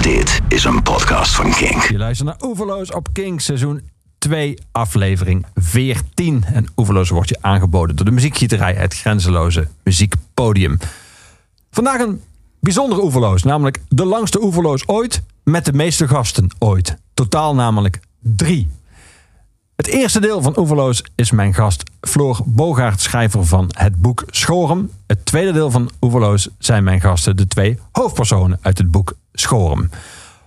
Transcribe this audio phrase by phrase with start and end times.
[0.00, 1.82] Dit is een podcast van Kink.
[1.82, 6.44] Je luistert naar Oeverloos op King, seizoen 2, aflevering 14.
[6.44, 10.78] En Oeverloos wordt je aangeboden door de muziekgieterij, het grenzeloze muziekpodium.
[11.70, 12.22] Vandaag een
[12.60, 16.96] bijzondere Oeverloos, namelijk de langste Oeverloos ooit met de meeste gasten ooit.
[17.14, 18.68] Totaal namelijk drie.
[19.80, 24.90] Het eerste deel van Oeverloos is mijn gast Floor Bogaert, schrijver van het boek Schorum.
[25.06, 29.90] Het tweede deel van Oeverloos zijn mijn gasten de twee hoofdpersonen uit het boek Schorum.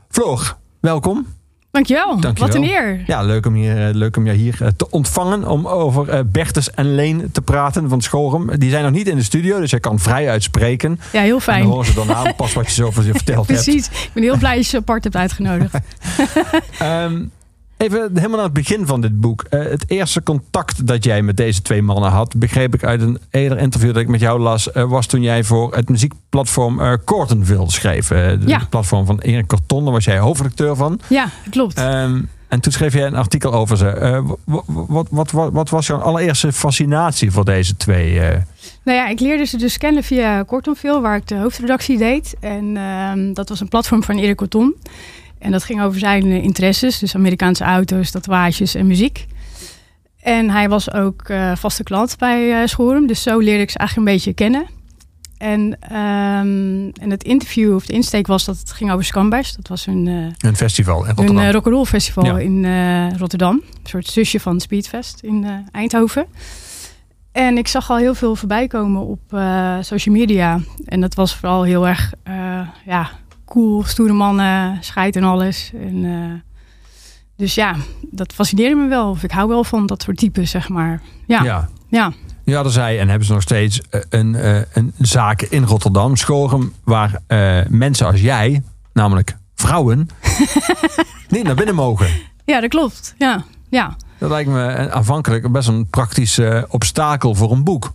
[0.09, 1.27] Floor, welkom.
[1.71, 2.19] Dankjewel.
[2.19, 2.47] Dankjewel.
[2.47, 3.03] Wat een eer.
[3.05, 5.47] Ja, leuk om, hier, eh, leuk om jou hier eh, te ontvangen.
[5.47, 8.59] Om over eh, Bertus en Leen te praten van Schorum.
[8.59, 10.99] Die zijn nog niet in de studio, dus jij kan vrij uitspreken.
[11.11, 11.61] Ja, heel En fijn.
[11.61, 13.63] dan horen ze dan aan pas wat je zo over je verteld hebt.
[13.63, 13.87] Precies.
[13.87, 15.73] Ik ben heel blij dat je ze apart hebt uitgenodigd.
[16.79, 17.23] Ehm,
[17.83, 19.43] even helemaal aan het begin van dit boek.
[19.49, 23.17] Eh, het eerste contact dat jij met deze twee mannen had, begreep ik uit een
[23.31, 26.93] eerder interview dat ik met jou las, eh, was toen jij voor het muziekplatform eh
[27.05, 28.07] Cortenville schreef.
[28.09, 28.61] Het Ja.
[28.69, 30.99] platform van Erik Corton, daar was jij hoofdredacteur van.
[31.07, 31.77] Ja, klopt.
[31.77, 34.21] Ehm, en toen schreef jij een artikel over ze.
[34.45, 38.19] Wat, wat, wat, wat, was jouw allereerste fascinatie voor deze twee?
[38.19, 38.37] eh?
[38.83, 42.35] Nou ja, ik leerde ze dus kennen via Kortonville, waar ik de hoofdredactie deed.
[42.39, 44.75] En ehm, dat was een platform van Erik Corton.
[45.43, 49.25] En dat ging over zijn eh, interesses, dus Amerikaanse auto's, tatoeages en muziek.
[50.21, 53.77] En hij was ook eh, vaste klant bij eh Schorum, dus zo leerde ik ze
[53.77, 54.65] eigenlijk een beetje kennen.
[55.37, 59.51] En, ehm, en het interview of de insteek was dat het ging over Scumbash.
[59.51, 61.43] Dat was een, eh, een festival in Een Rotterdam.
[61.45, 62.37] uh, rock'n'roll festival Ja.
[62.39, 62.65] in
[63.17, 63.53] Rotterdam.
[63.55, 66.25] Een soort zusje van Speedfest in Eindhoven.
[67.31, 69.21] En ik zag al heel veel voorbij komen op
[69.81, 70.59] social media.
[70.85, 72.13] En dat was vooral heel erg
[72.85, 73.09] ja,
[73.53, 75.71] cool, stoere mannen, scheid en alles.
[75.73, 76.51] En, eh,
[77.35, 77.75] dus ja,
[78.11, 79.09] dat fascineerde me wel.
[79.09, 81.01] Of ik hou wel van dat soort types, zeg maar.
[81.27, 81.69] Ja, ja.
[81.89, 82.11] ja.
[82.43, 86.15] Nu hadden zij en hebben ze nog steeds eh, een, eh, een zaak in Rotterdam,
[86.15, 87.21] Schorum, waar
[87.69, 90.07] mensen als jij, namelijk vrouwen,
[91.29, 92.07] niet naar binnen mogen.
[92.45, 93.15] ja dat klopt.
[93.17, 93.95] Ja, ja.
[94.17, 96.39] Dat lijkt me aanvankelijk best een praktisch
[96.69, 97.93] obstakel voor een boek.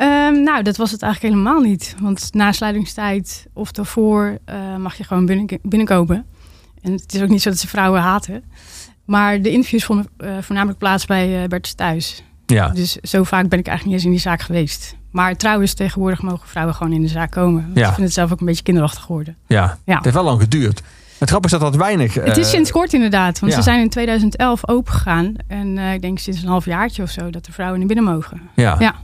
[0.00, 1.94] Ehm, nou, dat was het eigenlijk helemaal niet.
[2.00, 6.26] Want na sluitingstijd of daarvoor eh, mag je gewoon binnen, binnenkomen.
[6.82, 8.42] En het is ook niet zo dat ze vrouwen haten.
[9.04, 12.22] Maar de interviews vonden eh, voornamelijk plaats bij eh Bertus thuis.
[12.46, 14.96] Ja, Dus zo vaak ben ik eigenlijk niet eens in die zaak geweest.
[15.10, 17.62] Maar trouwens, tegenwoordig mogen vrouwen gewoon in de zaak komen.
[17.62, 17.88] Want Ja.
[17.88, 19.36] Ik vind het zelf ook een beetje kinderachtig geworden.
[19.46, 19.78] ja.
[19.84, 19.94] Ja.
[19.94, 20.82] het heeft wel lang geduurd.
[21.18, 22.14] Het grappige is dat dat weinig...
[22.14, 23.38] het is sinds kort inderdaad.
[23.38, 23.58] Want ja.
[23.58, 25.34] ze zijn in 2011 opengegaan.
[25.46, 28.40] En ik denk sinds een half jaartje of zo dat de vrouwen naar binnen mogen.
[28.54, 28.94] Ja.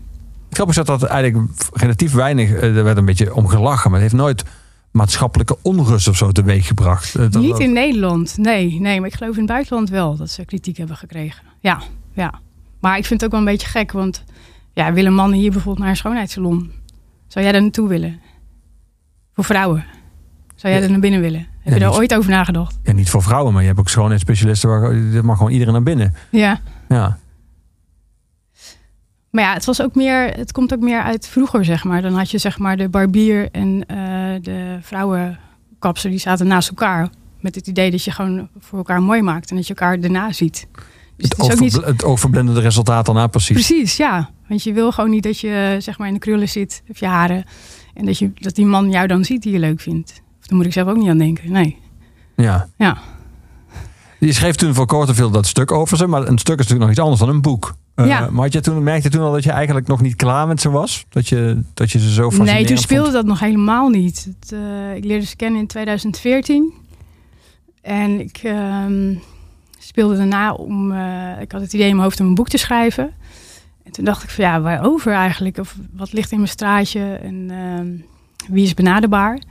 [0.56, 2.50] Grappige is dat dat eigenlijk relatief weinig...
[2.52, 4.44] eh, er werd een beetje om gelachen, maar het heeft nooit
[4.90, 7.14] maatschappelijke onrust of zo teweeg gebracht.
[7.14, 9.00] Eh, dat- Niet in Nederland, nee, nee.
[9.00, 11.42] Maar ik geloof in het buitenland wel dat ze kritiek hebben gekregen.
[11.60, 11.80] Ja,
[12.12, 12.34] ja.
[12.80, 14.24] Maar ik vind het ook wel een beetje gek, want
[14.72, 16.72] ja, willen mannen hier bijvoorbeeld naar een schoonheidssalon?
[17.26, 18.20] Zou jij daar naartoe willen?
[19.34, 19.84] Voor vrouwen?
[20.54, 20.86] Zou jij Ja.
[20.86, 21.38] er naar binnen willen?
[21.40, 22.78] Heb Ja, je daar niet- ooit over nagedacht?
[22.82, 24.68] Ja, niet voor vrouwen, maar je hebt ook schoonheidsspecialisten...
[24.68, 26.14] waar er mag gewoon iedereen naar binnen.
[26.30, 26.60] Ja.
[26.88, 27.18] Ja,
[29.36, 32.02] Maar ja, het, was ook meer, het komt ook meer uit vroeger, zeg maar.
[32.02, 33.96] Dan had je zeg maar de barbier en eh,
[34.42, 37.08] de vrouwenkapser, die zaten naast elkaar.
[37.40, 40.32] Met het idee dat je gewoon voor elkaar mooi maakt en dat je elkaar daarna
[40.32, 40.66] ziet.
[41.16, 41.72] Dus het, het ook niet
[42.48, 43.66] het resultaat daarna precies.
[43.66, 44.30] Precies, ja.
[44.48, 47.06] Want je wil gewoon niet dat je zeg maar in de krullen zit of je
[47.06, 47.44] haren.
[47.94, 50.22] En dat, je, dat die man jou dan ziet die je leuk vindt.
[50.40, 51.52] Of daar moet ik zelf ook niet aan denken.
[51.52, 51.78] Nee.
[52.36, 52.68] Ja.
[52.76, 52.98] Ja.
[54.18, 56.90] Je schreef toen voor Korteveel dat stuk over ze, maar een stuk is natuurlijk nog
[56.90, 57.74] iets anders dan een boek.
[57.96, 58.30] Eh, Ja.
[58.30, 60.60] Maar had je toen, merkte je toen al dat je eigenlijk nog niet klaar met
[60.60, 61.06] ze was?
[61.08, 63.14] Dat je, dat je ze zo fascinerend Nee, toen speelde vond?
[63.14, 64.28] dat nog helemaal niet.
[64.40, 66.72] Het, eh, ik leerde ze kennen in 2014.
[67.82, 69.14] En ik ehm,
[69.78, 70.92] speelde daarna om...
[70.92, 73.10] eh, ik had het idee in mijn hoofd om een boek te schrijven.
[73.84, 75.58] En toen dacht ik van ja, waarover eigenlijk?
[75.58, 77.00] Of wat ligt in mijn straatje?
[77.14, 77.88] En ehm,
[78.54, 79.42] wie is benaderbaar?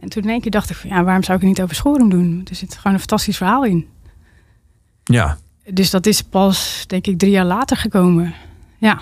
[0.00, 1.74] En toen in één keer dacht ik van ja, waarom zou ik het niet over
[1.74, 2.46] Schorum doen?
[2.50, 3.86] Er zit gewoon een fantastisch verhaal in.
[5.04, 5.38] Ja.
[5.70, 8.34] Dus dat is pas, denk ik, drie jaar later gekomen.
[8.78, 9.00] Ja,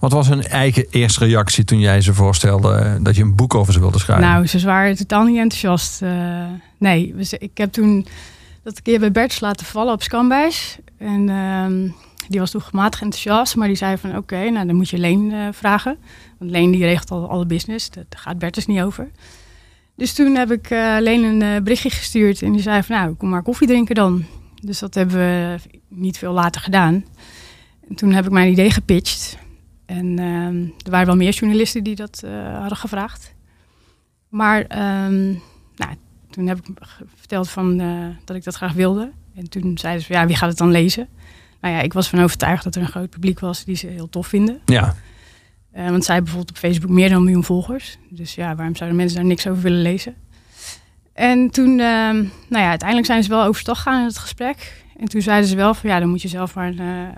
[0.00, 3.54] Wat was hun eigen eerste reactie toen jij ze voorstelde eh, dat je een boek
[3.54, 4.26] over ze wilde schrijven?
[4.26, 6.02] nou, ze waren totaal niet enthousiast.
[6.02, 6.44] Eh,
[6.78, 8.06] nee, ik heb toen
[8.62, 10.76] dat keer bij Bert's laten vallen op Scambash.
[10.98, 11.88] En ehm,
[12.28, 15.32] die was toen gematigd enthousiast, maar die zei van oké, nou dan moet je Leen
[15.32, 15.96] eh, vragen.
[16.38, 19.08] Want Leen die regelt al alle business, daar gaat Bert dus niet over.
[19.94, 20.68] Dus toen heb ik
[21.00, 24.24] Leen een berichtje gestuurd en die zei van nou, kom maar koffie drinken dan.
[24.62, 25.58] Dus dat hebben we
[25.88, 27.04] niet veel later gedaan.
[27.88, 29.38] En toen heb ik mijn idee gepitcht.
[29.86, 33.34] En ehm, er waren wel meer journalisten die dat eh, hadden gevraagd.
[34.28, 35.26] Maar ehm,
[35.76, 35.94] nou,
[36.30, 36.66] toen heb ik
[37.14, 39.10] verteld van, eh, dat ik dat graag wilde.
[39.34, 41.08] En toen zeiden ze, ja, wie gaat het dan lezen?
[41.60, 44.08] Nou ja, ik was van overtuigd dat er een groot publiek was die ze heel
[44.08, 44.60] tof vinden.
[44.64, 44.94] Ja,
[45.70, 47.98] Eh, want zij hebben bijvoorbeeld op Facebook meer dan een miljoen volgers.
[48.10, 50.14] Dus ja, waarom zouden mensen daar niks over willen lezen?
[51.18, 52.16] En toen, ehm,
[52.48, 54.84] nou ja, uiteindelijk zijn ze wel overstag gegaan in het gesprek.
[54.96, 57.08] En toen zeiden ze wel van, ja, dan moet je zelf maar een uh,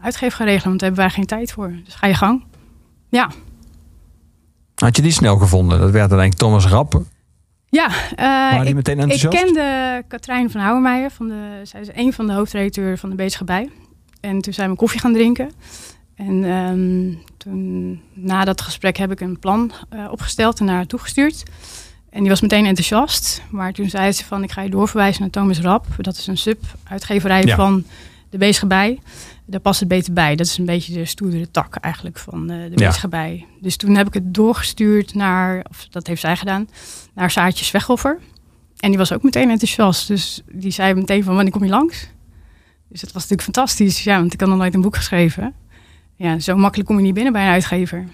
[0.00, 1.72] uitgever gaan regelen, want daar hebben wij geen tijd voor.
[1.84, 2.44] Dus ga je gang.
[3.08, 3.30] Ja.
[4.74, 5.78] Had je die snel gevonden?
[5.78, 7.02] Dat werd ik Thomas Rapp.
[7.68, 7.88] Ja,
[8.60, 11.10] uh, ik, meteen ik kende Katrijn van Houwermeijer.
[11.10, 13.70] Van de, zij is een van de hoofdredacteuren van de Bezige Bij.
[14.20, 15.50] En toen zijn we koffie gaan drinken.
[16.14, 20.86] En um, toen, na dat gesprek heb ik een plan uh, opgesteld en naar haar
[20.86, 21.42] toegestuurd.
[22.16, 23.42] En die was meteen enthousiast.
[23.50, 25.86] Maar toen zei ze van, ik ga je doorverwijzen naar Thomas Rap.
[25.98, 27.56] Dat is een sub-uitgeverij ja.
[27.56, 27.84] van
[28.30, 28.98] de Bezige Bij.
[29.44, 30.36] Daar past het beter bij.
[30.36, 33.46] Dat is een beetje de stoerdere tak eigenlijk van uh, de Bezige Bij.
[33.60, 36.68] Dus toen heb ik het doorgestuurd naar, of dat heeft zij gedaan,
[37.14, 38.18] naar Saartje Zweghofer.
[38.76, 40.08] En die was ook meteen enthousiast.
[40.08, 42.08] Dus die zei meteen van, wanneer kom je langs?
[42.88, 44.04] Dus dat was natuurlijk fantastisch.
[44.04, 45.54] Ja, want ik had nog nooit een boek geschreven.
[46.14, 48.04] Ja, zo makkelijk kom je niet binnen bij een uitgever.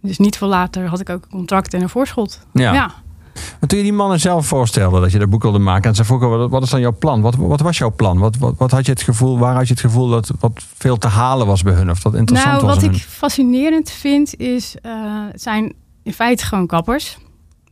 [0.00, 2.46] Dus niet veel later had ik ook een contract en een voorschot.
[2.52, 2.72] Ja.
[2.72, 3.02] ja.
[3.34, 6.04] Maar toen je die mannen zelf voorstelde dat je dat boek wilde maken en ze
[6.04, 7.20] vroegen wat is dan jouw plan?
[7.20, 8.18] Wat, wat was jouw plan?
[8.18, 10.98] Wat, wat, wat, had je het gevoel, waar had je het gevoel dat wat veel
[10.98, 12.74] te halen was bij hun of dat interessant nou, was?
[12.74, 14.92] Wat ik fascinerend vind is, uh,
[15.32, 17.18] het zijn in feite gewoon kappers.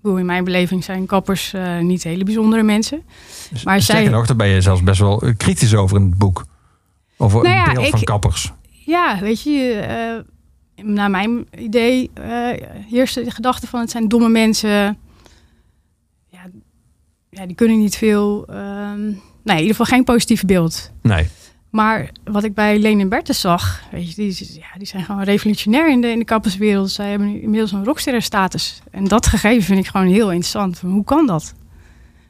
[0.03, 3.03] In mijn beleving zijn kappers uh, niet hele bijzondere mensen.
[3.51, 4.09] Dus, maar zij...
[4.09, 6.45] nog, daar ben je zelfs best wel kritisch over in het boek.
[7.17, 8.53] Over nou ja, het beeld ik, van kappers.
[8.69, 9.87] Ja, weet je,
[10.77, 12.11] uh, naar mijn idee
[12.91, 14.99] heerst de gedachte van het zijn domme mensen
[17.31, 18.47] ja, die kunnen niet veel.
[18.51, 19.05] Um,
[19.43, 20.91] nee, in ieder geval geen positief beeld.
[21.03, 21.29] Nee.
[21.71, 25.23] Maar wat ik bij Leen en Bertus zag, weet je, die, ja, die zijn gewoon
[25.23, 26.91] revolutionair in de, in de kapperswereld.
[26.91, 28.83] Zij hebben nu inmiddels een rockster status.
[28.91, 30.81] En dat gegeven vind ik gewoon heel interessant.
[30.81, 31.55] Hoe kan dat?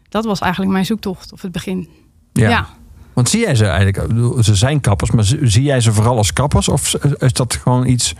[0.09, 1.89] Dat was eigenlijk mijn zoektocht of het begin.
[2.33, 2.49] Ja.
[2.49, 2.69] ja.
[3.13, 4.13] Want zie jij ze eigenlijk,
[4.45, 6.69] ze zijn kappers, maar zie jij ze vooral als kappers?
[6.69, 8.15] Of is dat gewoon iets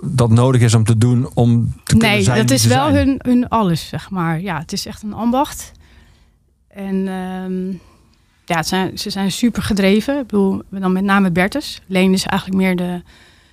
[0.00, 2.90] dat nodig is om te doen om te nee, kunnen zijn Nee, dat is wel
[2.90, 4.40] hun, hun alles, zeg maar.
[4.40, 5.72] Ja, het is echt een ambacht.
[6.74, 7.80] En um,
[8.44, 10.18] ja, zijn, ze zijn super gedreven.
[10.18, 11.80] Ik bedoel, dan met name Bertus.
[11.86, 13.02] Leen is eigenlijk meer de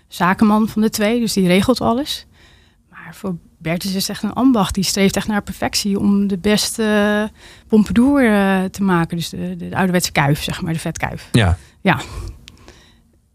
[0.07, 2.25] zakenman van de twee, dus die regelt alles.
[2.89, 4.75] Maar voor Bertus is echt een ambacht.
[4.75, 7.30] Die streeft echt naar perfectie om de beste
[7.68, 9.18] pompedour uh, te maken.
[9.18, 11.30] Dus de, de, ouderwetse kuif, zeg maar, de vetkuif.
[11.31, 11.57] Ja.
[11.81, 12.00] Ja.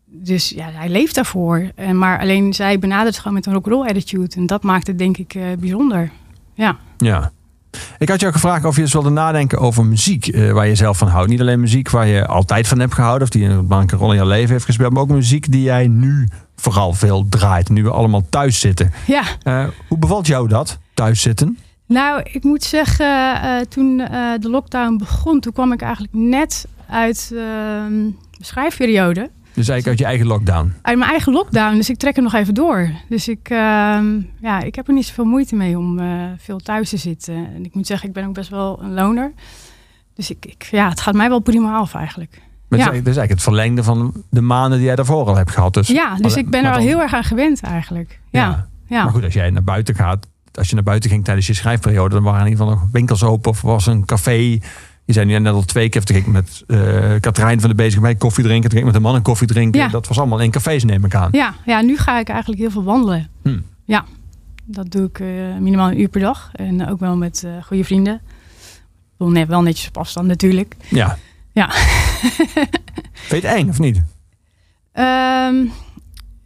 [0.04, 1.70] Dus ja, hij leeft daarvoor.
[1.74, 4.36] En, maar alleen zij benadert gewoon met een rock'n'roll attitude.
[4.36, 6.10] En dat maakt het denk ik uh, bijzonder.
[6.54, 6.78] Ja.
[6.96, 7.32] Ja.
[7.98, 10.98] Ik had jou gevraagd of je eens wilde nadenken over muziek uh, waar je zelf
[10.98, 11.28] van houdt.
[11.28, 14.18] Niet alleen muziek waar je altijd van hebt gehouden of die een belangrijke rol in
[14.18, 17.68] je leven heeft gespeeld, maar ook muziek die jij nu vooral veel draait.
[17.68, 18.92] Nu we allemaal thuis zitten.
[19.06, 19.22] Ja.
[19.44, 21.58] Uh, hoe bevalt jou dat, thuis zitten?
[21.86, 23.06] Nou, ik moet zeggen,
[23.44, 23.96] uh, toen
[24.40, 29.30] de lockdown begon, toen kwam ik eigenlijk net uit ehm, de schrijfperiode.
[29.54, 30.74] Dus eigenlijk uit je eigen lockdown?
[30.82, 32.90] Uit mijn eigen lockdown, dus ik trek hem nog even door.
[33.08, 33.58] Dus ik, uh,
[34.40, 37.34] ja, ik heb er niet zoveel moeite mee om uh, veel thuis te zitten.
[37.54, 39.32] En ik moet zeggen, ik ben ook best wel een loner.
[40.14, 42.42] Dus ik, ik ja, het gaat mij wel prima af eigenlijk.
[42.68, 42.86] Maar ja.
[42.86, 45.74] is eigenlijk het verlengde van de maanden die jij daarvoor al hebt gehad.
[45.74, 48.20] Dus, ja, dus ik ben er al heel erg aan gewend eigenlijk.
[48.30, 48.40] Ja.
[48.40, 48.68] ja.
[48.86, 49.02] Ja.
[49.02, 52.14] Maar goed, als jij naar buiten gaat, als je naar buiten ging tijdens je schrijfperiode,
[52.14, 54.58] dan waren in ieder geval nog winkels open of was een café
[55.04, 57.76] je zei nu net al twee keer, toen ging ik met uh, Katrijn van de
[57.76, 58.70] Bezig bij koffie drinken.
[58.70, 59.80] Toen ging ik met een man een koffie drinken.
[59.80, 59.88] Ja.
[59.88, 61.28] Dat was allemaal in cafés, neem ik aan.
[61.32, 63.28] Ja, ja nu ga ik eigenlijk heel veel wandelen.
[63.42, 63.58] Hm.
[63.84, 64.04] Ja,
[64.64, 66.50] dat doe ik uh, minimaal een uur per dag.
[66.52, 68.20] En ook wel met uh, goede vrienden.
[69.16, 70.74] Wel, wel netjes op afstand natuurlijk.
[70.88, 71.18] Ja.
[71.52, 71.70] Ja.
[73.28, 74.02] Vind je het eng of niet?
[74.94, 75.72] Um,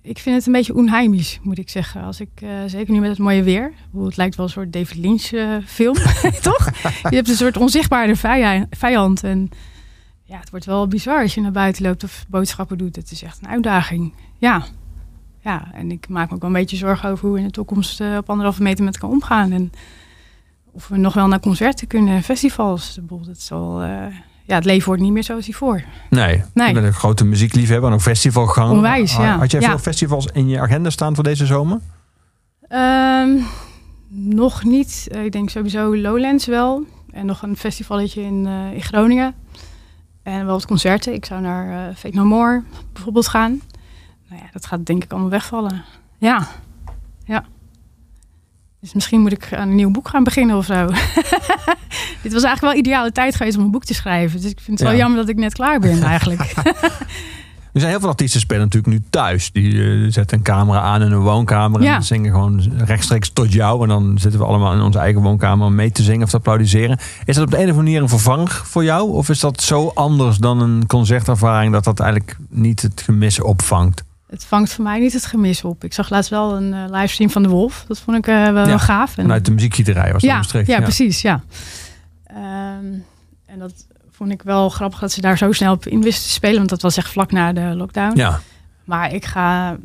[0.08, 2.02] ik vind het een beetje onheimisch, moet ik zeggen.
[2.02, 3.72] Als ik, uh, zeker nu met het mooie weer.
[3.98, 5.94] Het lijkt wel een soort David Lynch uh, film,
[6.40, 6.70] toch?
[6.82, 8.16] Je hebt een soort onzichtbare
[8.70, 9.24] vijand.
[9.24, 9.48] En
[10.22, 12.96] ja, het wordt wel bizar als je naar buiten loopt of boodschappen doet.
[12.96, 14.14] Het is echt een uitdaging.
[14.38, 14.64] Ja.
[15.40, 17.52] Ja, en ik maak me ook wel een beetje zorgen over hoe we in de
[17.52, 19.52] toekomst uh, op anderhalve meter met elkaar omgaan.
[19.52, 19.72] En
[20.72, 22.98] of we nog wel naar concerten kunnen, festivals.
[23.02, 23.82] Dat zal
[24.48, 25.82] ja, het leven wordt niet meer zoals hiervoor.
[26.10, 26.68] Nee, nee.
[26.68, 28.76] je bent een grote muziekliefhebber en ook festivalganger.
[28.76, 29.38] Onwijs, ja.
[29.38, 29.68] Had jij ja.
[29.68, 31.80] veel festivals in je agenda staan voor deze zomer?
[32.68, 33.46] Um,
[34.08, 35.08] nog niet.
[35.24, 36.84] Ik denk sowieso Lowlands wel.
[37.12, 39.34] En nog een festivalletje in, uh, in Groningen.
[40.22, 41.12] En wel wat concerten.
[41.14, 42.62] Ik zou naar uh, Fake No More
[42.92, 43.60] bijvoorbeeld gaan.
[44.28, 45.84] Nou ja, dat gaat denk ik allemaal wegvallen.
[46.18, 46.48] Ja,
[47.24, 47.44] ja.
[48.80, 50.86] Dus misschien moet ik aan een nieuw boek gaan beginnen of zo.
[52.22, 54.40] Dit was eigenlijk wel ideale tijd geweest om een boek te schrijven.
[54.40, 56.40] Dus ik vind het wel jammer dat ik net klaar ben eigenlijk.
[57.72, 59.52] er zijn heel veel artiesten spelen natuurlijk nu thuis.
[59.52, 61.82] Die uh, zetten een camera aan in een woonkamer.
[61.82, 63.82] En zingen gewoon rechtstreeks tot jou.
[63.82, 66.36] En dan zitten we allemaal in onze eigen woonkamer om mee te zingen of te
[66.36, 66.98] applaudisseren.
[67.24, 69.10] Is dat op de een of andere manier een vervang voor jou?
[69.10, 74.06] Of is dat zo anders dan een concertervaring dat dat eigenlijk niet het gemis opvangt?
[74.30, 75.84] Het vangt voor mij niet het gemis op.
[75.84, 77.84] Ik zag laatst wel een uh, livestream van de Wolf.
[77.88, 79.16] Dat vond ik uh, wel, ja, gaaf.
[79.16, 80.66] En, vanuit de muziekgieterij was dat ja, bestrikt.
[80.66, 81.22] Ja, ja, precies.
[81.22, 81.42] Ja.
[83.46, 86.32] en dat vond ik wel grappig dat ze daar zo snel op in wisten te
[86.32, 86.56] spelen.
[86.56, 88.16] Want dat was echt vlak na de lockdown.
[88.16, 88.40] Ja.
[88.84, 89.76] Maar ik ga,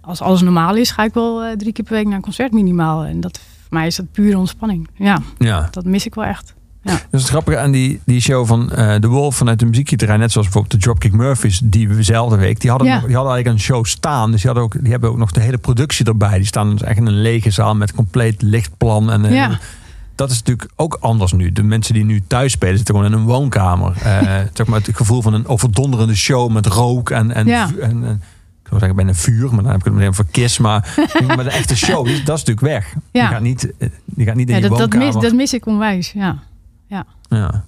[0.00, 2.52] als alles normaal is, ga ik wel eh, drie keer per week naar een concert
[2.52, 3.04] minimaal.
[3.04, 4.88] En dat, voor mij is dat pure ontspanning.
[4.94, 5.68] Ja, ja.
[5.70, 6.54] dat mis ik wel echt.
[6.88, 10.16] Dat is het grappige aan die, die show van eh The Wolf vanuit de muziekgieterij.
[10.16, 12.60] Net zoals bijvoorbeeld de Dropkick Murphys die dezelfde week.
[12.60, 12.94] Die hadden, Ja.
[12.94, 14.30] nog, die hadden eigenlijk een show staan.
[14.30, 16.36] Dus die, hadden ook, die hebben ook nog de hele productie erbij.
[16.38, 19.10] Die staan dus echt in een lege zaal met compleet lichtplan.
[19.12, 19.58] En, eh, Ja.
[20.14, 21.52] Dat is natuurlijk ook anders nu.
[21.52, 23.92] De mensen die nu thuis spelen zitten gewoon in een woonkamer.
[24.02, 24.20] Eh,
[24.54, 27.68] zeg maar het gevoel van een overdonderende show met rook en, en, Ja.
[27.80, 28.22] en, en
[28.62, 30.62] ik wil zeggen bijna vuur, maar dan heb ik het meteen voor.
[30.62, 30.94] Maar
[31.36, 32.94] met een echte show, die- dat is natuurlijk weg.
[33.10, 33.20] Ja.
[33.20, 35.14] Die gaat niet, eh, die gaat niet in Ja, je dat, dat, woonkamer.
[35.14, 36.12] mis, dat mis ik onwijs.
[36.12, 36.38] Ja.
[36.88, 37.06] Ja.
[37.28, 37.64] Ja.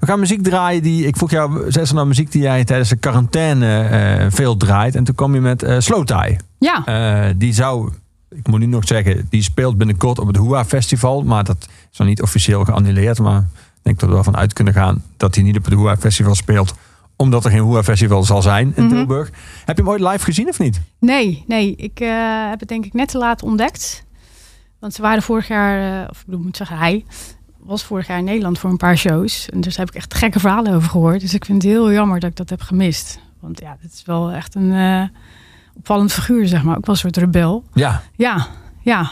[0.00, 1.06] We gaan muziek draaien die.
[1.06, 4.94] Ik vroeg jou, zei ze nou muziek die jij tijdens de quarantaine eh, veel draait.
[4.94, 6.36] En toen kwam je met Slow Tie.
[6.58, 6.84] Ja.
[6.84, 7.92] Eh, die zou,
[8.30, 11.22] ik moet nu nog zeggen, die speelt binnenkort op het Hua Festival.
[11.22, 13.18] Maar dat is nog niet officieel geannuleerd.
[13.18, 15.74] Maar ik denk dat we wel van uit kunnen gaan dat hij niet op het
[15.74, 16.74] Hua Festival speelt.
[17.16, 18.94] Omdat er geen Hua Festival zal zijn in Mhm.
[18.94, 19.30] Tilburg.
[19.64, 20.80] Heb je hem ooit live gezien of niet?
[21.00, 21.74] Nee, nee.
[21.76, 21.98] Ik
[22.50, 24.04] heb het denk ik net te laat ontdekt.
[24.78, 27.04] Want ze waren vorig jaar, of ik bedoel, ik moet zeggen, hij
[27.62, 29.48] was vorig jaar in Nederland voor een paar shows.
[29.48, 31.20] En dus daar heb ik echt gekke verhalen over gehoord.
[31.20, 33.18] Dus ik vind het heel jammer dat ik dat heb gemist.
[33.40, 35.02] Want ja, dit is wel echt een eh,
[35.76, 36.76] opvallend figuur, zeg maar.
[36.76, 37.64] Ook wel een soort rebel.
[37.74, 38.02] Ja.
[38.16, 38.46] Ja,
[38.80, 39.10] ja.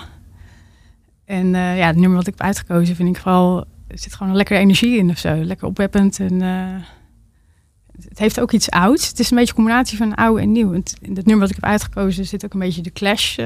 [1.24, 3.64] En eh, ja, het nummer wat ik heb uitgekozen vind ik vooral...
[3.88, 5.34] Er zit gewoon een lekkere energie in of zo.
[5.34, 6.42] Lekker opweppend en...
[6.42, 6.82] eh,
[8.08, 9.08] het heeft ook iets ouds.
[9.08, 10.72] Het is een beetje een combinatie van oud en nieuw.
[10.72, 13.36] En het- in het nummer wat ik heb uitgekozen zit ook een beetje de Clash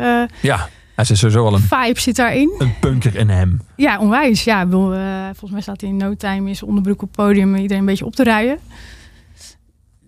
[0.41, 0.69] Ja.
[0.95, 2.55] Hij is sowieso wel een, vibe zit daarin.
[2.59, 3.61] een punker in hem.
[3.77, 4.45] Ja, onwijs.
[4.45, 7.17] Ja, bedoel, eh, volgens mij staat hij in no time in zijn onderbroek op het
[7.17, 8.59] podium iedereen een beetje op te rijden.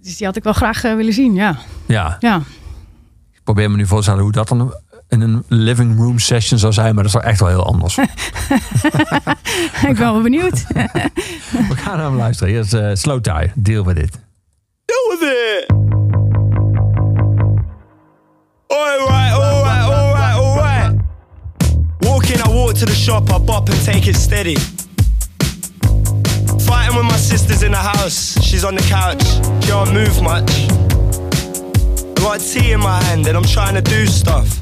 [0.02, 1.58] Dus die had ik wel graag eh, willen zien, ja.
[1.86, 2.16] Ja.
[2.20, 2.36] Ja,
[3.32, 4.74] Ik probeer me nu voor te stellen hoe dat dan
[5.08, 6.94] in een living room session zou zijn.
[6.94, 7.98] Maar dat is wel echt wel heel anders.
[9.88, 10.66] ik ben wel benieuwd.
[11.68, 12.52] We gaan naar hem luisteren.
[12.52, 13.52] Hier is eh, Slow Tie.
[13.54, 14.18] Deal with it.
[14.84, 15.72] Deal with it.
[18.66, 19.43] Alright,
[22.74, 24.56] to the shop, I bop and take it steady.
[26.66, 29.22] Fighting with my sisters in the house, she's on the couch,
[29.62, 30.50] she can't move much.
[32.10, 34.60] I got tea in my hand and I'm trying to do stuff.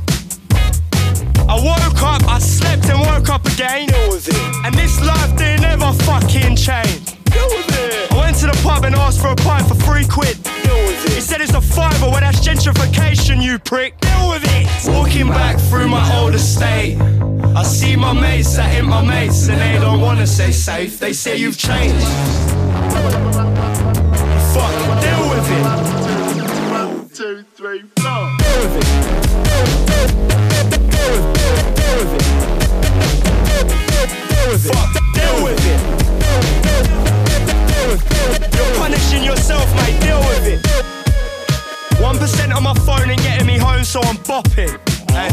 [1.48, 3.88] I woke up, I slept and woke up again.
[4.64, 7.21] And this life didn't ever fucking change.
[7.32, 8.12] Deal with it.
[8.12, 10.42] I went to the pub and asked for a pint for three quid.
[10.42, 11.12] Deal with it.
[11.12, 13.98] He said it's a fiver, well that's gentrification, you prick.
[14.00, 14.66] Deal with it.
[14.88, 16.98] Walking back through my old estate.
[17.54, 20.98] I see my mates that ain't my mates and they don't wanna stay safe.
[20.98, 22.06] They say you've changed.
[24.54, 25.64] Fuck, deal with it.
[26.70, 28.30] One, two, three, four.
[28.38, 28.84] Deal with it.
[29.52, 30.06] Deal,
[30.68, 32.76] deal, deal, deal with it, deal with it, deal,
[34.28, 34.72] deal with it.
[34.72, 35.80] Fuck, Deal with it,
[36.18, 37.11] deal, deal, deal with it.
[37.92, 40.62] You're punishing yourself, mate, deal with it.
[42.00, 44.80] 1% on my phone ain't getting me home, so I'm bopping.
[45.10, 45.28] Hey,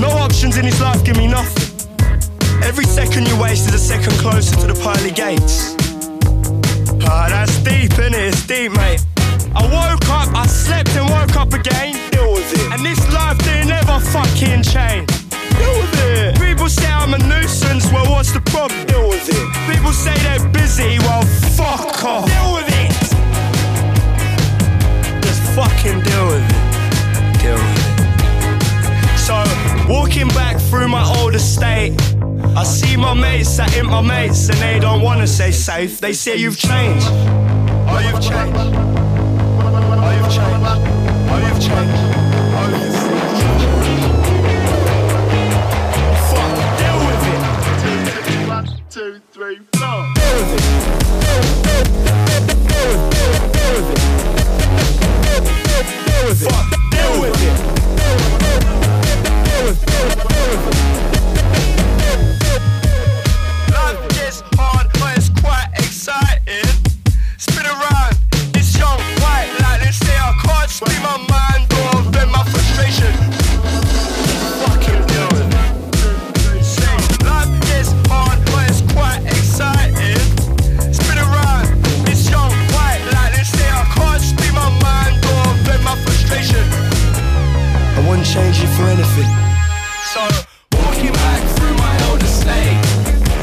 [0.00, 1.68] no options in this life give me nothing.
[2.62, 5.76] Every second you waste is a second closer to the pearly gates.
[7.04, 8.28] Ah, that's deep, innit?
[8.28, 9.04] It's deep, mate.
[9.54, 11.92] I woke up, I slept and woke up again.
[12.10, 12.72] Deal with it.
[12.72, 15.27] And this life they never fucking change.
[15.56, 16.36] Deal with it.
[16.40, 18.84] People say I'm a nuisance, well, what's the problem?
[18.86, 19.46] Deal with it.
[19.72, 21.22] People say they're busy, well,
[21.56, 22.26] fuck off.
[22.26, 22.92] Deal with it.
[25.22, 26.56] Just fucking deal with it.
[27.40, 29.18] Deal with it.
[29.18, 29.36] So,
[29.88, 31.94] walking back through my old estate,
[32.56, 36.00] I see my mates that ain't my mates, and they don't wanna say safe.
[36.00, 37.06] They say you've changed.
[37.90, 38.58] Oh, you've changed.
[40.00, 40.66] Oh, you've changed.
[41.30, 42.27] Oh, you've changed.
[69.88, 71.02] They say I can't speak
[72.30, 73.37] my frustration.
[88.08, 89.30] Wouldn't change it for anything.
[90.12, 90.22] So,
[90.72, 92.80] walking back through my old estate,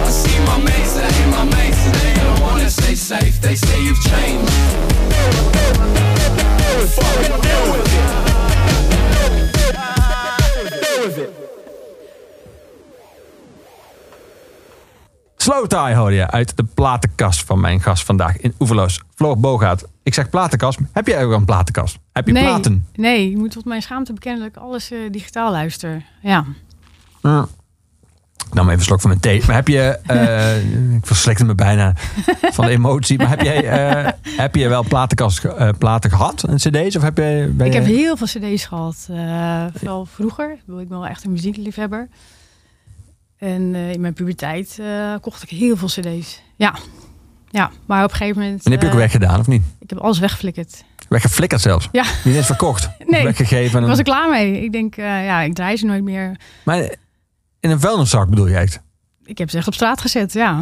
[0.04, 3.40] I see my mates that ain't my mates, and they don't wanna stay safe.
[3.42, 4.52] They say you've changed.
[6.98, 8.06] Fucking deal with it.
[10.82, 11.30] Deal with it.
[15.38, 19.02] Slow Tie hoorde je uit de platenkast van mijn gast vandaag in Oeverloos.
[19.16, 19.84] Floor Bogaert.
[20.06, 20.80] Ik zeg platenkast.
[20.92, 22.00] Heb jij ook een platenkast?
[22.12, 22.88] Heb je nee, platen?
[22.96, 26.04] Nee, ik moet tot mijn schaamte bekennen dat ik alles eh, digitaal luister.
[26.22, 26.46] Ja.
[27.22, 27.48] Ja.
[28.52, 29.42] Nou, maar even een slok van mijn thee.
[29.46, 29.82] Maar heb je...
[30.06, 31.94] eh, ik verslikte me bijna
[32.42, 33.18] van de emotie.
[33.18, 35.46] Maar heb jij eh, heb je wel platenkast,
[35.78, 36.44] platen gehad?
[36.44, 36.96] En cd's?
[36.96, 37.54] Of heb je...
[37.64, 39.08] Ik heb heel veel cd's gehad.
[39.12, 40.52] eh veel vroeger.
[40.52, 42.08] Ik ben wel echt een muziekliefhebber.
[43.38, 44.80] En in mijn puberteit
[45.22, 46.42] kocht ik heel veel cd's.
[46.56, 46.76] Ja.
[47.56, 48.66] Ja, maar op een gegeven moment...
[48.66, 49.64] En heb je ook eh, weggedaan, of niet?
[49.80, 50.84] Ik heb alles weggeflikkerd.
[51.10, 51.90] Weggeflikkerd zelfs?
[51.92, 52.04] Ja.
[52.24, 52.90] Niet eens verkocht?
[53.08, 53.24] Nee.
[53.24, 53.82] Weggegeven?
[53.82, 54.64] Ik was er klaar mee.
[54.64, 56.36] Ik denk, eh, ja, ik draai ze nooit meer.
[56.64, 56.78] Maar
[57.60, 58.80] in een vuilniszak bedoel je echt?
[59.24, 60.56] Ik heb ze echt op straat gezet, ja.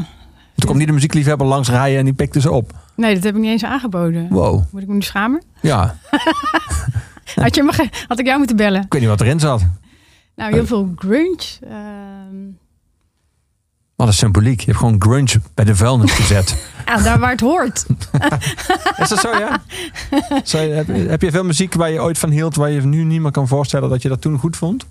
[0.56, 2.72] Toen kwam niet de muziekliefhebber langs rijden en die pikte ze op.
[2.96, 4.28] Nee, dat heb ik niet eens aangeboden.
[4.30, 4.64] Wow.
[4.72, 5.44] Moet ik me nu schamen?
[5.62, 5.96] Ja,
[7.36, 8.82] Had, je me ge- had ik jou moeten bellen?
[8.84, 9.62] ik weet niet wat erin zat.
[10.36, 11.38] Nou, heel veel grunge.
[11.70, 12.36] ehm,
[13.96, 14.60] Wat een symboliek.
[14.60, 16.56] Je hebt gewoon grunge bij de vuilnis gezet.
[16.86, 17.86] ja, daar waar het hoort.
[19.02, 19.64] Is dat zo, ja?
[20.44, 22.56] Zo, heb, heb je veel muziek waar je ooit van hield...
[22.56, 24.86] waar je nu niet meer kan voorstellen dat je dat toen goed vond?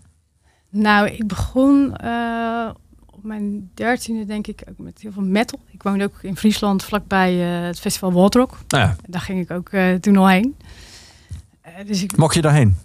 [0.70, 2.70] Nou, ik begon eh,
[3.06, 5.58] op mijn dertiende, denk ik, ook met heel veel metal.
[5.70, 8.58] Ik woonde ook in Friesland, vlakbij eh, het festival Waldrock.
[8.68, 10.56] Nou ja, Daar ging ik ook eh, toen al heen.
[11.87, 12.76] Dus ik, mocht je daarheen?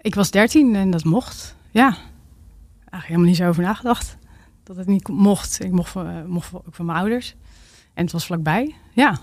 [0.00, 1.54] ik was dertien en dat mocht.
[1.70, 4.16] Ja, eigenlijk helemaal niet zo over nagedacht.
[4.64, 5.64] Dat het niet mocht.
[5.64, 7.34] Ik mocht, van- mocht ook van mijn ouders.
[7.94, 9.18] En het was vlakbij, ja.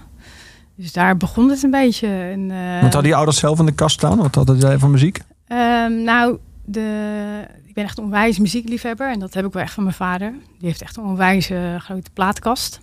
[0.75, 2.07] Dus daar begon het een beetje.
[2.07, 4.17] En, eh, Want hadden je ouders zelf in de kast staan?
[4.17, 5.19] Wat hadden zij van muziek?
[5.47, 9.11] Ehm, nou, de, ik ben echt een onwijs muziekliefhebber.
[9.11, 10.31] En dat heb ik wel echt van mijn vader.
[10.31, 12.79] Die heeft echt een onwijs eh, grote plaatkast.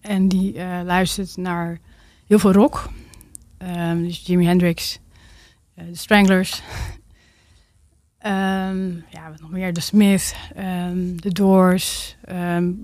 [0.00, 1.78] En die eh, luistert naar
[2.26, 2.88] heel veel rock.
[3.58, 4.98] Ehm, dus Jimi Hendrix,
[5.74, 6.62] eh, de Stranglers.
[8.18, 9.72] Ehm, ja, wat nog meer?
[9.72, 10.34] The Smith,
[11.20, 12.16] The Doors,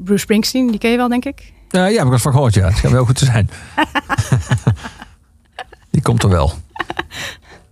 [0.05, 0.71] Bruce Springsteen.
[0.71, 1.53] Die ken je wel, denk ik.
[1.75, 2.65] Ja, ja, heb ik eens van gehoord, ja.
[2.65, 3.51] Het schijnt wel goed te zijn.
[5.91, 6.53] die komt er wel.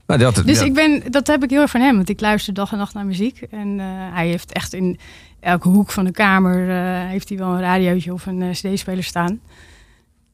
[0.07, 0.65] Maar dat, Dus ja.
[0.65, 1.97] ik ben, dat heb ik heel erg van hem.
[1.97, 3.41] Want ik luister dag en nacht naar muziek.
[3.51, 4.99] En eh, hij heeft echt in
[5.41, 6.71] elke hoek van de kamer...
[6.71, 9.41] eh, heeft hij wel een radiootje of een eh, cd-speler staan.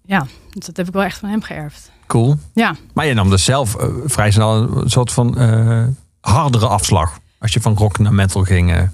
[0.05, 1.91] Ja, dus dat heb ik wel echt van hem geërfd.
[2.07, 2.37] Cool.
[2.55, 5.85] Ja, Maar je nam dus zelf eh, vrij snel een soort van eh,
[6.21, 7.19] hardere afslag.
[7.39, 8.89] Als je van rock naar metal ging.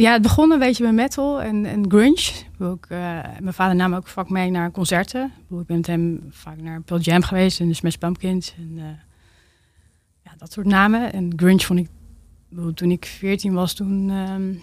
[0.00, 2.30] Ja het begon een beetje met metal en, en grunge.
[2.58, 2.98] Ook, eh,
[3.40, 5.32] mijn vader nam ook vaak mee naar concerten.
[5.50, 8.54] Ik, ben met hem vaak naar Pearl Jam geweest en de Smash Pumpkins.
[8.56, 8.84] En, eh,
[10.24, 11.12] ja, dat soort namen.
[11.12, 11.88] En grunge vond ik...
[12.74, 14.54] toen ik 14 was, toen ehm,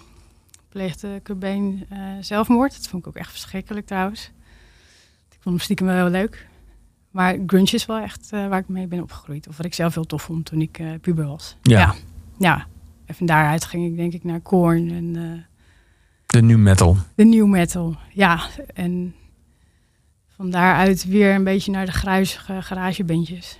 [0.69, 2.75] pleegde Cobain eh, zelfmoord.
[2.75, 4.31] Dat vond ik ook echt verschrikkelijk trouwens.
[5.29, 6.47] Ik vond hem stiekem wel heel leuk.
[7.11, 9.47] Maar grunge is wel echt waar ik mee ben opgegroeid.
[9.47, 11.57] Of wat ik zelf heel tof vond toen ik puber was.
[11.61, 11.79] Ja.
[11.79, 11.95] ja.
[12.37, 12.67] Ja.
[13.07, 15.43] En van daaruit ging ik denk ik naar Korn en eh,
[16.25, 16.97] de new metal.
[17.15, 17.95] de new metal.
[18.13, 19.15] Ja, en
[20.35, 23.59] van daaruit weer een beetje naar de gruizige garagebandjes.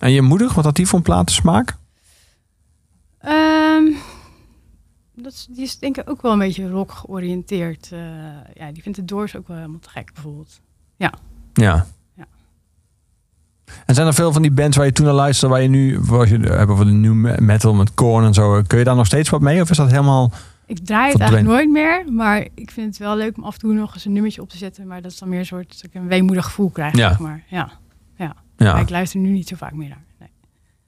[0.00, 1.76] En je moeder, wat had die voor een platensmaak?
[3.18, 3.84] Ehm,
[5.14, 7.92] dat is, die is denk ik ook wel een beetje rock georiënteerd.
[7.92, 8.00] Eh,
[8.54, 10.60] ja, die vindt de Doors ook wel helemaal te gek bijvoorbeeld.
[10.96, 11.12] Ja.
[11.52, 11.86] Ja.
[13.86, 15.98] En zijn er veel van die bands waar je toen naar luisterde, waar je nu,
[16.00, 18.96] waar je hebt over de new me- metal met Korn en zo, kun je daar
[18.96, 19.60] nog steeds wat mee?
[19.60, 20.32] Of is dat helemaal...
[20.66, 23.60] Ik draai het eigenlijk nooit meer, maar ik vind het wel leuk om af en
[23.60, 24.86] toe nog eens een nummertje op te zetten.
[24.86, 26.96] Maar dat is dan meer een soort dat ik een weemoedig gevoel krijg.
[26.96, 27.08] Ja.
[27.08, 27.42] Zeg maar.
[27.48, 27.70] ja.
[28.16, 28.34] Ja.
[28.72, 30.04] Maar ik luister nu niet zo vaak meer naar.
[30.18, 30.28] Nee.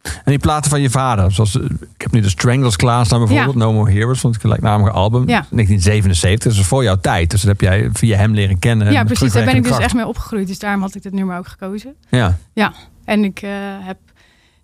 [0.02, 3.72] En die platen van je vader, zoals, ik heb nu de Stranglers klaarstaan bijvoorbeeld, No
[3.72, 5.46] More Heroes, vond ik een gelijknamige album, Ja.
[5.50, 7.30] 1977, dus voor jouw tijd.
[7.30, 8.92] Dus dat heb jij via hem leren kennen.
[8.92, 9.32] ja, precies.
[9.32, 10.46] Daar ben ik dus echt mee opgegroeid.
[10.46, 11.94] Dus daarom had ik dit nummer ook gekozen.
[12.10, 12.34] kracht.
[12.52, 12.72] Ja.
[13.04, 13.98] En ik eh, heb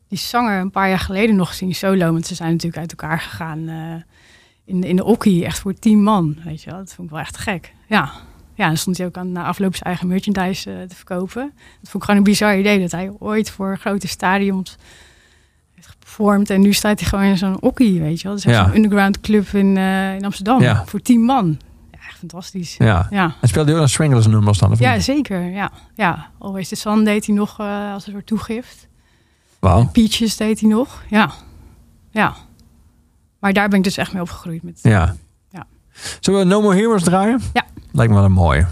[0.09, 2.12] die zanger een paar jaar geleden nog gezien solo.
[2.12, 3.74] Want ze zijn natuurlijk uit elkaar gegaan eh,
[4.64, 5.44] in, in de Okkie.
[5.44, 6.79] Echt voor tien man, weet je wel.
[6.79, 7.72] Dat vond ik wel echt gek.
[7.87, 8.11] Ja.
[8.55, 11.53] Ja, dan stond hij ook aan na afloop zijn eigen merchandise eh, te verkopen.
[11.81, 12.81] Dat vond ik gewoon een bizar idee.
[12.81, 14.77] Dat hij ooit voor grote stadions
[16.18, 18.33] En nu staat hij gewoon in zo'n Okkie, weet je wel.
[18.37, 18.64] Dat is echt Ja.
[18.66, 20.61] zo'n underground club in, eh, in Amsterdam.
[20.62, 20.83] Ja.
[20.87, 21.59] Voor tien man.
[21.90, 22.74] Ja, echt fantastisch.
[22.76, 23.07] ja.
[23.11, 23.35] Ja.
[23.40, 24.70] En speelde je ook een Stranglers nummers dan?
[24.72, 25.04] Of Ja, niet?
[25.04, 25.40] zeker.
[25.50, 26.31] Ja, ja.
[26.38, 28.88] Always the Sun deed hij nog eh, als een soort toegift.
[29.59, 29.88] Wauw.
[29.92, 31.02] Peaches deed hij nog.
[31.09, 31.31] Ja.
[32.11, 32.35] Ja.
[33.40, 34.62] Maar daar ben ik dus echt mee opgegroeid.
[34.62, 35.14] Met, Ja.
[35.50, 35.66] Ja.
[36.20, 37.40] Zullen we No More Heroes draaien?
[37.52, 37.64] Ja.
[37.92, 38.66] Lijkt me wel een mooie.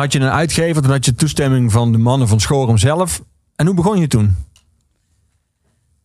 [0.00, 3.22] Had je een uitgever, toen had je toestemming van de mannen van Schorum zelf.
[3.56, 4.36] En hoe begon je toen?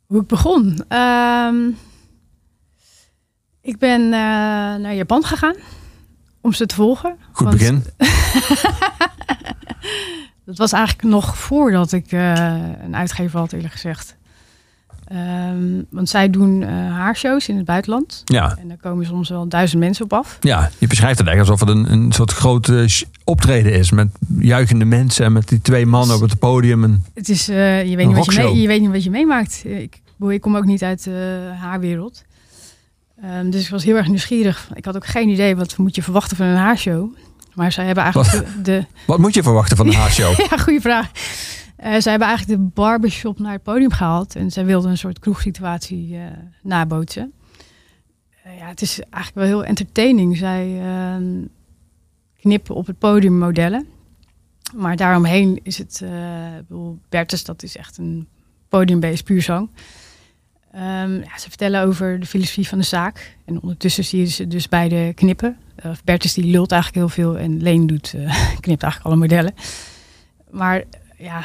[0.05, 0.83] Hoe ik begon?
[0.87, 1.55] Ehm,
[3.61, 4.09] ik ben eh,
[4.79, 5.55] naar Japan gegaan
[6.41, 7.17] om ze te volgen.
[7.31, 7.83] Goed Want begin.
[10.45, 14.15] Dat was eigenlijk nog voordat ik eh, een uitgever had, eerlijk gezegd.
[15.07, 18.21] Ehm, want zij doen eh, haarshows in het buitenland.
[18.25, 20.37] Ja, En daar komen soms wel duizend mensen op af.
[20.39, 22.87] ja, je beschrijft het eigenlijk alsof het een, een soort grote
[23.23, 23.91] optreden is.
[23.91, 24.07] Met
[24.39, 26.83] juichende mensen en met die twee mannen op het podium.
[26.83, 29.09] En, Het is, eh, je, weet niet wat je, mee, je weet niet wat je
[29.09, 29.61] meemaakt.
[29.65, 32.23] Eh, Ik, ik kom ook niet uit de haarwereld.
[33.21, 34.69] Ehm, dus ik was heel erg nieuwsgierig.
[34.73, 37.15] Ik had ook geen idee wat moet je verwachten van een haarshow.
[37.53, 40.39] Maar zij hebben eigenlijk de, de, wat moet je verwachten van een haarshow?
[40.49, 41.11] Ja, goede vraag.
[41.85, 44.35] Eh, zij hebben eigenlijk de barbershop naar het podium gehaald.
[44.35, 46.21] En zij wilden een soort kroegsituatie eh
[46.61, 47.33] nabootsen.
[48.43, 50.37] Eh, ja, het is eigenlijk wel heel entertaining.
[50.37, 51.43] Zij ehm,
[52.39, 53.87] knippen op het podium modellen.
[54.75, 56.03] Maar daaromheen is het...
[56.67, 58.27] bedoel, Bertus, dat is echt een
[58.69, 59.69] podiumbeest, puur zang.
[60.71, 63.37] Ehm, ja, ze vertellen over de filosofie van de zaak.
[63.45, 65.57] En ondertussen zie je ze dus beide knippen.
[65.85, 68.09] Uh, Bertus die lult eigenlijk heel veel en Leen doet,
[68.65, 69.53] knipt eigenlijk alle modellen.
[70.49, 70.83] Maar
[71.17, 71.43] ja,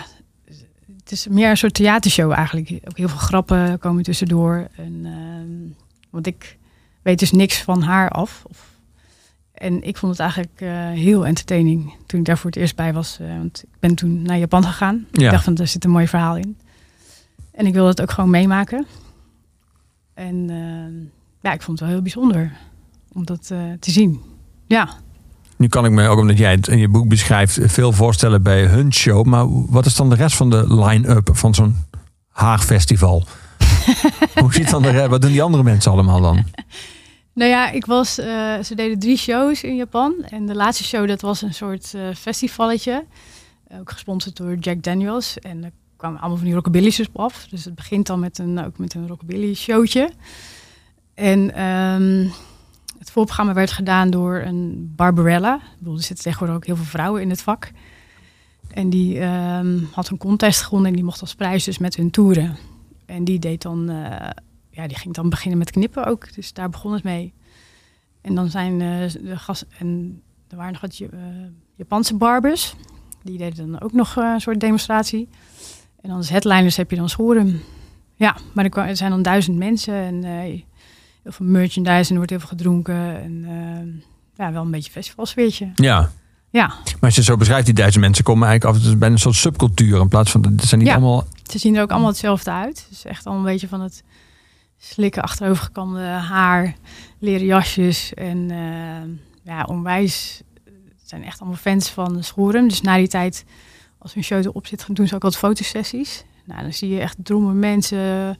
[1.10, 2.70] het is meer een soort theatershow eigenlijk.
[2.84, 4.68] Ook heel veel grappen komen tussendoor.
[4.76, 6.58] En, ehm, want ik
[7.02, 8.44] weet dus niks van haar af.
[8.48, 8.80] Of,
[9.52, 12.92] en ik vond het eigenlijk eh, heel entertaining toen ik daar voor het eerst bij
[12.92, 13.18] was.
[13.20, 15.06] Eh, want ik ben toen naar Japan gegaan.
[15.12, 15.24] Ja.
[15.24, 16.58] Ik dacht van, er zit een mooi verhaal in.
[17.52, 18.86] En ik wilde het ook gewoon meemaken.
[20.14, 20.94] En ehm,
[21.40, 22.52] ja, ik vond het wel heel bijzonder
[23.12, 24.20] om dat eh, te zien.
[24.66, 24.88] Ja.
[25.60, 28.64] Nu kan ik me, ook omdat jij het in je boek beschrijft, veel voorstellen bij
[28.64, 29.26] hun show.
[29.26, 31.76] Maar wat is dan de rest van de line-up van zo'n
[32.28, 33.24] haarfestival?
[34.40, 36.44] Hoe ziet dan de Wat doen die andere mensen allemaal dan?
[37.32, 40.14] Nou ja, ik was, eh, ze deden drie shows in Japan.
[40.28, 43.04] En de laatste show, dat was een soort eh festivalletje.
[43.78, 45.38] Ook gesponsord door Jack Daniels.
[45.38, 47.46] En er kwamen allemaal van die rockabilly's op af.
[47.50, 50.10] Dus het begint dan met een, ook met een rockabilly showtje.
[51.14, 52.26] En ehm,
[53.00, 55.54] het voorprogramma werd gedaan door een Barbarella.
[55.54, 57.70] Ik bedoel, er zitten tegenwoordig ook heel veel vrouwen in het vak.
[58.68, 62.10] En die ehm, had een contest gewonnen en die mocht als prijs dus met hun
[62.10, 62.56] toeren.
[63.06, 64.30] En die deed dan, eh,
[64.70, 66.34] ja, die ging dan beginnen met knippen ook.
[66.34, 67.32] Dus daar begon het mee.
[68.20, 71.18] En dan zijn eh, de gasten, en er waren nog wat eh,
[71.74, 72.74] Japanse barbers.
[73.22, 75.28] Die deden dan ook nog een soort demonstratie.
[76.00, 77.60] En dan als headliners heb je dan Schorum.
[78.14, 80.24] Ja, maar er, zijn dan duizend mensen en
[81.22, 83.22] heel veel merchandise en er wordt heel veel gedronken.
[83.22, 85.70] En eh, ja, wel een beetje festivalsfeertje.
[85.74, 86.10] Ja,
[86.50, 89.10] Ja, maar als je zo beschrijft, die duizend mensen komen eigenlijk af en toe bij
[89.10, 90.00] een soort subcultuur.
[90.00, 90.94] In plaats van, het zijn niet Ja.
[90.96, 91.26] allemaal...
[91.50, 92.86] ze zien er ook allemaal hetzelfde uit.
[92.88, 94.02] Dus echt al een beetje van het
[94.78, 96.74] slikken achterovergekamde haar,
[97.18, 98.14] leren jasjes.
[98.14, 102.68] En eh, ja, onwijs het zijn echt allemaal fans van Schorum.
[102.68, 103.44] Dus na die tijd,
[103.98, 106.24] als hun show erop zit, doen ze ook wat fotosessies.
[106.44, 108.38] Nou, dan zie je echt drommen mensen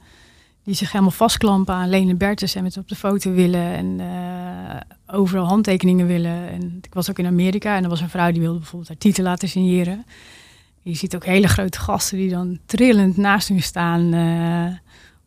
[0.63, 3.61] die zich helemaal vastklampen aan Lene Bertus en met op de foto willen.
[3.75, 6.49] En eh, overal handtekeningen willen.
[6.49, 8.97] En ik was ook in Amerika en er was een vrouw die wilde bijvoorbeeld haar
[8.97, 10.05] titel laten signeren.
[10.81, 14.13] Je ziet ook hele grote gasten die dan trillend naast hun staan.
[14.13, 14.77] eh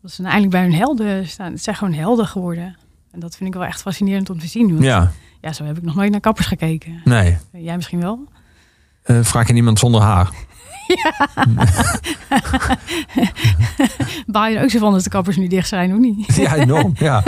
[0.01, 1.51] dat ze dan eindelijk bij hun helden staan.
[1.51, 2.75] Het zijn gewoon helden geworden.
[3.11, 4.67] En dat vind ik wel echt fascinerend om te zien.
[4.71, 7.01] Want, Ja, ja, zo heb ik nog nooit naar kappers gekeken.
[7.05, 7.37] nee.
[7.51, 8.27] Jij misschien wel?
[9.03, 10.31] Eh, vraag je niemand zonder haar?
[14.27, 16.35] Baal je er ook zo van als de kappers nu dicht zijn, of niet?
[16.35, 16.93] Ja, enorm.
[16.97, 17.23] ja.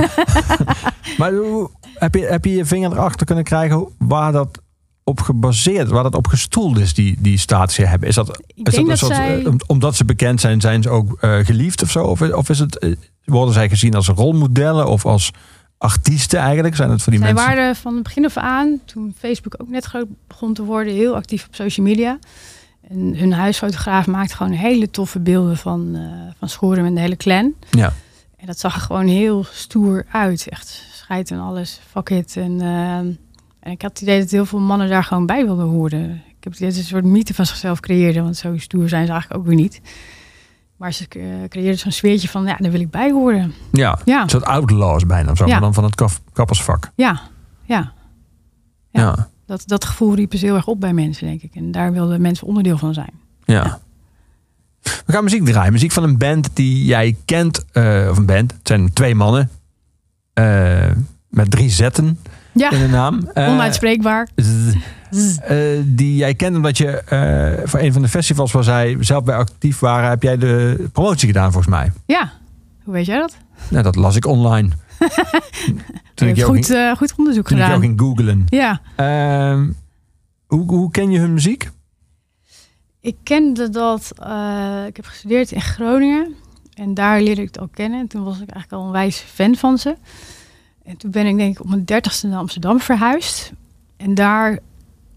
[1.17, 4.61] Maar hoe, heb, je, heb je je vinger erachter kunnen krijgen waar dat
[5.03, 8.07] op gebaseerd, waar dat op gestoeld is, die, die status die hebben?
[8.09, 9.39] Is dat, is dat dat soort, zij...
[9.41, 12.03] eh, om- omdat ze bekend zijn, zijn ze ook eh, geliefd of zo?
[12.03, 12.91] Of, of is het, eh,
[13.25, 15.31] worden zij gezien als rolmodellen of als
[15.77, 16.75] artiesten eigenlijk?
[16.75, 17.53] Zijn het voor die Zij mensen?
[17.55, 21.15] waren van het begin af aan, toen Facebook ook net groot begon te worden, heel
[21.15, 22.19] actief op social media.
[22.89, 27.15] En hun huisfotograaf maakte gewoon hele toffe beelden van, eh van Schorum en de hele
[27.17, 27.53] clan.
[27.69, 27.93] Ja.
[28.37, 30.47] En dat zag er gewoon heel stoer uit.
[30.49, 32.37] Echt scheid en alles, fuck it.
[32.37, 32.97] En, eh,
[33.59, 36.11] en ik had het idee dat heel veel mannen daar gewoon bij wilden horen.
[36.27, 38.89] Ik heb het idee dat ze een soort mythe van zichzelf creëerden, want zo stoer
[38.89, 39.81] zijn ze eigenlijk ook weer niet.
[40.77, 41.07] Maar ze
[41.49, 43.53] creëerden zo'n sfeertje van, ja, daar wil ik bij horen.
[43.71, 45.51] Ja, Ja, een soort outlaws bijna, zo, Ja.
[45.51, 46.91] maar dan van het kaf- kappersvak.
[46.95, 47.21] ja,
[47.63, 47.91] ja.
[48.91, 49.01] Ja.
[49.01, 49.29] Ja.
[49.47, 49.55] Ja.
[49.55, 51.55] Dat, dat gevoel riepen ze heel erg op bij mensen, denk ik.
[51.55, 53.11] En daar wilden mensen onderdeel van zijn.
[55.05, 55.71] We gaan muziek draaien.
[55.73, 57.65] Muziek van een band die jij kent.
[57.71, 58.51] eh, of een band.
[58.51, 59.49] Het zijn twee mannen.
[60.33, 60.85] eh,
[61.29, 62.19] met drie zetten
[62.53, 63.29] Ja, in de naam.
[63.33, 64.27] Onuitspreekbaar.
[65.43, 67.01] eh, die jij kent omdat je
[67.65, 71.27] voor een van de festivals waar zij zelf bij actief waren, heb jij de promotie
[71.27, 71.91] gedaan volgens mij.
[72.05, 72.31] Ja,
[72.83, 73.37] hoe weet jij dat?
[73.69, 74.69] Nou, dat las ik online.
[76.13, 77.81] Toen ik jou goed, ging, eh, goed onderzoek toen ik jou gedaan.
[77.81, 78.43] ging googlen.
[78.49, 79.71] Ja, Ehm,
[80.47, 81.69] Hoe, hoe ken je hun muziek?
[83.01, 86.35] Ik kende dat, eh, ik heb gestudeerd in Groningen.
[86.73, 87.99] En daar leerde ik het al kennen.
[87.99, 89.95] En toen was ik eigenlijk al een wijs fan van ze.
[90.83, 93.51] En toen ben ik denk ik op mijn dertigste naar Amsterdam verhuisd.
[93.97, 94.59] En daar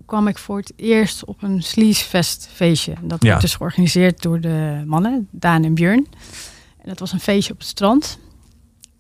[0.07, 2.95] kwam ik voor het eerst op een Sleazefest feestje.
[3.03, 3.29] Dat Ja.
[3.29, 6.07] werd dus georganiseerd door de mannen, Daan en Björn.
[6.83, 8.19] En dat was een feestje op het strand.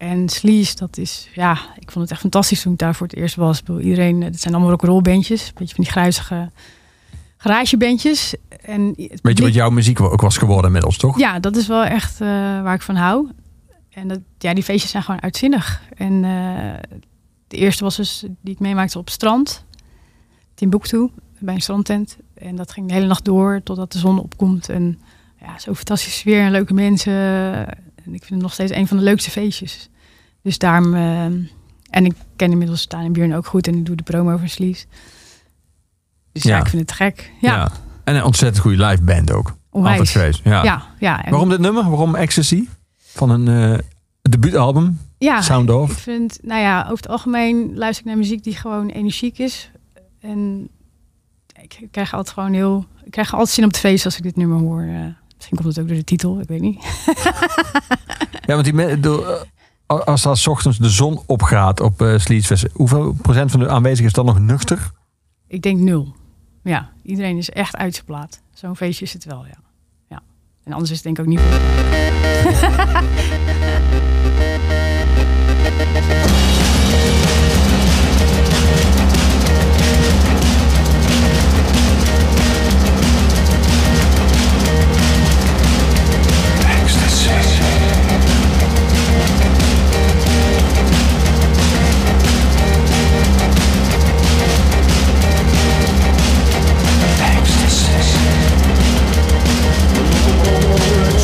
[0.00, 3.16] En Sleaze, dat is, ja, ik vond het echt fantastisch toen ik daar voor het
[3.16, 3.62] eerst was.
[3.80, 5.46] Iedereen, het zijn allemaal rock'n'roll bandjes.
[5.46, 6.50] Een beetje van die gruizige
[7.36, 8.34] garagebandjes.
[8.62, 11.18] En het Weet je wat jouw muziek ook was geworden inmiddels, toch?
[11.18, 12.28] ja, dat is wel echt eh,
[12.62, 13.28] waar ik van hou.
[13.90, 15.82] En dat, ja, die feestjes zijn gewoon uitzinnig.
[15.96, 17.00] En eh,
[17.48, 19.64] de eerste was dus die ik meemaakte op het strand.
[20.54, 22.16] Timbuktu, bij een strandtent.
[22.34, 24.68] En dat ging de hele nacht door totdat de zon opkomt.
[24.68, 25.00] En
[25.40, 27.12] ja, zo fantastische sfeer en leuke mensen.
[28.04, 29.88] En ik vind het nog steeds een van de leukste feestjes.
[30.42, 30.94] Dus daarom...
[30.94, 31.24] eh,
[31.90, 33.66] en ik ken inmiddels Staan en Björn ook goed.
[33.66, 34.86] En ik doe de promo voor Sleaze.
[36.32, 36.56] Dus ja.
[36.56, 36.62] Ja.
[36.62, 37.32] ik vind het gek.
[37.40, 37.70] Ja,
[38.04, 39.56] En een ontzettend goede live band ook.
[39.70, 39.98] onwijs.
[39.98, 40.40] Altijd geweest.
[40.44, 40.62] Ja.
[40.64, 41.24] Ja, ja.
[41.24, 41.88] En- Waarom dit nummer?
[41.90, 42.68] Waarom Ecstasy?
[42.96, 43.78] Van een eh
[44.22, 46.00] debuutalbum, ja, Sound Ik Off.
[46.00, 49.70] vind, nou ja, over het algemeen luister ik naar muziek die gewoon energiek is.
[50.20, 50.68] En
[51.62, 52.86] ik krijg altijd gewoon heel.
[53.04, 54.88] Ik krijg altijd zin op het feest als ik dit nummer hoor.
[55.40, 56.84] Misschien komt het ook door de titel, ik weet niet.
[58.46, 59.46] Ja, want die, me- de,
[59.86, 63.68] eh, als daar 's ochtends de zon opgaat op eh Sleaze hoeveel procent van de
[63.68, 64.90] aanwezigen is dan nog nuchter?
[65.46, 66.14] Ik denk nul.
[66.62, 68.42] Ja, iedereen is echt uit zijn plaat.
[68.54, 69.58] Zo'n feestje is het wel, ja.
[70.08, 70.20] ja.
[70.64, 71.40] En anders is het denk ik ook niet.
[100.50, 101.19] Ja,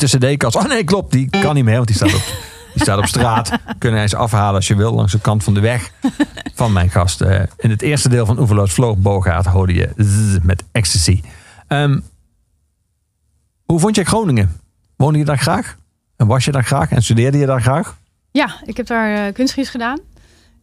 [0.00, 0.56] uit de cd-kast.
[0.56, 1.12] Oh nee, klopt.
[1.12, 2.22] Die kan niet meer, want die staat op,
[2.72, 3.50] die staat op straat.
[3.78, 5.90] Kunnen hij ze afhalen als je wil, langs de kant van de weg.
[6.54, 7.20] Van mijn gast.
[7.20, 11.22] Eh, in het eerste deel van Oeverloos Floor Bogaert hoorde je zzz met Ecstasy.
[11.68, 12.00] Ehm,
[13.64, 14.60] hoe vond je Groningen?
[14.96, 15.76] Woonde je daar graag?
[16.16, 16.90] En was je daar graag?
[16.90, 17.96] En studeerde je daar graag?
[18.30, 19.98] Ja, ik heb daar kunstgids gedaan.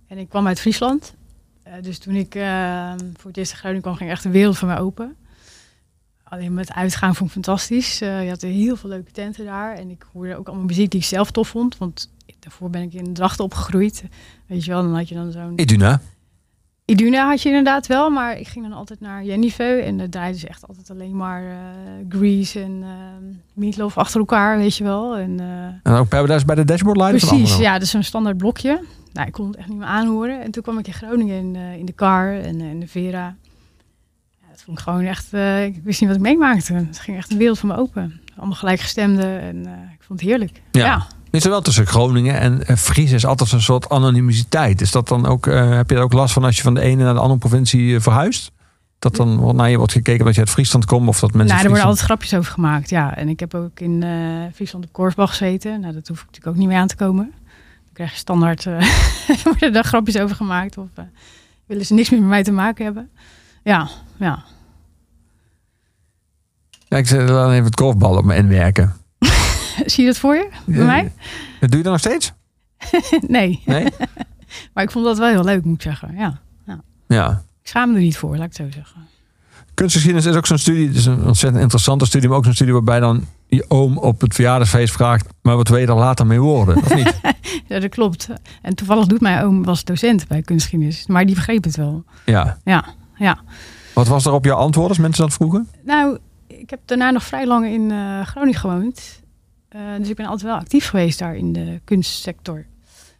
[0.08, 1.14] En ik kwam uit Friesland.
[1.64, 2.32] Eh, dus toen ik
[3.18, 5.16] voor het eerst in Groningen kwam, ging echt de wereld voor mij open.
[6.32, 8.02] Alleen met uitgaan vond ik fantastisch.
[8.02, 9.76] Eh, je had heel veel leuke tenten daar.
[9.76, 11.78] En ik hoorde ook allemaal muziek die ik zelf tof vond.
[11.78, 14.04] Want daarvoor ben ik in Drachten opgegroeid.
[14.48, 15.54] Weet je wel, dan had je dan zo'n...
[15.56, 16.02] Iduna.
[16.86, 19.84] Iduna had je inderdaad wel, maar ik ging dan altijd naar Jennifer.
[19.84, 21.58] En daar draaiden ze echt altijd alleen maar eh
[22.10, 22.90] Grease en eh
[23.54, 25.18] Meatloaf achter elkaar, weet je wel.
[25.18, 27.14] En, eh, En ook Paradise bij de Dashboard Live?
[27.14, 28.82] of Precies, ja, dus zo'n standaard blokje.
[29.14, 30.42] Nou, ik kon het echt niet meer aanhoren.
[30.42, 33.36] En toen kwam ik in Groningen in, in de car en in de Vera.
[34.80, 36.74] Gewoon echt, eh, ik wist niet wat ik meemaakte.
[36.74, 38.22] Het ging echt een wereld voor me open.
[38.38, 40.62] Allemaal gelijkgestemden en eh, ik vond het heerlijk.
[40.72, 40.86] Ja.
[40.86, 41.08] Ja.
[41.30, 44.82] Is er wel tussen Groningen en Fries is altijd een soort anonimiteit.
[44.82, 46.82] Is dat dan ook, eh, heb je er ook last van als je van de
[46.82, 48.52] ene naar de andere provincie verhuist?
[49.00, 51.48] Dat dan wel naar je wordt gekeken dat je uit Friesland komt of dat mensen.
[51.48, 53.16] Nou, er worden altijd grapjes over gemaakt, ja.
[53.16, 54.04] En ik heb ook in
[54.54, 55.80] Friesland op Korfbal gezeten.
[55.80, 57.32] Nou, dat hoef ik natuurlijk ook niet meer aan te komen.
[57.46, 58.64] Dan krijg je standaard,
[59.44, 60.78] worden daar grapjes over gemaakt.
[60.78, 60.88] Of
[61.72, 63.10] willen ze niks meer met mij te maken hebben.
[63.64, 64.44] Ja, ja.
[66.92, 68.94] Ja, ik zet dan even het korfbal op me inwerken.
[69.86, 70.50] Zie je dat voor je?
[70.66, 70.86] Bij Ja.
[70.86, 71.12] mij?
[71.60, 72.32] Dat doe je dan nog steeds?
[73.28, 73.62] nee.
[73.66, 73.86] Nee?
[74.74, 76.16] Maar ik vond dat wel heel leuk, moet ik zeggen.
[76.18, 76.42] Ja.
[77.08, 77.44] ja.
[77.62, 79.08] Ik schaam me er niet voor, laat ik het zo zeggen.
[79.74, 82.74] Kunstgeschiedenis is ook zo'n studie, het is een ontzettend interessante studie, maar ook zo'n studie
[82.74, 86.40] waarbij dan je oom op het verjaardagsfeest vraagt, maar wat wil je er later mee
[86.42, 86.78] worden?
[86.78, 87.20] Of niet?
[87.68, 88.28] Ja, dat klopt.
[88.62, 91.08] En toevallig doet mijn oom was docent bij kunstgeschiedenis.
[91.08, 92.04] Maar die begreep het wel.
[92.26, 92.58] Ja.
[92.64, 92.86] Ja,
[93.16, 93.40] ja.
[93.94, 95.68] Wat was er op jouw antwoord als mensen dat vroegen?
[95.84, 96.18] Nou,
[96.60, 99.22] ik heb daarna nog vrij lang in eh, Groningen gewoond.
[99.70, 102.66] Eh, dus ik ben altijd wel actief geweest daar in de kunstsector.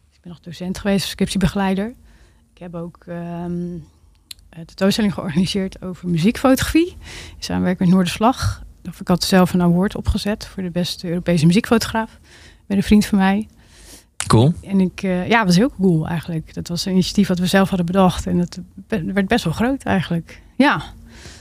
[0.08, 1.94] Dus ik ben nog docent geweest, scriptiebegeleider.
[2.54, 3.72] Ik heb ook ehm,
[4.50, 6.88] een tentoonstelling georganiseerd over muziekfotografie.
[7.36, 8.62] In samenwerking met Noorderslag.
[8.88, 12.18] Of ik had zelf een award opgezet voor de beste Europese muziekfotograaf.
[12.66, 13.48] Met een vriend van mij.
[14.26, 14.52] Cool.
[14.62, 16.54] En ik, eh, ja, was heel cool eigenlijk.
[16.54, 18.26] Dat was een initiatief wat we zelf hadden bedacht.
[18.26, 20.42] En dat werd best wel groot eigenlijk.
[20.56, 20.82] Ja,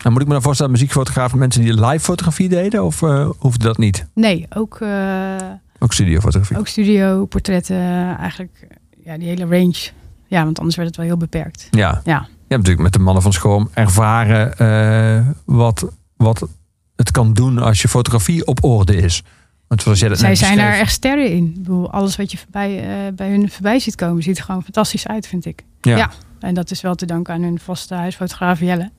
[0.02, 2.84] Nou, moet ik me dan voorstellen, muziekfotografen, mensen die live fotografie deden?
[2.86, 4.06] Of eh hoefde dat niet?
[4.14, 4.78] nee, ook...
[4.82, 5.36] eh,
[5.80, 6.58] Ook studiofotografie?
[6.58, 8.68] Ook studio, portretten, eigenlijk
[9.04, 9.90] ja, die hele range.
[10.28, 11.68] Ja, want anders werd het wel heel beperkt.
[11.72, 12.02] Ja.
[12.04, 12.20] Ja.
[12.28, 15.86] Je hebt natuurlijk met de mannen van Schoorm ervaren eh, wat,
[16.18, 16.48] wat
[16.96, 19.24] het kan doen als je fotografie op orde is.
[19.68, 21.46] Want zoals jij dat Zij zijn daar echt sterren in.
[21.46, 22.84] Ik bedoel, alles wat je voorbij,
[23.16, 25.64] bij hun voorbij ziet komen, ziet er gewoon fantastisch uit, vind ik.
[25.82, 25.98] Ja.
[25.98, 26.12] Ja.
[26.40, 28.92] En dat is wel te danken aan hun vaste huisfotograaf Jelle.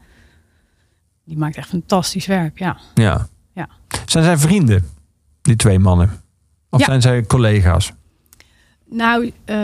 [1.24, 2.78] Die maakt echt fantastisch werk, ja.
[2.94, 3.28] ja.
[3.52, 3.68] Ja.
[4.06, 4.88] Zijn zij vrienden,
[5.42, 6.22] die twee mannen?
[6.70, 6.86] Of Ja.
[6.86, 7.92] zijn zij collega's?
[8.88, 9.56] Nou, eh,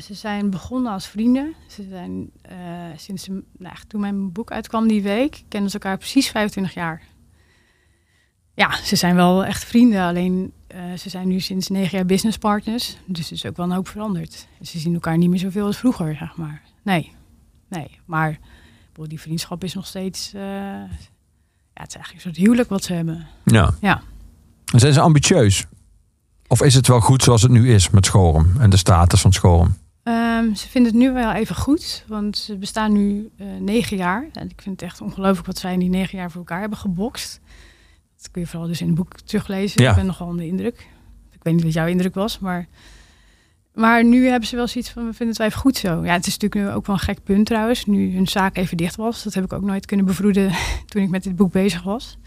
[0.00, 1.54] ze zijn begonnen als vrienden.
[1.66, 2.56] Ze zijn eh,
[2.96, 3.28] sinds
[3.58, 7.02] nou, toen mijn boek uitkwam die week, kennen ze elkaar precies 25 jaar.
[8.54, 10.02] Ja, ze zijn wel echt vrienden.
[10.02, 12.96] Alleen eh, ze zijn nu sinds negen jaar businesspartners.
[13.06, 14.46] Dus er is ook wel een hoop veranderd.
[14.60, 16.62] Ze zien elkaar niet meer zoveel als vroeger, zeg maar.
[16.82, 17.12] Nee,
[17.68, 17.98] nee.
[18.04, 18.38] Maar
[18.92, 20.32] bedoel, die vriendschap is nog steeds...
[20.34, 23.26] eh, ja, het is eigenlijk een soort huwelijk wat ze hebben.
[23.44, 23.74] Ja.
[23.80, 24.02] Ja.
[24.64, 25.66] Zijn ze ambitieus?
[26.46, 29.32] Of is het wel goed zoals het nu is met Schorum en de status van
[29.32, 29.76] Schorum?
[30.02, 34.28] Ehm, ze vinden het nu wel even goed, want ze bestaan nu eh, negen jaar.
[34.32, 36.78] En ik vind het echt ongelooflijk wat zij in die negen jaar voor elkaar hebben
[36.78, 37.40] gebokst.
[38.16, 39.82] Dat kun je vooral dus in het boek teruglezen.
[39.82, 39.90] Ja.
[39.90, 40.86] Ik ben nogal onder de indruk.
[41.30, 42.68] Ik weet niet wat jouw indruk was, maar...
[43.74, 46.04] Maar nu hebben ze wel zoiets van, we vinden het wel even goed zo.
[46.04, 48.76] Ja, het is natuurlijk nu ook wel een gek punt trouwens, nu hun zaak even
[48.76, 49.22] dicht was.
[49.22, 50.52] Dat heb ik ook nooit kunnen bevroeden
[50.86, 52.18] toen ik met dit boek bezig was.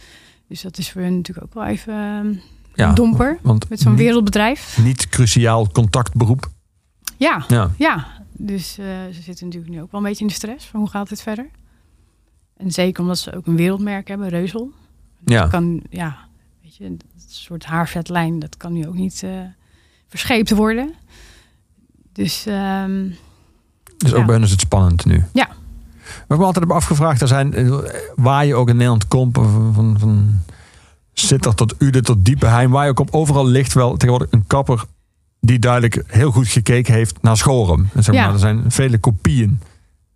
[0.48, 2.34] Dus dat is voor hun natuurlijk ook wel even ehm,
[2.74, 3.40] Ja, een domper.
[3.42, 4.78] Want Met zo'n wereldbedrijf.
[4.84, 6.50] Niet cruciaal contactberoep.
[7.18, 7.72] Ja, Ja.
[7.78, 10.80] Ja, dus eh, ze zitten natuurlijk nu ook wel een beetje in de stress van
[10.80, 11.50] hoe gaat dit verder.
[12.58, 14.72] En zeker omdat ze ook een wereldmerk hebben, Reuzel.
[15.26, 15.42] Ja.
[15.42, 16.18] Dat kan, ja,
[16.62, 19.40] weet je, dat soort haarvetlijn, dat kan nu ook niet eh,
[20.08, 20.94] verscheept worden.
[22.16, 23.08] Dus ehm,
[23.98, 24.26] Dus ook Ja.
[24.26, 25.24] bij hen is het spannend nu.
[25.34, 25.48] Ja.
[26.06, 27.78] Wat ik me altijd heb afgevraagd, er zijn, eh,
[28.16, 30.40] waar je ook in Nederland komt, van, van, van
[31.14, 34.84] Sittard tot Uden tot Diepenheim, waar je ook op overal ligt wel tegenwoordig een kapper
[35.40, 37.90] die duidelijk heel goed gekeken heeft naar Schorum.
[37.94, 38.24] En zeg Ja.
[38.24, 39.60] maar, er zijn vele kopieën.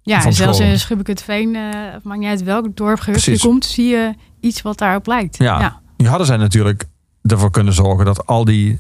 [0.02, 1.62] ja, en zelfs in Schubbekutveen, eh
[1.94, 5.38] het maakt niet uit welk dorp je komt, zie je iets wat daarop lijkt.
[5.38, 5.60] Ja.
[5.60, 5.80] ja.
[5.98, 6.86] Nu hadden zij natuurlijk
[7.22, 8.80] ervoor kunnen zorgen dat al die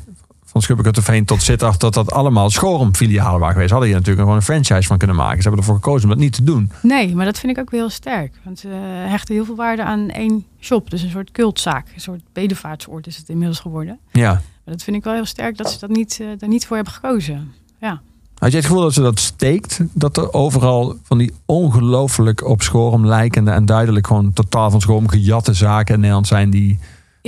[0.52, 3.72] van Schubbekutteveen tot Sittard, dat dat allemaal Schorum filialen waren geweest.
[3.72, 5.36] Hadden je natuurlijk gewoon een franchise van kunnen maken.
[5.38, 6.72] Ze hebben ervoor gekozen om dat niet te doen.
[6.82, 8.34] Nee, maar dat vind ik ook heel sterk.
[8.43, 8.68] Want ze
[9.08, 10.89] hechten heel veel waarde aan één shop.
[10.89, 11.88] Dus een soort cultzaak.
[11.93, 14.00] Een soort bedevaartsoord is het inmiddels geworden.
[14.12, 14.32] Ja.
[14.32, 16.76] Maar dat vind ik wel heel sterk dat ze dat niet, eh, daar niet voor
[16.76, 17.54] hebben gekozen.
[17.80, 18.02] Ja.
[18.39, 19.80] Had je het gevoel dat ze dat steekt?
[19.93, 25.08] Dat er overal van die ongelooflijk op Schorum lijkende en duidelijk gewoon totaal van Schorum
[25.08, 26.80] gejatte zaken in Nederland zijn die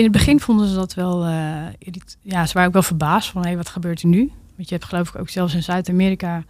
[0.02, 1.92] In het begin vonden ze dat wel, eh,
[2.22, 4.32] ja, ze waren ook wel verbaasd van, hé, wat gebeurt er nu?
[4.56, 6.44] Want je hebt geloof ik ook zelfs in Zuid-Amerika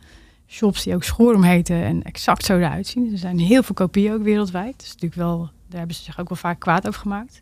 [0.48, 3.12] shops die ook Schorum heten en exact zo eruit zien.
[3.12, 4.80] Er zijn heel veel kopieën ook wereldwijd.
[4.80, 5.38] Dus natuurlijk wel,
[5.68, 7.42] daar hebben ze zich ook wel vaak kwaad over gemaakt.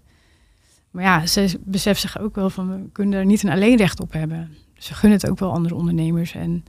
[0.92, 4.14] Maar ja, ze beseffen zich ook wel van, we kunnen er niet een alleenrecht op
[4.14, 4.50] hebben.
[4.78, 6.66] Ze gunnen het ook wel andere ondernemers en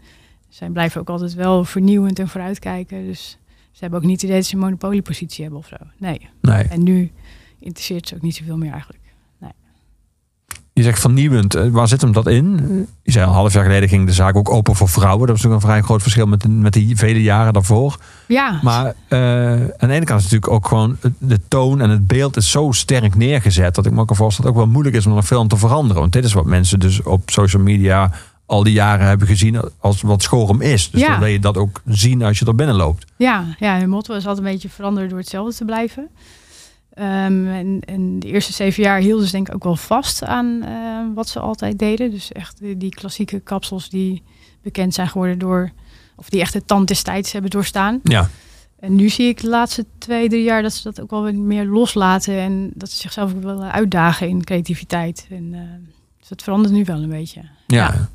[0.49, 3.07] zij blijven ook altijd wel vernieuwend en vooruitkijken.
[3.07, 3.39] Dus
[3.73, 5.77] ze hebben ook niet het idee dat ze een monopoliepositie hebben of zo.
[5.99, 6.29] Nee.
[6.41, 6.65] Nee.
[6.65, 7.11] En nu
[7.59, 9.00] interesseert ze ook niet zoveel meer eigenlijk.
[10.73, 11.55] Je zegt vernieuwend.
[11.55, 12.57] Eh, Waar zit hem dat in?
[13.03, 15.27] Je zei al, een half jaar geleden ging de zaak ook open voor vrouwen.
[15.27, 17.97] Dat was natuurlijk een vrij groot verschil met, met die vele jaren daarvoor.
[18.29, 19.21] Ja, Maar eh,
[19.53, 22.73] aan de ene kant is natuurlijk ook gewoon de toon en het beeld is zo
[22.73, 23.75] sterk neergezet.
[23.75, 25.49] Dat ik me ook kan voorstellen dat het ook wel moeilijk is om een film
[25.49, 26.01] te veranderen.
[26.01, 28.11] Want dit is wat mensen dus op social media
[28.47, 30.91] al die jaren hebben gezien als wat Schorum is.
[30.91, 31.09] Dus Ja.
[31.09, 33.05] dan wil je dat ook zien als je er binnen loopt.
[33.17, 36.09] ja, ja, hun motto is altijd een beetje veranderen door hetzelfde te blijven.
[37.01, 40.63] Ehm, en, en de eerste zeven jaar hielden ze denk ik ook wel vast aan
[40.63, 40.73] eh,
[41.15, 42.11] wat ze altijd deden.
[42.11, 44.23] Dus echt die, die klassieke kapsels die
[44.63, 45.71] bekend zijn geworden door...
[46.17, 48.01] of die echt de tand des tijds hebben doorstaan.
[48.03, 48.29] Ja,
[48.81, 51.35] En nu zie ik de laatste twee, drie jaar dat ze dat ook wel wat
[51.35, 52.39] meer loslaten.
[52.39, 55.27] En dat ze zichzelf ook wel uitdagen in creativiteit.
[55.31, 55.61] En, eh,
[56.19, 57.41] dus dat verandert nu wel een beetje.
[57.67, 58.09] ja.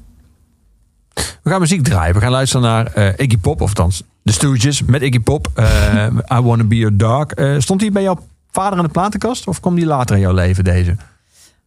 [1.43, 2.13] We gaan muziek draaien.
[2.13, 5.47] We gaan luisteren naar eh, Iggy Pop, of althans de Stooges met Iggy Pop.
[5.55, 6.07] eh,
[6.38, 7.25] I Wanna Be Your Dog.
[7.25, 8.19] Eh, stond die bij jouw
[8.55, 10.95] vader in de platenkast of kwam die later in jouw leven deze?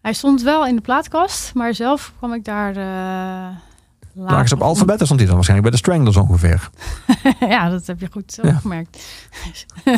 [0.02, 3.56] Hij stond wel in de plaatkast, maar zelf kwam ik daar uh,
[4.14, 6.70] Lagen ze op alfabet, stond hij dan waarschijnlijk bij de Stranglers ongeveer.
[7.54, 8.48] ja, dat heb je goed Ja.
[8.48, 9.04] opgemerkt.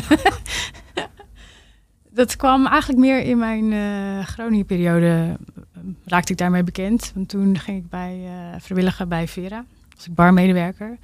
[2.20, 5.36] dat kwam eigenlijk meer in mijn eh Groningen-periode.
[5.74, 7.12] eh, Raakte ik daarmee bekend.
[7.14, 9.64] Want toen ging ik bij eh vrijwilliger bij Vera.
[9.96, 10.98] Was ik barmedewerker.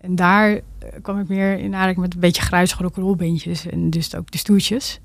[0.00, 0.60] En daar eh,
[1.02, 3.16] kwam ik meer in aanraking met een beetje gruizige rock'n'roll
[3.70, 5.00] En dus ook de stoertjes.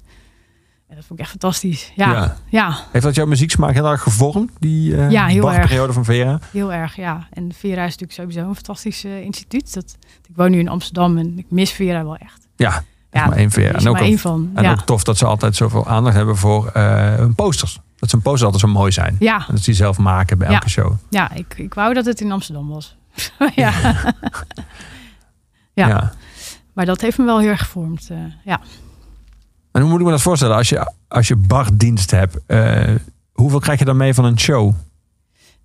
[0.94, 1.92] En dat vond ik echt fantastisch.
[1.96, 2.36] Ja, Ja.
[2.50, 2.78] ja.
[2.92, 5.58] Heeft dat jouw muzieksmaak heel erg gevormd, die eh Ja, heel erg.
[5.58, 6.40] Bach-periode van Vera?
[6.52, 7.28] Heel erg, ja.
[7.32, 9.74] En Vera is natuurlijk sowieso een fantastisch eh, instituut.
[9.74, 9.98] Dat,
[10.30, 12.48] ik woon nu in Amsterdam en ik mis Vera wel echt.
[12.56, 13.68] Ja, Ja, maar één Vera.
[13.68, 14.52] Er En ook, één van.
[14.54, 17.80] en ook tof dat ze altijd zoveel aandacht hebben voor eh, hun posters.
[17.96, 19.16] Dat zijn posters altijd zo mooi zijn.
[19.20, 20.94] ja, En dat ze die zelf maken bij elke show.
[21.10, 22.96] ja ik, ik wou dat het in Amsterdam was.
[23.56, 23.72] ja.
[25.74, 26.14] Ja.
[26.74, 28.10] Maar dat heeft me wel heel erg gevormd.
[28.44, 28.60] ja.
[29.74, 30.56] En hoe moet ik me dat voorstellen?
[30.56, 32.96] Als je, als je bardienst hebt, eh,
[33.32, 34.74] hoeveel krijg je dan mee van een show?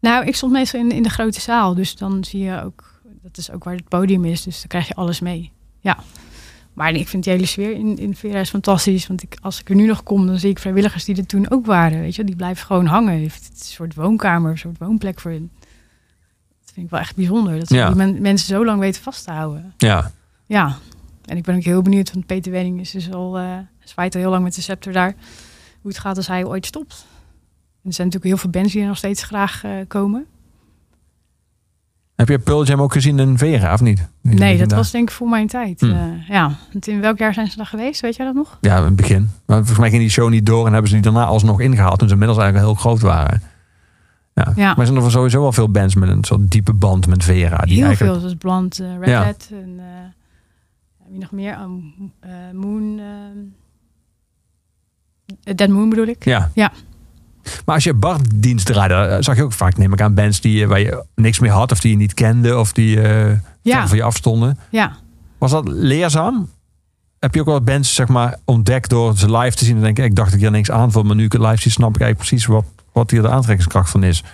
[0.01, 1.75] Nou, ik stond meestal in, in de grote zaal.
[1.75, 4.43] Dus dan zie je ook, dat is ook waar het podium is.
[4.43, 5.53] Dus dan krijg je alles mee.
[5.81, 5.99] Ja.
[6.75, 9.07] Maar ik vind die hele sfeer in, in Vera is fantastisch.
[9.07, 11.51] Want ik, als ik er nu nog kom, dan zie ik vrijwilligers die er toen
[11.51, 12.01] ook waren.
[12.01, 13.23] Weet je, die blijven gewoon hangen.
[13.23, 15.51] Het is een soort woonkamer, een soort woonplek voor hen.
[16.61, 17.59] Dat vind ik wel echt bijzonder.
[17.59, 17.87] Dat ze Ja.
[17.87, 19.75] die men- mensen zo lang weten vast te houden.
[19.77, 20.11] Ja,
[20.47, 20.77] Ja.
[21.29, 23.59] En ik ben ook heel benieuwd, want Peter Wenning is dus al, eh
[23.89, 25.15] zwaait al heel lang met de scepter daar.
[25.81, 27.07] Hoe het gaat als hij ooit stopt.
[27.83, 30.27] En er zijn natuurlijk heel veel bands die er nog steeds graag eh, komen.
[32.17, 34.09] heb je Pearl Jam ook gezien in Vera, of niet?
[34.23, 35.81] Nee, dat was denk ik voor mijn tijd.
[35.81, 35.91] Hmm.
[35.91, 38.01] Eh, ja, want in welk jaar zijn ze dan geweest?
[38.01, 38.59] Weet jij dat nog?
[38.61, 39.31] Ja, in het begin.
[39.47, 41.99] Maar volgens mij ging die show niet door en hebben ze die daarna alsnog ingehaald
[41.99, 43.43] toen ze inmiddels eigenlijk heel groot waren.
[44.35, 44.53] Ja.
[44.57, 44.69] Ja.
[44.69, 47.59] Maar er zijn er sowieso wel veel bands met een soort diepe band met Vera.
[47.59, 48.13] Die heel eigenlijk...
[48.13, 48.21] veel.
[48.21, 49.25] zoals Bland, eh, Red Ja.
[49.25, 49.81] Hat en
[51.09, 51.59] eh, wie nog meer?
[51.59, 51.83] Oh,
[52.21, 52.99] eh, Moon.
[55.45, 56.25] eh, Dead Moon bedoel ik.
[56.25, 56.51] Ja.
[56.55, 56.73] Ja.
[57.65, 60.67] Maar als je bardienst draaide, eh, zag je ook vaak, neem ik aan, bands die,
[60.69, 63.01] waar je niks meer had of die je niet kende of die
[63.63, 63.87] Ja.
[63.89, 64.59] van je afstonden.
[64.71, 64.97] Ja.
[65.39, 66.49] Was dat leerzaam?
[67.19, 70.05] Heb je ook wel bands zeg maar, ontdekt door ze live te zien en denken,
[70.05, 71.95] ik dacht dat ik hier niks aan vond, maar nu ik het live zie, snap
[71.95, 74.25] ik eigenlijk precies wat, wat hier de aantrekkingskracht van is.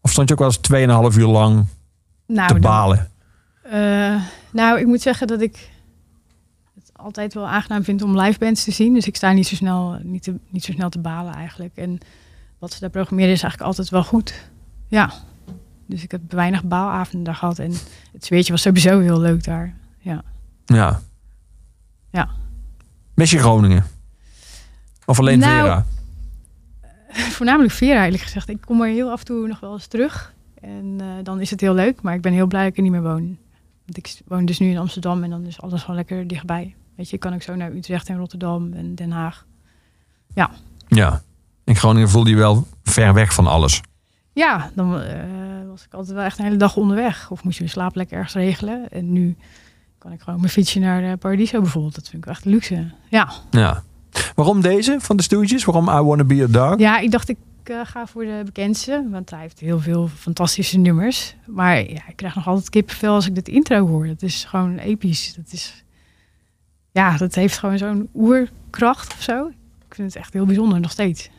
[0.00, 1.64] Of stond je ook wel eens 2,5 uur lang
[2.26, 3.10] Nou, te dan- balen?
[3.62, 5.70] Eh, nou, ik moet zeggen dat ik
[7.02, 8.94] altijd wel aangenaam vind om live bands te zien.
[8.94, 11.76] Dus ik sta niet zo snel, niet, te, niet zo snel te balen eigenlijk.
[11.76, 11.98] En
[12.58, 14.50] wat ze daar programmeren is eigenlijk altijd wel goed.
[14.88, 15.12] Ja.
[15.86, 17.58] Dus ik heb weinig baalavonden daar gehad.
[17.58, 17.72] En
[18.12, 19.76] het zweertje was sowieso heel leuk daar.
[19.98, 20.22] Ja.
[20.64, 21.00] Ja.
[22.10, 22.28] Ja.
[23.14, 23.84] Mis je Groningen?
[25.04, 25.86] Of alleen Nou, Vera?
[27.36, 28.48] Voornamelijk Vera, eerlijk gezegd.
[28.48, 30.34] Ik kom er heel af en toe nog wel eens terug.
[30.60, 32.02] En eh, dan is het heel leuk.
[32.02, 33.38] Maar ik ben heel blij dat ik er niet meer woon.
[33.84, 36.74] Want ik woon dus nu in Amsterdam en dan is alles gewoon lekker dichtbij.
[36.96, 39.46] Weet je, ik kan ook zo naar Utrecht en Rotterdam en Den Haag.
[40.34, 40.50] Ja.
[41.64, 43.80] In Groningen voelde je wel ver weg van alles.
[44.32, 45.18] Ja, dan eh,
[45.68, 47.30] was ik altijd wel echt een hele dag onderweg.
[47.30, 48.88] Of moest je een slaapplek ergens regelen.
[48.90, 49.36] En nu
[49.98, 51.94] kan ik gewoon mijn fietsje naar eh, Paradiso bijvoorbeeld.
[51.94, 52.90] Dat vind ik echt luxe.
[53.08, 53.82] Ja, Ja.
[54.34, 55.64] Waarom deze van de Stooges?
[55.64, 56.78] Waarom I Wanna Be a Dog?
[56.78, 59.06] ja ik dacht ik eh, ga voor de bekendste.
[59.10, 61.36] Want hij heeft heel veel fantastische nummers.
[61.46, 64.06] Maar ja, ik krijg nog altijd kippenvel als ik dit intro hoor.
[64.06, 65.34] Dat is gewoon episch.
[65.34, 65.84] Dat is...
[66.92, 69.46] Ja, dat heeft gewoon zo'n oerkracht of zo.
[69.88, 71.30] Ik vind het echt heel bijzonder, nog steeds.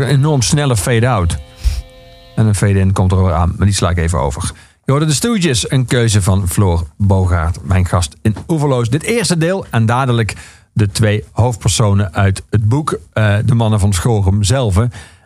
[0.00, 1.38] Een enorm snelle fade-out.
[2.36, 4.52] En een fade-in komt er weer aan, maar die sla ik even over.
[4.84, 8.88] Je hoorde de Stooges, een keuze van Floor Bogaert, mijn gast in Oeverloos.
[8.90, 10.36] Dit eerste deel en dadelijk
[10.72, 14.78] de twee hoofdpersonen uit het boek, eh, de mannen van Schorum zelf.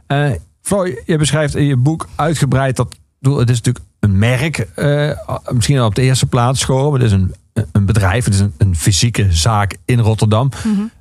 [0.06, 0.30] Eh
[0.62, 5.10] Floor, je beschrijft in je boek uitgebreid dat, het is natuurlijk een merk, eh,
[5.50, 6.92] misschien al op de eerste plaats Schorum.
[6.92, 7.34] Het is een,
[7.72, 10.50] een bedrijf, het is een, een fysieke zaak in Rotterdam.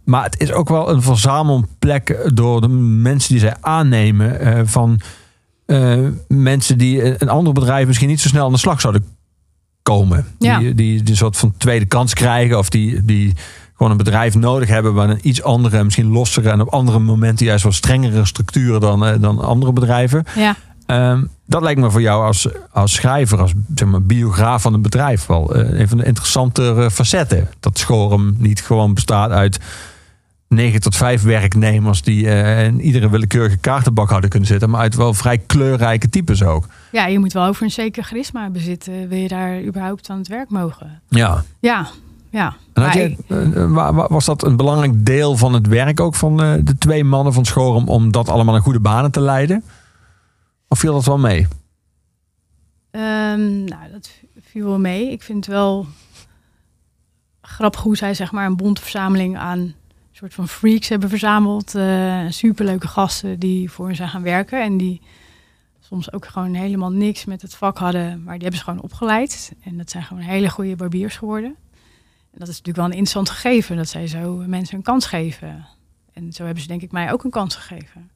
[0.03, 4.99] Maar het is ook wel een verzamelplek door de mensen die zij aannemen eh, van
[5.65, 9.05] eh, mensen die een ander bedrijf misschien niet zo snel aan de slag zouden
[9.83, 10.25] komen.
[10.39, 10.59] Ja.
[10.59, 13.33] Die, die, die een soort van tweede kans krijgen of die, die
[13.73, 17.45] gewoon een bedrijf nodig hebben waar een iets andere, misschien lossere en op andere momenten
[17.45, 20.23] juist wat strengere structuren dan, eh, dan andere bedrijven.
[20.35, 20.55] Ja.
[20.93, 24.81] Ehm, dat lijkt me voor jou als, als schrijver, als zeg maar, biograaf van een
[24.81, 27.49] bedrijf wel eh, een van de interessantere facetten.
[27.59, 29.59] Dat Schorum niet gewoon bestaat uit
[30.47, 34.95] 9 tot 5 werknemers die eh, in iedere willekeurige kaartenbak hadden kunnen zitten, maar uit
[34.95, 36.65] wel vrij kleurrijke types ook.
[36.91, 39.07] ja, je moet wel over een zeker charisma bezitten.
[39.09, 41.01] Wil je daar überhaupt aan het werk mogen?
[41.09, 41.43] Ja.
[41.59, 41.87] Ja,
[42.29, 42.55] ja.
[42.73, 46.75] Je, eh, wa- wa- was dat een belangrijk deel van het werk ook van de
[46.79, 49.63] twee mannen van Schorum om dat allemaal in goede banen te leiden?
[50.75, 51.47] Viel dat wel mee?
[52.91, 54.11] Ehm, nou, dat
[54.41, 55.11] viel wel mee.
[55.11, 55.85] Ik vind het wel
[57.41, 59.75] grappig hoe zij zeg maar een bonte verzameling aan
[60.11, 61.75] soort van freaks hebben verzameld.
[61.75, 64.61] eh superleuke gasten die voor hen zijn gaan werken.
[64.61, 65.01] En die
[65.79, 68.23] soms ook gewoon helemaal niks met het vak hadden.
[68.23, 69.53] Maar die hebben ze gewoon opgeleid.
[69.63, 71.55] En dat zijn gewoon hele goede barbiers geworden.
[72.31, 73.77] En dat is natuurlijk wel een interessant gegeven.
[73.77, 75.65] Dat zij zo mensen een kans geven.
[76.13, 78.09] En zo hebben ze denk ik mij ook een kans gegeven.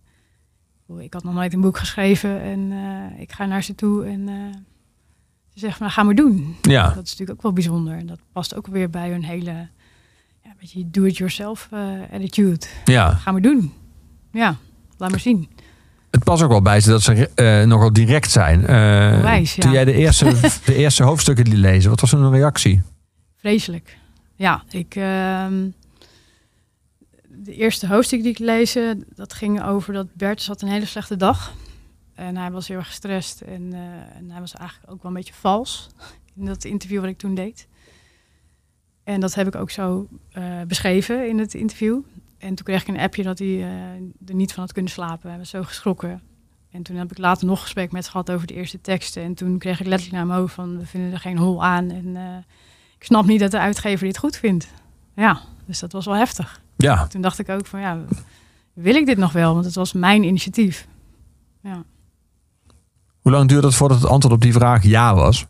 [0.95, 4.27] Ik had nog nooit een boek geschreven en eh, ik ga naar ze toe en
[4.27, 4.35] eh,
[5.53, 6.55] ze zeggen, nou, ga maar doen.
[6.61, 6.83] Ja.
[6.83, 7.97] Dat is natuurlijk ook wel bijzonder.
[7.97, 9.51] En dat past ook weer bij hun hele
[10.43, 11.81] ja, beetje do-it-yourself eh,
[12.13, 12.65] attitude.
[12.85, 13.11] Ja.
[13.11, 13.73] Ga maar doen.
[14.31, 14.55] Ja,
[14.97, 15.49] laat maar zien.
[16.11, 18.61] Het past ook wel bij ze dat ze nogal direct zijn.
[18.61, 19.43] Ja.
[19.57, 20.33] Toen jij de eerste,
[20.65, 22.81] de eerste hoofdstukken die lezen, wat was hun reactie?
[23.35, 23.97] Vreselijk.
[24.35, 24.95] Ja, ik.
[24.95, 25.53] ehm,
[27.47, 31.15] de eerste hoofdstuk die ik lezen, dat ging over dat Bertus had een hele slechte
[31.15, 31.53] dag.
[32.13, 35.17] En hij was heel erg gestrest en, eh, en hij was eigenlijk ook wel een
[35.17, 35.89] beetje vals
[36.35, 37.67] in dat interview wat ik toen deed.
[39.03, 42.01] En dat heb ik ook zo eh, beschreven in het interview.
[42.37, 43.93] En toen kreeg ik een appje dat hij eh,
[44.25, 45.29] er niet van had kunnen slapen.
[45.29, 46.21] Hij was zo geschrokken.
[46.71, 49.23] En toen heb ik later nog gesprek met gehad over de eerste teksten.
[49.23, 51.91] En toen kreeg ik letterlijk naar mijn hoofd van, we vinden er geen hol aan.
[51.91, 52.15] En
[52.97, 54.67] ik snap niet dat de uitgever dit goed vindt.
[55.15, 56.61] Ja, dus dat was wel heftig.
[56.77, 57.07] Ja.
[57.07, 57.99] Toen dacht ik ook van, ja,
[58.73, 59.53] wil ik dit nog wel?
[59.53, 60.87] Want het was mijn initiatief.
[61.61, 61.83] Ja.
[63.21, 65.45] Hoe lang duurde het voordat het antwoord op die vraag ja was?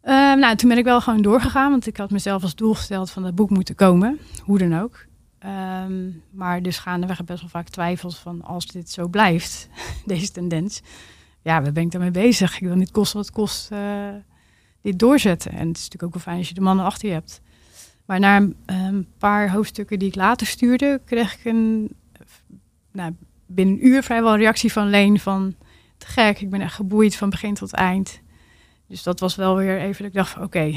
[0.00, 3.10] Ehm, nou, toen ben ik wel gewoon doorgegaan, want ik had mezelf als doel gesteld
[3.10, 5.06] van dat boek moeten komen, hoe dan ook.
[5.38, 9.68] Ehm, maar dus gaandeweg best wel vaak twijfels van als dit zo blijft,
[10.06, 10.82] deze tendens.
[11.42, 12.54] Ja, waar ben ik daarmee bezig?
[12.54, 14.08] Ik wil niet kosten wat kost eh,
[14.80, 15.50] dit doorzetten.
[15.50, 17.40] En het is natuurlijk ook wel fijn als je de mannen achter je hebt.
[18.04, 21.96] Maar na een, een paar hoofdstukken die ik later stuurde, kreeg ik een,
[22.92, 23.14] nou,
[23.46, 25.54] binnen een uur vrijwel een reactie van Leen van
[25.98, 28.22] te gek, ik ben echt geboeid van begin tot eind.
[28.86, 30.72] Dus dat was wel weer even dat ik dacht van oké,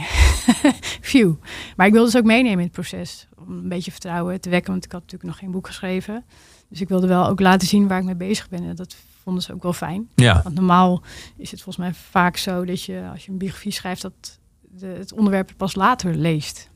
[1.08, 1.34] phew.
[1.76, 3.28] Maar ik wilde ze ook meenemen in het proces.
[3.38, 6.26] Om een beetje vertrouwen te wekken, want ik had natuurlijk nog geen boek geschreven.
[6.70, 8.64] Dus ik wilde wel ook laten zien waar ik mee bezig ben.
[8.64, 10.10] En dat vonden ze ook wel fijn.
[10.16, 10.42] Ja.
[10.44, 11.02] Want normaal
[11.38, 14.88] is het volgens mij vaak zo dat je als je een biografie schrijft, dat de,
[14.88, 16.70] het onderwerp pas later leest.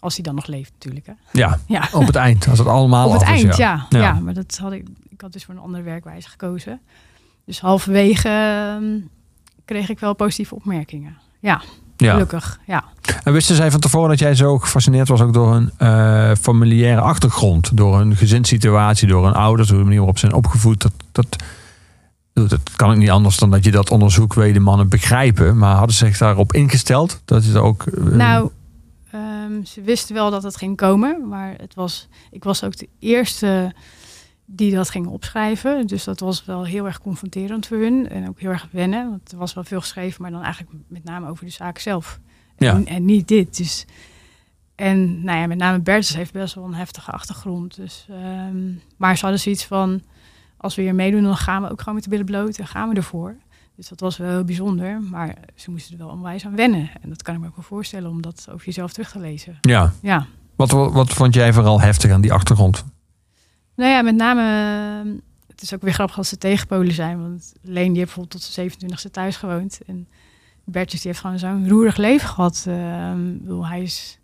[0.00, 1.06] Als hij dan nog leeft natuurlijk.
[1.06, 1.12] Hè?
[1.32, 1.88] Ja, Ja.
[1.92, 3.86] op het eind, als het allemaal Op het is, eind, ja.
[3.88, 3.98] Ja.
[4.00, 4.12] Ja.
[4.12, 4.86] maar dat had ik.
[5.08, 6.80] Ik had dus voor een andere werkwijze gekozen.
[7.46, 8.84] Dus halverwege ehm,
[9.64, 11.16] kreeg ik wel positieve opmerkingen.
[11.40, 11.62] Ja,
[11.96, 12.12] Ja.
[12.12, 12.60] gelukkig.
[12.66, 12.84] Ja.
[13.24, 17.00] En wisten zij van tevoren dat jij zo gefascineerd was ook door een eh, familiaire
[17.00, 20.82] achtergrond, door een gezinssituatie, door hun ouders, door de manier waarop ze zijn opgevoed?
[20.82, 21.36] Dat, dat,
[22.32, 25.58] dat kan ook niet anders dan dat je dat onderzoek weet de mannen begrijpen.
[25.58, 27.20] Maar hadden ze zich daarop ingesteld?
[27.24, 27.82] Dat is ook.
[27.86, 28.50] eh, Nou,
[29.12, 32.88] ehm, ze wisten wel dat het ging komen, maar het was, ik was ook de
[32.98, 33.74] eerste
[34.50, 35.86] die dat ging opschrijven.
[35.86, 39.10] Dus dat was wel heel erg confronterend voor hun en ook heel erg wennen.
[39.10, 42.20] Want er was wel veel geschreven, maar dan eigenlijk met name over de zaak zelf.
[42.56, 42.74] Ja.
[42.74, 43.56] En, en niet dit.
[43.56, 43.84] Dus,
[44.74, 47.76] en nou ja, met name Bertus heeft best wel een heftige achtergrond.
[47.76, 50.02] Dus, ehm, maar ze hadden zoiets van,
[50.56, 52.88] als we hier meedoen, dan gaan we ook gewoon met de billen bloot en gaan
[52.88, 53.36] we ervoor.
[53.78, 55.00] Dus dat was wel heel bijzonder.
[55.00, 56.90] Maar ze moesten er wel onwijs aan wennen.
[57.02, 59.58] En dat kan ik me ook wel voorstellen om dat over jezelf terug te lezen.
[59.60, 59.92] ja.
[60.02, 60.26] Ja.
[60.56, 62.84] Wat, wat vond jij vooral heftig aan die achtergrond?
[63.74, 64.42] Nou ja, met name...
[65.46, 67.20] Het is ook weer grappig als ze tegenpolen zijn.
[67.20, 69.80] Want Leen die heeft bijvoorbeeld tot zijn 27e thuis gewoond.
[69.86, 70.08] En
[70.64, 72.64] Bertjes die heeft gewoon zo'n roerig leven gehad.
[72.66, 74.18] Eh, ik bedoel, hij is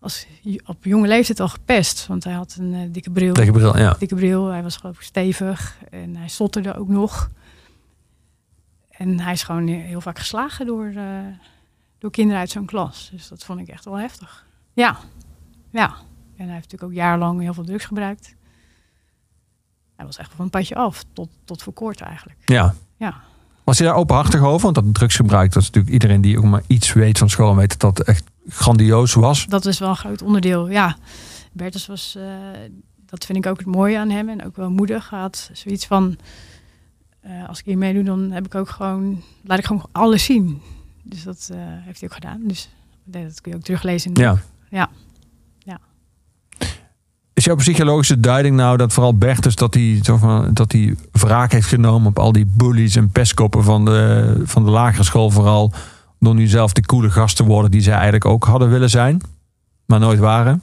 [0.00, 0.26] als,
[0.66, 2.06] op jonge leeftijd al gepest.
[2.06, 3.32] Want hij had een eh, dikke bril.
[3.32, 3.96] Tegen bril, ja.
[3.98, 4.46] dikke bril.
[4.46, 7.30] Hij was geloof ik stevig en hij stotterde ook nog.
[8.98, 11.18] En hij is gewoon heel vaak geslagen door, eh,
[11.98, 13.08] door kinderen uit zo'n klas.
[13.12, 14.46] Dus dat vond ik echt wel heftig.
[14.72, 14.96] Ja,
[15.70, 15.86] ja.
[16.36, 18.34] En hij heeft natuurlijk ook jarenlang heel veel drugs gebruikt.
[19.96, 22.38] Hij was echt van een padje af, tot, tot voor kort eigenlijk.
[22.44, 22.74] ja.
[22.96, 23.22] Ja.
[23.64, 24.62] Was je daar openhartig over?
[24.62, 27.80] Want dat drugsgebruik, dat is natuurlijk iedereen die ook maar iets weet van school, weet
[27.80, 29.46] dat dat echt grandioos was.
[29.46, 30.96] Dat is wel een groot onderdeel, ja.
[31.52, 32.24] Bertus was, eh,
[33.06, 35.10] dat vind ik ook het mooie aan hem en ook wel moedig.
[35.10, 36.16] Hij had zoiets van,
[37.24, 40.60] eh, als ik hier meedoe, dan heb ik ook gewoon, laat ik gewoon alles zien.
[41.02, 42.40] Dus dat eh, heeft hij ook gedaan.
[42.42, 42.68] Dus
[43.04, 44.12] dat kun je ook teruglezen.
[44.14, 44.30] in Ja.
[44.30, 44.40] boek.
[44.70, 44.88] Ja.
[45.58, 45.78] Ja.
[47.34, 51.52] Is jouw psychologische duiding nou dat vooral Bertus dat hij, zo van, dat hij wraak
[51.52, 55.72] heeft genomen op al die bullies en pestkoppen van de, van de lagere school vooral,
[56.18, 59.20] door nu zelf de coole gast te worden die zij eigenlijk ook hadden willen zijn,
[59.86, 60.62] maar nooit waren?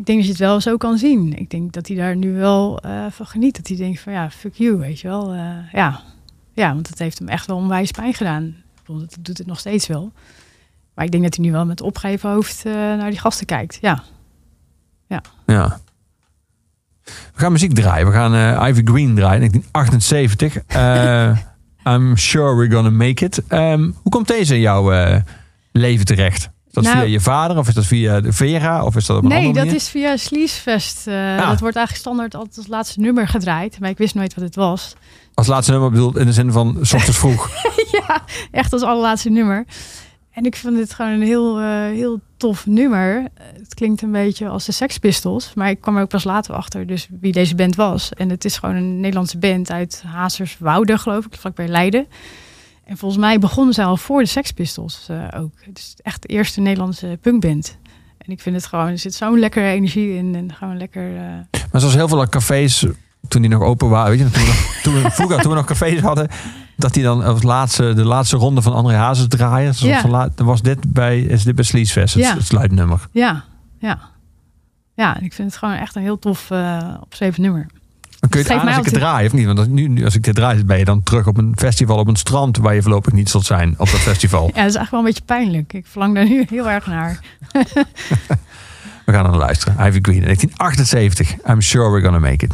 [0.00, 1.38] Ik denk dat je het wel zo kan zien.
[1.38, 3.56] Ik denk dat hij daar nu wel eh, van geniet.
[3.56, 5.32] Dat hij denkt van ja, fuck you, weet je wel.
[5.32, 6.00] Eh, ja.
[6.52, 8.54] ja, want het heeft hem echt wel onwijs pijn gedaan.
[8.86, 10.12] Dat doet het nog steeds wel.
[10.94, 13.78] Maar ik denk dat hij nu wel met opgeheven hoofd eh, naar die gasten kijkt.
[13.80, 14.02] Ja.
[15.06, 15.80] Ja.
[17.04, 18.06] We gaan muziek draaien.
[18.06, 20.56] We gaan Ivy Green draaien, 1978.
[20.66, 21.38] Eh,
[21.94, 23.46] I'm sure we're gonna make it.
[23.46, 25.22] Ehm, hoe komt deze in jouw
[25.72, 26.50] leven terecht?
[26.70, 29.16] Is dat Nou- via je vader of is dat via de Vera of is dat
[29.16, 29.74] op een Nee, dat manier?
[29.74, 31.06] is via Sleazefest.
[31.06, 31.48] eh Ah.
[31.48, 33.80] Dat wordt eigenlijk standaard altijd als laatste nummer gedraaid.
[33.80, 34.94] Maar ik wist nooit wat het was.
[35.34, 37.50] Als laatste nummer bedoeld in de zin van 's ochtends vroeg.
[37.92, 39.64] ja, echt als allerlaatste nummer.
[40.30, 43.24] En ik vind het gewoon een heel, eh, heel tof nummer.
[43.52, 45.52] Het klinkt een beetje als de Sex Pistols.
[45.54, 48.12] Maar ik kwam er ook pas later achter dus wie deze band was.
[48.12, 52.06] En het is gewoon een Nederlandse band uit Hazerswoude, geloof ik, vlakbij Leiden.
[52.90, 55.52] En volgens mij begonnen ze al voor de Sex Pistols eh, ook.
[55.60, 57.78] Het is echt de eerste Nederlandse punkband.
[58.18, 60.34] En ik vind het gewoon, er zit zo'n lekkere energie in.
[60.34, 61.16] En gewoon lekker...
[61.16, 61.22] eh,
[61.72, 62.86] Maar zoals heel veel cafés,
[63.28, 65.56] toen die nog open waren, weet je, toen we, nog, toen we, vroeger, toen we
[65.56, 66.28] nog cafés hadden,
[66.76, 69.72] dat die dan als laatste, de laatste ronde van André Hazes draaien.
[69.76, 70.00] Ja.
[70.00, 71.64] van la- dan was dit bij, is dit bij
[71.94, 72.34] het, Ja.
[72.34, 73.08] het sluitnummer.
[73.12, 73.44] Ja,
[73.78, 73.98] ja.
[74.94, 77.66] Ja, en ik vind het gewoon echt een heel tof uh, opgeschreven nummer.
[78.20, 79.46] Dan kun je het aan als ik het draai, of niet?
[79.46, 81.98] Want als, nu, nu, als ik dit draai, ben je dan terug op een festival
[81.98, 84.42] op een strand waar je voorlopig niet zult zijn op dat festival.
[84.42, 85.72] Ja, dat is eigenlijk wel een beetje pijnlijk.
[85.72, 87.20] Ik verlang daar nu heel erg naar.
[89.06, 89.74] We gaan naar luisteren.
[89.74, 91.34] Ivy Green, 1978.
[91.48, 92.52] I'm sure we're gonna make it.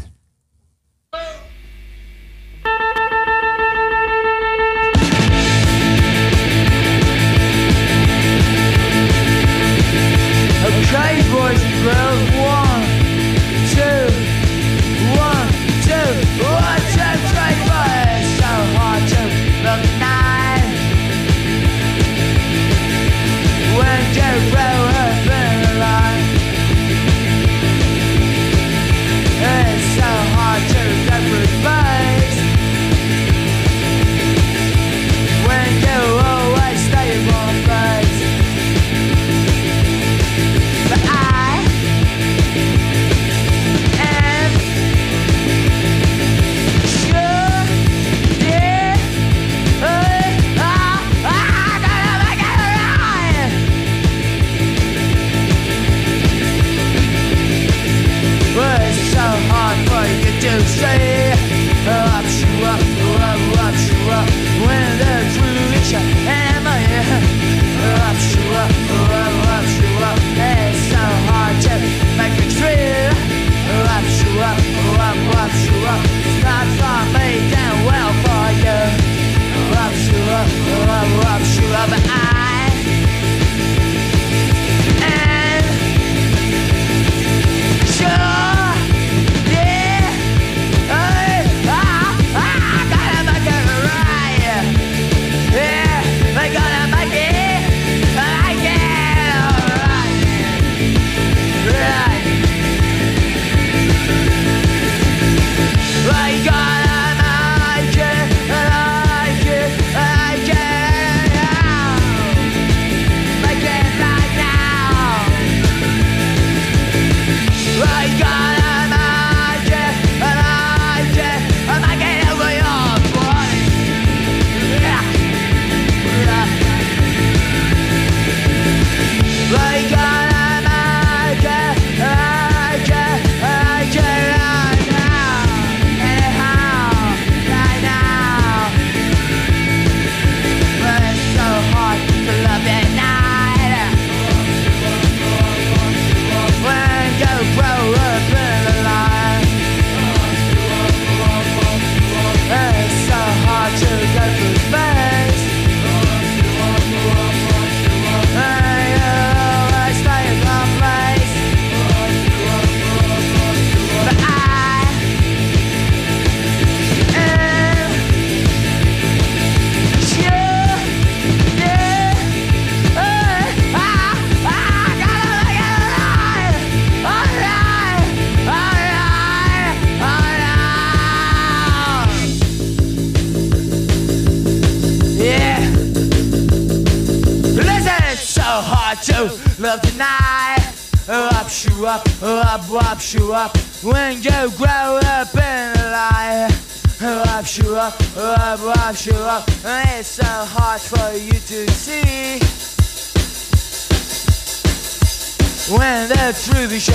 [206.77, 206.89] Is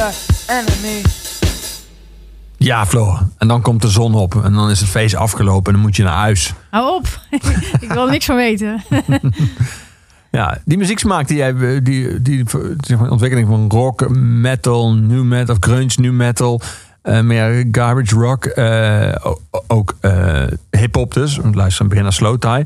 [0.48, 1.02] enemy.
[2.58, 3.28] Ja, Floor.
[3.38, 4.44] En dan komt de zon op.
[4.44, 5.66] En dan is het feest afgelopen.
[5.66, 6.54] En dan moet je naar huis.
[6.70, 7.20] Hou op.
[7.80, 8.84] ik wil niks van weten.
[10.32, 11.54] Ja, die muzieksmaak die jij...
[11.54, 12.44] Die, die, die
[12.80, 15.56] zeg maar, ontwikkeling van rock, metal, new metal...
[15.56, 16.62] Of grunge, new metal...
[17.02, 18.46] eh, meer garbage rock.
[18.46, 21.36] eh, o- ook eh, hip-hop dus.
[21.38, 22.66] Luister aan het begin naar Slow Tie.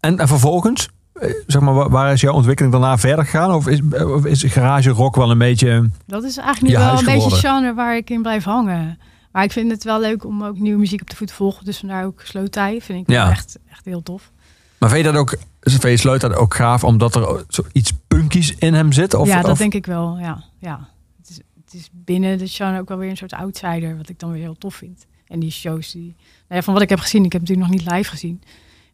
[0.00, 0.88] En, en vervolgens...
[1.20, 3.54] eh, Zeg maar, wa- waar is jouw ontwikkeling daarna verder gegaan?
[3.54, 5.90] Of is, of is garage rock wel een beetje...
[6.06, 7.38] Dat is eigenlijk nu wel een beetje geworden.
[7.38, 8.98] genre waar ik in blijf hangen.
[9.32, 11.64] Maar ik vind het wel leuk om ook nieuwe muziek op de voet te volgen.
[11.64, 12.82] Dus vandaar ook Slow Tie.
[12.82, 13.30] Vind ik Ja.
[13.30, 14.30] echt, echt heel tof.
[14.78, 15.36] Maar vind je dat ook...
[15.60, 19.14] Vind je dat ook gaaf omdat er zoiets punkies in hem zit?
[19.14, 20.18] Of, ja, dat of- denk ik wel.
[20.18, 20.88] Ja, ja.
[21.18, 23.96] Het, is, het is binnen de genre ook wel weer een soort outsider.
[23.96, 25.06] Wat ik dan weer heel tof vind.
[25.26, 26.14] En die shows die...
[26.48, 27.24] Nou ja, van wat ik heb gezien.
[27.24, 28.42] Ik heb natuurlijk nog niet live gezien.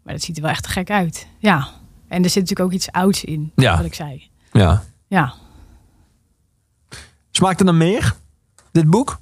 [0.03, 1.27] Maar dat ziet er wel echt gek uit.
[1.39, 1.69] Ja.
[2.13, 3.53] En er zit natuurlijk ook iets ouds in.
[3.57, 3.77] Ja.
[3.77, 4.29] Wat ik zei.
[4.53, 4.83] Ja.
[5.07, 5.35] Ja.
[7.31, 8.15] Smaakt er dan meer,
[8.73, 9.21] dit boek?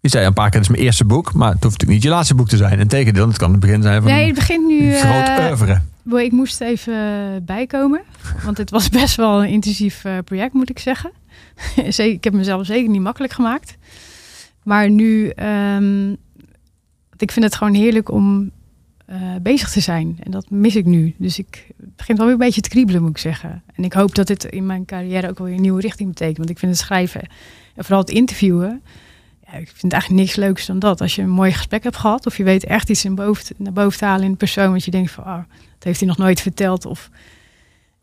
[0.00, 1.32] Je zei een paar keer, het is mijn eerste boek.
[1.32, 2.78] Maar het hoeft natuurlijk niet je laatste boek te zijn.
[2.78, 4.94] Integendeel, het kan het begin zijn van Nee, het een begint nu...
[4.94, 5.80] groot eh, oeuvre.
[6.02, 6.94] Boy, ik moest even
[7.44, 8.02] bijkomen.
[8.44, 11.12] Want het was best wel een intensief eh, project, moet ik zeggen.
[11.88, 13.76] Zeker, ik heb mezelf zeker niet makkelijk gemaakt.
[14.62, 16.10] Maar nu, ehm,
[17.16, 18.50] ik vind het gewoon heerlijk om
[19.12, 20.18] eh, bezig te zijn.
[20.22, 21.14] En dat mis ik nu.
[21.16, 23.62] Dus ik het begint wel weer een beetje te kriebelen, moet ik zeggen.
[23.74, 26.36] En ik hoop dat dit in mijn carrière ook wel weer een nieuwe richting betekent.
[26.36, 27.20] Want ik vind het schrijven
[27.74, 28.82] en vooral het interviewen.
[29.46, 31.00] Ja, ik vind eigenlijk niks leuks dan dat.
[31.00, 33.72] Als je een mooi gesprek hebt gehad, of je weet echt iets in boven, naar
[33.72, 35.36] boven te halen in de persoon, wat je denkt van, oh,
[35.74, 36.86] dat heeft hij nog nooit verteld.
[36.86, 37.10] Of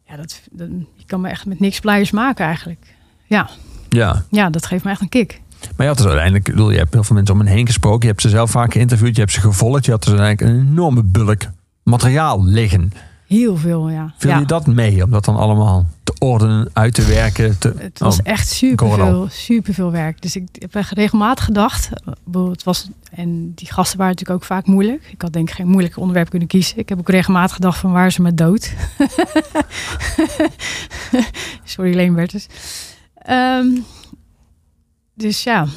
[0.08, 2.96] ja, dat, dat, je kan me echt met niks blijers maken eigenlijk.
[3.26, 3.50] Ja,
[3.90, 5.42] Ja, ja, dat geeft me echt een kick.
[5.62, 7.66] Maar je had dus uiteindelijk, ik bedoel, je hebt heel veel mensen om me heen
[7.66, 8.02] gesproken.
[8.02, 9.16] Je hebt ze zelf vaak geïnterviewd.
[9.16, 9.86] Je hebt ze gevolgd.
[9.86, 11.42] Je had dus eigenlijk een enorme bulk
[11.84, 12.92] materiaal liggen.
[13.28, 14.14] Heel veel, ja.
[14.18, 14.40] Viel ja.
[14.40, 17.58] je dat mee om dat dan allemaal te ordenen, uit te werken?
[17.58, 17.74] Te...
[17.78, 20.22] Het was Oh, echt superveel, superveel werk.
[20.22, 21.90] Dus ik heb echt regelmatig gedacht.
[22.34, 25.10] eh, Het was, en die gasten waren natuurlijk ook vaak moeilijk.
[25.12, 26.78] Ik had denk ik geen moeilijk onderwerp kunnen kiezen.
[26.78, 28.74] Ik heb ook regelmatig gedacht van waar ze met dood?
[31.64, 32.48] Sorry, Leen Bertus.
[33.16, 33.68] Ehm,
[35.20, 35.68] dus ja.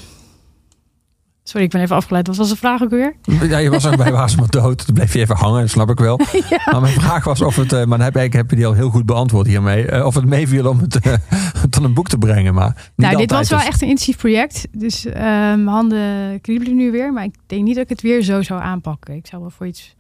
[1.45, 2.27] Sorry, ik ben even afgeleid.
[2.27, 3.17] Wat was de vraag ook weer?
[3.49, 4.87] Ja, je was ook bij maar dood.
[4.87, 6.21] Toen bleef je even hangen, snap ik wel.
[6.73, 8.73] Maar mijn vraag was of het, eh, maar dan heb, ik, heb je die al
[8.73, 9.87] heel goed beantwoord hiermee.
[9.87, 11.13] eh, of het meeviel om het eh,
[11.71, 12.55] tot een boek te brengen.
[12.55, 14.69] Maar niet nou, dit was wel echt een intensief project.
[14.73, 17.13] Dus mijn handen kriebelen nu weer.
[17.13, 19.15] Maar ik denk niet dat ik het weer zo zou aanpakken.
[19.15, 19.95] Ik zou wel voor iets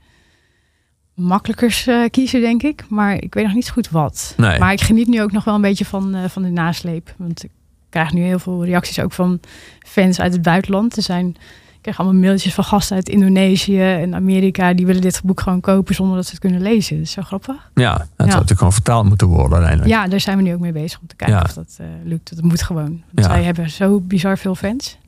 [1.14, 2.84] makkelijkers kiezen, denk ik.
[2.88, 4.34] Maar ik weet nog niet zo goed wat.
[4.36, 4.58] Nee.
[4.58, 7.14] Maar ik geniet nu ook nog wel een beetje van, van de nasleep.
[7.18, 7.50] Want ik
[7.92, 9.40] krijg nu heel veel reacties ook van
[9.86, 10.96] fans uit het buitenland.
[10.96, 14.72] Er zijn, ik krijg allemaal mailtjes van gasten uit Indonesië en Amerika.
[14.74, 16.96] Die willen dit boek gewoon kopen zonder dat ze het kunnen lezen.
[16.96, 17.70] Dat is zo grappig.
[17.74, 18.24] Ja, het zou Ja.
[18.24, 19.90] natuurlijk gewoon vertaald moeten worden uiteindelijk.
[19.90, 21.42] Ja, daar zijn we nu ook mee bezig om te kijken Ja.
[21.42, 22.36] of dat eh, lukt.
[22.36, 23.02] Dat moet gewoon.
[23.10, 23.28] Want Ja.
[23.28, 24.98] wij hebben zo bizar veel fans.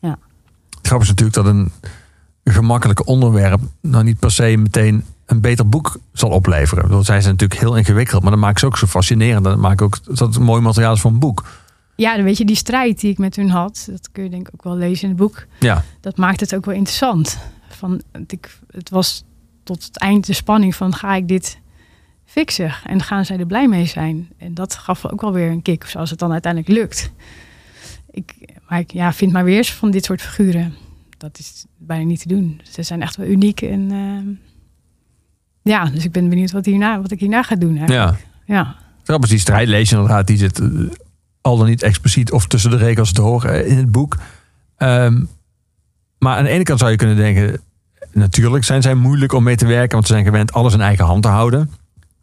[0.00, 1.72] Het grappige is natuurlijk dat een
[2.54, 6.88] gemakkelijk onderwerp nou niet per se meteen een beter boek zal opleveren.
[6.90, 9.44] Dat zijn ze natuurlijk heel ingewikkeld, maar dat maakt ze ook zo fascinerend.
[9.44, 11.44] Dat maakt ook dat het mooi materiaal is voor een boek.
[12.02, 14.48] Ja, dan weet je, die strijd die ik met hun had, dat kun je denk
[14.48, 15.46] ik ook wel lezen in het boek.
[15.58, 17.38] Ja, Dat maakt het ook wel interessant.
[17.68, 19.24] Van, het, ik, het was
[19.62, 21.58] tot het eind de spanning van ga ik dit
[22.24, 22.74] fixen?
[22.84, 24.28] En gaan zij er blij mee zijn?
[24.38, 27.12] En dat gaf ook wel weer een kick, zoals het dan uiteindelijk lukt.
[28.10, 28.34] Ik,
[28.68, 30.74] maar ik ja, vind maar weer eens van dit soort figuren.
[31.18, 32.60] Dat is bijna niet te doen.
[32.70, 33.62] Ze zijn echt wel uniek.
[33.62, 34.28] En ehm,
[35.62, 37.76] ja, dus ik ben benieuwd wat, hierna, wat ik hierna ga doen.
[37.76, 38.26] Eigenlijk.
[38.46, 38.76] ja.
[39.04, 39.18] Ja.
[39.18, 40.26] Is die strijd lees je inderdaad.
[40.26, 40.60] Die zit
[41.42, 44.16] al dan niet expliciet of tussen de regels door eh, in het boek.
[44.76, 45.24] Ehm,
[46.18, 47.60] maar aan de ene kant zou je kunnen denken...
[48.12, 49.92] Natuurlijk zijn zij moeilijk om mee te werken.
[49.92, 51.70] Want ze zijn gewend alles in eigen hand te houden.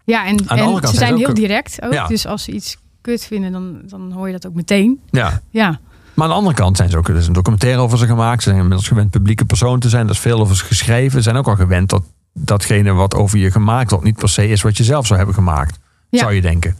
[0.05, 1.93] Ja, en, andere en kant ze zijn ook- heel direct ook.
[1.93, 2.07] Ja.
[2.07, 4.99] Dus als ze iets kut vinden, dan, dan hoor je dat ook meteen.
[5.09, 5.41] Ja.
[5.49, 5.79] Ja,
[6.13, 7.07] Maar aan de andere kant zijn ze ook...
[7.09, 8.43] Er is een documentaire over ze gemaakt.
[8.43, 10.05] Ze zijn inmiddels gewend publieke persoon te zijn.
[10.05, 11.11] Er is veel over ze geschreven.
[11.11, 12.03] Ze zijn ook al gewend dat
[12.33, 14.05] datgene wat over je gemaakt wordt...
[14.05, 15.79] niet per se is wat je zelf zou hebben gemaakt.
[16.09, 16.19] Ja.
[16.19, 16.75] Zou je denken.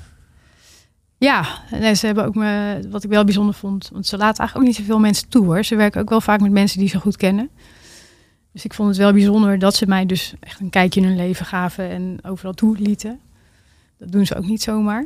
[1.20, 1.45] Ja.
[1.72, 4.74] En ze hebben ook me, wat ik wel bijzonder vond, want ze laten eigenlijk ook
[4.74, 5.63] niet zoveel mensen toe hoor.
[5.63, 7.49] Ze werken ook wel vaak met mensen die ze goed kennen.
[8.51, 11.15] Dus ik vond het wel bijzonder dat ze mij dus echt een kijkje in hun
[11.15, 13.20] leven gaven en overal toe lieten.
[13.97, 15.05] Dat doen ze ook niet zomaar.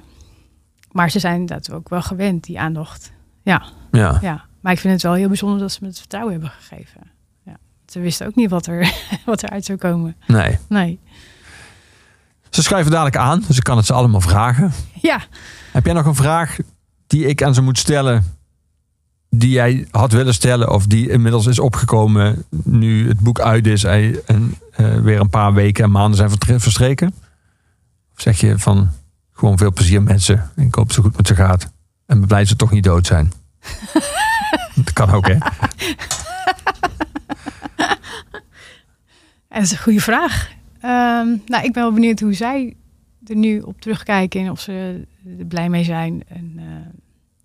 [0.92, 3.12] Maar ze zijn dat ook wel gewend, die aandacht.
[3.42, 4.18] Ja, Ja.
[4.22, 4.46] ja.
[4.60, 7.02] Maar ik vind het wel heel bijzonder dat ze me het vertrouwen hebben gegeven.
[7.46, 7.58] Ja.
[7.86, 8.94] Ze wisten ook niet wat er,
[9.26, 10.16] wat eruit zou komen.
[10.28, 10.58] Nee.
[10.70, 11.00] Nee.
[12.54, 14.74] Ze schrijven dadelijk aan, dus ik kan het ze allemaal vragen.
[15.02, 15.22] Ja,
[15.72, 16.58] Heb jij nog een vraag
[17.08, 18.38] die ik aan ze moet stellen,
[19.30, 23.84] die jij had willen stellen of die inmiddels is opgekomen nu het boek uit is
[23.84, 24.24] en
[24.72, 27.14] eh, weer een paar weken en maanden zijn verstreken?
[28.16, 28.92] Of zeg je van
[29.32, 31.72] gewoon veel plezier met ze en ik hoop zo goed met ze gaat
[32.06, 33.32] en ben blij ze toch niet dood zijn?
[34.76, 35.38] dat kan ook, hè?
[39.50, 40.52] dat is een goede vraag.
[40.84, 42.76] Ehm, nou, ik ben wel benieuwd hoe zij
[43.28, 45.06] er nu op terugkijken en of ze
[45.40, 46.24] er blij mee zijn.
[46.28, 46.64] En eh,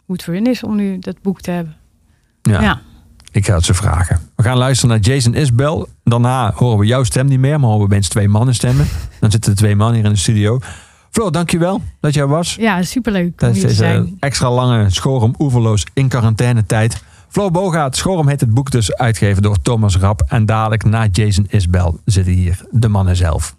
[0.04, 1.76] hoe het voor hen is om nu dat boek te hebben.
[2.42, 2.80] Ja, Ja.
[3.32, 4.20] ik ga het ze vragen.
[4.36, 5.84] We gaan luisteren naar Jason Isbell.
[6.04, 8.86] Daarna horen we jouw stem niet meer, maar horen we opeens twee mannen stemmen.
[9.20, 10.58] Dan zitten er twee mannen hier in de studio.
[11.10, 12.54] Floor, dankjewel dat jij was.
[12.54, 14.16] Ja, superleuk Tijdens deze zijn.
[14.20, 17.02] extra lange Schorum oeverloos in quarantainetijd.
[17.28, 20.22] Flo Bogaert, Schorum heet het boek dus uitgegeven door Thomas Rap.
[20.28, 23.57] En dadelijk na Jason Isbell zitten hier de mannen zelf.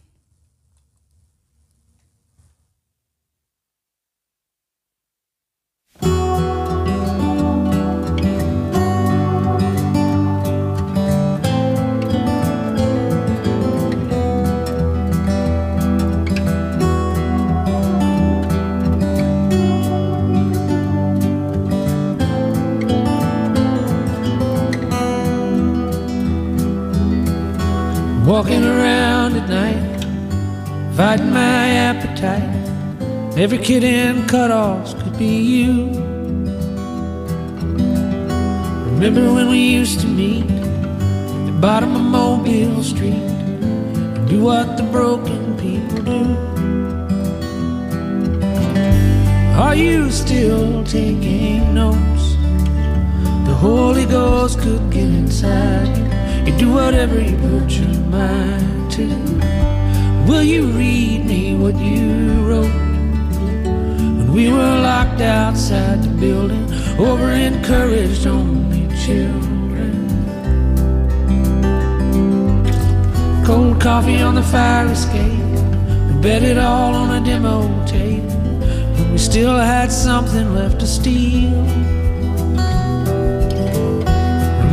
[28.39, 32.49] Walking around at night, fighting my appetite.
[33.37, 35.87] Every kid in cutoffs could be you.
[38.93, 44.77] Remember when we used to meet at the bottom of Mobile Street and do what
[44.77, 46.23] the broken people do?
[49.59, 52.35] Are you still taking notes?
[53.49, 56.18] The Holy Ghost could get inside you.
[56.49, 59.05] You do whatever you put your mind to.
[60.27, 62.73] Will you read me what you wrote?
[64.17, 66.65] When we were locked outside the building,
[66.97, 69.93] over encouraged only children.
[73.45, 75.45] Cold coffee on the fire escape.
[76.07, 78.23] We bet it all on a demo tape.
[78.97, 81.98] But we still had something left to steal.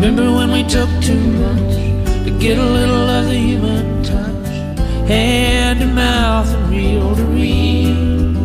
[0.07, 1.75] Remember when we took too much
[2.25, 4.47] to get a little of the human touch,
[5.09, 8.37] hand to mouth and reel to reel?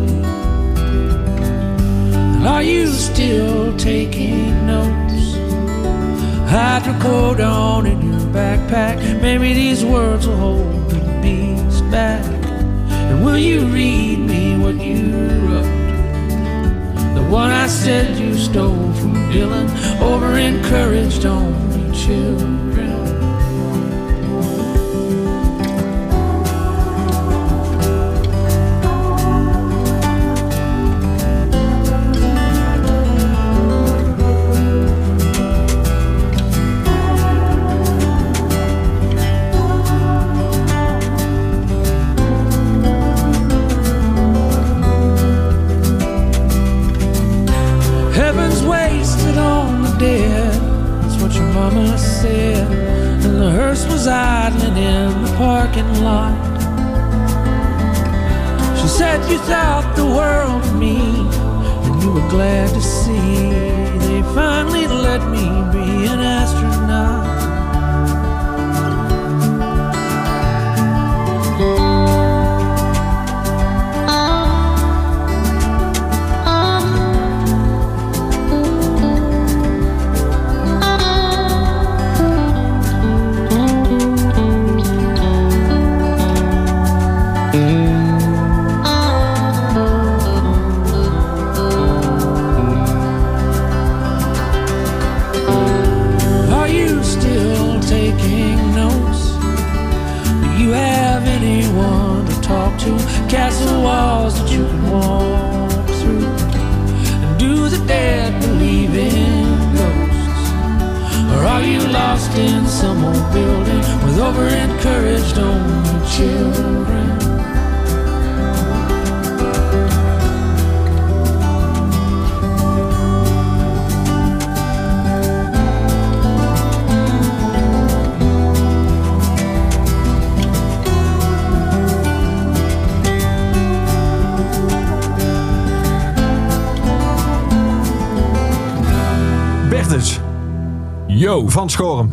[2.34, 5.36] And are you still taking notes?
[6.50, 9.22] Hydrocodone in your backpack.
[9.22, 12.24] Maybe these words will hold the beast back.
[12.90, 15.41] And will you read me what you
[17.32, 19.66] one I said you stole from Dylan,
[20.02, 22.81] over encouraged only children.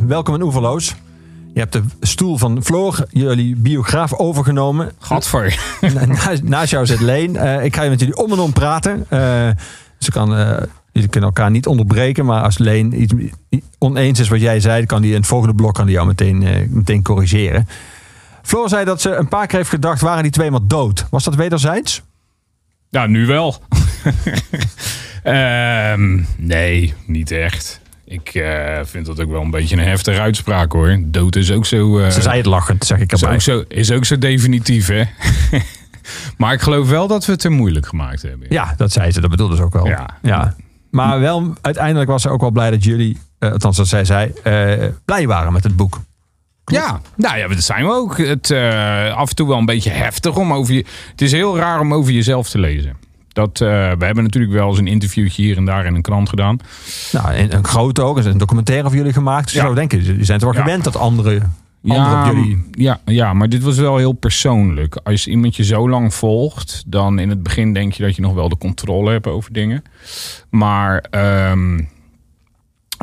[0.10, 0.96] Welkom in Oeverloos.
[1.54, 4.92] Je hebt de stoel van Floor, jullie biograaf, overgenomen.
[5.00, 5.60] Gadver.
[5.94, 7.36] Na- naast, naast jou zit Leen.
[7.36, 9.06] Eh, ik ga je met jullie om en om praten.
[9.98, 10.58] Dus kan, eh,
[10.92, 12.26] jullie kunnen elkaar niet onderbreken.
[12.26, 13.14] Maar als Leen iets
[13.78, 14.86] oneens is wat jij zei...
[14.86, 17.68] kan die in het volgende blok kan die jou meteen, meteen corrigeren.
[18.42, 20.02] Floor zei dat ze een paar keer heeft gedacht...
[20.02, 21.06] waren die twee maar dood?
[21.10, 22.02] Was dat wederzijds?
[22.90, 23.56] Ja, nu wel.
[25.24, 27.79] Ehm, nee, niet echt.
[28.12, 30.98] Ik eh, vind dat ook wel een beetje een heftige uitspraak hoor.
[31.06, 32.00] Dood is ook zo.
[32.00, 33.36] eh, Ze zei het lachend, zeg ik is, erbij.
[33.36, 35.04] ook zo is ook zo definitief, hè?
[36.38, 38.48] maar ik geloof wel dat we het te moeilijk gemaakt hebben.
[38.50, 39.22] Ja, dat zei ze.
[39.22, 39.88] Dat bedoelde ze ook wel.
[39.88, 40.10] Ja.
[40.22, 40.56] ja.
[40.92, 43.18] Maar wel, uiteindelijk was ze ook wel blij dat jullie...
[43.40, 44.34] eh, althans, dat zij zei...
[45.06, 46.00] blij waren met het boek.
[46.66, 48.18] Ja, nou ja, dat zijn we ook.
[48.18, 48.52] Het,
[49.16, 50.86] af en toe wel een beetje heftig om over je.
[51.12, 52.98] Het is heel raar om over jezelf te lezen.
[53.40, 53.68] Dat, eh,
[53.98, 56.58] we hebben natuurlijk wel eens een interviewtje hier en daar in een krant gedaan.
[57.12, 58.18] Nou, een, een grote ook.
[58.18, 59.44] Er is een documentaire over jullie gemaakt.
[59.44, 59.64] Dus je Ja.
[59.64, 60.66] zou denken, jullie zijn toch wel Ja.
[60.66, 62.64] gewend dat anderen, jullie...
[62.72, 64.96] ja, ja, maar dit was wel heel persoonlijk.
[65.04, 68.34] Als iemand je zo lang volgt, dan in het begin denk je dat je nog
[68.34, 69.84] wel de controle hebt over dingen.
[70.50, 71.80] Maar ehm,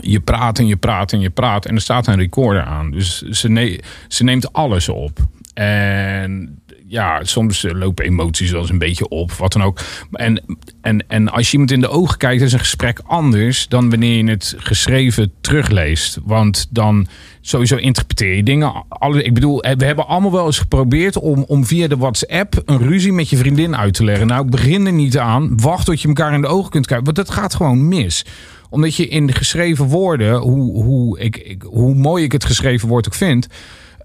[0.02, 2.90] je praat en je praat en je praat en er staat een recorder aan.
[2.90, 5.18] Dus ze, ne- ze neemt alles op.
[5.54, 6.58] En
[6.88, 9.80] ja, soms eh, lopen emoties wel eens een beetje op, wat dan ook.
[10.12, 10.42] En,
[10.80, 14.24] en, en als je iemand in de ogen kijkt, is een gesprek anders dan wanneer
[14.24, 16.18] je het geschreven terugleest.
[16.24, 17.06] Want dan
[17.40, 18.84] sowieso interpreteer je dingen.
[18.88, 22.62] Alle, ik bedoel, eh, we hebben allemaal wel eens geprobeerd om, om via de WhatsApp
[22.64, 24.26] een ruzie met je vriendin uit te leggen.
[24.26, 25.60] Nou, begin er niet aan.
[25.60, 27.04] Wacht tot je elkaar in de ogen kunt kijken.
[27.04, 28.24] Want dat gaat gewoon mis
[28.70, 33.06] omdat je in geschreven woorden, hoe, hoe, ik, ik, hoe mooi ik het geschreven woord
[33.06, 33.46] ook vind.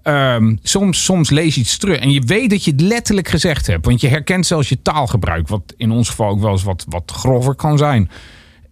[0.02, 3.66] Ehm, soms, soms lees je iets terug en je weet dat je het letterlijk gezegd
[3.66, 3.86] hebt.
[3.86, 7.12] Want je herkent zelfs je taalgebruik, wat in ons geval ook wel eens wat, wat
[7.16, 8.10] grover kan zijn.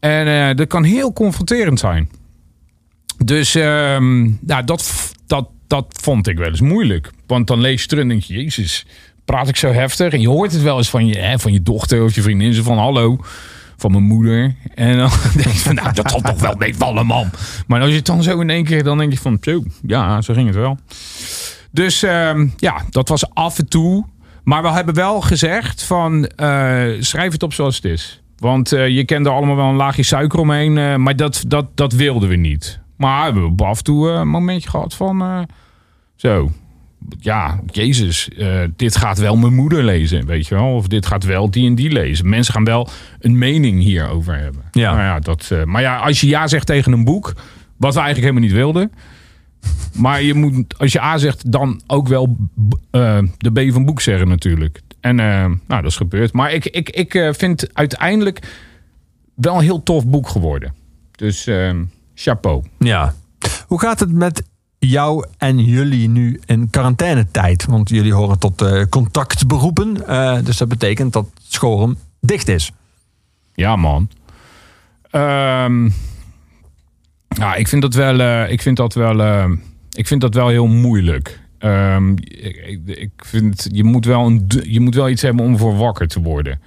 [0.00, 2.10] En eh, dat kan heel confronterend zijn.
[3.24, 7.10] Dus ehm, nou, dat, dat, dat vond ik wel eens moeilijk.
[7.26, 8.86] Want dan lees je terug en denk je, jezus,
[9.24, 10.12] praat ik zo heftig?
[10.12, 12.54] En je hoort het wel eens van je, hè, van je dochter of je vriendin.
[12.54, 13.18] Zo van, hallo,
[13.80, 14.54] van mijn moeder.
[14.74, 17.30] En dan denk je van, nou, dat zal toch wel meevallen, man.
[17.66, 20.20] Maar als je het dan zo in één keer, dan denk je van, zo, ja,
[20.22, 20.78] zo ging het wel.
[21.70, 24.04] Dus ehm, ja, dat was af en toe.
[24.44, 28.22] Maar we hebben wel gezegd van, eh, schrijf het op zoals het is.
[28.38, 30.78] Want eh, je kende allemaal wel een laagje suiker omheen.
[30.78, 32.80] eh, maar dat, dat, dat wilden we niet.
[32.96, 35.46] Maar we hebben af en toe een momentje gehad van...
[36.16, 36.50] zo,
[37.18, 40.74] ja, Jezus, eh, dit gaat wel mijn moeder lezen, weet je wel.
[40.74, 42.28] Of dit gaat wel die en die lezen.
[42.28, 44.62] Mensen gaan wel een mening hierover hebben.
[44.72, 44.90] Ja.
[44.90, 47.32] Nou ja, dat, eh, maar ja, als je ja zegt tegen een boek...
[47.76, 48.92] wat we eigenlijk helemaal niet wilden...
[49.92, 52.36] Maar je moet, als je A zegt, dan ook wel
[52.90, 54.80] eh, de B van boek zeggen natuurlijk.
[55.00, 56.32] En nou, dat is gebeurd.
[56.32, 58.40] Maar ik, ik, ik vind uiteindelijk
[59.34, 60.74] wel een heel tof boek geworden.
[61.12, 61.48] Dus
[62.14, 62.64] chapeau.
[62.78, 63.14] Ja.
[63.66, 64.42] Hoe gaat het met
[64.88, 67.64] jou en jullie nu in quarantainetijd?
[67.64, 70.06] Want jullie horen tot eh, contactberoepen.
[70.06, 72.72] Eh, dus dat betekent dat Schorum dicht is.
[73.54, 74.08] Ja, man.
[75.10, 75.84] Ehm,
[77.28, 79.50] ja, ik vind dat wel, eh, ik vind dat wel, eh,
[79.92, 81.40] ik vind dat wel heel moeilijk.
[81.58, 85.76] Ehm, ik, ik, vind, je moet, wel een, je moet wel iets hebben om voor
[85.76, 86.60] wakker te worden.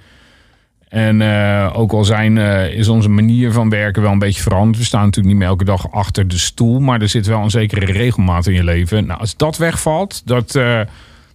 [0.94, 4.78] En eh, ook al zijn, eh, is onze manier van werken wel een beetje veranderd.
[4.78, 6.80] We staan natuurlijk niet meer elke dag achter de stoel.
[6.80, 9.06] Maar er zit wel een zekere regelmaat in je leven.
[9.06, 10.62] Nou, als dat wegvalt, dat, eh,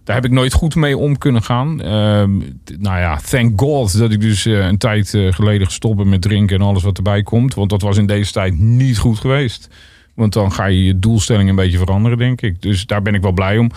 [0.04, 1.82] daar heb ik nooit goed mee om kunnen gaan.
[1.82, 2.30] Ehm,
[2.78, 6.66] nou ja, thank God dat ik dus een tijd geleden gestopt ben met drinken en
[6.66, 7.54] alles wat erbij komt.
[7.54, 9.68] Want dat was in deze tijd niet goed geweest.
[10.14, 12.62] Want dan ga je je doelstelling een beetje veranderen, denk ik.
[12.62, 13.70] Dus daar ben ik wel blij om.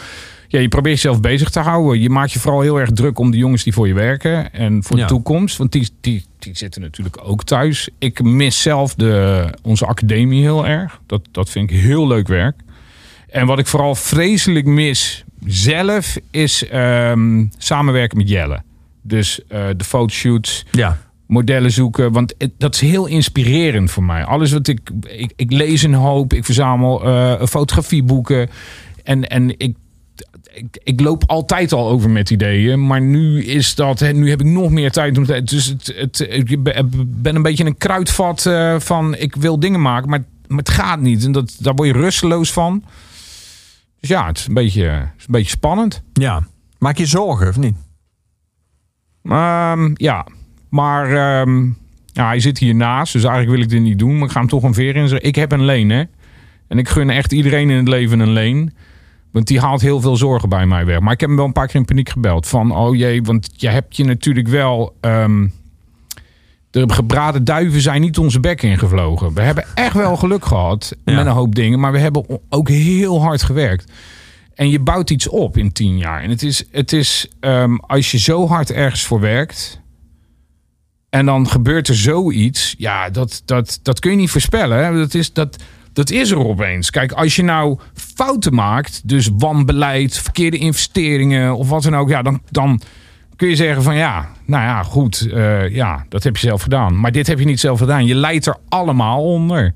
[0.53, 2.01] Ja, je probeert jezelf bezig te houden.
[2.01, 4.53] Je maakt je vooral heel erg druk om de jongens die voor je werken.
[4.53, 5.01] En voor Ja.
[5.03, 5.57] de toekomst.
[5.57, 7.89] Want die, die, die zitten natuurlijk ook thuis.
[7.99, 10.99] Ik mis zelf de, onze academie heel erg.
[11.07, 12.55] Dat, dat vind ik heel leuk werk.
[13.30, 18.61] En wat ik vooral vreselijk mis zelf is ehm, samenwerken met Jelle.
[19.01, 20.97] Dus eh, de fotoshoots, Ja.
[21.27, 22.11] modellen zoeken.
[22.11, 24.23] Want het- dat is heel inspirerend voor mij.
[24.23, 24.80] Alles wat ik...
[25.17, 26.34] Ik, ik lees een hoop.
[26.34, 28.49] Ik verzamel eh, fotografieboeken.
[29.03, 29.75] En, en ik,
[30.53, 32.88] ik, ik loop altijd al over met ideeën.
[32.88, 33.99] Maar nu is dat...
[34.13, 35.17] Nu heb ik nog meer tijd.
[35.17, 36.19] om te- Dus het, het,
[36.49, 36.63] ik
[37.21, 39.15] ben een beetje een kruidvat eh, van...
[39.15, 41.25] Ik wil dingen maken, maar, maar het gaat niet.
[41.25, 42.84] En dat, daar word je rusteloos van.
[43.99, 46.01] Dus ja, het is een beetje, het is een beetje spannend.
[46.13, 46.47] ja.
[46.77, 47.75] Maak je zorgen, of niet?
[49.23, 50.25] Ehm, ja,
[50.69, 51.65] maar ehm,
[52.13, 54.17] ja, hij zit hiernaast, dus eigenlijk wil ik dit niet doen.
[54.17, 55.23] Maar ik ga hem toch een veer in.
[55.23, 56.03] Ik heb een leen, hè.
[56.67, 58.73] En ik gun echt iedereen in het leven een leen.
[59.34, 60.99] Want die haalt heel veel zorgen bij mij weg.
[60.99, 62.47] Maar ik heb hem wel een paar keer in paniek gebeld.
[62.47, 64.95] Van, oh jee, want je hebt je natuurlijk wel...
[65.01, 65.47] ehm,
[66.69, 69.34] De gebraden duiven zijn niet onze bek ingevlogen.
[69.34, 71.14] We hebben echt wel geluk gehad Ja.
[71.15, 71.80] met een hoop dingen.
[71.80, 73.91] Maar we hebben ook heel hard gewerkt.
[74.55, 76.22] En je bouwt iets op in tien jaar.
[76.22, 79.81] En het is, het is ehm, als je zo hard ergens voor werkt.
[81.10, 82.76] En dan gebeurt er zoiets.
[82.77, 84.85] Ja, dat, dat, dat kun je niet voorspellen.
[84.85, 84.93] Hè?
[84.97, 85.64] Dat, is, dat,
[85.94, 86.90] dat is er opeens.
[86.90, 89.07] Kijk, als je nou fouten maakt.
[89.07, 92.10] Dus wanbeleid, verkeerde investeringen of wat dan ook.
[92.10, 92.82] Ja, dan, dan
[93.36, 95.28] kun je zeggen van ja, nou ja, goed.
[95.32, 96.99] eh, ja, dat heb je zelf gedaan.
[96.99, 98.06] Maar dit heb je niet zelf gedaan.
[98.06, 99.74] Je leidt er allemaal onder.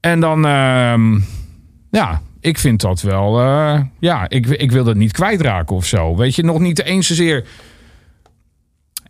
[0.00, 1.18] En dan, ehm,
[1.90, 3.40] ja, ik vind dat wel.
[3.40, 6.16] eh, ja, ik, ik wil dat niet kwijtraken of zo.
[6.16, 7.44] Weet je, nog niet eens zozeer.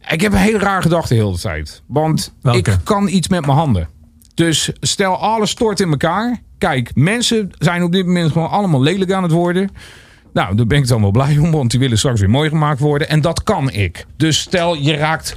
[0.09, 1.83] Ik heb een hele raar gedachte de hele tijd.
[1.87, 2.71] Want Welke?
[2.71, 3.89] ik kan iets met mijn handen.
[4.39, 6.40] Dus stel alles stort in elkaar.
[6.59, 9.70] Kijk, mensen zijn op dit moment gewoon allemaal lelijk aan het worden.
[10.32, 12.81] Nou, daar ben ik dan wel blij om, want die willen straks weer mooi gemaakt
[12.81, 13.09] worden.
[13.09, 14.06] En dat kan ik.
[14.16, 15.36] Dus stel je raakt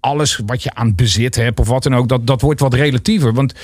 [0.00, 3.32] alles wat je aan bezit hebt of wat dan ook, dat, dat wordt wat relatiever.
[3.32, 3.54] Want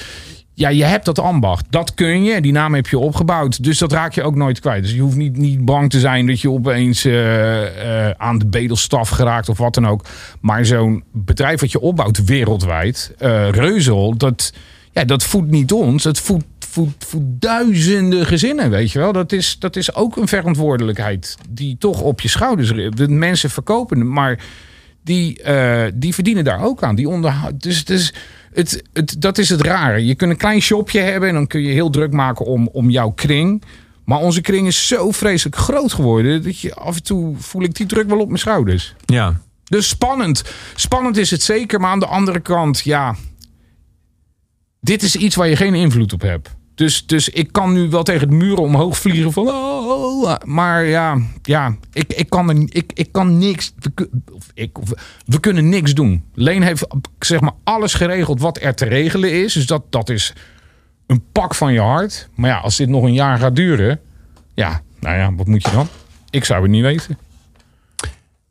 [0.54, 1.66] ja, je hebt dat ambacht.
[1.70, 2.40] Dat kun je.
[2.40, 3.62] Die naam heb je opgebouwd.
[3.62, 4.82] Dus dat raak je ook nooit kwijt.
[4.82, 8.46] Dus je hoeft niet, niet bang te zijn dat je opeens eh, eh, aan de
[8.46, 10.04] bedelstaf geraakt of wat dan ook.
[10.40, 14.52] Maar zo'n bedrijf wat je opbouwt wereldwijd, eh Reuzel, dat,
[14.92, 16.04] ja, dat voedt niet ons.
[16.04, 19.12] Het voedt, voedt, voedt duizenden gezinnen, weet je wel.
[19.12, 22.72] Dat is, dat is ook een verantwoordelijkheid die toch op je schouders.
[22.94, 24.38] De mensen verkopen, maar
[25.02, 26.94] die, eh, die verdienen daar ook aan.
[26.94, 27.62] Die onderhoud.
[27.62, 28.14] Dus, dus
[28.52, 30.06] het, het, dat is het rare.
[30.06, 32.90] Je kunt een klein shopje hebben en dan kun je heel druk maken om, om
[32.90, 33.62] jouw kring.
[34.04, 37.74] Maar onze kring is zo vreselijk groot geworden dat je af en toe voel ik
[37.74, 38.94] die druk wel op mijn schouders.
[39.04, 39.40] Ja.
[39.64, 40.44] Dus spannend.
[40.74, 43.16] Spannend is het zeker, maar aan de andere kant, ja.
[44.80, 46.50] Dit is iets waar je geen invloed op hebt.
[46.74, 49.48] Dus, dus ik kan nu wel tegen de muren omhoog vliegen van.
[49.48, 50.34] Oh, oh, oh.
[50.44, 53.74] maar ja, ja ik, ik, kan er, ik, ik kan niks.
[53.94, 54.10] We,
[54.54, 54.70] ik,
[55.26, 56.24] we kunnen niks doen.
[56.34, 56.86] Leen heeft
[57.18, 59.52] zeg maar alles geregeld wat er te regelen is.
[59.52, 60.32] Dus dat, dat is
[61.06, 62.28] een pak van je hart.
[62.34, 64.00] Maar ja, als dit nog een jaar gaat duren.
[64.54, 65.88] Ja, nou ja, wat moet je dan?
[66.30, 67.18] Ik zou het niet weten.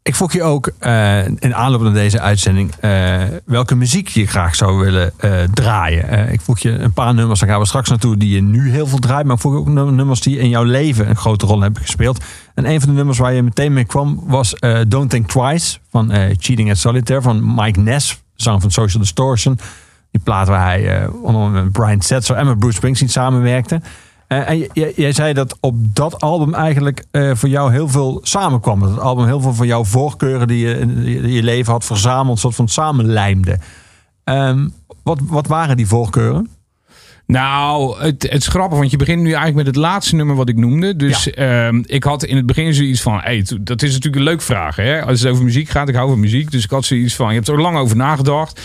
[0.04, 4.56] Ik vroeg je ook eh, in aanloop naar deze uitzending eh, welke muziek je graag
[4.56, 6.32] zou willen eh, draaien.
[6.32, 8.88] Ik vroeg je een paar nummers, daar gaan we straks naartoe, die je nu heel
[8.88, 9.26] veel draait.
[9.26, 12.24] Maar ik vroeg ook num- nummers die in jouw leven een grote rol hebben gespeeld.
[12.56, 14.56] En een van de nummers waar je meteen mee kwam was
[14.88, 19.60] Don't Think Twice van Cheating at Solitaire van Mike Ness, zanger van Social Distortion.
[20.12, 23.82] Die plaat waar hij onder Brian Setzer en met Bruce Springsteen samenwerkte.
[24.32, 28.80] Eh, en jij zei dat op dat album eigenlijk eh, voor jou heel veel samenkwam.
[28.80, 32.40] Dat het album heel veel van jouw voorkeuren die je in je leven had verzameld,
[32.40, 33.58] soort van samenlijmde.
[34.24, 34.68] Ehm,
[35.04, 36.50] wat, wat waren die voorkeuren?
[37.26, 40.50] Nou, het, het is grappig, want je begint nu eigenlijk met het laatste nummer wat
[40.50, 40.96] ik noemde.
[40.96, 44.42] Dus ehm, ik had in het begin zoiets van, hey, dat is natuurlijk een leuk
[44.42, 44.76] vraag.
[44.76, 45.06] Hè?
[45.06, 46.52] Als het over muziek gaat, ik hou van muziek.
[46.52, 48.62] Dus ik had zoiets van, je hebt er lang over nagedacht.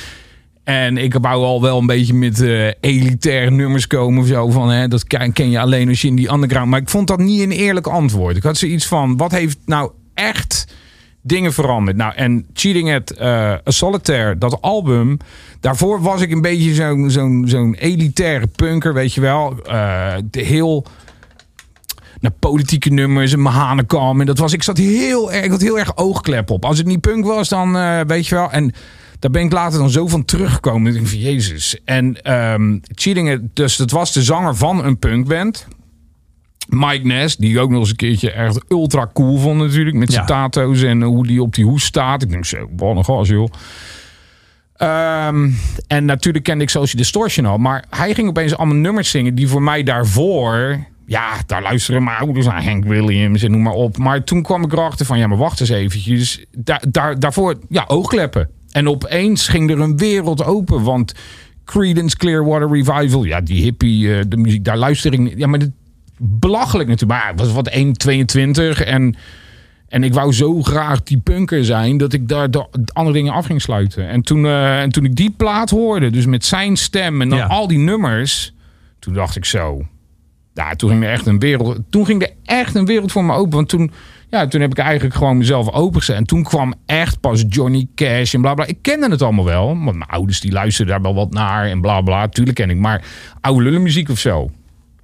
[0.67, 4.51] En ik wou al wel een beetje met eh, elitaire nummers komen of zo.
[4.51, 6.71] Van, hè, dat ken je alleen als je in die underground...
[6.71, 8.37] Maar ik vond dat niet een eerlijk antwoord.
[8.37, 10.75] Ik had zoiets van, wat heeft nou echt
[11.23, 11.97] dingen veranderd?
[11.97, 15.17] Nou, en Cheating at eh, a Solitaire, dat album...
[15.61, 19.57] Daarvoor was ik een beetje zo'n zo'n zo'n elitaire punker, weet je wel.
[19.65, 20.87] Eh, de heel
[22.21, 24.21] naar politieke nummers en Mahanekam.
[24.21, 26.65] En dat was, ik zat heel erg, ik had heel erg oogklep op.
[26.65, 27.73] Als het niet punk was, dan
[28.07, 28.51] weet je wel.
[28.51, 28.73] En
[29.27, 30.87] daar ben ik later dan zo van teruggekomen.
[30.89, 31.79] Ik denk van Jezus.
[31.85, 32.17] En
[33.05, 35.67] It- dus dat was de zanger van een punkband.
[36.69, 39.97] Mike Ness, die ik ook nog eens een keertje echt ultra cool vond natuurlijk.
[39.97, 40.29] Met zijn Ja.
[40.29, 42.23] tato's en hoe die op die hoes staat.
[42.23, 43.49] Ik denk zo, wat een gas joh.
[44.77, 45.51] Ehm,
[45.87, 47.59] en natuurlijk kende ik Social Distortion al.
[47.59, 50.79] Maar hij ging opeens allemaal nummers zingen die voor mij daarvoor...
[51.07, 52.65] Ja, daar luisteren mijn ouders naar.
[52.65, 53.97] Hank Williams en noem maar op.
[53.99, 55.19] Maar toen kwam ik erachter van...
[55.19, 56.45] Ja, maar wacht eens eventjes.
[56.57, 58.49] Daar, daar, daarvoor, ja, oogkleppen.
[58.77, 60.83] En opeens ging er een wereld open.
[60.83, 61.15] Want
[61.65, 63.25] Creedence Clearwater Revival...
[63.25, 65.35] Ja, die hippie, eh, de muziek, daar luister ik niet...
[65.37, 65.71] Ja, maar dit,
[66.19, 67.21] belachelijk natuurlijk.
[67.21, 67.71] Maar het was wat
[68.81, 69.17] 1,22 en...
[69.89, 73.47] En ik wou zo graag die punker zijn dat ik daar de andere dingen af
[73.47, 74.09] ging sluiten.
[74.09, 77.39] En toen, eh, en toen ik die plaat hoorde, dus met zijn stem en dan
[77.39, 77.47] Ja.
[77.47, 78.55] al die nummers,
[78.99, 79.87] toen dacht ik zo.
[80.57, 81.79] Ja, toen ging er echt een wereld.
[81.91, 83.51] Toen ging er echt een wereld voor me open.
[83.51, 83.91] Want toen,
[84.31, 86.17] ja, toen heb ik eigenlijk gewoon mezelf opengezet.
[86.17, 88.67] En toen kwam echt pas Johnny Cash en bla bla.
[88.67, 89.67] Ik kende het allemaal wel.
[89.67, 92.29] Want mijn ouders die luisterden daar wel wat naar en bla bla.
[92.29, 92.77] Tuurlijk ken ik.
[92.77, 93.05] Maar
[93.41, 94.51] oude lullenmuziek of zo.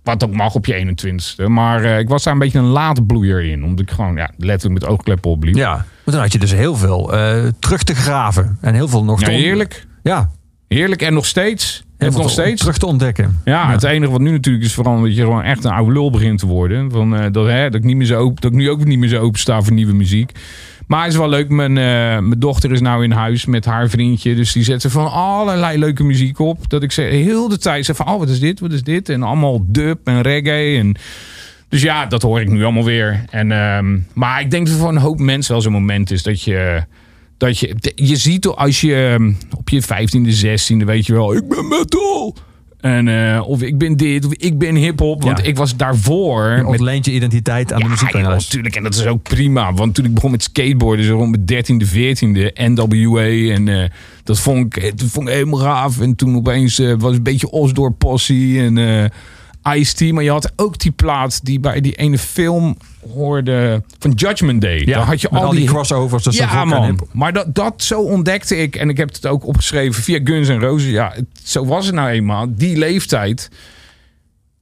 [0.02, 1.44] Wat ook mag op je 21ste.
[1.46, 3.64] Maar eh, ik was daar een beetje een late bloeier in.
[3.64, 5.54] Omdat ik gewoon ja, letterlijk met oogkleppen opliep.
[5.54, 8.58] Ja, maar toen had je dus heel veel eh, terug te graven.
[8.60, 9.86] En heel veel nog Ja, te heerlijk.
[10.02, 10.30] Ja,
[10.68, 11.02] Heerlijk.
[11.02, 11.84] En nog steeds.
[12.02, 12.60] Heel nog te- steeds.
[12.60, 13.40] terug te ontdekken.
[13.44, 16.10] Ja, het enige wat nu natuurlijk is veranderd, dat je gewoon echt een oude lul
[16.10, 16.90] begint te worden.
[16.90, 18.98] Van, eh, dat, hè, dat, ik niet meer zo open, dat ik nu ook niet
[18.98, 20.30] meer zo open sta voor nieuwe muziek.
[20.86, 21.48] Maar het is wel leuk.
[21.48, 21.84] Mijn, eh,
[22.18, 24.34] mijn dochter is nou in huis met haar vriendje.
[24.34, 26.68] Dus die zet ze van allerlei leuke muziek op.
[26.70, 29.08] Dat ik ze heel de tijd zeg van, oh, wat is dit, wat is dit?
[29.08, 30.78] En allemaal dub en reggae.
[30.78, 30.94] En,
[31.68, 33.24] dus ja, dat hoor ik nu allemaal weer.
[33.30, 36.42] En, ehm, maar ik denk dat voor een hoop mensen wel zo'n moment is dat
[36.42, 36.84] je...
[37.42, 41.48] Dat je, je ziet als je ehm, op je 15e, 16e, weet je wel, ik
[41.48, 42.36] ben metal.
[42.80, 45.22] En, eh, of ik ben dit, of ik ben hip-hop.
[45.22, 45.44] Want Ja.
[45.44, 46.50] ik was daarvoor.
[46.50, 48.44] Je met ontleent je identiteit aan de ja, muziekbrengeres.
[48.44, 48.76] natuurlijk.
[48.76, 49.74] En dat is ook prima.
[49.74, 53.54] Want toen ik begon met skateboarden, zo rond mijn 13e, 14e, NWA.
[53.54, 53.88] En eh,
[54.24, 56.00] dat, vond ik, dat vond ik helemaal gaaf.
[56.00, 60.12] En toen opeens eh, was een beetje Osdorp Possie en eh Ice-T.
[60.12, 62.76] Maar je had ook die plaat die bij die ene film
[63.14, 64.78] hoorde van Judgment Day.
[64.78, 66.98] Ja, Daar had je al, al die crossovers tussen ja, en man.
[67.12, 68.76] Maar dat, dat zo ontdekte ik.
[68.76, 70.90] En ik heb het ook opgeschreven via Guns N' Roses.
[70.90, 72.46] Ja, het, zo was het nou eenmaal.
[72.56, 73.48] Die leeftijd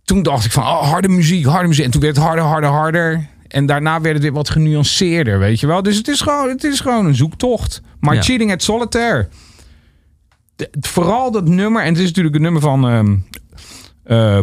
[0.04, 1.84] toen dacht ik van, oh, harde muziek, harde muziek.
[1.84, 3.26] En toen werd het harder, harder, harder.
[3.48, 5.82] En daarna werd het weer wat genuanceerder, weet je wel.
[5.82, 7.82] Dus het is gewoon, het is gewoon een zoektocht.
[8.00, 8.22] Maar Ja.
[8.22, 9.28] Cheating at Solitaire.
[10.56, 11.82] De- het- vooral dat nummer.
[11.82, 13.16] En het is natuurlijk een nummer van ehm,
[14.04, 14.38] eh,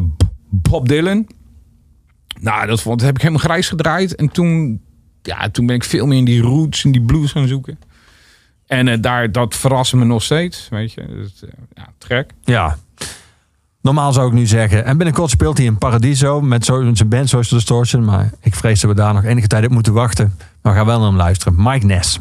[0.49, 1.27] Bob Dylan.
[2.39, 4.15] Nou, dat, vond, heb ik helemaal grijs gedraaid.
[4.15, 4.81] En toen,
[5.21, 7.79] ja, toen ben ik veel meer in die roots en die blues gaan zoeken.
[8.65, 11.05] En eh, daar, dat verraste me nog steeds, weet je.
[11.07, 12.31] Dus, eh, ja, trek.
[12.43, 12.77] Ja.
[13.81, 14.85] Normaal zou ik nu zeggen.
[14.85, 18.05] En binnenkort speelt hij in Paradiso met zijn band Social Distortion.
[18.05, 20.35] Maar ik vrees dat we daar nog enige tijd op moeten wachten.
[20.61, 21.53] Maar we gaan wel naar hem luisteren.
[21.57, 22.19] Mike Ness.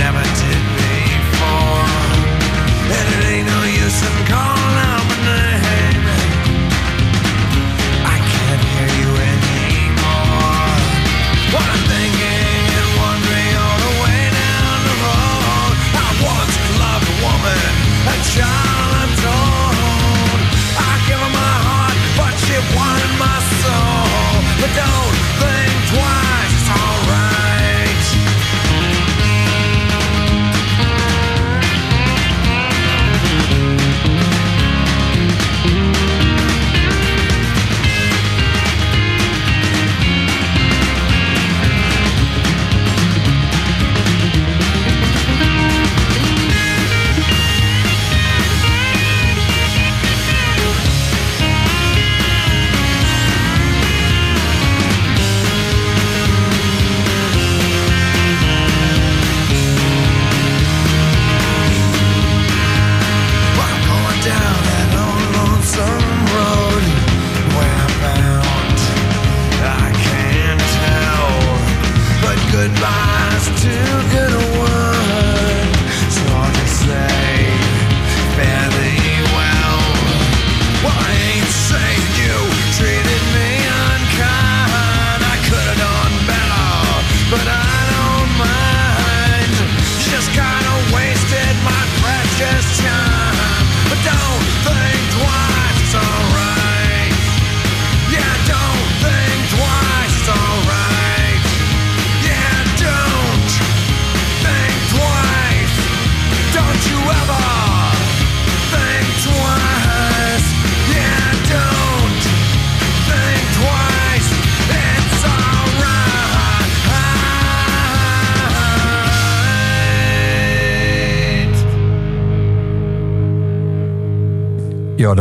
[0.00, 1.84] Never did before.
[2.96, 6.04] And it ain't no use in calling out my name.
[8.14, 10.72] I can't hear you anymore.
[11.52, 13.52] What I'm thinking and wondering
[13.84, 15.74] the way down the road.
[16.06, 17.72] I once loved a woman,
[18.08, 18.79] a child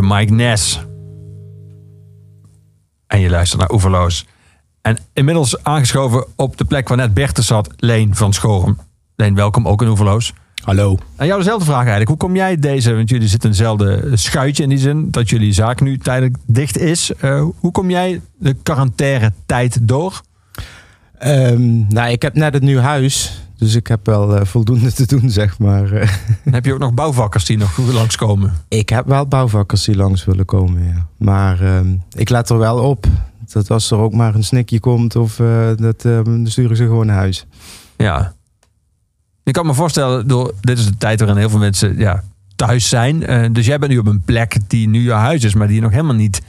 [0.02, 0.80] de Mike Ness.
[3.08, 4.26] En je luistert naar Oeverloos.
[4.82, 8.78] En inmiddels aangeschoven op de plek waar net Bertus zat, Leen van Schorum.
[9.16, 10.34] Leen, welkom ook in Oeverloos.
[10.64, 10.98] Hallo.
[11.16, 12.10] En jou dezelfde vraag eigenlijk.
[12.10, 15.54] Hoe kom jij deze, want jullie zitten in hetzelfde schuitje in die zin, dat jullie
[15.54, 17.12] zaak nu tijdelijk dicht is.
[17.14, 20.22] Eh, hoe kom jij de quarantaine tijd door?
[21.18, 23.39] Ehm, nou, ik heb net een nieuw huis.
[23.60, 25.90] Dus ik heb wel eh, voldoende te doen, zeg maar.
[26.52, 28.54] Heb je ook nog bouwvakkers die nog langskomen.
[28.68, 31.08] ik heb wel bouwvakkers die langs willen komen, ja.
[31.18, 33.06] Maar ehm, ik let er wel op.
[33.54, 36.84] Dat als er ook maar een snikje komt, of eh, dat, ehm, dan sturen ze
[36.84, 37.46] gewoon naar huis.
[37.98, 38.34] Ja.
[39.44, 42.24] Ik kan me voorstellen, door, dit is de tijd waarin heel veel mensen ja,
[42.56, 43.26] thuis zijn.
[43.26, 45.76] Eh, dus jij bent nu op een plek die nu je huis is, maar die
[45.76, 46.42] je nog helemaal niet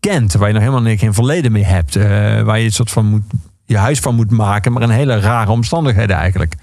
[0.00, 0.32] kent.
[0.32, 1.94] Waar je nog helemaal geen verleden mee hebt.
[2.44, 3.22] waar je een soort van moet,
[3.64, 6.54] je huis van moet maken, maar in hele rare omstandigheden eigenlijk.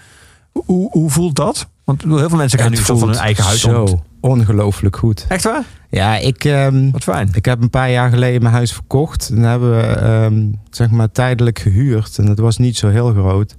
[0.52, 1.68] Hoe, hoe voelt dat?
[1.84, 5.26] Want heel veel mensen gaan nu Het zo van hun eigen huis Zo ongelooflijk goed.
[5.28, 5.64] Echt waar?
[5.90, 7.30] Ja, ik, ehm, Wat fijn.
[7.34, 9.30] ik heb een paar jaar geleden mijn huis verkocht.
[9.30, 12.18] En hebben we ehm, zeg maar tijdelijk gehuurd.
[12.18, 13.56] En het was niet zo heel groot.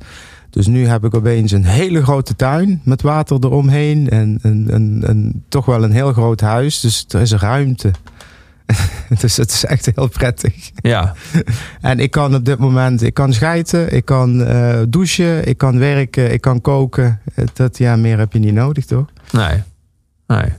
[0.50, 4.08] Dus nu heb ik opeens een hele grote tuin met water eromheen.
[4.10, 4.66] En een,
[5.08, 6.80] een, toch wel een heel groot huis.
[6.80, 7.90] Dus er is ruimte.
[9.20, 10.70] dus het is echt heel prettig.
[10.74, 11.14] Ja.
[11.80, 15.78] En ik kan op dit moment, ik kan schijten, ik kan eh, douchen, ik kan
[15.78, 17.20] werken, ik kan koken.
[17.52, 19.06] Dat, ja, meer heb je niet nodig, toch?
[19.32, 19.62] Nee.
[20.26, 20.52] Nee.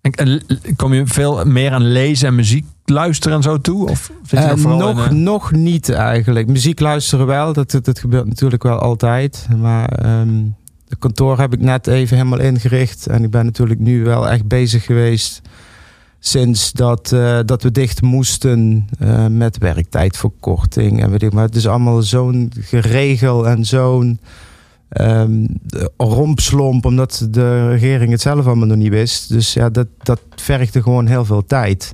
[0.00, 0.42] En,
[0.76, 3.88] kom je veel meer aan lezen en muziek luisteren en zo toe?
[3.88, 6.46] Of zit je nog vooral nog, in, nog niet eigenlijk.
[6.46, 9.46] Muziek luisteren wel, dat, dat, dat gebeurt natuurlijk wel altijd.
[9.56, 9.88] Maar
[10.88, 13.06] het kantoor heb ik net even helemaal ingericht.
[13.06, 15.42] En ik ben natuurlijk nu wel echt bezig geweest
[16.24, 21.02] sinds dat, eh, dat we dicht moesten eh, met werktijdverkorting.
[21.02, 21.44] En weet ik maar.
[21.44, 24.20] Het is allemaal zo'n geregel en zo'n
[24.88, 25.46] ehm,
[25.96, 29.28] rompslomp, omdat de regering het zelf allemaal nog niet wist.
[29.28, 31.92] Dus ja, dat, dat vergde gewoon heel veel tijd.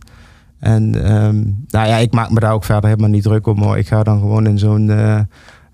[0.59, 1.37] En ehm,
[1.69, 3.63] nou ja, ik maak me daar ook verder helemaal niet druk om.
[3.63, 3.79] Hoor.
[3.79, 4.91] Ik ga dan gewoon in zo'n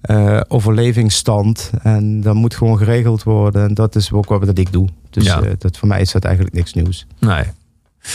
[0.01, 1.70] eh, overlevingsstand.
[1.82, 3.68] En dat moet gewoon geregeld worden.
[3.68, 4.89] En dat is ook wat ik doe.
[5.10, 5.40] Dus Ja.
[5.59, 7.06] dat, voor mij is dat eigenlijk niks nieuws.
[7.18, 7.44] Nee.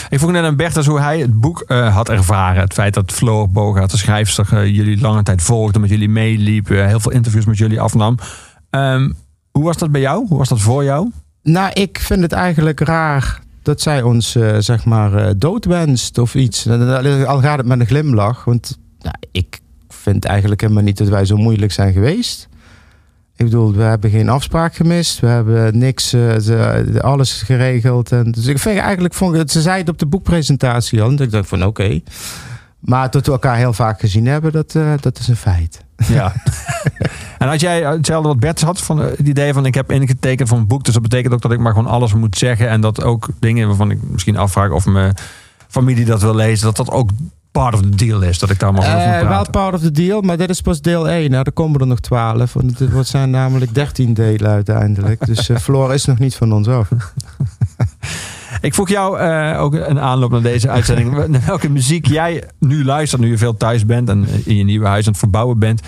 [0.08, 2.62] Ik vroeg net aan Bertus hoe hij het boek eh, had ervaren.
[2.62, 6.70] Het feit dat Floor Bogaert, de schrijfster, eh, jullie lange tijd volgde, met jullie meeliep,
[6.70, 8.18] eh, heel veel interviews met jullie afnam.
[8.70, 9.10] Ehm,
[9.50, 10.26] hoe was dat bij jou?
[10.28, 11.10] Hoe was dat voor jou?
[11.42, 16.68] Nou, ik vind het eigenlijk raar dat zij ons, zeg maar, doodwenst of iets.
[17.26, 18.44] Al gaat het met een glimlach.
[18.44, 22.48] Want nou, ik vind eigenlijk helemaal niet dat wij zo moeilijk zijn geweest.
[23.40, 25.20] Ik bedoel, we hebben geen afspraak gemist.
[25.20, 28.12] We hebben niks, eh, ze- alles geregeld.
[28.12, 31.08] En, dus ik vind eigenlijk, vond, ze zei het op de boekpresentatie al.
[31.10, 32.00] En ik dacht van oké.
[32.80, 35.84] Maar dat we elkaar heel vaak gezien hebben, dat, eh, dat is een feit.
[36.08, 36.32] Ja.
[37.38, 40.48] en had jij hetzelfde wat Bert had van eh, het idee van ik heb ingetekend
[40.48, 42.80] voor een boek, dus dat betekent ook dat ik maar gewoon alles moet zeggen en
[42.80, 45.14] dat ook dingen waarvan ik misschien afvraag of mijn
[45.68, 47.10] familie dat wil lezen, dat dat ook
[47.52, 49.52] part of the deal is, dat ik daar maar over Eh, wel praten.
[49.52, 51.30] part of the deal, maar dit is pas deel 1.
[51.30, 52.52] Nou, er komen er nog 12.
[52.52, 55.26] Want het zijn namelijk 13 delen uiteindelijk.
[55.26, 56.88] Dus eh Floor is nog niet van ons af.
[58.60, 61.26] Ik vroeg jou eh, ook een aanloop naar deze uitzending.
[61.28, 64.86] naar welke muziek jij nu luistert, nu je veel thuis bent en in je nieuwe
[64.86, 65.80] huis aan het verbouwen bent.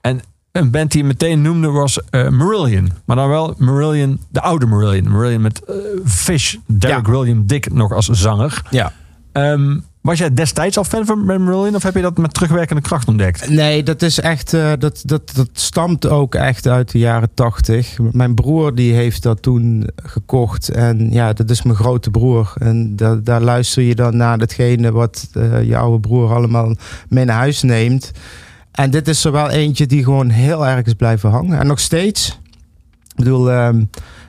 [0.00, 0.20] En
[0.52, 2.92] een band die je meteen noemde was eh, Marillion.
[3.04, 5.10] Maar dan wel Marillion, de oude Marillion.
[5.10, 5.62] Marillion met
[6.04, 7.12] Fish, Derek Ja.
[7.12, 8.62] William Dick nog als zanger.
[8.70, 8.92] Ja.
[9.32, 13.08] Ehm, was jij destijds al fan van Marillion of heb je dat met terugwerkende kracht
[13.08, 13.48] ontdekt?
[13.48, 14.54] Nee, dat is echt.
[14.54, 17.96] eh, dat, dat, dat stamt ook echt uit de jaren 80.
[18.12, 20.68] Mijn broer die heeft dat toen gekocht.
[20.68, 22.52] En ja, dat is mijn grote broer.
[22.58, 26.74] En da- daar luister je dan naar datgene wat eh, je oude broer allemaal
[27.08, 28.10] mee naar huis neemt.
[28.72, 31.58] En dit is er wel eentje die gewoon heel erg is blijven hangen.
[31.58, 32.38] En nog steeds.
[33.02, 33.84] Ik bedoel, ehm,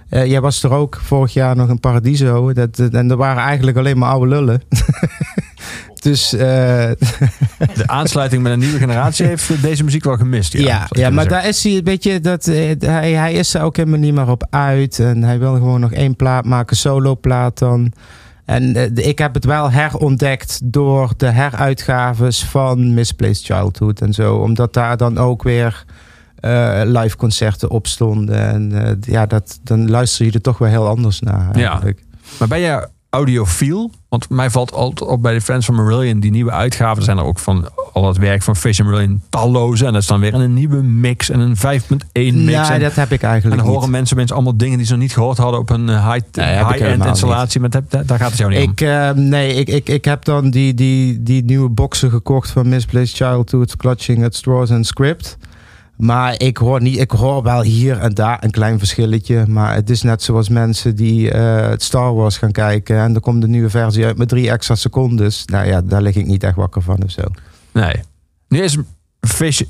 [0.10, 2.54] eh, jij was er ook vorig jaar nog in Paradiso.
[2.54, 4.62] Dat- en er waren eigenlijk alleen maar oude lullen.
[6.02, 6.34] dus.
[6.34, 6.40] eh,
[7.76, 10.54] De aansluiting met een nieuwe generatie heeft deze muziek wel gemist.
[10.54, 13.62] Ja, ja, ja, maar daar is hij een beetje dat eh, hij, hij is er
[13.62, 17.16] ook helemaal niet meer op uit en hij wil gewoon nog één plaat maken, solo
[17.16, 17.92] plaat dan.
[18.46, 24.36] En eh, ik heb het wel herontdekt door de heruitgaves van Misplaced Childhood en zo,
[24.36, 25.86] omdat daar dan ook weer
[26.36, 30.88] eh, live concerten op stonden en ja, dat dan luister je er toch wel heel
[30.88, 31.58] anders naar.
[31.58, 31.70] Ja.
[31.70, 32.04] Eigenlijk.
[32.40, 33.92] Maar ben je audiofiel?
[34.10, 37.04] Want mij valt altijd op bij de fans van Marillion, die nieuwe uitgaven.
[37.04, 39.86] Zijn er ook van al het werk van Fish and Marillion talloze.
[39.86, 41.62] En dat is dan weer een nieuwe mix en een 5.1
[42.14, 42.32] mix.
[42.34, 43.92] Nou, en, dat heb ik en eigenlijk dan horen niet.
[43.92, 47.06] mensen mensen allemaal dingen die ze nog niet gehoord hadden op een eh, Nee, high-end
[47.06, 47.60] installatie.
[47.60, 48.72] Maar dat, dat- daar gaat het jou niet om.
[48.72, 52.70] Ik, eh, nee, ik, ik, ik heb dan die, die, die nieuwe boxen gekocht van
[52.70, 55.38] Misplaced Childhood, Clutching at Straws and Script.
[56.02, 59.46] Maar ik hoor, niet, ik hoor wel hier en daar een klein verschilletje.
[59.48, 62.98] Maar het is net zoals mensen die het Star Wars gaan kijken.
[62.98, 65.46] En er komt een nieuwe versie uit met drie extra secondes.
[65.46, 67.22] Nou ja, daar lig ik niet echt wakker van of zo.
[67.72, 67.96] Nee.
[68.48, 68.78] Nu is
[69.20, 69.62] Fish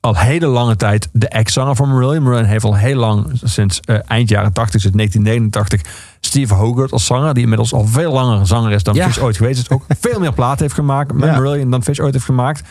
[0.00, 2.22] al hele lange tijd de ex-zanger van Marillion.
[2.22, 7.06] Marillion heeft al heel lang, sinds eh, eind jaren 80, sinds 1989, Steve Hogarth als
[7.06, 7.34] zanger.
[7.34, 9.06] Die inmiddels al veel langer zanger is dan Ja.
[9.06, 9.70] Fish ooit geweest is.
[9.70, 11.36] Ook veel meer platen heeft gemaakt met Ja.
[11.36, 12.62] Marillion dan Fish ooit heeft gemaakt.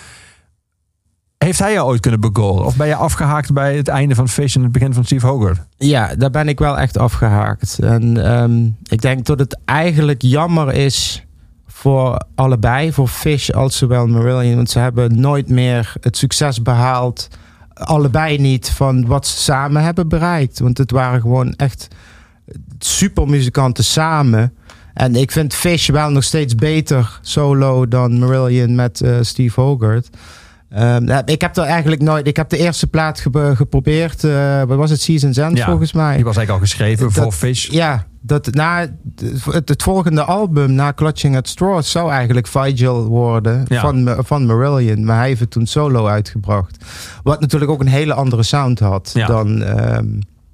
[1.37, 2.65] Heeft hij jou ooit kunnen begoren?
[2.65, 5.65] Of ben je afgehaakt bij het einde van Fish en het begin van Steve Hogarth?
[5.77, 7.79] Ja, daar ben ik wel echt afgehaakt.
[7.79, 11.25] En ehm, ik denk dat het eigenlijk jammer is
[11.67, 14.55] voor allebei, voor Fish als zowel Marillion.
[14.55, 17.27] Want ze hebben nooit meer het succes behaald,
[17.73, 20.59] allebei niet, van wat ze samen hebben bereikt.
[20.59, 21.87] Want het waren gewoon echt
[22.79, 24.53] supermuzikanten samen.
[24.93, 30.09] En ik vind Fish wel nog steeds beter solo dan Marillion met eh, Steve Hogarth.
[30.75, 32.27] Ehm, ik heb er eigenlijk nooit.
[32.27, 34.23] Ik heb de eerste plaat ge- geprobeerd.
[34.23, 35.01] eh, wat was het?
[35.01, 36.15] Seasons End Ja, volgens mij.
[36.15, 37.69] Die was eigenlijk al geschreven voor Fish.
[37.69, 38.79] Ja, dat na
[39.51, 43.81] het, het volgende album na Clutching at Straws zou eigenlijk Vigil worden Ja.
[43.81, 45.05] van, van Marillion.
[45.05, 46.85] Maar hij heeft het toen solo uitgebracht.
[47.23, 49.27] Wat natuurlijk ook een hele andere sound had Ja.
[49.27, 50.05] dan ehm,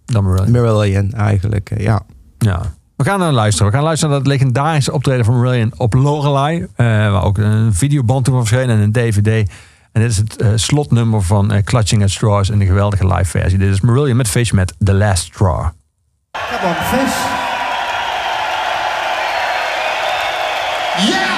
[0.05, 0.51] Dan Marillion.
[0.51, 1.69] Marillion eigenlijk.
[1.69, 2.01] eh, Ja.
[2.37, 2.61] Ja.
[2.95, 3.71] We gaan naar luisteren.
[3.71, 6.61] We gaan luisteren naar het legendarische optreden van Marillion op Lorelei.
[6.75, 9.49] eh, waar ook een videoband toen van verschenen en een DVD.
[9.91, 13.25] En dit is het eh, slotnummer van eh, Clutching at Straws in de geweldige live
[13.25, 13.57] versie.
[13.57, 15.67] Dit is Marillion met Fish met The Last Straw.
[16.31, 17.15] Come on, fish.
[21.09, 21.30] Yeah!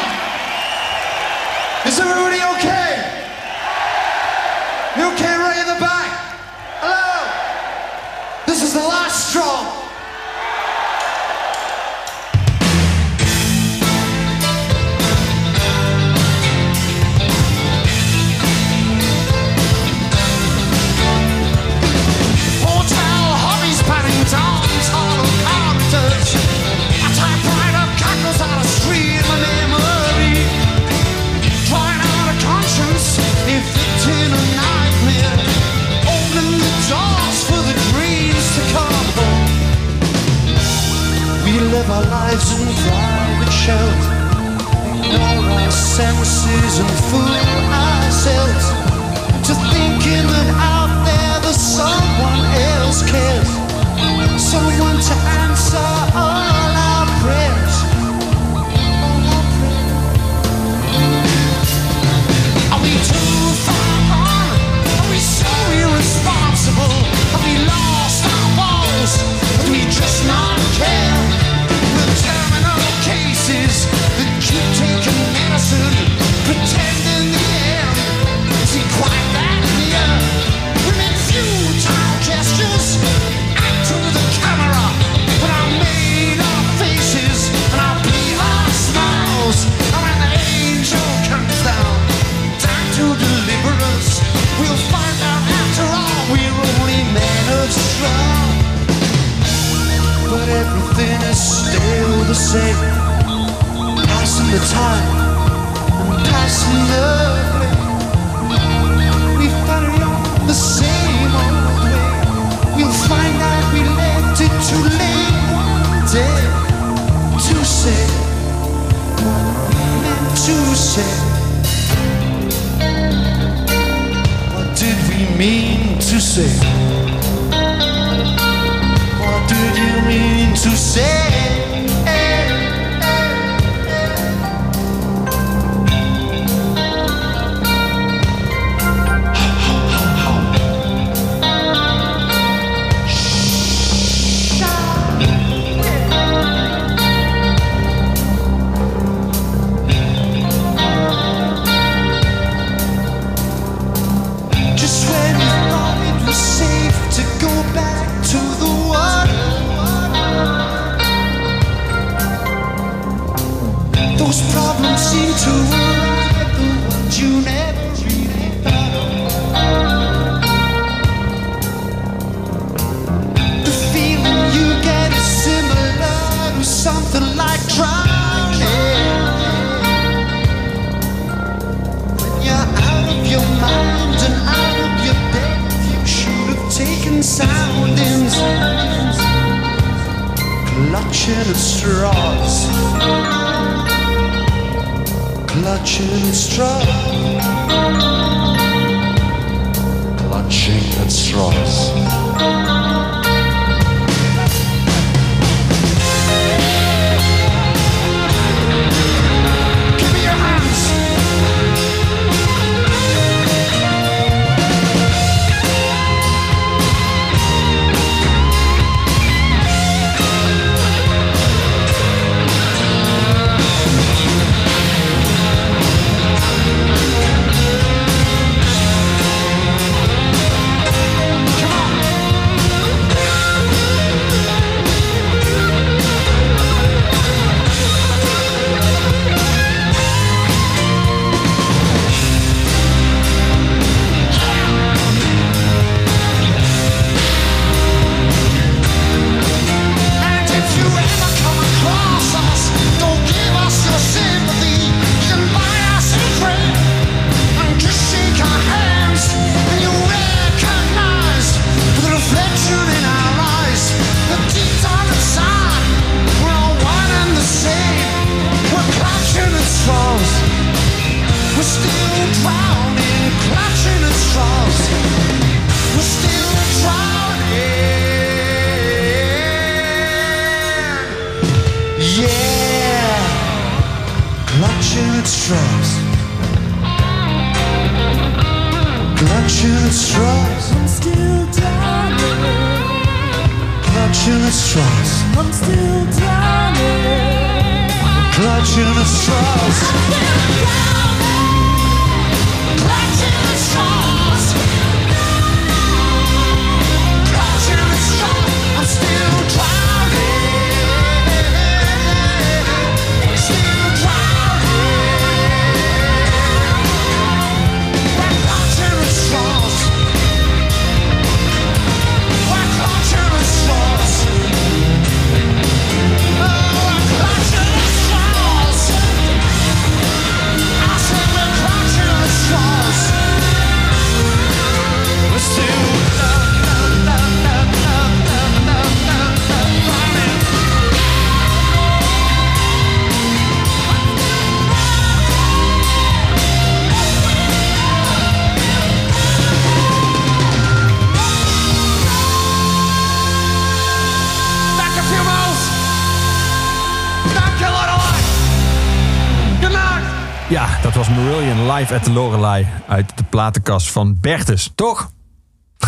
[361.84, 365.12] Live at the Lorelei uit de platenkast van Bertus, toch?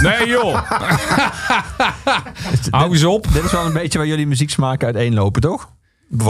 [0.02, 0.60] Nee joh.
[2.70, 3.28] Hou eens op.
[3.34, 5.70] Dit is wel een beetje waar jullie muzieksmaken uiteenlopen, toch?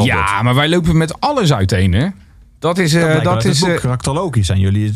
[0.04, 2.08] Ja, maar wij lopen met alles uiteen hè.
[2.60, 4.94] Dat is, eh, Dat, dat is eh, karakterologisch zijn jullie.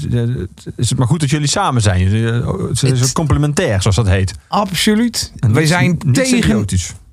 [0.76, 2.00] Is het maar goed dat jullie samen zijn?
[2.10, 4.34] Jullie, eh, Het is Het- complementair, zoals dat heet.
[4.48, 5.34] absoluut.
[5.40, 6.66] En Wij zijn tegen,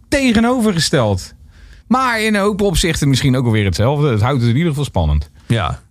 [0.09, 1.35] tegenovergesteld.
[1.89, 4.09] Maar in een hoop opzichten misschien ook alweer hetzelfde.
[4.11, 5.31] Het houdt het in ieder geval spannend.
[5.47, 5.85] Ja.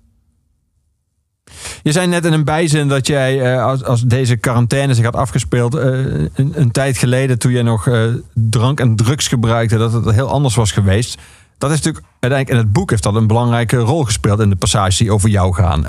[1.84, 5.15] Je zei net in een bijzin dat jij, eh, als, als deze quarantaine zich had
[5.15, 5.90] afgespeeld, eh,
[6.34, 8.03] een, een tijd geleden toen jij nog eh,
[8.34, 11.18] drank en drugs gebruikte, dat het heel anders was geweest.
[11.57, 14.56] Dat is natuurlijk uiteindelijk in het boek heeft dat een belangrijke rol gespeeld in de
[14.56, 15.82] passages die over jou gaan.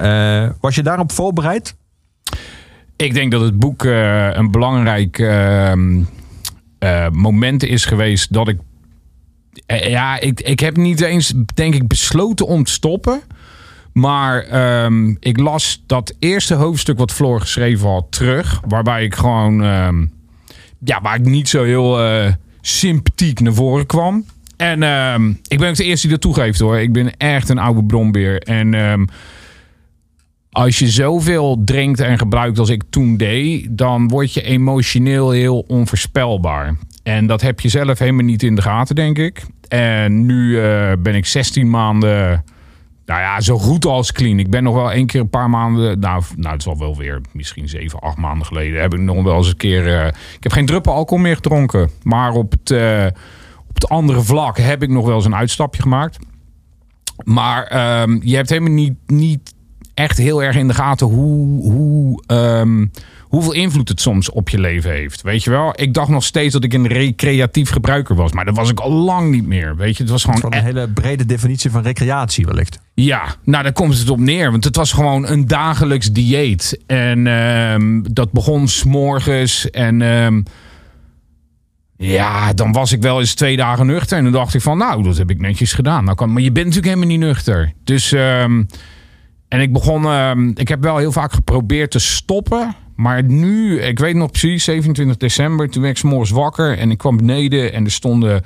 [0.61, 1.77] Was je daarop voorbereid?
[2.97, 6.03] Ik denk dat het boek een belangrijk ehm,
[6.79, 8.59] eh, moment is geweest dat ik.
[9.67, 13.21] ja, ik, ik heb niet eens, denk ik, besloten om te stoppen.
[13.99, 18.61] Maar ehm, ik las dat eerste hoofdstuk wat Floor geschreven had terug.
[18.69, 19.63] Waarbij ik gewoon.
[19.63, 20.07] ehm,
[20.79, 24.25] ja, waar ik niet zo heel eh, sympathiek naar voren kwam.
[24.57, 26.79] En ehm, ik ben ook de eerste die dat toegeeft hoor.
[26.79, 28.39] Ik ben echt een oude bronbeer.
[28.43, 28.75] En
[30.57, 35.65] als je zoveel drinkt en gebruikt als ik toen deed, dan word je emotioneel heel
[35.69, 36.77] onvoorspelbaar.
[37.03, 39.43] En dat heb je zelf helemaal niet in de gaten, denk ik.
[39.69, 42.45] En nu eh, ben ik 16 maanden,
[43.07, 44.39] nou ja, zo goed als clean.
[44.39, 46.97] Ik ben nog wel één keer een paar maanden, nou, nou het is al wel
[46.97, 50.01] weer misschien 7, 8 maanden geleden, heb ik nog wel eens een keer.
[50.01, 51.91] eh, ik heb geen druppel alcohol meer gedronken.
[52.03, 53.07] Maar op het, eh,
[53.69, 56.19] op het andere vlak heb ik nog wel eens een uitstapje gemaakt.
[57.25, 59.55] Maar ehm, je hebt helemaal niet, niet
[59.95, 62.87] echt heel erg in de gaten hoe, hoe, ehm,
[63.29, 65.23] hoeveel invloed het soms op je leven heeft.
[65.23, 65.73] Weet je wel?
[65.75, 68.33] Ik dacht nog steeds dat ik een recreatief gebruiker was.
[68.33, 69.77] Maar dat was ik al lang niet meer.
[69.77, 70.41] Weet je, het was gewoon...
[70.41, 72.79] Van een hele brede definitie van recreatie wellicht.
[72.95, 74.51] Ja, nou daar komt het op neer.
[74.51, 76.83] Want het was gewoon een dagelijks dieet.
[76.87, 79.71] En ehm, dat begon s'morgens.
[79.71, 80.43] En ehm,
[81.97, 84.19] ja, dan was ik wel eens twee dagen nuchter.
[84.19, 86.05] En dan dacht ik van, nou, dat heb ik netjes gedaan.
[86.05, 87.73] Nou kan, maar je bent natuurlijk helemaal niet nuchter.
[87.85, 88.65] Dus, ehm,
[89.49, 92.75] en ik begon, ik heb wel heel vaak geprobeerd te stoppen.
[92.97, 96.91] Maar nu, ik weet nog precies, 27 december, toen werd ik 's morgens wakker en
[96.91, 98.43] ik kwam beneden en er stonden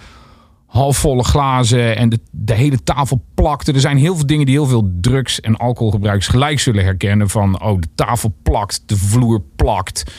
[0.71, 3.73] halfvolle glazen en de, de hele tafel plakte.
[3.73, 7.29] Er zijn heel veel dingen die heel veel drugs- en alcoholgebruikers gelijk zullen herkennen.
[7.29, 10.13] Van, oh, de tafel plakt, de vloer plakt.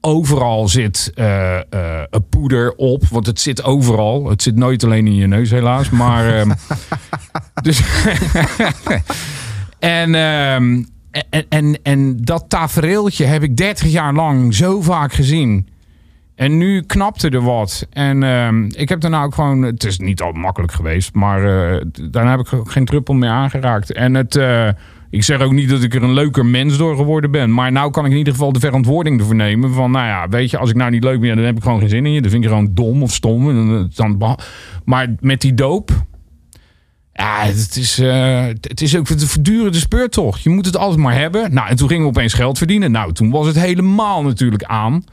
[0.00, 1.62] Overal zit eh, eh,
[2.10, 4.28] een poeder op, want het zit overal.
[4.28, 5.90] Het zit nooit alleen in je neus, helaas.
[5.90, 6.50] Maar, ehm,
[7.62, 7.82] dus,
[9.78, 10.82] en, ehm,
[11.30, 15.68] en, en, en dat tafereeltje heb ik 30 jaar lang zo vaak gezien.
[16.34, 17.86] En nu knapte er wat.
[17.90, 19.62] En ehm, ik heb daarna ook gewoon...
[19.62, 21.14] Het is niet al makkelijk geweest.
[21.14, 21.80] Maar eh,
[22.10, 23.92] daarna heb ik geen druppel meer aangeraakt.
[23.92, 24.36] En het...
[24.36, 24.68] eh,
[25.10, 27.54] ik zeg ook niet dat ik er een leuker mens door geworden ben.
[27.54, 29.72] Maar nou kan ik in ieder geval de verantwoording ervoor nemen.
[29.72, 31.36] Van nou ja, weet je, als ik nou niet leuk ben...
[31.36, 32.20] dan heb ik gewoon geen zin in je.
[32.20, 33.48] Dan vind ik je gewoon dom of stom.
[33.48, 34.38] En dan,
[34.84, 35.90] maar met die doop...
[37.14, 40.42] Ja, het is, eh, het is ook de verdurende speurtocht.
[40.42, 41.54] Je moet het altijd maar hebben.
[41.54, 42.90] Nou, en toen gingen we opeens geld verdienen.
[42.90, 45.04] Nou, toen was het helemaal natuurlijk aan.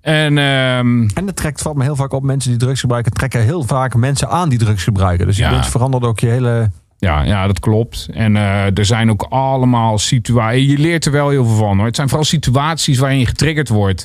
[0.00, 3.42] En ehm, En dat trekt, valt me heel vaak op, mensen die drugs gebruiken, trekken
[3.42, 5.26] heel vaak mensen aan die drugs gebruiken.
[5.26, 5.50] Dus je Ja.
[5.50, 6.70] bent verandert ook je hele...
[6.98, 8.08] Ja, ja, dat klopt.
[8.12, 10.70] En eh, er zijn ook allemaal situaties.
[10.70, 11.86] Je leert er wel heel veel van hoor.
[11.86, 14.04] Het zijn vooral situaties waarin je getriggerd wordt.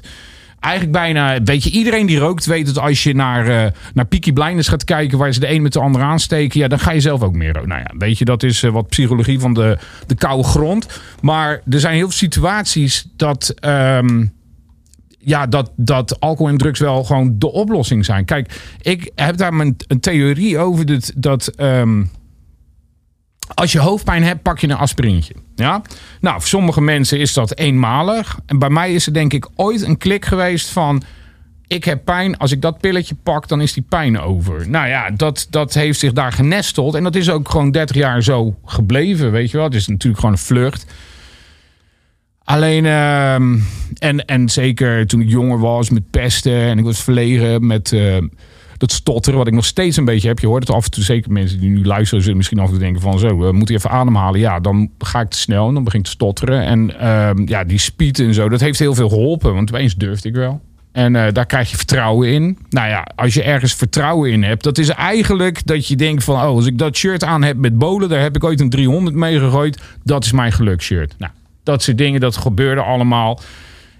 [0.59, 4.33] Eigenlijk bijna, weet je, iedereen die rookt weet dat als je naar, eh naar Peaky
[4.33, 6.99] Blinders gaat kijken waar ze de een met de ander aansteken, ja, dan ga je
[6.99, 7.69] zelf ook meer roken.
[7.69, 9.77] Nou ja, weet je, dat is eh, wat psychologie van de,
[10.07, 11.01] de koude grond.
[11.21, 14.25] Maar er zijn heel veel situaties dat, ehm,
[15.19, 18.25] ja, dat, dat alcohol en drugs wel gewoon de oplossing zijn.
[18.25, 22.03] Kijk, ik heb daar mijn, een theorie over dat, dat ehm,
[23.53, 25.33] als je hoofdpijn hebt, pak je een aspirintje.
[25.55, 25.81] Ja?
[26.21, 28.39] Nou, voor sommige mensen is dat eenmalig.
[28.45, 31.03] En bij mij is er denk ik ooit een klik geweest van...
[31.67, 34.69] ik heb pijn, als ik dat pilletje pak, dan is die pijn over.
[34.69, 36.95] Nou ja, dat, dat heeft zich daar genesteld.
[36.95, 39.65] En dat is ook gewoon 30 jaar zo gebleven, weet je wel.
[39.65, 40.85] Het is natuurlijk gewoon een vlucht.
[42.43, 43.57] Alleen, ehm,
[43.97, 48.17] en, en zeker toen ik jonger was met pesten en ik was verlegen met eh,
[48.77, 50.39] dat stotteren, wat ik nog steeds een beetje heb.
[50.39, 52.71] Je hoort het af en toe, zeker mensen die nu luisteren, zullen misschien af en
[52.71, 54.39] toe denken van zo, we moeten even ademhalen.
[54.39, 56.63] Ja, dan ga ik te snel en dan begin ik te stotteren.
[56.63, 60.29] En ehm, ja, die speed en zo, dat heeft heel veel geholpen, want opeens durfde
[60.29, 60.61] ik wel.
[60.91, 62.57] En eh, daar krijg je vertrouwen in.
[62.69, 66.35] Nou ja, als je ergens vertrouwen in hebt, dat is eigenlijk dat je denkt van,
[66.35, 69.15] oh, als ik dat shirt aan heb met bolen, daar heb ik ooit een 300
[69.15, 69.81] mee gegooid.
[70.03, 71.15] Dat is mijn geluksshirt.
[71.17, 71.31] Nou,
[71.63, 73.39] dat soort dingen, dat gebeurde allemaal.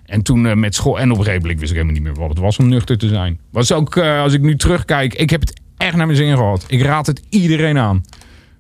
[0.08, 2.22] En toen eh, met school, en op een gegeven moment wist ik helemaal niet meer
[2.22, 3.40] wat het was om nuchter te zijn.
[3.52, 6.66] Was ook, eh, als ik nu terugkijk, ik heb het echt naar mijn zin gehad.
[6.68, 8.04] Ik raad het iedereen aan.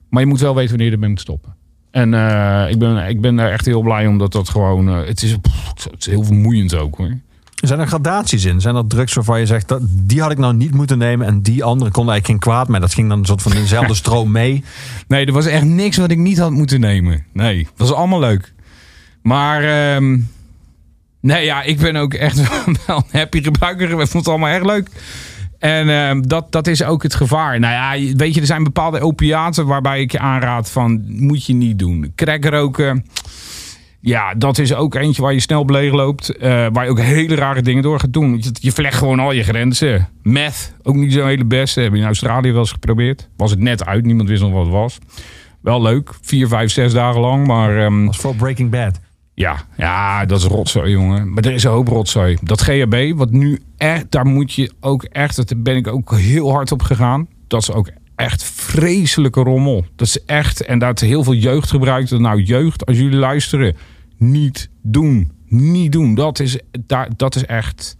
[0.09, 1.55] Maar je moet wel weten wanneer je ermee moet stoppen.
[1.91, 5.35] En eh, ik, ben, ik ben daar echt heel blij omdat dat gewoon, het, is,
[5.41, 7.17] pff, het is heel vermoeiend ook hoor.
[7.55, 8.61] Zijn er gradaties in?
[8.61, 11.41] Zijn er drugs waarvan je zegt, dat, die had ik nou niet moeten nemen en
[11.41, 12.79] die andere kon eigenlijk geen kwaad mee.
[12.79, 14.63] Dat ging dan een soort van dezelfde stroom mee.
[15.07, 17.25] Nee, er was echt niks wat ik niet had moeten nemen.
[17.33, 18.53] Nee, het was allemaal leuk.
[19.21, 20.19] Maar, ehm,
[21.21, 22.35] nee ja, ik ben ook echt
[22.87, 23.89] wel een happy gebruiker.
[23.89, 24.89] Ik vond het allemaal erg leuk.
[25.59, 27.59] En ehm, dat, dat is ook het gevaar.
[27.59, 31.53] Nou ja, weet je, er zijn bepaalde opiaten waarbij ik je aanraad van, moet je
[31.53, 32.11] niet doen.
[32.15, 33.05] Crack roken,
[33.99, 36.37] ja, dat is ook eentje waar je snel beleeg loopt.
[36.37, 38.41] eh, waar je ook hele rare dingen door gaat doen.
[38.41, 40.09] Je, je gewoon al je grenzen.
[40.23, 41.81] Meth, ook niet zo'n hele beste.
[41.81, 43.29] Heb je in Australië wel eens geprobeerd.
[43.37, 44.97] Was het net uit, niemand wist nog wat het was.
[45.61, 47.47] Wel leuk, vier, vijf, zes dagen lang.
[47.47, 48.99] Maar Dat is voor Breaking Bad.
[49.37, 51.33] Ja, ja, dat is rotzooi, jongen.
[51.33, 52.37] Maar er is een hoop rotzooi.
[52.41, 56.51] Dat GHB, wat nu echt, daar moet je ook echt, daar ben ik ook heel
[56.51, 57.27] hard op gegaan.
[57.47, 59.85] Dat is ook echt vreselijke rommel.
[59.95, 62.11] Dat is echt, en dat heel veel jeugd gebruikt.
[62.11, 63.75] Nou, jeugd, als jullie luisteren,
[64.17, 65.31] niet doen.
[65.47, 66.15] Niet doen.
[66.15, 67.95] Dat is, daar, dat is echt,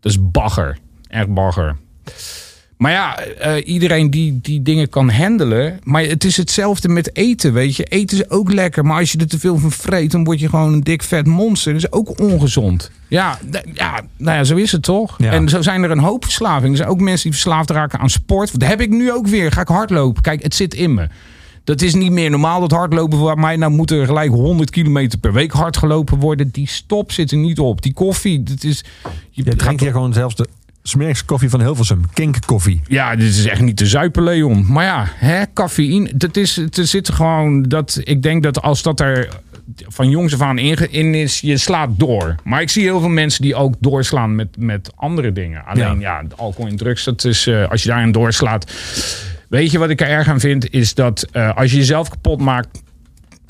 [0.00, 0.78] dat is bagger.
[1.06, 1.76] Echt bagger.
[2.78, 5.80] Maar ja, eh, iedereen die die dingen kan handelen.
[5.82, 7.84] Maar het is hetzelfde met eten, weet je.
[7.84, 10.10] Eten is ook lekker, maar als je er te veel van vreet...
[10.10, 11.72] dan word je gewoon een dik vet monster.
[11.72, 12.90] Dat is ook ongezond.
[13.08, 13.38] Ja,
[13.74, 15.14] ja, nou ja, zo is het toch?
[15.18, 15.30] Ja.
[15.32, 16.70] En zo zijn er een hoop verslavingen.
[16.70, 18.60] Er zijn ook mensen die verslaafd raken aan sport.
[18.60, 19.52] Dat heb ik nu ook weer.
[19.52, 20.22] Ga ik hardlopen?
[20.22, 21.08] Kijk, het zit in me.
[21.64, 23.56] Dat is niet meer normaal, dat hardlopen voor mij.
[23.56, 26.50] Nou moet er gelijk 100 kilometer per week hard gelopen worden.
[26.50, 27.82] Die stop zit er niet op.
[27.82, 28.84] Die koffie, dat is...
[29.30, 30.48] Je Je drinkt hier gewoon zelfs de
[30.82, 32.02] smerigste koffie van Hilversum.
[32.12, 32.80] Kink koffie.
[32.86, 34.66] Ja, dit is echt niet te zuipen, Leon.
[34.68, 38.00] Maar ja, hè, cafeïne, dat is, er zit gewoon dat.
[38.04, 39.28] Ik denk dat als dat er
[39.86, 42.34] van jongs af aan in, in is, je slaat door.
[42.44, 45.64] Maar ik zie heel veel mensen die ook doorslaan met, met andere dingen.
[45.64, 48.72] Alleen ja, alcohol en drugs, dat is, eh, als je daarin doorslaat.
[49.48, 52.40] Weet je wat ik er erg aan vind, is dat eh, als je jezelf kapot
[52.40, 52.82] maakt.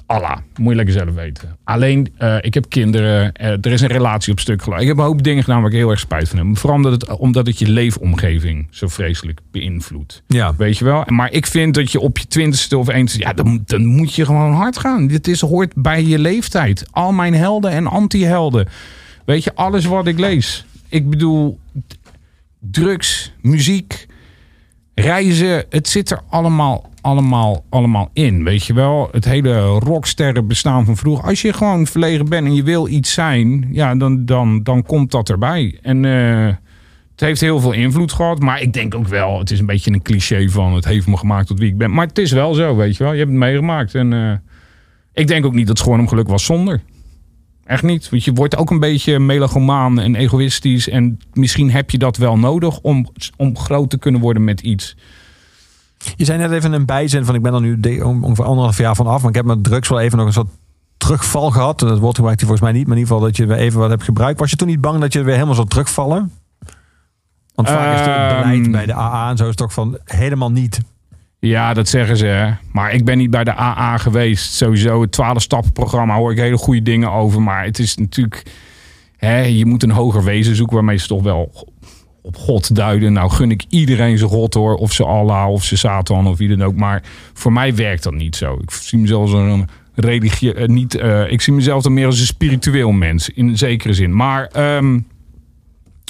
[0.08, 1.56] Allah, moet je lekker zelf weten.
[1.64, 3.32] Alleen, eh, ik heb kinderen.
[3.32, 4.82] eh, er is een relatie op stuk gelopen.
[4.82, 6.58] Ik heb een hoop dingen gedaan waar ik heel erg spijt van heb.
[6.58, 10.22] Vooral omdat het, omdat het je leefomgeving zo vreselijk beïnvloedt.
[10.26, 10.54] Ja.
[10.56, 11.04] Weet je wel?
[11.06, 14.24] Maar ik vind dat je op je twintigste of eens, ja, dan, dan moet je
[14.24, 15.06] gewoon hard gaan.
[15.06, 16.86] Dit is, hoort bij je leeftijd.
[16.90, 18.68] Al mijn helden en anti-helden.
[19.24, 20.66] Weet je, alles wat ik lees.
[20.88, 21.58] Ik bedoel,
[22.58, 24.06] drugs, muziek,
[25.00, 25.64] reizen.
[25.70, 28.44] Het zit er allemaal, allemaal, allemaal in.
[28.44, 29.08] Weet je wel?
[29.12, 31.24] Het hele rocksterren bestaan van vroeger.
[31.24, 35.10] Als je gewoon verlegen bent en je wil iets zijn, ja, dan, dan, dan komt
[35.10, 35.78] dat erbij.
[35.82, 36.54] En eh,
[37.10, 38.38] het heeft heel veel invloed gehad.
[38.38, 41.16] Maar ik denk ook wel, het is een beetje een cliché van het heeft me
[41.16, 41.94] gemaakt tot wie ik ben.
[41.94, 43.12] Maar het is wel zo, weet je wel.
[43.12, 43.94] Je hebt het meegemaakt.
[43.94, 44.32] En eh,
[45.12, 46.80] ik denk ook niet dat Schoornum geluk was zonder.
[47.68, 48.10] Echt niet.
[48.10, 50.88] Want je wordt ook een beetje melogomaan en egoïstisch.
[50.88, 54.96] En misschien heb je dat wel nodig om, om groot te kunnen worden met iets.
[56.16, 59.06] Je zei net even een bijzin van ik ben er nu ongeveer anderhalf jaar van
[59.06, 59.20] af.
[59.20, 60.48] Maar ik heb met drugs wel even nog een soort
[60.96, 61.82] terugval gehad.
[61.82, 62.88] En dat woord gebruikt hij volgens mij niet.
[62.88, 64.38] Maar in ieder geval dat je weer even wat hebt gebruikt.
[64.40, 66.32] Was je toen niet bang dat je weer helemaal zou terugvallen?
[67.54, 68.36] Want vaak is het Ehm.
[68.42, 70.80] beleid bij de AA en zo is toch van helemaal niet.
[71.40, 72.26] Ja, dat zeggen ze.
[72.26, 72.50] Hè.
[72.72, 74.52] Maar ik ben niet bij de AA geweest.
[74.52, 77.42] Sowieso het 12-stappen-programma hoor ik hele goede dingen over.
[77.42, 78.42] Maar het is natuurlijk...
[79.16, 81.66] Hè, je moet een hoger wezen zoeken waarmee ze toch wel
[82.22, 83.12] op God duiden.
[83.12, 84.74] Nou gun ik iedereen zijn God hoor.
[84.74, 86.76] Of ze Allah of ze Satan of wie dan ook.
[86.76, 87.02] Maar
[87.32, 88.58] voor mij werkt dat niet zo.
[88.62, 90.54] Ik zie mezelf als een religie...
[90.54, 93.28] eh, niet, eh, ik zie mezelf dan meer als een spiritueel mens.
[93.28, 94.16] In zekere zin.
[94.16, 94.46] Maar...
[94.46, 94.98] ehm,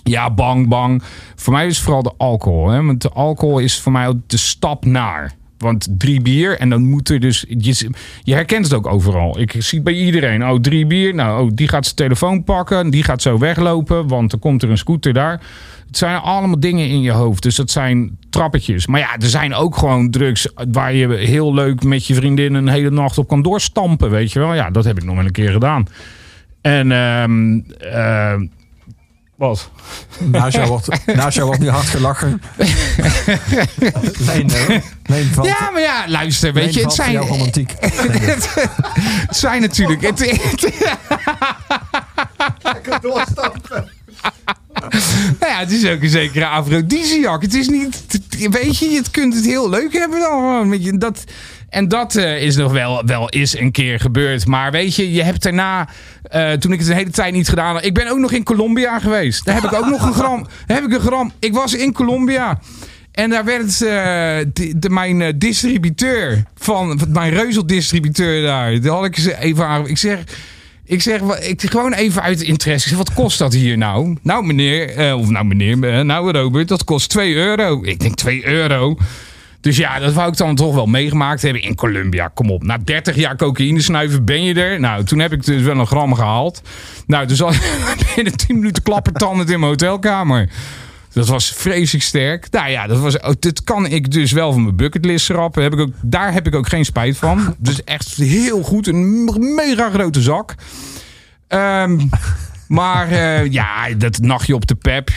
[0.09, 1.03] ja, bang, bang.
[1.37, 2.69] Voor mij is vooral de alcohol.
[2.69, 2.83] Hè?
[2.83, 5.33] Want de alcohol is voor mij ook de stap naar.
[5.59, 7.45] Want drie bier en dan moet er dus...
[7.49, 7.91] Je,
[8.23, 9.39] je herkent het ook overal.
[9.39, 11.15] Ik zie bij iedereen, oh drie bier.
[11.15, 12.91] Nou, oh, die gaat zijn telefoon pakken.
[12.91, 15.41] Die gaat zo weglopen, want er komt er een scooter daar.
[15.87, 17.43] Het zijn allemaal dingen in je hoofd.
[17.43, 18.87] Dus dat zijn trappetjes.
[18.87, 22.69] Maar ja, er zijn ook gewoon drugs waar je heel leuk met je vriendin een
[22.69, 24.11] hele nacht op kan doorstampen.
[24.11, 24.55] Weet je wel?
[24.55, 25.87] Ja, dat heb ik nog wel een keer gedaan.
[26.61, 28.47] En ehm ehm,
[29.39, 29.71] wat?
[30.19, 32.43] Naast jou wordt, naast jou wordt nu hard gelachen.
[34.19, 37.75] Leen, eh, Leen valt, Ja, maar ja, luister, weet je, het zijn, jou romantiek.
[37.81, 40.01] het zijn natuurlijk.
[40.03, 40.73] Het, het-
[45.41, 47.43] nou ja, het is ook een zekere afrodisiac.
[47.43, 48.03] Het is niet,
[48.51, 50.71] weet je, je kunt het heel leuk hebben dan gewoon.
[50.71, 51.25] Weet je, dat,
[51.69, 54.47] en dat eh, is nog wel, wel eens een keer gebeurd.
[54.47, 55.89] Maar weet je, je hebt daarna,
[56.23, 57.85] eh, toen ik het een hele tijd niet gedaan had.
[57.85, 59.45] Ik ben ook nog in Colombia geweest.
[59.45, 60.47] Daar heb ik ook nog een gram.
[60.67, 61.33] heb ik een gram.
[61.39, 62.59] Ik was in Colombia.
[63.13, 63.89] En daar werd eh,
[64.53, 68.81] de, de- mijn distributeur van mijn reuzeldistributeur daar.
[68.81, 69.89] Daar had ik ze even aan.
[69.89, 70.19] Ik zeg,
[70.85, 72.89] ik zeg ik, gewoon even uit interesse.
[72.89, 74.17] Ik zeg, wat kost dat hier nou?
[74.23, 77.81] Nou meneer, of nou meneer, nou Robert, dat kost 2 euro.
[77.85, 78.97] Ik denk 2 euro.
[79.61, 82.29] Dus ja, dat wou ik dan toch wel meegemaakt hebben in Colombia.
[82.29, 84.81] Kom op, na 30 jaar cocaïne snuiven ben je er.
[84.81, 86.63] Nou, toen heb ik dus wel een gram gehaald.
[87.07, 87.53] Nou, dus al
[88.15, 90.49] binnen 10 minuten klappertandend in mijn hotelkamer.
[91.13, 92.51] Dat was vreselijk sterk.
[92.51, 95.63] Nou ja, dat, was, oh, dit kan ik dus wel van mijn bucketlist schrappen.
[95.63, 97.55] Heb ik ook, daar heb ik ook geen spijt van.
[97.59, 98.87] Dus echt heel goed.
[98.87, 99.25] Een
[99.55, 100.55] mega grote zak.
[101.49, 101.99] Ehm,
[102.69, 105.11] maar eh, ja, dat nachtje op de pep.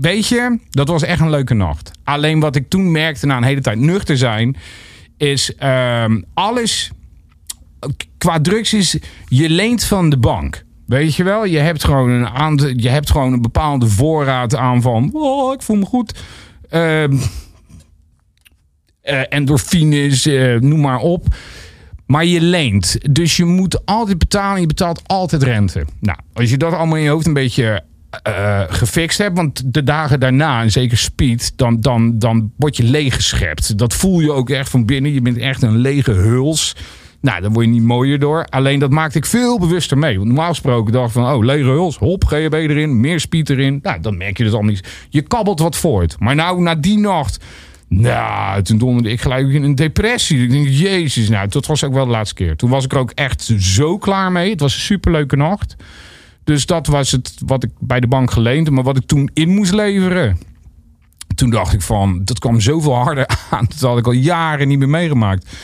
[0.00, 1.90] Weet je, dat was echt een leuke nacht.
[2.04, 4.56] Alleen wat ik toen merkte na een hele tijd nuchter zijn...
[5.16, 6.90] is ehm, alles
[8.18, 8.98] qua drugs is...
[9.28, 10.64] je leent van de bank.
[10.86, 15.10] Weet je wel, je hebt gewoon een, je hebt gewoon een bepaalde voorraad aan van...
[15.12, 16.20] Oh, ik voel me goed.
[16.68, 17.04] Eh,
[19.28, 21.26] endorfines, eh, noem maar op.
[22.06, 23.14] Maar je leent.
[23.14, 24.60] Dus je moet altijd betalen.
[24.60, 25.84] Je betaalt altijd rente.
[26.00, 27.82] Nou, als je dat allemaal in je hoofd een beetje
[28.22, 29.36] eh, gefixt hebt.
[29.36, 33.78] Want de dagen daarna, en zeker speed, dan, dan, dan word je leeggeschept.
[33.78, 35.12] Dat voel je ook echt van binnen.
[35.12, 36.76] Je bent echt een lege huls.
[37.20, 38.44] Nou, daar word je niet mooier door.
[38.44, 40.16] Alleen dat maakte ik veel bewuster mee.
[40.16, 43.78] Want normaal gesproken dacht ik van, oh, lege huls, hop, GHB erin, meer speed erin.
[43.82, 45.06] Nou, dan merk je het allemaal niet.
[45.08, 46.16] Je kabbelt wat voort.
[46.18, 47.44] Maar nou, na die nacht,
[47.88, 50.42] nou, toen donderde ik gelijk in een depressie.
[50.42, 52.56] Ik denk, jezus, nou, dat was ook wel de laatste keer.
[52.56, 54.50] Toen was ik er ook echt zo klaar mee.
[54.50, 55.76] Het was een superleuke nacht.
[56.48, 58.70] Dus dat was het wat ik bij de bank geleend.
[58.70, 60.38] Maar wat ik toen in moest leveren.
[61.34, 63.66] Toen dacht ik van, dat kwam zoveel harder aan.
[63.68, 65.56] Dat had ik al jaren niet meer meegemaakt.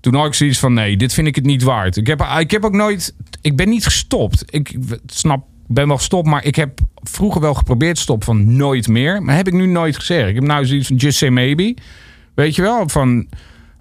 [0.00, 1.96] Toen had ik zoiets van, nee, dit vind ik het niet waard.
[1.96, 4.44] Ik heb, ik heb ook nooit, ik ben niet gestopt.
[4.46, 9.22] Ik snap, ben wel gestopt, maar ik heb vroeger wel geprobeerd stoppen van nooit meer.
[9.22, 10.28] Maar heb ik nu nooit gezegd.
[10.28, 11.76] Ik heb nou zoiets van just say maybe.
[12.34, 13.26] Weet je wel, van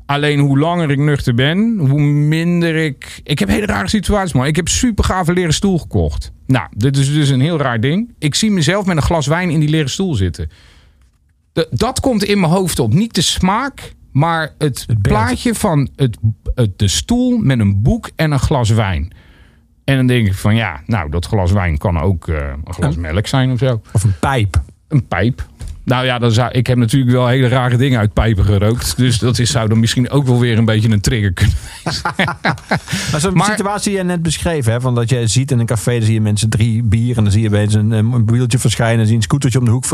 [0.07, 3.19] alleen hoe langer ik nuchter ben, hoe minder ik...
[3.23, 4.45] Ik heb hele rare situaties, man.
[4.45, 6.31] Ik heb super gave leren stoel gekocht.
[6.47, 8.13] Nou, dit is dus een heel raar ding.
[8.19, 10.49] Ik zie mezelf met een glas wijn in die leren stoel zitten.
[11.53, 12.93] De- dat komt in mijn hoofd op.
[12.93, 16.17] Niet de smaak, maar het, plaatje van het,
[16.55, 19.11] het- de stoel met een boek en een glas wijn.
[19.83, 22.35] En dan denk ik van ja, nou dat glas wijn kan ook eh,
[22.65, 23.81] een glas melk zijn of zo.
[23.93, 24.61] Of een pijp.
[24.87, 25.47] Een pijp.
[25.87, 28.97] Nou ja, dan zou, ik heb natuurlijk wel hele rare dingen uit pijpen gerookt.
[28.97, 31.55] Dus dat is, zou dan misschien ook wel weer een beetje een trigger kunnen.
[33.11, 35.91] Maar zo'n situatie die je net beschreven, hè, van dat je ziet in een café,
[35.91, 38.97] dan zie je mensen drie bier en dan zie je opeens een, een mobieltje verschijnen,
[38.97, 39.85] dan zie je een scootertje om de hoek.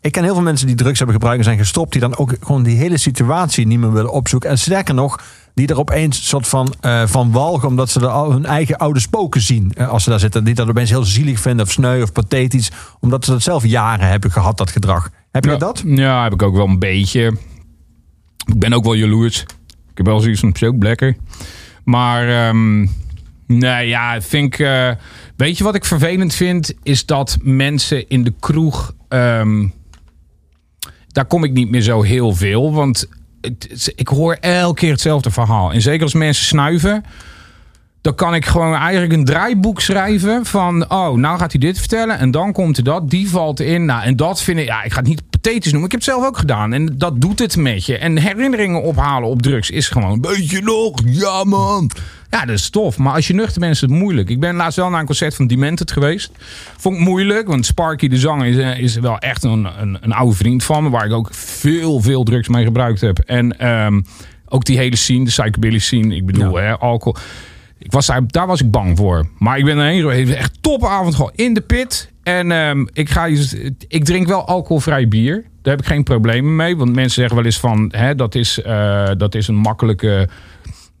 [0.00, 2.34] Ik ken heel veel mensen die drugs hebben gebruikt en zijn gestopt, die dan ook
[2.40, 4.50] gewoon die hele situatie niet meer willen opzoeken.
[4.50, 5.20] En sterker nog,
[5.54, 9.00] die er opeens soort van, eh, van walgen, omdat ze er al hun eigen oude
[9.00, 10.44] spoken zien eh, als ze daar zitten.
[10.44, 12.70] Die dat opeens heel zielig vinden of sneu of pathetisch,
[13.00, 15.10] omdat ze dat zelf jaren hebben gehad, dat gedrag.
[15.30, 15.82] Heb je ja, dat?
[15.86, 17.32] Ja, heb ik ook wel een beetje.
[18.46, 19.40] Ik ben ook wel jaloers.
[19.90, 21.16] Ik heb wel zoiets van zo lekker.
[21.84, 22.86] Maar ehm,
[23.46, 24.58] nee, ja, vind ik.
[24.58, 24.90] eh,
[25.36, 26.74] weet je wat ik vervelend vind?
[26.82, 28.92] Is dat mensen in de kroeg.
[29.08, 29.66] ehm,
[31.08, 32.72] daar kom ik niet meer zo heel veel.
[32.72, 33.08] Want
[33.94, 35.72] ik hoor elke keer hetzelfde verhaal.
[35.72, 37.04] En zeker als mensen snuiven.
[38.00, 40.90] Dan kan ik gewoon eigenlijk een draaiboek schrijven van...
[40.90, 43.10] oh, nou gaat hij dit vertellen en dan komt er dat.
[43.10, 43.84] Die valt in.
[43.84, 44.66] Nou, en dat vind ik...
[44.66, 45.90] Ja, ik ga het niet pathetisch noemen.
[45.90, 46.72] Ik heb het zelf ook gedaan.
[46.72, 47.98] En dat doet het met je.
[47.98, 50.20] En herinneringen ophalen op drugs is gewoon...
[50.20, 51.00] Weet je nog?
[51.04, 51.90] Ja, man.
[52.30, 52.98] Ja, dat is tof.
[52.98, 54.30] Maar als je nuchter bent, is het moeilijk.
[54.30, 56.30] Ik ben laatst wel naar een concert van Demented geweest.
[56.76, 60.12] Vond ik moeilijk, want Sparky, de zanger, is, eh, is wel echt een, een, een
[60.12, 60.90] oude vriend van me.
[60.90, 63.18] Waar ik ook veel, veel drugs mee gebruikt heb.
[63.18, 64.00] En ehm,
[64.48, 66.16] ook die hele scene, de psychobilly scene.
[66.16, 67.16] Ik bedoel, hè, alcohol.
[67.78, 69.28] Ik was daar, daar was ik bang voor.
[69.38, 70.32] Maar ik ben erheen geweest.
[70.32, 72.10] Echt topavond gewoon in de pit.
[72.22, 73.26] En ehm, ik, ga,
[73.88, 75.44] ik drink wel alcoholvrij bier.
[75.62, 76.76] Daar heb ik geen problemen mee.
[76.76, 77.92] Want mensen zeggen wel eens van...
[77.96, 80.28] Hè, dat, is, eh, dat is een makkelijke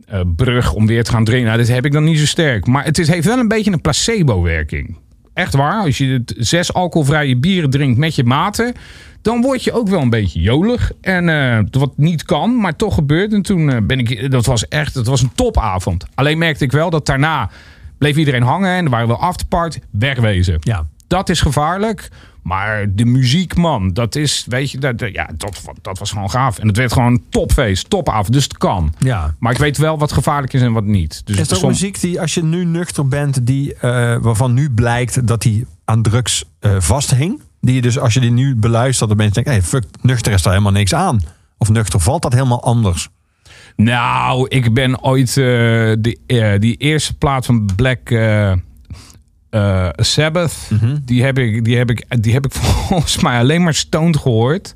[0.08, 1.46] eh, brug om weer te gaan drinken.
[1.46, 2.66] Nou, dat heb ik dan niet zo sterk.
[2.66, 4.96] Maar het is, heeft wel een beetje een placebo-werking.
[5.34, 5.82] Echt waar.
[5.82, 8.74] Als je zes alcoholvrije bieren drinkt met je maten...
[9.22, 10.92] dan word je ook wel een beetje jolig.
[11.00, 13.32] En eh, wat niet kan, maar toch gebeurt.
[13.32, 14.30] En toen eh, ben ik...
[14.30, 14.94] Dat was echt...
[14.94, 16.04] Dat was een topavond.
[16.14, 17.50] Alleen merkte ik wel dat daarna...
[17.98, 19.78] bleef iedereen hangen en er waren wel afterpart.
[19.90, 20.56] Wegwezen.
[20.60, 20.86] Ja.
[21.06, 22.08] Dat is gevaarlijk.
[22.48, 26.58] Maar de muziek, man, dat is, weet je, dat, ja, dat, dat was gewoon gaaf.
[26.58, 28.94] En het werd gewoon een topfeest, topavond, dus het kan.
[28.98, 29.34] Ja.
[29.38, 31.22] Maar ik weet wel wat gevaarlijk is en wat niet.
[31.26, 34.70] Dus Is er ook muziek die, als je nu nuchter bent, die, eh, waarvan nu
[34.70, 37.40] blijkt dat die aan drugs eh, vasthing?
[37.60, 40.32] Die je dus, als je die nu beluistert, dan ben je denkt, hey, fuck, nuchter
[40.32, 41.20] is daar helemaal niks aan.
[41.58, 43.08] Of nuchter valt dat helemaal anders.
[43.76, 46.20] Nou, ik ben ooit eh, die,
[46.58, 48.10] die eerste plaat van Black
[49.50, 50.54] eh, Sabbath,
[51.04, 52.52] die, heb ik, die, heb ik, die heb ik
[52.88, 54.72] volgens mij alleen maar stoned gehoord.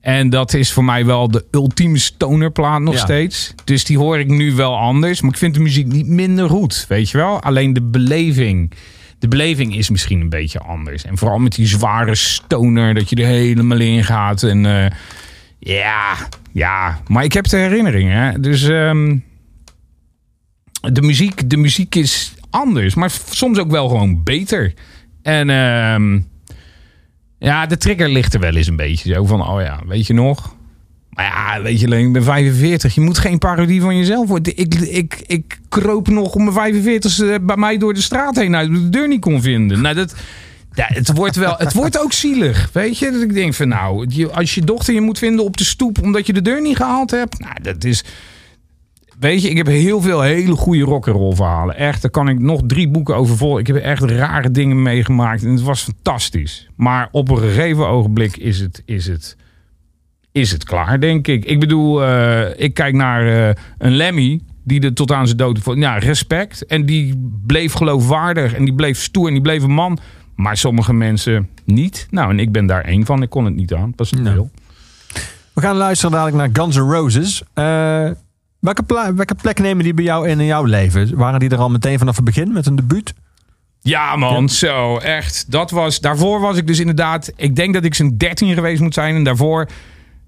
[0.00, 3.00] En dat is voor mij wel de ultieme stonerplaat nog Ja.
[3.00, 3.54] steeds.
[3.64, 5.20] Dus die hoor ik nu wel anders.
[5.20, 7.42] Maar ik vind de muziek niet minder goed, weet je wel.
[7.42, 8.72] Alleen de beleving.
[9.18, 11.04] De beleving is misschien een beetje anders.
[11.04, 14.42] En vooral met die zware stoner, dat je er helemaal in gaat.
[14.42, 14.90] En eh,
[15.58, 16.16] ja,
[16.52, 17.00] ja.
[17.06, 18.22] Maar ik heb de herinneringen.
[18.22, 18.40] Hè?
[18.40, 19.16] Dus ehm,
[20.92, 22.94] de, muziek, de muziek is anders.
[22.94, 24.74] Maar soms ook wel gewoon beter.
[25.22, 26.20] En ehm,
[27.38, 29.14] ja, de trigger ligt er wel eens een beetje.
[29.14, 30.54] Zo van, oh ja, weet je nog?
[31.10, 32.94] Maar ja, weet je, alleen, ik ben 45.
[32.94, 34.56] Je moet geen parodie van jezelf worden.
[34.56, 38.72] Ik, ik, ik kroop nog om mijn 45 bij mij door de straat heen uit.
[38.72, 39.80] de deur niet kon vinden.
[39.80, 40.14] Nou, dat...
[40.76, 43.10] Het wordt wel, het wordt ook zielig, weet je.
[43.10, 46.26] Dat ik denk van nou, als je dochter je moet vinden op de stoep omdat
[46.26, 48.04] je de deur niet gehaald hebt, nou dat is,
[49.18, 51.76] weet je, ik heb heel veel hele goede rock'n'roll verhalen.
[51.76, 53.58] Echt, daar kan ik nog drie boeken over vol.
[53.58, 56.68] Ik heb echt rare dingen meegemaakt en het was fantastisch.
[56.76, 59.36] Maar op een gegeven ogenblik is het, is het,
[60.32, 61.44] is het klaar, denk ik.
[61.44, 65.60] Ik bedoel, eh, ik kijk naar eh, een Lemmy die er tot aan zijn dood,
[65.74, 69.98] ja, respect en die bleef geloofwaardig en die bleef stoer en die bleef een man.
[70.34, 72.06] Maar sommige mensen niet.
[72.10, 73.22] Nou, en ik ben daar één van.
[73.22, 73.92] Ik kon het niet aan.
[73.96, 74.50] Dat was te veel.
[75.52, 77.42] We gaan luisteren dadelijk naar Guns N' Roses.
[77.54, 78.10] Eh,
[78.60, 78.84] welke,
[79.14, 81.16] welke plek nemen die bij jou in in jouw leven?
[81.16, 83.14] Waren die er al meteen vanaf het begin met een debuut?
[83.80, 85.50] Ja, man, zo echt.
[85.50, 87.32] Dat was, daarvoor was ik dus inderdaad.
[87.36, 89.14] Ik denk dat ik zo'n 13 geweest moet zijn.
[89.14, 89.68] En daarvoor.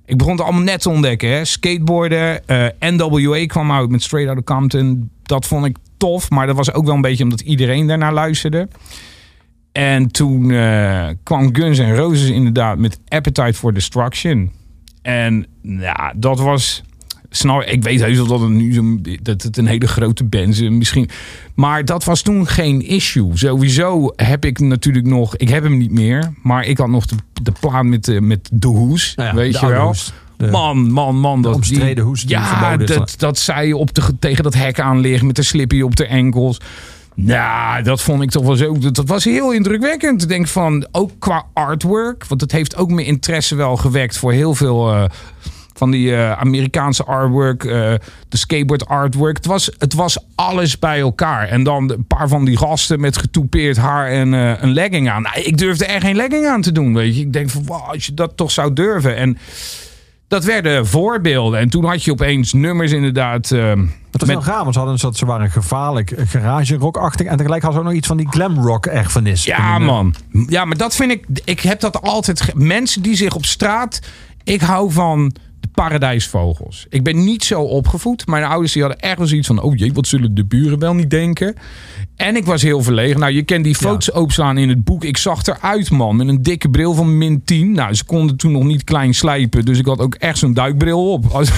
[0.05, 1.29] Ik begon het allemaal net te ontdekken.
[1.31, 1.45] Hè.
[1.45, 2.49] Skateboarden.
[2.49, 5.11] eh, NWA kwam uit met Straight Outta Compton.
[5.23, 6.31] Dat vond ik tof.
[6.31, 8.69] Maar dat was ook wel een beetje omdat iedereen daarnaar luisterde.
[9.73, 14.53] En toen eh, kwam Guns N' Roses inderdaad met Appetite for Destruction.
[15.03, 16.83] En ja, dat was.
[17.31, 20.69] Snap, ik weet heus dat het nu dat het een hele grote band is.
[20.69, 21.09] Misschien.
[21.55, 23.31] Maar dat was toen geen issue.
[23.35, 25.37] Sowieso heb ik natuurlijk nog.
[25.37, 26.33] Ik heb hem niet meer.
[26.43, 29.13] Maar ik had nog de, de plaat met de, met de hoes.
[29.17, 29.87] Nou ja, weet je wel.
[29.87, 30.13] hoes.
[30.37, 31.43] De- man, man, man.
[31.43, 32.87] Dat omstreden hoes die Ja, is.
[32.87, 36.07] dat, dat zij op de, tegen dat hek aan ligt met de slippy op de
[36.07, 36.61] enkels.
[37.15, 38.79] Nou, dat vond ik toch wel zo.
[38.79, 40.23] Dat, dat was heel indrukwekkend.
[40.23, 42.25] Ik denk van, ook qua artwork.
[42.27, 45.05] Want het heeft ook mijn interesse wel gewekt voor heel veel, eh,
[45.79, 47.73] Van die eh, Amerikaanse artwork, eh,
[48.29, 49.37] de skateboard artwork.
[49.37, 51.49] Het was, het was alles bij elkaar.
[51.49, 55.23] En dan een paar van die gasten met getoupeerd haar en eh, een legging aan.
[55.23, 57.21] Nou, ik durfde er geen legging aan te doen, weet je.
[57.21, 59.17] Ik denk van, wow, als je dat toch zou durven.
[59.17, 59.39] En
[60.29, 61.61] dat werden voorbeelden.
[61.61, 63.49] En toen had je opeens nummers inderdaad...
[63.49, 67.63] Het was met- wel gaaf, want ze, hadden, ze waren gevaarlijk garage rockachtig en tegelijk
[67.63, 69.45] hadden ze ook nog iets van die glam rock erfenis.
[69.45, 70.15] Ja, man.
[70.49, 71.25] Ja, maar dat vind ik.
[71.45, 72.41] Ik heb dat altijd.
[72.41, 74.01] ge- Mensen die zich op straat.
[74.45, 75.33] Ik hou van
[75.83, 76.87] paradijsvogels.
[76.89, 78.27] Ik ben niet zo opgevoed.
[78.27, 79.63] Mijn ouders die hadden wel zoiets van.
[79.63, 81.55] Oh jee, wat zullen de buren wel niet denken?
[82.19, 83.21] En ik was heel verlegen.
[83.21, 85.05] Nou, je kent die foto's opslaan in het boek.
[85.05, 86.17] Ik zag eruit, man.
[86.17, 87.73] Met een dikke bril van min 10.
[87.73, 89.65] Nou, ze konden toen nog niet klein slijpen.
[89.65, 91.27] Dus ik had ook echt zo'n duikbril op.
[91.33, 91.51] Als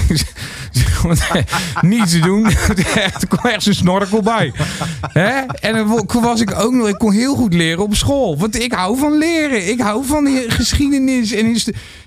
[1.80, 2.44] niet te doen.
[3.20, 4.52] er kwam echt zo'n snorkel bij.
[5.00, 5.40] Hè?
[5.60, 6.88] En dan was ik ook nog...
[6.88, 8.38] Ik kon heel goed leren op school.
[8.38, 9.68] Want ik hou van leren.
[9.68, 11.32] Ik hou van geschiedenis.
[11.32, 11.56] En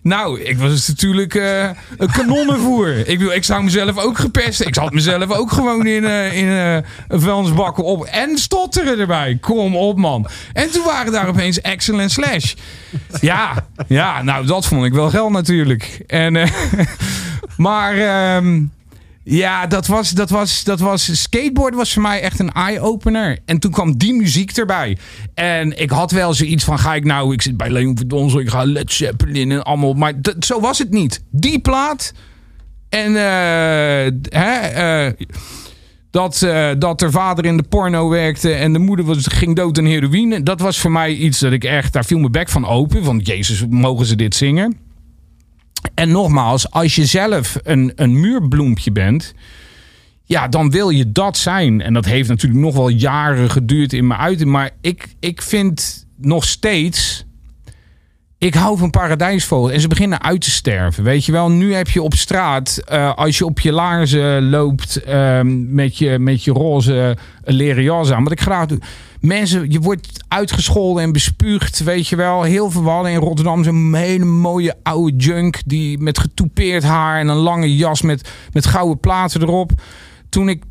[0.04, 2.98] nou, ik was natuurlijk eh, een kanonnenvoer.
[2.98, 4.68] Ik, bedoel, ik zou mezelf ook gepesten.
[4.68, 6.76] Ik zat mezelf ook gewoon in, eh, in eh,
[7.08, 8.04] een vuilnisbak op.
[8.04, 9.38] En stotteren erbij.
[9.42, 10.28] Kom op, man.
[10.54, 12.54] En toen waren daar opeens Excel en Slash.
[13.22, 16.04] Ja, ja, nou, dat vond ik wel geld natuurlijk.
[16.08, 16.50] En, eh,
[17.58, 17.98] maar...
[17.98, 18.62] ehm,
[19.26, 21.22] ja, dat was, dat was, dat was.
[21.22, 23.40] Skateboard was voor mij echt een eye-opener.
[23.46, 24.98] En toen kwam die muziek erbij.
[25.34, 28.50] En ik had wel zoiets van: ga ik nou, ik zit bij Leon Verdonzel, ik
[28.50, 29.94] ga Led Zeppelin en allemaal.
[29.94, 31.24] Maar zo was het niet.
[31.32, 32.14] Die plaat.
[32.90, 35.14] En eh, eh,
[36.14, 39.78] dat, eh, dat er vader in de porno werkte en de moeder was, ging dood
[39.78, 40.44] aan heroïne.
[40.44, 43.04] Dat was voor mij iets dat ik echt, daar viel mijn bek van open.
[43.04, 44.78] Want Jezus, mogen ze dit zingen?
[45.94, 49.34] En nogmaals, als je zelf een, een muurbloempje bent,
[50.24, 51.82] ja, dan wil je dat zijn.
[51.82, 54.50] En dat heeft natuurlijk nog wel jaren geduurd in mijn uiting.
[54.50, 57.26] Maar ik, ik vind nog steeds.
[58.44, 59.72] Ik hou van paradijsvogels.
[59.72, 61.04] En ze beginnen uit te sterven.
[61.04, 65.04] Weet je wel, nu heb je op straat, eh, als je op je laarzen loopt
[65.04, 68.24] ehm, met, je, met je roze leren jas aan.
[68.24, 68.80] Wat ik graag doe.
[69.20, 72.44] Mensen, je wordt uitgescholden en bespuugd, weet je wel.
[72.44, 72.84] Heel veel.
[72.84, 75.62] Hadden in Rotterdam zo'n hele mooie oude junk.
[75.66, 79.72] Die met getoupeerd haar en een lange jas met, met gouden platen erop.
[80.30, 80.64] Toen ik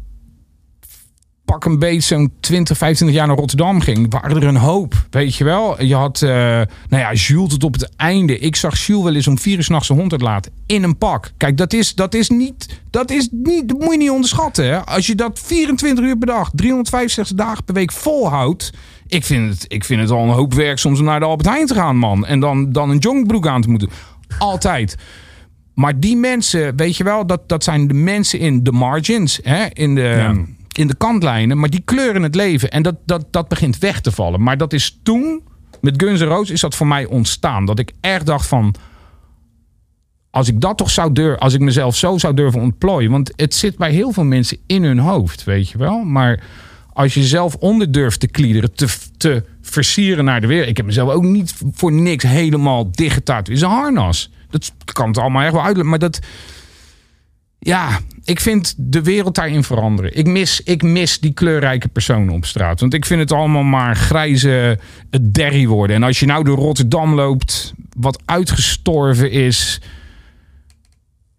[1.53, 5.07] pak een beetje zo'n 20, 25 jaar naar Rotterdam ging, waren er een hoop.
[5.11, 5.83] Weet je wel?
[5.83, 8.39] Je had, eh, nou ja, Jules tot op het einde.
[8.39, 10.53] Ik zag Jules wel eens om vier uur s'nachts zijn hond uitlaten.
[10.67, 11.33] In een pak.
[11.37, 14.65] Kijk, dat is, dat is niet, dat is niet, dat moet je niet onderschatten.
[14.65, 14.85] Hè?
[14.85, 18.73] Als je dat 24 uur per dag, 365 dagen per week volhoudt.
[19.07, 21.49] Ik vind, het, ik vind het al een hoop werk soms om naar de Albert
[21.49, 22.27] Heijn te gaan, man.
[22.27, 23.89] En dan, dan een jongbroek aan te moeten.
[24.39, 24.97] Altijd.
[25.75, 29.67] Maar die mensen, weet je wel, dat, dat zijn de mensen in de margins, hè?
[29.73, 30.45] In, de,
[30.79, 32.71] in de kantlijnen, maar die kleuren het leven.
[32.71, 34.43] En dat, dat, dat begint weg te vallen.
[34.43, 35.43] Maar dat is toen,
[35.81, 37.65] met Guns N' Roses, is dat voor mij ontstaan.
[37.65, 38.75] Dat ik echt dacht van,
[40.31, 43.11] als ik dat toch zou durven, als ik mezelf zo zou durven ontplooien.
[43.11, 46.05] Want het zit bij heel veel mensen in hun hoofd, weet je wel.
[46.05, 46.43] Maar
[46.93, 50.69] als je zelf onder durft te kliederen, te, te versieren naar de wereld.
[50.69, 52.91] Ik heb mezelf ook niet voor niks helemaal.
[52.91, 54.31] Het is een harnas.
[54.51, 55.91] Dat kan het allemaal echt wel uitleggen.
[55.91, 56.21] Maar dat,
[57.65, 60.17] ja, ik vind de wereld daarin veranderen.
[60.17, 62.81] Ik mis, ik mis die kleurrijke personen op straat.
[62.81, 64.79] Want ik vind het allemaal maar grijze
[65.21, 65.97] derry worden.
[65.97, 69.81] En als je nou door Rotterdam loopt, wat uitgestorven is.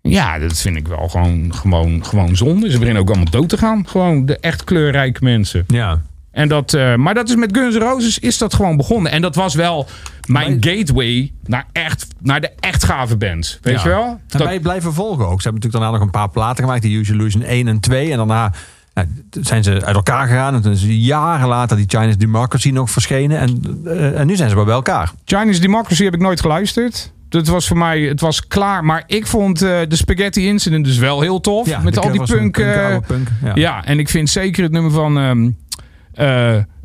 [0.01, 2.71] Ja, dat vind ik wel gewoon, gewoon, gewoon zonde.
[2.71, 3.87] Ze beginnen ook allemaal dood te gaan.
[3.87, 5.63] Gewoon de echt kleurrijke mensen.
[5.67, 6.01] Ja.
[6.33, 9.11] En dat, eh, maar dat is met Guns N' Roses is dat gewoon begonnen.
[9.11, 9.87] En dat was wel
[10.27, 13.59] mijn gateway naar, echt, naar de echt gave bands.
[13.61, 13.83] Weet Ja.
[13.83, 14.19] je wel?
[14.29, 15.41] En wij blijven volgen ook.
[15.41, 16.81] Ze hebben natuurlijk daarna nog een paar platen gemaakt.
[16.81, 18.11] Die Use Illusion 1 en 2.
[18.11, 18.51] En daarna
[18.93, 20.53] ja, zijn ze uit elkaar gegaan.
[20.53, 23.39] En toen is jaren later die Chinese Democracy nog verschenen.
[23.39, 25.11] En, eh, en nu zijn ze wel bij elkaar.
[25.25, 27.11] Chinese Democracy heb ik nooit geluisterd.
[27.29, 28.83] Dat was voor mij, het was klaar.
[28.83, 31.67] Maar ik vond eh, de Spaghetti Incident dus wel heel tof.
[31.67, 32.51] Ja, met al die punk.
[32.55, 33.51] punk, oude punk, ja.
[33.55, 33.85] ja.
[33.85, 35.51] en ik vind zeker het nummer van ehm, eh,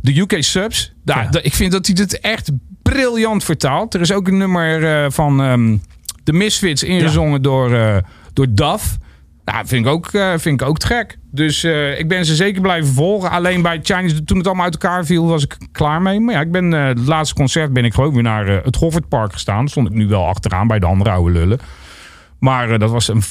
[0.01, 0.93] de UK Subs.
[1.05, 1.41] Daar, Ja.
[1.43, 2.51] ik vind dat hij het echt
[2.83, 3.95] briljant vertaalt.
[3.95, 5.77] Er is ook een nummer eh, van ehm
[6.25, 7.97] The Misfits ingezongen door, eh
[8.33, 8.97] door Duff.
[9.45, 11.19] Nou, vind ik ook, eh, vind ik ook te gek.
[11.31, 13.31] Dus eh, ik ben ze zeker blijven volgen.
[13.31, 16.21] Alleen bij Chinese, toen het allemaal uit elkaar viel, was ik klaar mee.
[16.21, 18.77] Maar ja, ik ben, eh, het laatste concert ben ik gewoon weer naar eh, het
[18.77, 19.69] Goffertpark gestaan.
[19.69, 21.59] Stond ik nu wel achteraan bij de andere oude lullen.
[22.39, 23.23] Maar eh, dat was een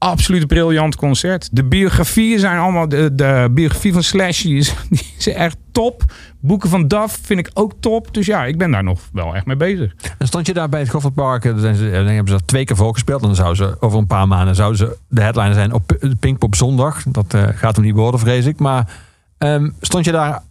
[0.00, 1.48] absoluut briljant concert.
[1.52, 2.88] De biografieën zijn allemaal...
[2.88, 4.74] De, de biografie van Slash is,
[5.18, 6.02] is echt top.
[6.40, 8.14] Boeken van Duff vind ik ook top.
[8.14, 9.94] Dus ja, ik ben daar nog wel echt mee bezig.
[10.18, 11.44] En stond je daar bij het Goffertpark.
[11.44, 13.20] eh, Dan, dan hebben ze dat twee keer voorgespeeld.
[13.20, 16.54] En dan zouden ze over een paar maanden zouden ze de headliner zijn op Pinkpop
[16.54, 17.02] zondag.
[17.02, 18.58] Dat eh, gaat hem niet worden, vrees ik.
[18.58, 18.96] Maar
[19.38, 20.42] ehm, stond je daar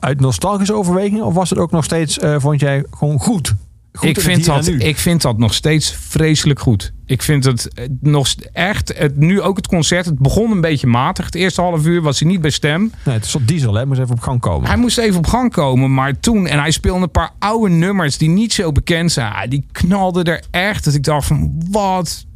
[0.00, 1.22] uit nostalgische overweging?
[1.22, 3.54] Of was het ook nog steeds, eh, vond jij gewoon Goed
[4.02, 6.92] ik, in vind dat, ik vind dat nog steeds vreselijk goed.
[7.06, 10.86] Ik vind het eh, nog echt, het, nu ook het concert, het begon een beetje
[10.86, 11.24] matig.
[11.24, 12.92] Het eerste half uur was hij niet bij stem.
[13.04, 13.86] Nee, het is wat diesel, hè?
[13.86, 14.68] Moest even op gang komen.
[14.68, 16.46] Hij moest even op gang komen, maar toen...
[16.46, 19.32] En hij speelde een paar oude nummers die niet zo bekend zijn.
[19.32, 20.84] Ah, Die knalden er echt.
[20.84, 22.26] Dat ik dacht van, wat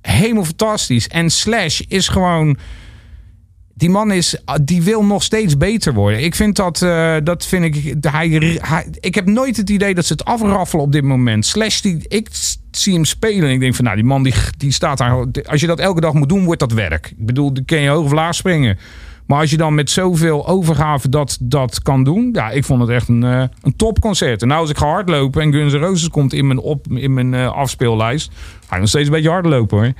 [0.00, 1.08] helemaal fantastisch.
[1.08, 2.58] En Slash is gewoon...
[3.80, 6.24] Die man is, die wil nog steeds beter worden.
[6.24, 10.12] Ik vind dat, eh, dat vind ik, hij, ik heb nooit het idee dat ze
[10.12, 11.46] het afraffelen op dit moment.
[11.46, 12.28] Slash, die, ik
[12.70, 15.26] zie hem spelen en ik denk van, nou, die man die, die staat daar.
[15.44, 17.06] Als je dat elke dag moet doen, wordt dat werk.
[17.06, 18.78] Ik bedoel, dan kun je hoog of laag springen.
[19.26, 22.90] Maar als je dan met zoveel overgave dat, dat kan doen, ja, ik vond het
[22.90, 24.42] echt een, eh, een topconcert.
[24.42, 27.14] En nou, als ik ga hardlopen en Guns N' Roses komt in mijn, op, in
[27.14, 28.32] mijn eh, afspeellijst,
[28.66, 29.92] ga ik nog steeds een beetje hardlopen hoor.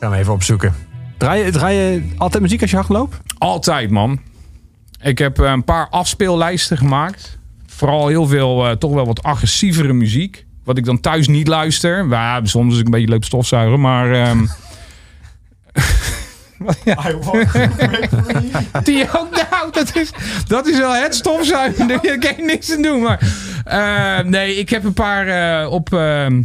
[0.00, 0.87] Gaan we even opzoeken.
[1.18, 3.16] Draai je, draai je altijd muziek als je hard loopt?
[3.38, 4.20] Altijd, man.
[5.02, 7.38] Ik heb eh, een paar afspeellijsten gemaakt.
[7.66, 10.46] Vooral heel veel, eh, toch wel wat agressievere muziek.
[10.64, 12.06] Wat ik dan thuis niet luister.
[12.06, 14.12] Maar ja, soms is ik een beetje leuk stofzuigen, maar...
[14.12, 14.46] ehm,
[18.82, 20.10] Die ook, nou, dat is,
[20.46, 21.88] dat is wel het stofzuigen.
[21.88, 23.02] Daar kan je niks aan doen.
[23.02, 23.20] Maar,
[23.64, 26.42] eh, nee, ik heb een paar eh, op ehm,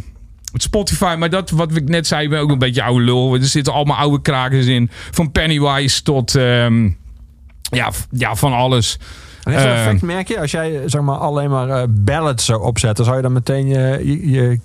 [0.62, 1.16] Spotify.
[1.20, 3.34] Maar dat, wat ik net zei, ik ben ook een beetje oude lul.
[3.34, 4.90] Er zitten allemaal oude krakers in.
[5.12, 6.36] Van Pennywise tot...
[6.36, 6.90] ehm,
[7.62, 9.00] ja, ja, van alles.
[9.44, 10.40] En is dat Eh, effect merk je?
[10.40, 14.00] Als jij zeg maar, alleen maar eh, ballads zou opzetten, zou je dan meteen je,
[14.04, 14.60] je, je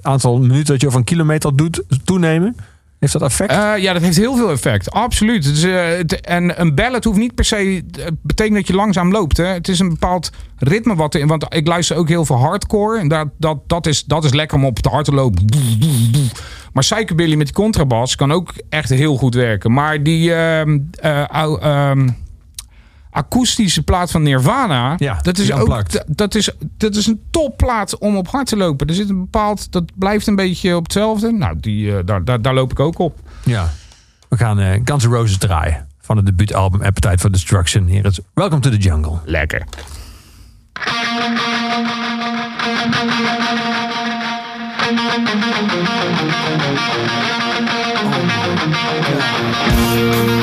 [0.00, 2.56] aantal minuten dat je over een kilometer doet toenemen?
[2.98, 3.50] Heeft dat effect?
[3.52, 4.90] Eh, ja, dat heeft heel veel effect.
[4.90, 5.64] Absoluut.
[5.64, 7.82] Eh, het- en een ballad hoeft niet per se...
[8.00, 9.36] Het betekent dat je langzaam loopt.
[9.36, 9.44] Hè?
[9.46, 11.26] Het is een bepaald ritme wat erin...
[11.26, 12.98] Want ik luister ook heel veel hardcore.
[12.98, 15.44] En dat, dat, dat, is, dat is lekker om op te hard te lopen.
[16.72, 19.72] Maar Psychobilly met die contrabas kan ook echt heel goed werken.
[19.72, 20.34] Maar die...
[20.34, 22.08] ehm, eh, ehm,
[23.18, 24.94] akoestische plaat van Nirvana.
[24.98, 28.86] Ja, dat is ook dat is, dat is een topplaat om op hard te lopen.
[28.86, 29.72] Er zit een bepaald.
[29.72, 31.32] Dat blijft een beetje op hetzelfde.
[31.32, 33.18] Nou, die, eh, daar, daar, daar loop ik ook op.
[33.44, 33.70] Ja.
[34.28, 35.86] We gaan eh, Guns N' Roses draaien.
[36.00, 37.86] Van het debuutalbum Appetite for Destruction.
[37.86, 39.18] Hier is Welcome to the Jungle.
[39.24, 39.64] Lekker.
[49.94, 50.37] Welcome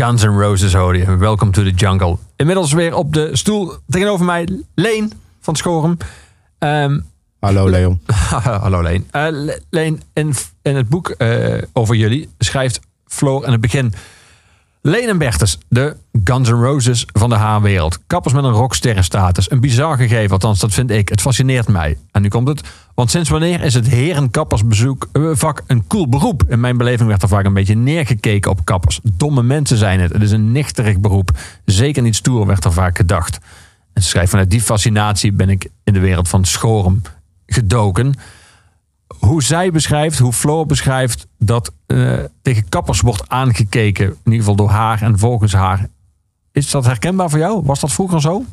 [0.00, 1.16] Guns N' Roses hoorde je.
[1.16, 2.16] Welcome to the jungle.
[2.36, 5.96] Inmiddels weer op de stoel tegenover mij Leen van Schorum.
[6.58, 6.98] Ehm,
[7.40, 8.00] Hallo Leon.
[8.60, 9.06] Hallo Leen.
[9.10, 13.92] Eh, Le- Leen, in, in het boek eh, over jullie schrijft Floor in het begin...
[14.82, 17.98] Leen en Bertus, de Guns N' Roses van de haarwereld.
[18.06, 19.50] Kappers met een rocksterrenstatus.
[19.50, 21.08] Een bizar gegeven, althans dat vind ik.
[21.08, 21.98] Het fascineert mij.
[22.10, 22.68] En nu komt het.
[22.94, 26.42] Want sinds wanneer is het herenkappersbezoek eh, vak een cool beroep?
[26.48, 29.00] In mijn beleving werd er vaak een beetje neergekeken op kappers.
[29.02, 30.12] Domme mensen zijn het.
[30.12, 31.30] Het is een nichterig beroep.
[31.64, 33.38] Zeker niet stoer, werd er vaak gedacht.
[33.92, 37.02] En ze schrijft vanuit die fascinatie ben ik in de wereld van Schorum
[37.46, 38.14] gedoken.
[39.18, 44.06] Hoe zij beschrijft, hoe Floor beschrijft dat eh, tegen kappers wordt aangekeken.
[44.06, 45.88] In ieder geval door haar en volgens haar.
[46.52, 47.62] Is dat herkenbaar voor jou?
[47.64, 48.44] Was dat vroeger zo?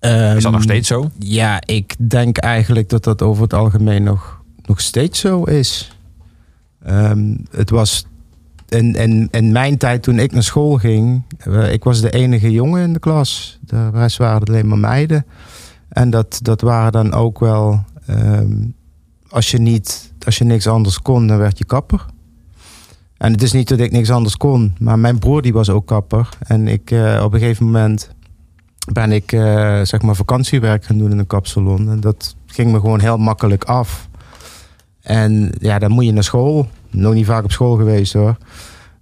[0.00, 1.10] Is dat nog steeds zo?
[1.18, 5.96] Ja, ik denk eigenlijk dat dat over het algemeen nog, nog steeds zo is.
[6.82, 8.06] Ehm, het was
[8.70, 12.50] in, in, in mijn tijd toen ik naar school ging, eh, ik was de enige
[12.50, 13.58] jongen in de klas.
[13.60, 15.26] De rest waren alleen maar meiden.
[15.88, 18.56] En dat, dat waren dan ook wel, ehm,
[19.30, 22.06] als, je niet, als je niks anders kon, dan werd je kapper.
[23.16, 25.86] En het is niet dat ik niks anders kon, maar mijn broer die was ook
[25.86, 26.28] kapper.
[26.38, 28.10] En ik eh, op een gegeven moment
[28.92, 31.90] ben ik eh, zeg maar vakantiewerk gaan doen in een kapsalon.
[31.90, 34.08] En dat ging me gewoon heel makkelijk af.
[35.00, 36.68] En ja, dan moet je naar school.
[36.90, 38.36] Nog niet vaak op school geweest hoor.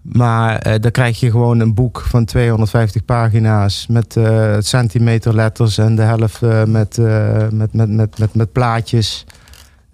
[0.03, 4.17] Maar eh, dan krijg je gewoon een boek van 250 pagina's met
[4.59, 9.25] centimeter letters en de helft met, met, met, met, met, met plaatjes.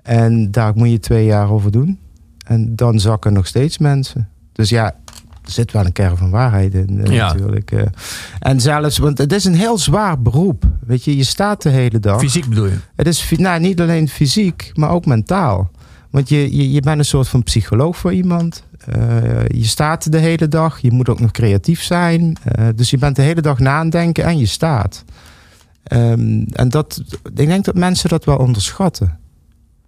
[0.05, 1.99] En daar moet je twee jaar over doen.
[2.47, 4.29] En dan zakken nog steeds mensen.
[4.53, 4.85] Dus ja,
[5.45, 7.27] er zit wel een kern van waarheid in eh, Ja.
[7.33, 7.71] natuurlijk.
[7.73, 7.83] eh.
[8.39, 10.65] En zelfs, want het is een heel zwaar beroep.
[10.87, 12.19] Weet je, je staat de hele dag.
[12.21, 12.77] Fysiek bedoel je?
[12.97, 15.71] Het is nou, niet alleen fysiek, maar ook mentaal.
[16.11, 18.65] Want je, je, je bent een soort van psycholoog voor iemand.
[18.87, 20.79] Eh, je staat de hele dag.
[20.79, 22.37] Je moet ook nog creatief zijn.
[22.75, 25.05] Dus je bent de hele dag na aan denken en je staat.
[25.83, 27.03] Ehm, en dat,
[27.35, 29.19] ik denk dat mensen dat wel onderschatten.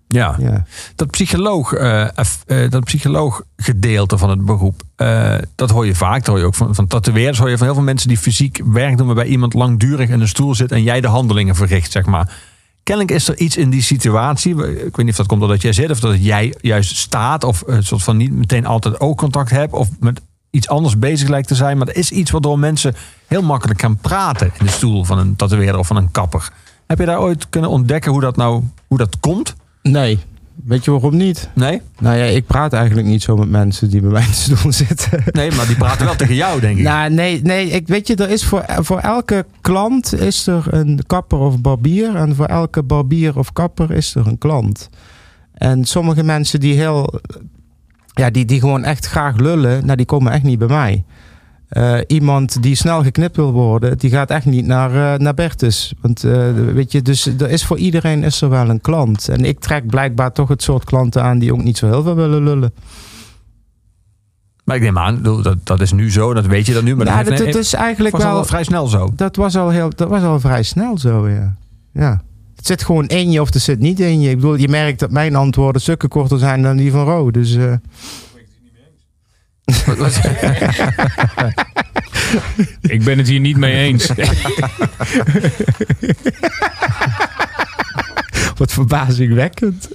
[0.08, 0.36] Ja.
[0.38, 0.64] Ja.
[0.94, 6.18] Dat psycholoog, eh, eh, dat psycholoog gedeelte van het beroep, eh, dat hoor je vaak.
[6.18, 8.60] Dat hoor je ook van, van tatoeëerders, hoor je van heel veel mensen die fysiek
[8.64, 12.04] werk doen waarbij iemand langdurig in een stoel zit en jij de handelingen verricht, zeg
[12.04, 12.34] maar.
[12.82, 14.50] Kennelijk is er iets in die situatie.
[14.52, 17.62] Ik weet niet of dat komt doordat jij zit of dat jij juist staat of
[17.66, 20.20] een soort van niet meteen altijd oogcontact hebt of met
[20.50, 21.78] iets anders bezig lijkt te zijn.
[21.78, 22.94] Maar er is iets waardoor mensen
[23.26, 26.52] heel makkelijk gaan praten in de stoel van een tatoeëerder of van een kapper.
[26.86, 29.56] Heb je daar ooit kunnen ontdekken hoe dat nou hoe dat komt?
[29.90, 30.18] Nee,
[30.64, 31.48] weet je waarom niet?
[31.54, 31.82] Nee?
[31.98, 34.72] Nou ja, ik praat eigenlijk niet zo met mensen die bij mij in de stoel
[34.86, 35.22] zitten.
[35.30, 36.84] Nee, maar die praten wel tegen jou, denk ik.
[36.84, 41.00] Nou, nee, nee ik, weet je, er is voor, voor elke klant is er een
[41.06, 42.14] kapper of barbier.
[42.14, 44.88] En voor elke barbier of kapper is er een klant.
[45.54, 47.20] En sommige mensen die heel,
[48.12, 51.04] ja, die, die gewoon echt graag lullen, nou, die komen echt niet bij mij.
[51.68, 55.94] Eh, iemand die snel geknipt wil worden, die gaat echt niet naar, eh, naar Bertus.
[56.00, 59.28] Want eh, weet je, dus er is voor iedereen is er wel een klant.
[59.28, 62.14] En ik trek blijkbaar toch het soort klanten aan die ook niet zo heel veel
[62.14, 62.74] willen lullen.
[64.64, 66.96] Maar ik neem aan, dat, dat is nu zo, dat weet je dat nu.
[66.96, 69.12] Maar Nou, dat, is eigenlijk was al wel, wel vrij snel zo.
[69.16, 71.54] dat was al heel, dat was al vrij snel zo, ja.
[71.92, 72.22] ja.
[72.56, 74.30] Het zit gewoon in je of het zit niet in je.
[74.30, 77.30] Ik bedoel, je merkt dat mijn antwoorden stukken korter zijn dan die van Ro.
[77.30, 77.56] Dus
[82.80, 84.06] Ik ben het hier niet mee eens.
[88.58, 89.88] wat verbazingwekkend.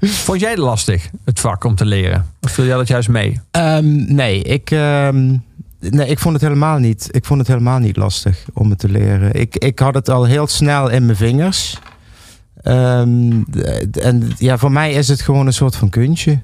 [0.00, 2.26] Vond jij het lastig, het vak om te leren?
[2.40, 3.40] Of viel jij dat juist mee?
[3.50, 5.36] Ehm, nee, ik, ehm,
[5.80, 7.08] nee, ik vond het helemaal niet.
[7.10, 9.32] Ik vond het helemaal niet lastig om het te leren.
[9.32, 11.78] Ik, ik had het al heel snel in mijn vingers.
[12.62, 13.42] Ehm,
[14.00, 16.40] en ja, voor mij is het gewoon een soort van kunstje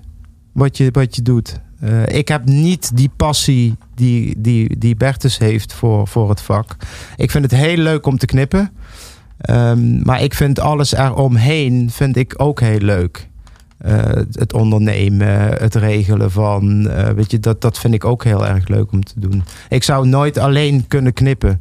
[0.52, 1.60] wat je, wat je doet.
[1.82, 6.76] Eh, ik heb niet die passie die, die, die Bertus heeft voor, voor het vak.
[7.16, 8.70] Ik vind het heel leuk om te knippen.
[9.38, 13.28] Ehm, maar ik vind alles eromheen vind ik ook heel leuk.
[13.78, 13.94] Eh,
[14.32, 16.88] het ondernemen, het regelen van.
[16.88, 19.44] eh, weet je, dat, dat vind ik ook heel erg leuk om te doen.
[19.68, 21.60] Ik zou nooit alleen kunnen knippen.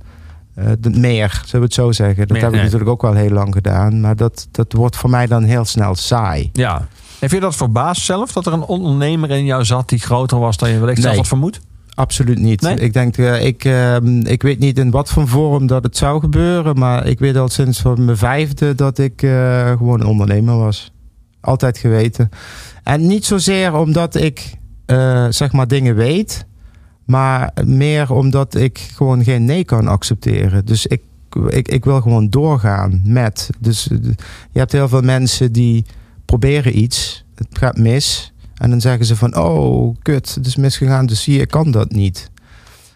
[0.92, 2.28] Meer, zullen we het zo zeggen.
[2.28, 4.02] Dat Meer, heb ik natuurlijk ook wel heel lang gedaan.
[4.02, 6.50] Maar dat, dat wordt voor mij dan heel snel saai.
[6.54, 6.88] Ja.
[7.22, 10.58] Heb je dat verbaasd zelf, dat er een ondernemer in jou zat die groter was
[10.58, 11.62] dan je wellicht zelf had vermoed?
[11.94, 12.62] Absoluut niet.
[12.62, 12.76] Nee?
[12.76, 16.20] Ik denk, eh, ik, ehm, ik weet niet in wat voor vorm dat het zou
[16.20, 16.78] gebeuren.
[16.78, 20.92] Maar ik weet al sinds mijn vijfde dat ik eh, gewoon een ondernemer was.
[21.42, 22.30] Altijd geweten.
[22.84, 26.46] En niet zozeer omdat ik eh, zeg maar dingen weet.
[27.06, 30.66] Maar meer omdat ik gewoon geen nee kan accepteren.
[30.66, 31.02] Dus ik,
[31.50, 33.50] ik, ik wil gewoon doorgaan met.
[33.60, 33.84] Dus
[34.52, 35.86] je hebt heel veel mensen die
[36.38, 37.24] proberen iets.
[37.36, 38.34] Het gaat mis.
[38.58, 41.92] En dan zeggen ze van, oh, kut, het is misgegaan, dus zie je, kan dat
[41.92, 42.30] niet.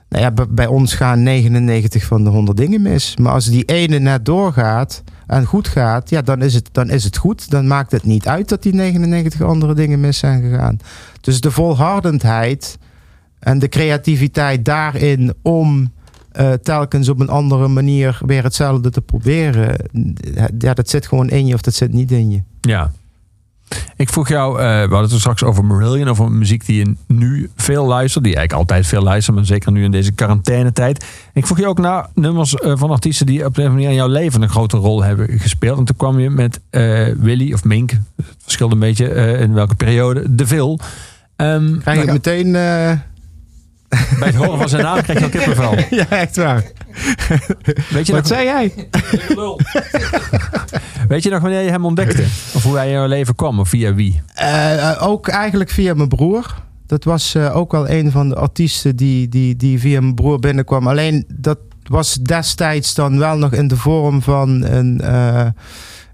[0.09, 3.17] Nou ja, bij- bij ons gaan 99 van de 100 dingen mis.
[3.17, 7.03] Maar als die ene net doorgaat en goed gaat, ja, dan is het, dan is
[7.03, 7.49] het goed.
[7.49, 10.77] Dan maakt het niet uit dat die 99 andere dingen mis zijn gegaan.
[11.21, 12.77] Dus de volhardendheid
[13.39, 15.93] en de creativiteit daarin om
[16.31, 19.75] eh, telkens op een andere manier weer hetzelfde te proberen.
[20.59, 22.41] Ja, dat zit gewoon in je of dat zit niet in je.
[22.61, 22.91] Ja.
[23.97, 27.49] Ik vroeg jou, eh, we hadden het straks over Marillion, over muziek die je nu
[27.55, 31.05] veel luistert, die eigenlijk altijd veel luistert, maar zeker nu in deze quarantainetijd.
[31.33, 34.07] Ik vroeg je ook naar nummers eh, van artiesten die op een manier in jouw
[34.07, 35.77] leven een grote rol hebben gespeeld.
[35.77, 39.75] En toen kwam je met eh, Willy of Mink, het verschilde een beetje in welke
[39.75, 40.79] periode, De Vil.
[41.35, 42.51] Ehm, Krijg ik nou, meteen...
[44.19, 45.75] bij het horen van zijn naam krijg je al kippenvel.
[45.99, 46.63] ja, echt waar.
[47.89, 48.73] Weet je, Wat nog, zei jij?
[51.15, 52.21] weet je nog wanneer je hem ontdekte?
[52.55, 54.21] Of hoe hij in jouw leven kwam, of via wie?
[54.33, 56.55] Eh, eh, ook eigenlijk via mijn broer.
[56.85, 60.39] Dat was eh, ook wel een van de artiesten die, die, die via mijn broer
[60.39, 60.87] binnenkwam.
[60.87, 65.01] Alleen dat was destijds dan wel nog in de vorm van een.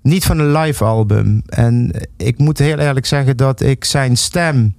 [0.02, 1.42] niet van een live album.
[1.46, 4.76] En ik moet heel eerlijk zeggen dat ik zijn stem.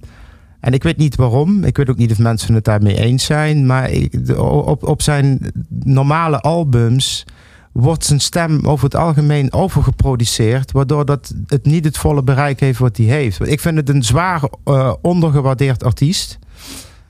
[0.59, 1.63] En ik weet niet waarom.
[1.63, 3.65] Ik weet ook niet of mensen het daarmee eens zijn.
[3.65, 5.51] Maar ik, op, op zijn
[5.83, 7.25] normale albums
[7.73, 12.79] wordt zijn stem over het algemeen overgeproduceerd, waardoor dat het niet het volle bereik heeft
[12.79, 13.47] wat hij heeft.
[13.47, 16.39] Ik vind het een zwaar eh, ondergewaardeerd artiest.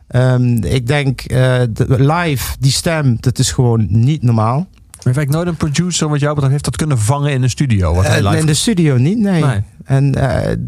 [0.07, 4.67] Ehm, ik denk eh, live, die stem, dat is gewoon niet normaal.
[5.03, 7.93] Maar heeft nooit een producer wat jou betreft heeft dat kunnen vangen in een studio?
[7.93, 9.43] Wat hij Eh, live in de studio niet, nee.
[9.43, 9.63] Nee.
[9.83, 10.17] En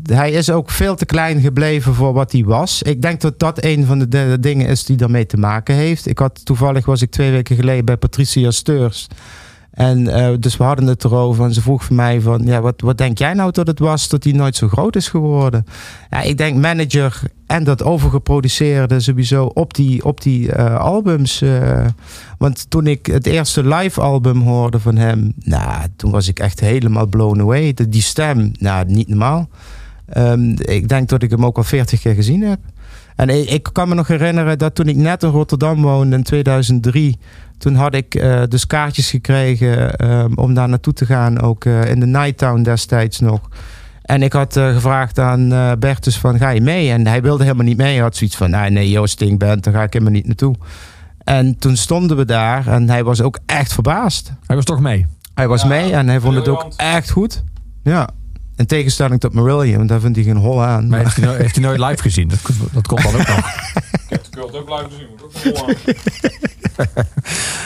[0.04, 2.82] hij is ook veel te klein gebleven voor wat hij was.
[2.82, 6.08] Ik denk dat dat een van de, de dingen is die daarmee te maken heeft.
[6.08, 9.08] Ik had toevallig was ik twee weken geleden bij Patricia Steurs.
[9.76, 11.44] En eh, dus we hadden het erover.
[11.46, 14.10] En ze vroeg van mij van, ja, wat, wat denk jij nou dat het was
[14.10, 15.66] dat hij nooit zo groot is geworden?
[16.10, 21.42] Ja, ik denk manager en dat overgeproduceerde sowieso op die, op die eh, albums.
[21.42, 21.86] eh,
[22.38, 26.60] want toen ik het eerste live album hoorde van hem, nou, toen was ik echt
[26.60, 27.74] helemaal blown away.
[27.90, 29.50] Die stem, nou, niet normaal.
[30.06, 32.60] Ehm, ik denk dat ik hem ook al 40 keer gezien heb.
[33.16, 36.24] En ik, ik kan me nog herinneren dat toen ik net in Rotterdam woonde in
[36.24, 37.18] 2003,
[37.58, 41.90] toen had ik eh, dus kaartjes gekregen ehm, om daar naartoe te gaan, ook eh,
[41.90, 43.42] in de Nighttown destijds nog.
[44.06, 46.92] En ik had eh, gevraagd aan eh, Bertus van, ga je mee?
[46.92, 47.94] En hij wilde helemaal niet mee.
[47.94, 50.56] Hij had zoiets van, nee, nee, Joost Stingband, daar ga ik helemaal niet naartoe.
[51.18, 54.32] En toen stonden we daar en hij was ook echt verbaasd.
[54.46, 55.06] Hij was toch mee?
[55.34, 57.44] Hij was mee en hij vond het ook echt goed.
[57.84, 58.10] Ja.
[58.56, 60.88] In tegenstelling tot Marillion, daar vindt hij geen hol aan.
[60.88, 62.28] Maar heeft hij, nooit, heeft hij nooit live gezien?
[62.28, 62.40] Dat,
[62.72, 63.54] dat komt dan ook nog.
[64.36, 65.08] Ik wil het ook blijven zien.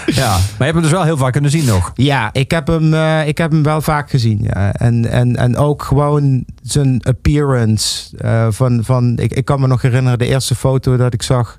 [0.05, 1.91] Ja, maar je hebt hem dus wel heel vaak kunnen zien nog.
[1.95, 4.39] Ja, ik heb hem, eh, ik heb hem wel vaak gezien.
[4.43, 4.73] Ja.
[4.73, 8.17] En, en, en ook gewoon zijn appearance.
[8.17, 11.57] eh, van, van, ik, ik kan me nog herinneren, de eerste foto dat ik zag.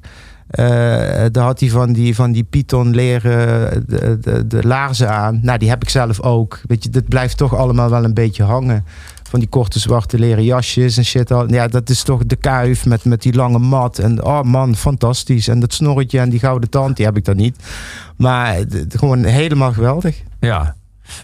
[0.51, 0.65] eh,
[1.33, 5.41] daar had hij van die, van die Python leren de, de, de laarzen aan.
[5.43, 6.61] Nou, die heb ik zelf ook.
[6.67, 8.85] Weet je, dit blijft toch allemaal wel een beetje hangen.
[9.31, 11.31] Van die korte zwarte leren jasjes en shit.
[11.31, 11.53] al.
[11.53, 13.99] Ja, dat is toch de kuif met, met die lange mat.
[13.99, 15.49] En oh man, fantastisch.
[15.49, 17.57] En dat snorretje en die gouden tand, die heb ik dan niet.
[18.17, 18.57] Maar
[18.89, 20.23] gewoon helemaal geweldig.
[20.41, 20.75] Ja.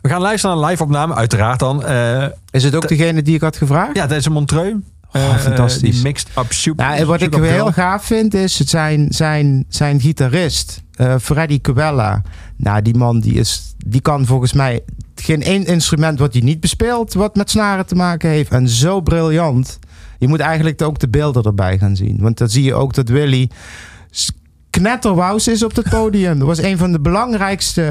[0.02, 1.84] We gaan luisteren naar een live opname, uiteraard dan.
[1.84, 3.96] Eh, Is het ook degene die ik had gevraagd?
[3.96, 4.76] ja, tijdens een Montreux.
[5.12, 5.94] Oh, Eh, fantastisch.
[5.94, 6.76] Die mixed up soup.
[6.76, 7.72] Nou, en wat ik heel girl.
[7.72, 12.22] gaaf vind is het zijn, zijn, zijn gitarist, eh Freddy Cabella.
[12.56, 14.80] Nou, die man die, is, die kan volgens mij
[15.20, 18.50] geen één instrument wat hij niet bespeelt, wat met snaren te maken heeft.
[18.50, 19.78] En zo briljant.
[20.18, 22.18] Je moet eigenlijk ook de beelden erbij gaan zien.
[22.20, 23.50] Want dan zie je ook dat Willy
[24.70, 26.38] knetterwous is op het podium.
[26.38, 27.82] Dat was een van de belangrijkste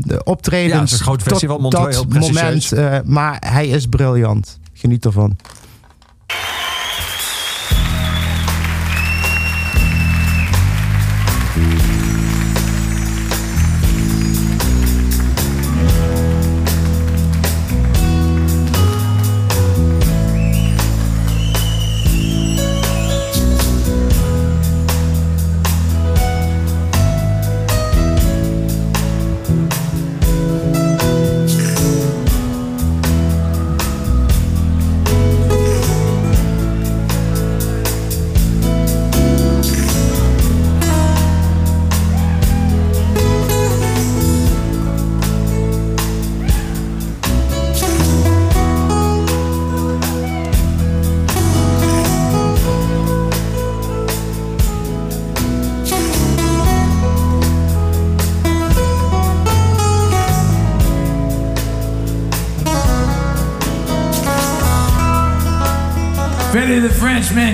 [0.00, 2.72] de optredens Ja, het is een groot festival, Montreux, dat moment.
[2.72, 4.58] eh, maar hij is briljant.
[4.72, 5.36] Geniet ervan.
[67.24, 67.53] Freddy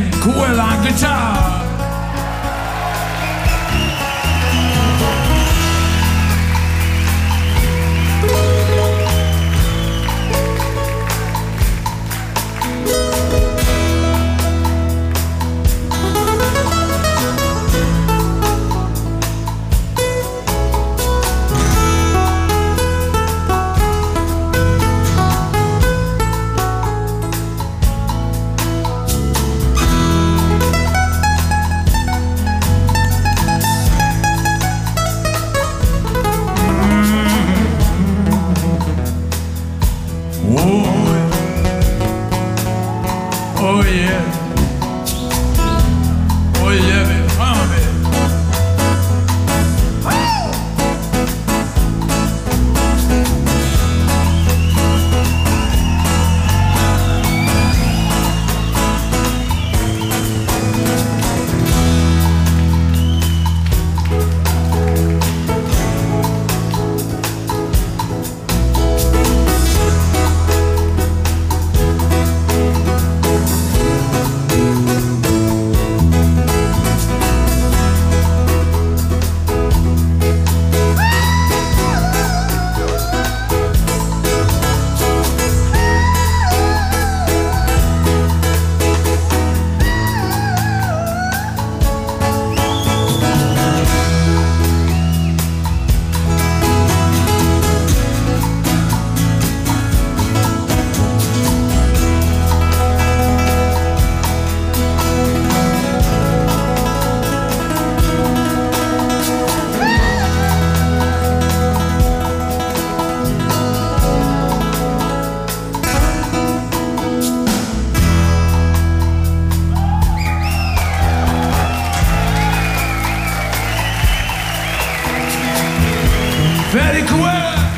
[126.72, 127.69] Very cool.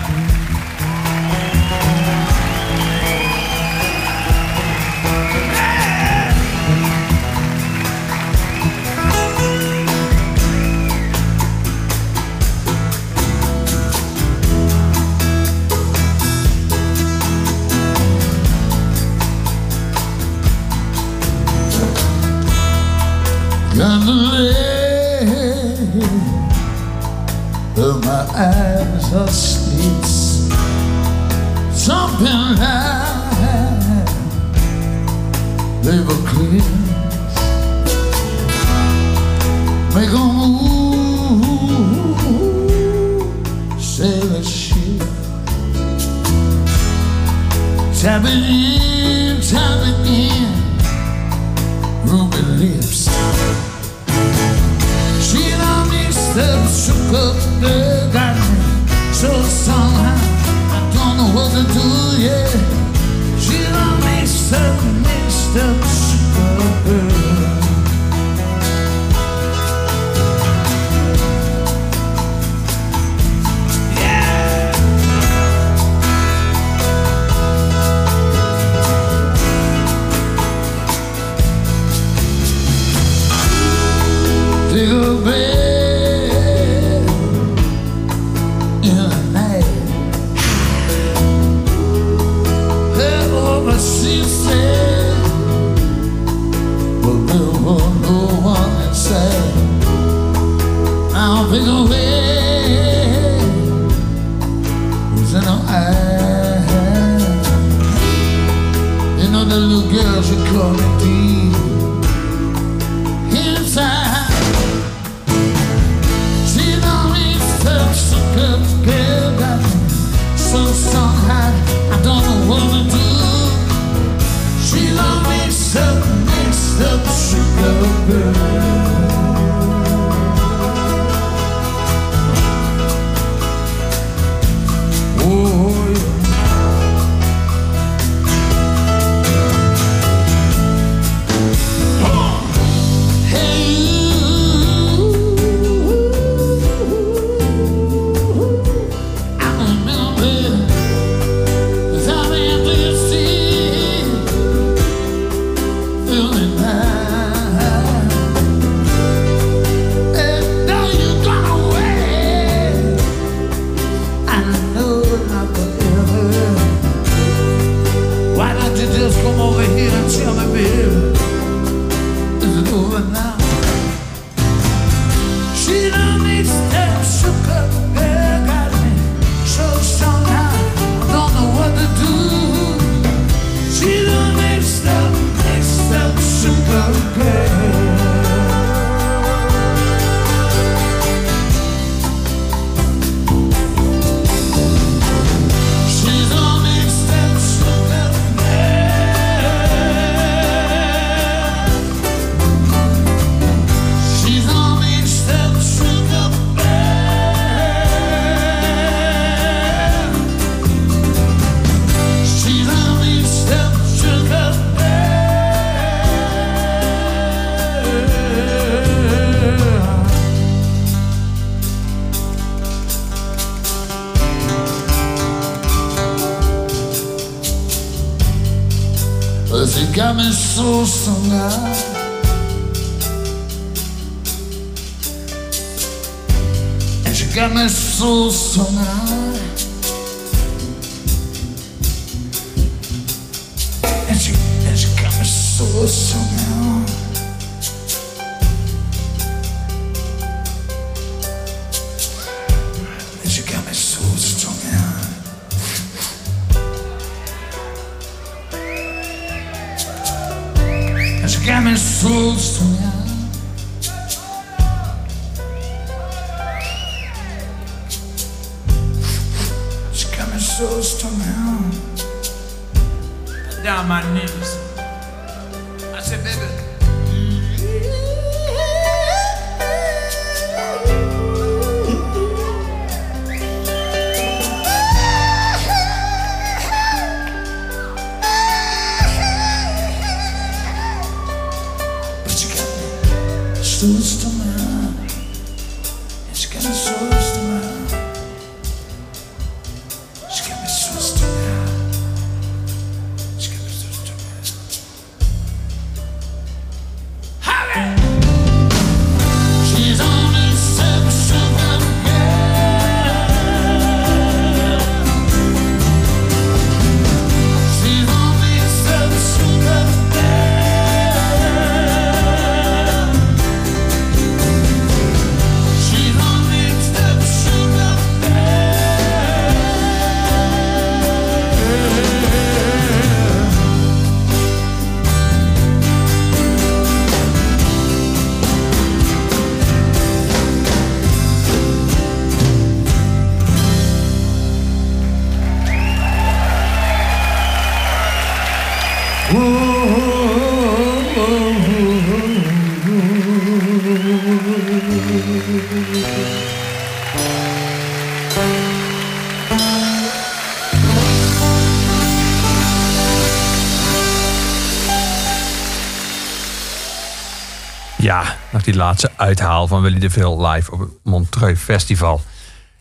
[368.02, 372.20] Ja, nog die laatste uithaal van Willy de Veel live op het Montreux Festival.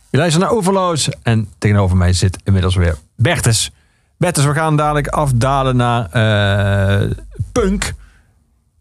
[0.09, 3.71] Je luistert naar Overloos en tegenover mij zit inmiddels weer Bertus.
[4.17, 7.09] Bertus, we gaan dadelijk afdalen naar eh,
[7.51, 7.93] punk.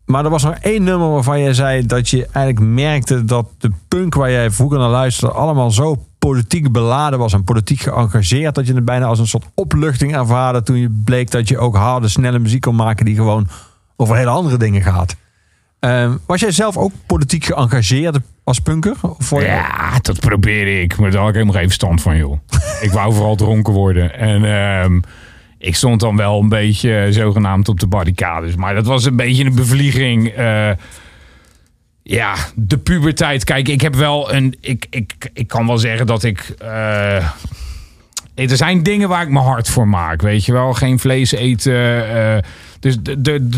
[0.05, 3.71] Maar er was nog één nummer waarvan jij zei dat je eigenlijk merkte dat de
[3.89, 8.67] punk waar jij vroeger naar luisterde allemaal zo politiek beladen was en politiek geëngageerd dat
[8.67, 12.09] je het bijna als een soort opluchting ervaarde toen je bleek dat je ook harde,
[12.09, 13.49] snelle muziek kon maken die gewoon
[13.97, 15.17] over hele andere dingen gaat.
[15.81, 18.95] Ehm, was jij zelf ook politiek geëngageerd als punker?
[19.41, 20.97] Je- Ja, dat probeerde ik.
[20.99, 22.39] Maar daar had ik helemaal geen verstand van, joh.
[22.87, 24.15] ik wou vooral dronken worden.
[24.19, 25.01] En ehm,
[25.59, 28.55] ik stond dan wel een beetje eh, zogenaamd op de barricades.
[28.57, 30.29] Maar dat was een beetje een bevlieging.
[30.29, 30.71] eh,
[32.03, 33.45] ja, de puberteit.
[33.45, 34.57] Kijk, ik heb wel een...
[34.61, 36.55] Ik, ik, ik kan wel zeggen dat ik...
[36.59, 37.17] eh,
[38.35, 40.23] er zijn dingen waar ik me hard voor maak.
[40.23, 41.75] Weet je wel, geen vlees eten.
[42.81, 42.97] Dus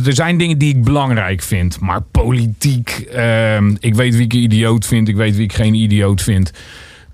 [0.05, 1.81] er zijn dingen die ik belangrijk vind.
[1.81, 5.09] Maar politiek, ehm, ik weet wie ik een idioot vind.
[5.09, 6.53] Ik weet wie ik geen idioot vind.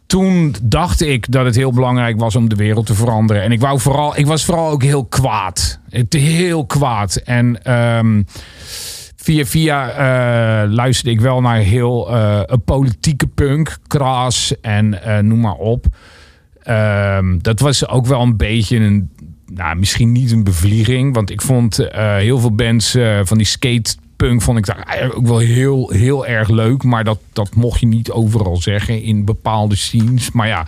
[0.06, 3.42] Toen dacht ik dat het heel belangrijk was om de wereld te veranderen.
[3.42, 5.80] En ik, wou vooral, ik was vooral ook heel kwaad.
[6.08, 7.16] Heel kwaad.
[7.16, 8.22] En ehm,
[9.16, 13.76] via via eh, luisterde ik wel naar heel eh, een politieke punk.
[13.86, 15.86] Kras en eh, noem maar op.
[16.62, 19.10] Ehm, dat was ook wel een beetje een,
[19.54, 21.14] nou, misschien niet een bevlieging.
[21.14, 25.26] Want ik vond eh, heel veel bands eh, van die skatepunk vond ik daar ook
[25.26, 26.82] wel heel, heel erg leuk.
[26.82, 30.30] Maar dat, dat mocht je niet overal zeggen in bepaalde scenes.
[30.30, 30.66] Maar ja,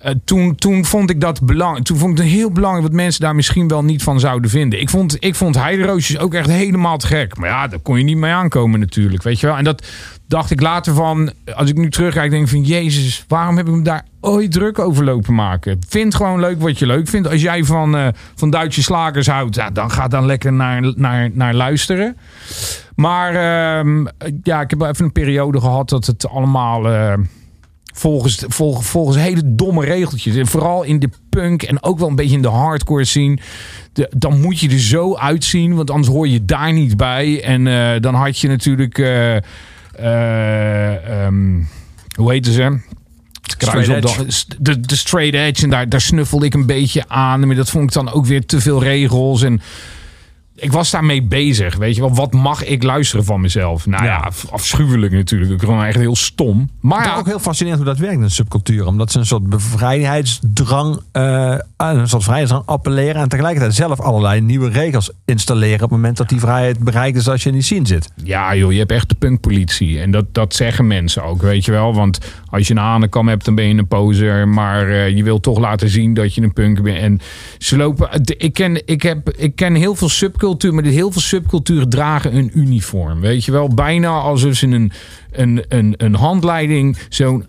[0.00, 1.84] eh, toen, toen vond ik dat belangrijk.
[1.84, 4.80] Toen vond ik het heel belangrijk wat mensen daar misschien wel niet van zouden vinden.
[4.80, 7.36] Ik vond, ik vond heideroosjes ook echt helemaal te gek.
[7.36, 9.22] Maar ja, daar kon je niet mee aankomen natuurlijk.
[9.22, 9.56] Weet je wel?
[9.56, 9.86] En dat
[10.28, 11.32] dacht ik later van.
[11.54, 14.78] Als ik nu terugkijk, denk ik van Jezus, waarom heb ik me daar ooit druk
[14.78, 15.78] over lopen maken?
[15.88, 17.28] Vind gewoon leuk wat je leuk vindt.
[17.28, 21.30] Als jij van, eh, van Duitse slagers houdt, ja, dan ga dan lekker naar, naar,
[21.32, 22.16] naar luisteren.
[22.94, 24.06] Maar ehm,
[24.42, 26.88] ja, ik heb wel even een periode gehad dat het allemaal.
[26.88, 27.12] eh,
[27.94, 30.36] volgens, volgens, volgens hele domme regeltjes.
[30.36, 33.38] En vooral in de punk en ook wel een beetje in de hardcore.
[33.92, 37.42] De, dan moet je er zo uitzien, want anders hoor je daar niet bij.
[37.42, 38.98] En eh, dan had je natuurlijk.
[39.98, 41.62] Eh, eh, ehm,
[42.14, 42.78] hoe heette ze?
[43.42, 45.62] Het kruis Straight op de, de, de straight edge.
[45.62, 47.46] En daar, daar snuffelde ik een beetje aan.
[47.46, 49.42] Maar dat vond ik dan ook weer te veel regels.
[49.42, 49.60] En
[50.60, 51.76] ik was daarmee bezig.
[51.76, 53.86] Weet je wel, wat mag ik luisteren van mezelf?
[53.86, 55.50] Nou ja, af- afschuwelijk natuurlijk.
[55.52, 56.70] Ik gewoon echt heel stom.
[56.80, 58.86] Maar ja, ook heel fascinerend hoe dat werkt in de subcultuur.
[58.86, 63.22] Omdat ze een soort bevrijheidsdrang, eh, aan een soort vrijheidsdrang appelleren.
[63.22, 65.74] En tegelijkertijd zelf allerlei nieuwe regels installeren.
[65.74, 68.10] op het moment dat die vrijheid bereikt is als je in die scene zit.
[68.24, 70.00] Ja, joh, je hebt echt de punkpolitie.
[70.00, 71.94] En dat, dat zeggen mensen ook, weet je wel.
[71.94, 72.18] Want
[72.50, 74.48] als je een hanenkam hebt, dan ben je een poser.
[74.48, 76.98] Maar eh, je wilt toch laten zien dat je een punk bent.
[76.98, 77.20] En
[77.58, 78.08] ze lopen...
[78.36, 80.08] Ik ken, ik, heb, ik ken heel veel
[80.48, 83.20] subcultuur, maar heel veel subculturen dragen een uniform.
[83.20, 84.92] Weet je wel, bijna alsof ze een,
[85.30, 86.96] een, een, een handleiding...
[87.08, 87.44] Zo'n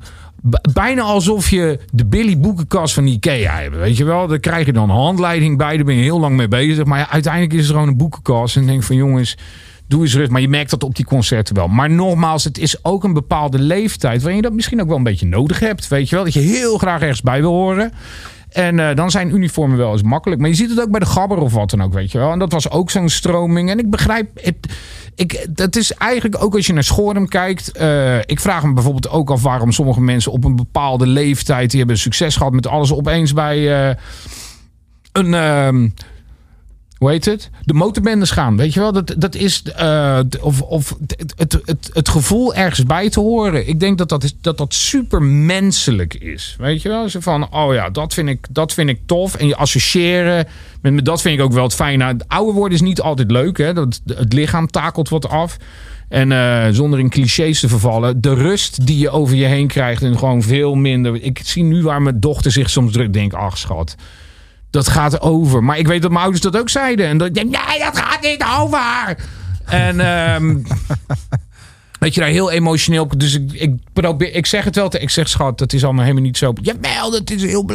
[0.73, 3.75] Bijna alsof je de Billy boekenkast van Ikea hebt.
[3.75, 5.75] Weet je wel, daar krijg je dan handleiding bij.
[5.75, 6.85] Daar ben je heel lang mee bezig.
[6.85, 8.55] Maar ja, uiteindelijk is het gewoon een boekenkast.
[8.55, 9.37] En denk van jongens,
[9.87, 10.31] doe eens rustig.
[10.31, 11.67] Maar je merkt dat op die concerten wel.
[11.67, 14.19] Maar nogmaals, het is ook een bepaalde leeftijd...
[14.19, 15.87] waarin je dat misschien ook wel een beetje nodig hebt.
[15.87, 17.91] Weet je wel, dat je heel graag ergens bij wil horen.
[18.49, 20.41] En eh, dan zijn uniformen wel eens makkelijk.
[20.41, 22.31] Maar je ziet het ook bij de gabber of wat dan ook, weet je wel.
[22.31, 23.69] En dat was ook zo'n stroming.
[23.69, 24.29] En ik begrijp...
[24.41, 24.55] Het,
[25.15, 27.71] ik, dat is eigenlijk ook als je naar Schorum kijkt.
[27.71, 31.69] eh, ik vraag me bijvoorbeeld ook af waarom sommige mensen op een bepaalde leeftijd...
[31.69, 33.89] die hebben succes gehad met alles opeens bij...
[33.89, 33.95] eh,
[35.11, 35.93] een...
[36.99, 37.49] hoe heet het?
[37.63, 38.57] De motorbendes gaan.
[38.57, 39.63] Weet je wel, dat, dat is.
[39.63, 40.95] eh, of of
[41.35, 43.67] het, het, het, gevoel ergens bij te horen.
[43.67, 46.55] Ik denk dat dat, is, dat, dat super menselijk is.
[46.57, 47.09] Weet je wel?
[47.09, 49.35] Zo van, oh ja, dat vind ik, dat vind ik tof.
[49.35, 50.47] En je associëren
[50.81, 52.05] met, dat vind ik ook wel het fijne.
[52.05, 53.57] Het ouder worden is niet altijd leuk.
[53.57, 53.73] Hè?
[53.73, 55.57] Dat, het lichaam takelt wat af.
[56.09, 60.01] En eh, zonder in clichés te vervallen, de rust die je over je heen krijgt
[60.01, 61.23] en gewoon veel minder.
[61.23, 63.95] Ik zie nu waar mijn dochter zich soms drukt, denk ach schat,
[64.69, 65.63] dat gaat over.
[65.63, 67.07] Maar ik weet dat mijn ouders dat ook zeiden.
[67.07, 69.17] En dat ik denk, nee, dat gaat niet over.
[69.65, 70.57] En ehm,
[71.99, 73.03] weet je, daar heel emotioneel.
[73.03, 74.89] op- Dus ik, ik, probeer, ik zeg het wel.
[74.89, 76.53] te- Ik zeg, schat, dat is allemaal helemaal niet zo.
[76.61, 77.69] Jawel, dat is heel...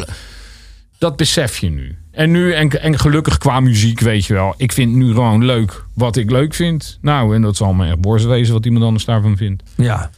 [0.97, 1.97] Dat besef je nu.
[2.11, 4.53] En nu, en, en gelukkig qua muziek, weet je wel.
[4.57, 6.97] Ik vind nu gewoon leuk wat ik leuk vind.
[7.01, 9.63] Nou, en dat zal me echt borst wezen wat iemand anders daarvan vindt.
[9.75, 10.09] Ja.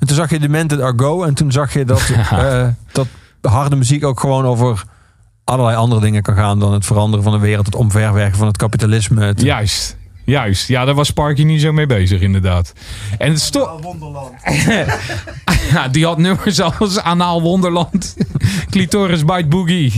[0.00, 1.22] En toen zag je Demented Are Go.
[1.24, 3.06] En toen zag je dat, eh, dat
[3.40, 4.84] harde muziek ook gewoon over
[5.44, 8.56] allerlei andere dingen kan gaan dan het veranderen van de wereld, het omverwerken van het
[8.56, 9.24] kapitalisme.
[9.24, 9.96] Het, Juist.
[10.24, 12.72] Juist, ja, daar was Sparky niet zo mee bezig, inderdaad.
[13.18, 13.80] En het sto-
[15.72, 18.16] ja, die had nummers als Anaal Wonderland,
[18.70, 19.92] Clitoris Bite Boogie,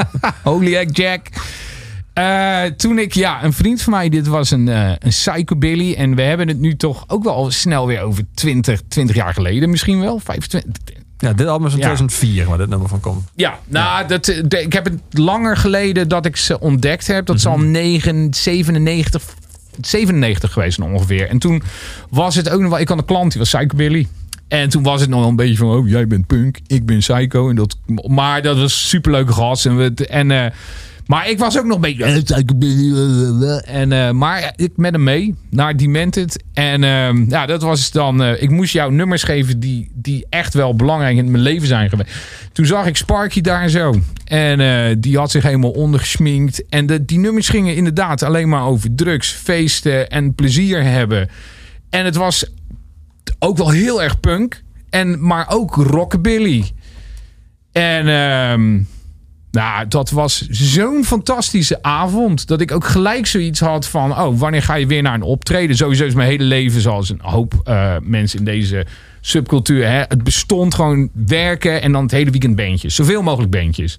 [0.42, 1.26] Holy Egg Jack.
[2.12, 5.94] Eh, toen ik, ja, een vriend van mij, dit was een, eh een psychobilly.
[5.94, 9.70] En we hebben het nu toch ook wel snel weer over 20, 20 jaar geleden
[9.70, 10.18] misschien wel.
[10.18, 10.72] 25.
[11.22, 11.84] Ja, dit album is in Ja.
[11.84, 13.24] 2004 waar dit nummer van komt.
[13.34, 17.26] Ja, nou, Dat, eh, de- ik heb het langer geleden dat ik ze ontdekt heb.
[17.26, 19.22] Dat is al 9, 97,
[19.80, 21.28] 97 geweest ongeveer.
[21.28, 21.62] En toen
[22.10, 22.78] was het ook nog wel...
[22.78, 24.08] Ik had een klant, die was psychobilly.
[24.48, 25.68] En toen was het nog wel een beetje van...
[25.68, 27.48] Oh, jij bent punk, ik ben psycho.
[27.48, 27.76] En dat,
[28.06, 29.66] maar dat was een superleuke gast.
[29.66, 30.50] En, we, en, eh,
[31.12, 32.22] maar ik was ook nog een beetje...
[32.22, 36.44] psychobilly, eh, eh, En, eh, maar ik met hem mee naar Demented.
[36.52, 38.24] En ehm, ja, dat was dan...
[38.24, 42.10] ik moest jou nummers geven die, die echt wel belangrijk in mijn leven zijn geweest.
[42.52, 43.94] Toen zag ik Sparky daar zo.
[44.24, 46.68] En die had zich helemaal ondergesminkt.
[46.68, 51.28] En de, die nummers gingen inderdaad alleen maar over drugs, feesten en plezier hebben.
[51.90, 52.46] En het was
[53.38, 54.62] ook wel heel erg punk.
[54.90, 56.70] En, maar ook rockabilly.
[57.72, 58.80] En ehm,
[59.52, 62.46] nou, dat was zo'n fantastische avond.
[62.46, 64.10] Dat ik ook gelijk zoiets had van...
[64.10, 65.76] Oh, wanneer ga je weer naar een optreden?
[65.76, 68.86] Sowieso is mijn hele leven zoals een hoop eh, mensen in deze
[69.20, 69.88] subcultuur.
[69.88, 69.98] Hè?
[69.98, 72.94] Het bestond gewoon werken en dan het hele weekend bandjes.
[72.94, 73.98] Zoveel mogelijk bandjes.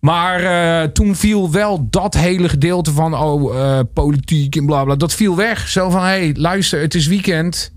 [0.00, 4.96] Maar eh, toen viel wel dat hele gedeelte van oh, eh, politiek en bla bla.
[4.96, 5.68] Dat viel weg.
[5.68, 7.72] Zo van: hé, hey, luister, het is weekend.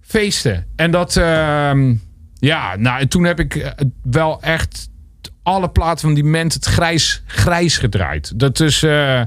[0.00, 0.66] Feesten.
[0.76, 1.94] En dat, ehm,
[2.38, 4.88] ja, nou, toen heb ik wel echt
[5.44, 8.32] alle platen van die ment het grijs, grijs gedraaid.
[8.36, 8.82] Dat is.
[8.82, 9.20] eh,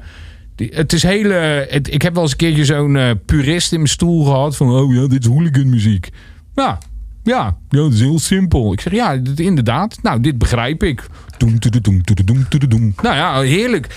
[0.56, 1.34] die- het is hele.
[1.70, 4.56] het- ik heb wel eens een keertje zo'n eh, purist in mijn stoel gehad.
[4.58, 6.10] Van, oh ja, dit is hooligan muziek.
[6.56, 6.78] Ja,
[7.24, 8.74] ja, ja, dat is heel simpel.
[8.74, 9.98] Ik zeg, ja, dit- inderdaad.
[10.02, 11.04] Nou, dit begrijp ik.
[11.38, 12.94] Doem, toededoem, toededoem, toededoem.
[13.02, 13.88] Nou ja, heerlijk.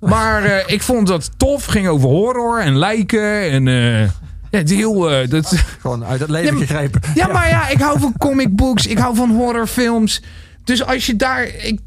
[0.00, 1.64] Maar eh, ik vond dat tof.
[1.64, 3.50] Ging over horror en lijken.
[3.50, 4.02] En eh,
[4.50, 4.98] ja, heel...
[5.28, 7.00] dat, Gewoon uit het leven Ja, gegrepen.
[7.14, 8.86] ja, maar ja, ik hou van comic books.
[8.86, 10.22] Ik hou van horrorfilms.
[10.64, 11.46] Dus als je daar...
[11.46, 11.80] Ik,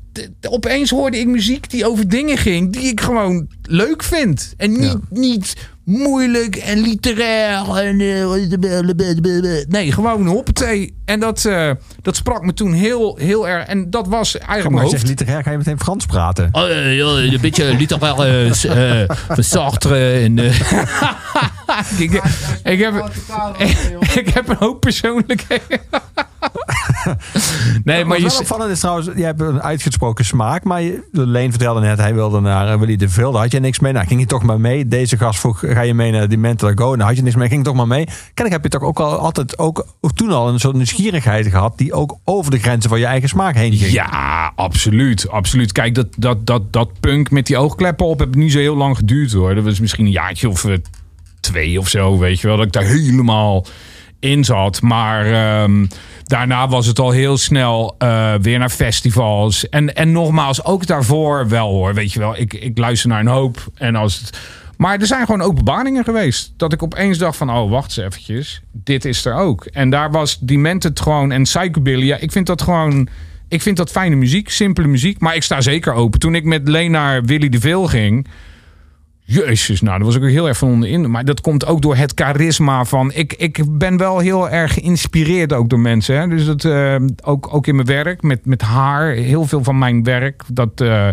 [0.49, 2.73] opeens hoorde ik muziek die over dingen ging...
[2.73, 4.53] die ik gewoon leuk vind.
[4.57, 5.55] En niet, niet
[5.87, 7.69] moeilijk en literair.
[7.75, 10.95] En, eh, nee, gewoon hoppatee.
[11.05, 13.65] En dat, eh, dat sprak me toen heel, heel erg...
[13.65, 16.49] En dat was Ga eigenlijk maar mijn je zegt literair, ga je meteen Frans praten.
[16.51, 20.39] Oh, ja, een beetje literair eh, eh, van Sartre en...
[20.39, 20.59] eh,
[21.97, 22.21] ik,
[22.63, 23.09] ik, heb,
[24.21, 25.79] ik heb een hoop persoonlijkheden.
[27.83, 28.39] nee, maar Wat je...
[28.39, 30.63] opvallend is trouwens, je hebt een uitgesproken smaak.
[30.63, 33.31] Maar je, Leen vertelde net, hij wilde naar uh, Willy de Veel.
[33.31, 33.93] Daar had je niks mee.
[33.93, 34.87] Nou, ging je toch maar mee.
[34.87, 36.95] Deze gast vroeg, ga je mee naar die Mental Go?
[36.95, 37.47] Nou, had je niks mee.
[37.47, 38.05] Ging toch maar mee.
[38.05, 41.77] Kennelijk heb je toch ook al altijd, ook, ook toen al een soort nieuwsgierigheid gehad.
[41.77, 43.91] Die ook over de grenzen van je eigen smaak heen ging.
[43.91, 45.29] Ja, absoluut.
[45.29, 45.71] absoluut.
[45.71, 48.95] Kijk, dat, dat, dat, dat punk met die oogkleppen op heb niet zo heel lang
[48.95, 49.55] geduurd hoor.
[49.55, 50.73] Dat was misschien een jaartje of eh,
[51.39, 52.57] twee of zo, weet je wel.
[52.57, 53.65] Dat ik daar helemaal
[54.19, 54.81] in zat.
[54.81, 55.85] Maar ehm,
[56.23, 59.69] daarna was het al heel snel eh, weer naar festivals.
[59.69, 61.93] En, en nogmaals, ook daarvoor wel hoor.
[61.93, 63.65] Weet je wel, ik, ik luister naar een hoop.
[63.75, 64.39] En als het...
[64.77, 66.53] Maar er zijn gewoon openbaringen geweest.
[66.57, 68.61] Dat ik opeens dacht van, oh, wacht eens eventjes.
[68.71, 69.65] Dit is er ook.
[69.65, 72.05] En daar was Demented gewoon en Psychobilly.
[72.05, 73.07] Ja, ik vind dat gewoon...
[73.47, 75.19] Ik vind dat fijne muziek, simpele muziek.
[75.19, 76.19] Maar ik sta zeker open.
[76.19, 78.27] Toen ik met Leen naar Willy de Veel ging...
[79.29, 81.11] Jezus, nou, daar was ik ook heel erg van onder in.
[81.11, 83.11] Maar dat komt ook door het charisma van...
[83.13, 86.19] Ik, ik ben wel heel erg geïnspireerd ook door mensen.
[86.19, 86.27] Hè?
[86.27, 89.11] Dus dat eh, ook, ook in mijn werk, met, met haar.
[89.11, 90.81] Heel veel van mijn werk, dat...
[90.81, 91.07] eh,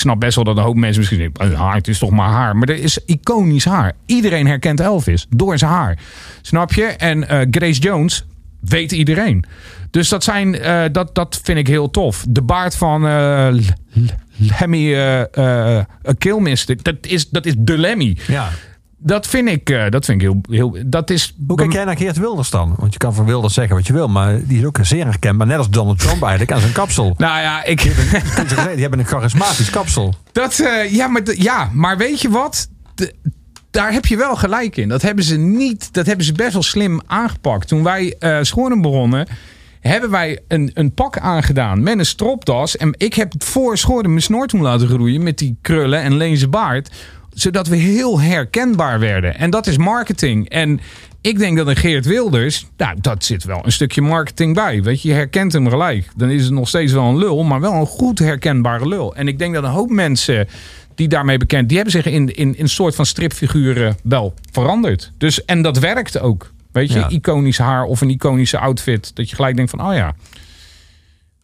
[0.00, 1.50] ik snap best wel dat een hoop mensen misschien denken...
[1.52, 2.56] "Eh, haar, het is toch maar haar.
[2.56, 3.92] Maar er is iconisch haar.
[4.06, 5.98] Iedereen herkent Elvis door zijn haar.
[6.42, 6.84] Snap je?
[6.84, 8.24] En eh, Grace Jones
[8.60, 9.44] weet iedereen.
[9.90, 12.24] Dus dat, zijn, eh, dat, dat vind ik heel tof.
[12.28, 13.02] De baard van
[13.54, 13.60] L-
[14.36, 14.94] Lemmy
[16.18, 18.16] Kilmister, dat is, dat is de Lemmy.
[18.26, 18.48] Ja.
[19.02, 20.76] Dat vind ik, eh, dat vind ik heel, heel...
[20.86, 21.34] Dat is...
[21.46, 22.74] Hoe kijk jij naar Geert Wilders dan?
[22.76, 25.46] Want je kan van Wilders zeggen wat je wil, maar die is ook zeer herkenbaar.
[25.46, 27.14] Net als Donald Trump eigenlijk aan zijn kapsel.
[27.18, 27.82] Nou ja, ik...
[27.82, 30.14] Die hebben een charismatisch kapsel.
[30.32, 32.68] Dat, eh, ja, maar, ja, maar weet je wat?
[32.94, 33.14] De-
[33.70, 34.88] daar heb je wel gelijk in.
[34.88, 35.92] Dat hebben ze niet.
[35.92, 37.68] Dat hebben ze best wel slim aangepakt.
[37.68, 39.26] Toen wij Schoren begonnen,
[39.80, 42.76] hebben wij een, een pak aangedaan met een stropdas.
[42.76, 46.48] En ik heb voor Schoren mijn snor toen laten groeien met die krullen en leense
[46.48, 46.90] baard.
[47.34, 49.38] Zodat we heel herkenbaar werden.
[49.38, 50.48] En dat is marketing.
[50.48, 50.80] En
[51.20, 54.82] ik denk dat een Geert Wilders, nou, dat zit wel een stukje marketing bij.
[54.82, 56.08] Weet je, je herkent hem gelijk.
[56.16, 59.14] Dan is het nog steeds wel een lul, maar wel een goed herkenbare lul.
[59.14, 60.48] En ik denk dat een hoop mensen
[60.94, 65.12] die daarmee bekend, die hebben zich in, in, in een soort van stripfiguren wel veranderd.
[65.18, 66.52] Dus, en dat werkt ook.
[66.72, 67.08] Weet je, Ja.
[67.08, 69.10] iconisch haar of een iconische outfit.
[69.16, 70.14] Dat je gelijk denkt van, oh ja.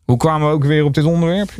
[0.07, 1.51] Hoe kwamen we ook weer op dit onderwerp?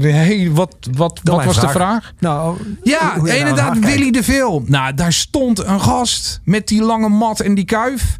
[0.00, 2.12] Hey, wat wat, wat was de vraag.
[2.18, 3.78] Nou, Ja, hoe jij naar inderdaad.
[3.78, 4.62] Willy de Veel.
[4.66, 8.18] Nou, daar stond een gast met die lange mat en die kuif.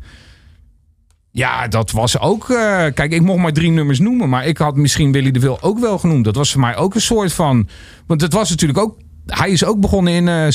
[1.30, 2.50] Ja, dat was ook...
[2.50, 2.56] eh,
[2.94, 4.28] kijk, ik mocht maar drie nummers noemen.
[4.28, 6.24] Maar ik had misschien Willy de Veel ook wel genoemd.
[6.24, 7.68] Dat was voor mij ook een soort van...
[8.06, 8.96] Want het was natuurlijk ook...
[9.26, 10.46] Hij is ook begonnen in eh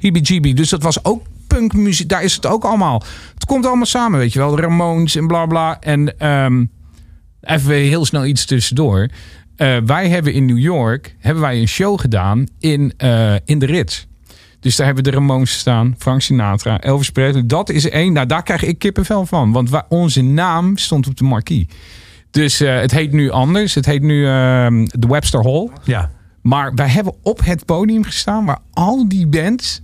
[0.00, 0.54] CBGB.
[0.56, 2.08] Dus dat was ook punkmuziek.
[2.08, 3.02] Daar is het ook allemaal...
[3.34, 4.58] Het komt allemaal samen, weet je wel.
[4.58, 5.80] Ramones en bla bla.
[5.80, 6.64] En ehm,
[7.42, 9.08] even heel snel iets tussendoor.
[9.56, 13.66] Eh, wij hebben in New York hebben wij een show gedaan in, eh, in de
[13.66, 14.04] Ritz.
[14.60, 17.46] Dus daar hebben de Ramones staan, Frank Sinatra, Elvis Presley.
[17.46, 18.12] Dat is één.
[18.12, 19.52] Nou, daar krijg ik kippenvel van.
[19.52, 21.68] Want wa- onze naam stond op de marquee.
[22.30, 23.74] Dus eh, het heet nu anders.
[23.74, 25.68] Het heet nu ehm, de Webster Hall.
[25.84, 26.10] Ja.
[26.42, 29.80] Maar wij hebben op het podium gestaan waar al die bands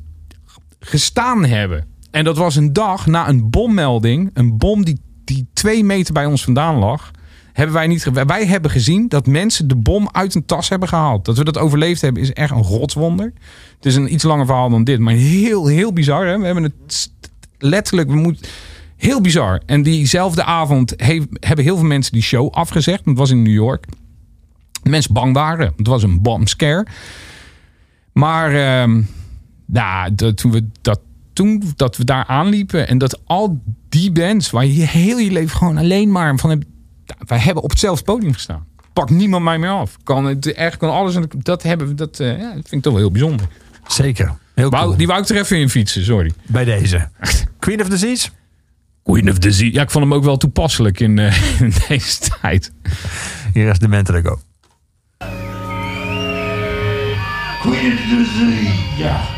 [0.81, 1.85] gestaan hebben.
[2.11, 4.31] En dat was een dag na een bommelding.
[4.35, 7.11] Een bom die, die twee meter bij ons vandaan lag.
[7.59, 8.11] Hebben wij niet.
[8.27, 11.25] Wij hebben gezien dat mensen de bom uit een tas hebben gehaald.
[11.25, 13.33] Dat we dat overleefd hebben is echt een rotswonder.
[13.77, 14.99] Het is een iets langer verhaal dan dit.
[14.99, 16.27] Maar heel, heel bizar.
[16.27, 16.39] Hè?
[16.39, 17.11] We hebben het
[17.59, 18.09] letterlijk.
[18.09, 18.47] We moeten.
[18.97, 19.63] Heel bizar.
[19.67, 23.05] En diezelfde avond hebben heel veel mensen die show afgezegd.
[23.05, 23.87] Het was in New York.
[24.83, 25.73] Mensen bang waren.
[25.77, 26.87] Het was een bomb scare.
[28.13, 29.03] Maar ehm,
[30.35, 31.01] toen, we dat,
[31.33, 35.57] toen dat we daar aanliepen en dat al die bands waar je heel je leven
[35.57, 36.65] gewoon alleen maar van hebt.
[37.09, 38.67] Nou, wij hebben op hetzelfde podium gestaan.
[38.93, 39.97] Pak niemand mij meer af.
[40.05, 41.15] Kan het echt kan alles.
[41.15, 41.95] En dat hebben we.
[41.95, 43.47] Dat, eh, ja, dat vind ik toch wel heel bijzonder.
[43.87, 44.35] Zeker.
[44.55, 44.97] Heel Wou- cool.
[44.97, 46.33] Die wou ik er even in fietsen, sorry.
[46.47, 47.09] Bij deze.
[47.59, 48.29] Queen of Disease?
[49.03, 49.71] Queen of the Sea.
[49.73, 52.73] Ja, ik vond hem ook wel toepasselijk in, eh, in deze tijd.
[53.53, 54.41] Hier is de Mentalico.
[57.61, 59.37] Queen of the Sea, yeah.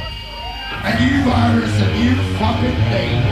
[0.85, 3.23] A new virus, a new fucking thing.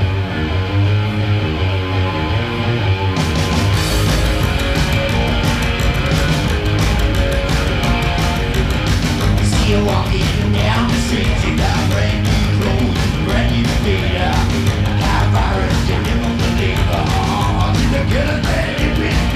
[9.68, 14.16] See you walking down the street, you got brand new clothes, brand new feet.
[14.16, 16.88] That virus, you never believe.
[16.88, 19.28] Oh, you the killer man, you been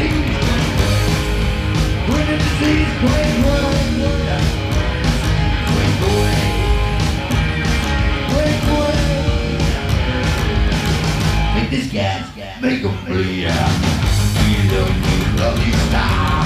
[2.06, 3.92] Queen of the Sea, queen, queen,
[4.24, 4.40] yeah.
[5.68, 6.48] Queen, queen.
[8.32, 9.60] Queen, queen.
[11.56, 12.24] Make this gas,
[12.62, 13.52] make 'em bleed.
[14.48, 16.41] You love me, love you style.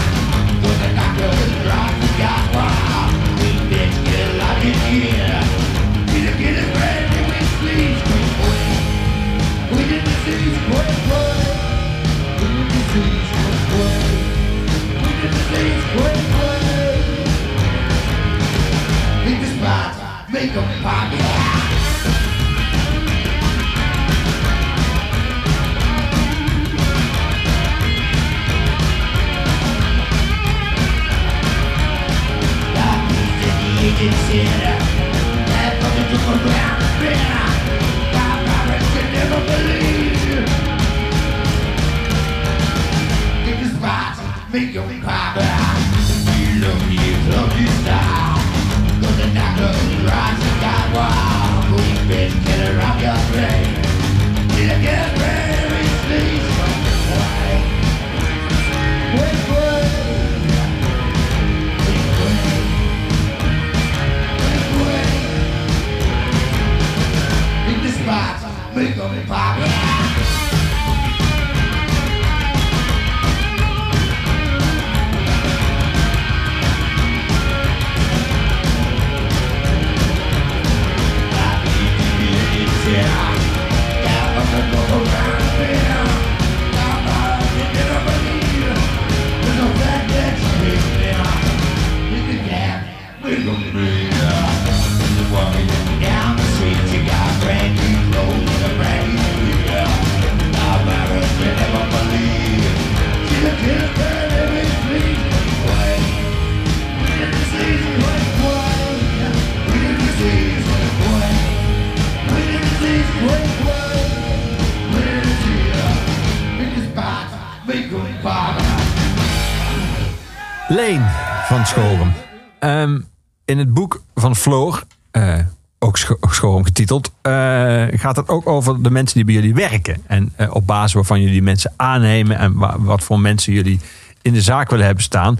[128.56, 130.02] Over de mensen die bij jullie werken.
[130.06, 133.80] En eh, op basis waarvan jullie mensen aannemen en wa- wat voor mensen jullie
[134.22, 135.38] in de zaak willen hebben staan.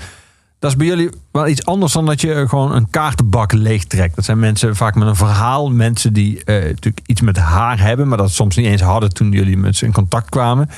[0.58, 4.16] Dat is bij jullie wel iets anders dan dat je eh, gewoon een kaartenbak leegtrekt.
[4.16, 5.70] Dat zijn mensen vaak met een verhaal.
[5.70, 9.32] Mensen die eh, natuurlijk iets met haar hebben, maar dat soms niet eens hadden toen
[9.32, 10.68] jullie met ze in contact kwamen.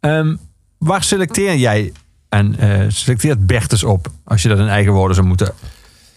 [0.00, 0.34] Ehm,
[0.78, 1.92] waar selecteer jij
[2.28, 5.52] En eh, selecteert Bertus op, als je dat in eigen woorden zou moeten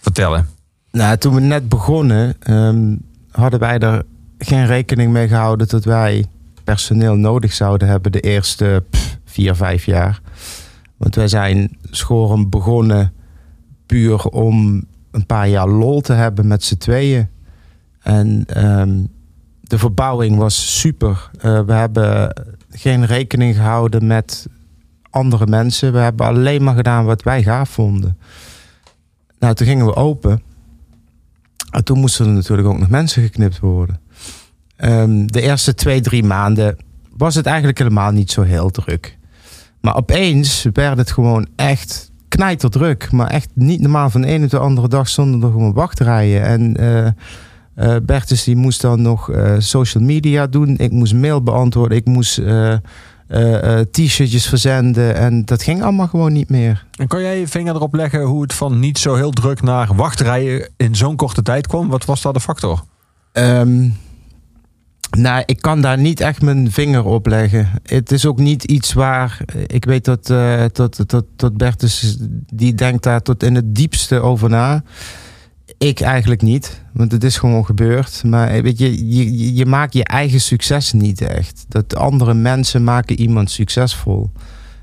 [0.00, 0.48] vertellen.
[0.90, 2.96] Nou, toen we net begonnen, ehm,
[3.30, 4.02] hadden wij er
[4.44, 6.24] geen rekening mee gehouden dat wij
[6.64, 10.20] personeel nodig zouden hebben de eerste pff, vier, vijf jaar.
[10.96, 13.12] Want wij zijn Schoren begonnen
[13.86, 17.28] puur om een paar jaar lol te hebben met z'n tweeën.
[18.00, 19.04] En ehm,
[19.60, 21.30] de verbouwing was super.
[21.40, 22.34] Eh, we hebben
[22.70, 24.46] geen rekening gehouden met
[25.10, 25.92] andere mensen.
[25.92, 28.18] We hebben alleen maar gedaan wat wij gaaf vonden.
[29.38, 30.42] Nou, toen gingen we open.
[31.70, 34.00] En toen moesten er natuurlijk ook nog mensen geknipt worden.
[34.82, 36.76] Ehm, de eerste twee, drie maanden
[37.16, 39.18] was het eigenlijk helemaal niet zo heel druk.
[39.80, 43.12] Maar opeens werd het gewoon echt knijterdruk.
[43.12, 44.10] Maar echt niet normaal.
[44.10, 46.42] Van de ene op de andere dag stonden er gewoon wachtrijen.
[46.42, 46.76] En
[47.74, 50.76] eh, Bertus die moest dan nog eh, social media doen.
[50.78, 51.98] Ik moest mail beantwoorden.
[51.98, 52.40] Ik moest
[53.90, 55.14] t-shirtjes verzenden.
[55.14, 56.86] En dat ging allemaal gewoon niet meer.
[56.98, 59.94] En kan jij je vinger erop leggen hoe het van niet zo heel druk naar
[59.94, 61.88] wachtrijen in zo'n korte tijd kwam?
[61.88, 62.82] Wat was daar de factor?
[63.32, 63.88] Ehm,
[65.18, 67.68] nou, ik kan daar niet echt mijn vinger op leggen.
[67.82, 69.40] Het is ook niet iets waar.
[69.66, 72.16] Ik weet dat, eh dat, dat, dat Bertus.
[72.54, 74.82] die denkt daar tot in het diepste over na.
[75.78, 78.22] Ik eigenlijk niet, want het is gewoon gebeurd.
[78.24, 81.64] Maar weet je, je, je- maakt je eigen succes niet echt.
[81.68, 84.30] Dat andere mensen maken iemand succesvol.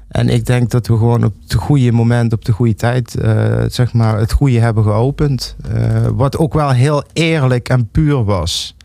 [0.08, 3.64] En ik denk dat we gewoon op het goede moment, op de goede tijd, eh,
[3.67, 5.56] zeg maar, het goede hebben geopend.
[5.74, 8.75] Eh, wat ook wel heel eerlijk en puur was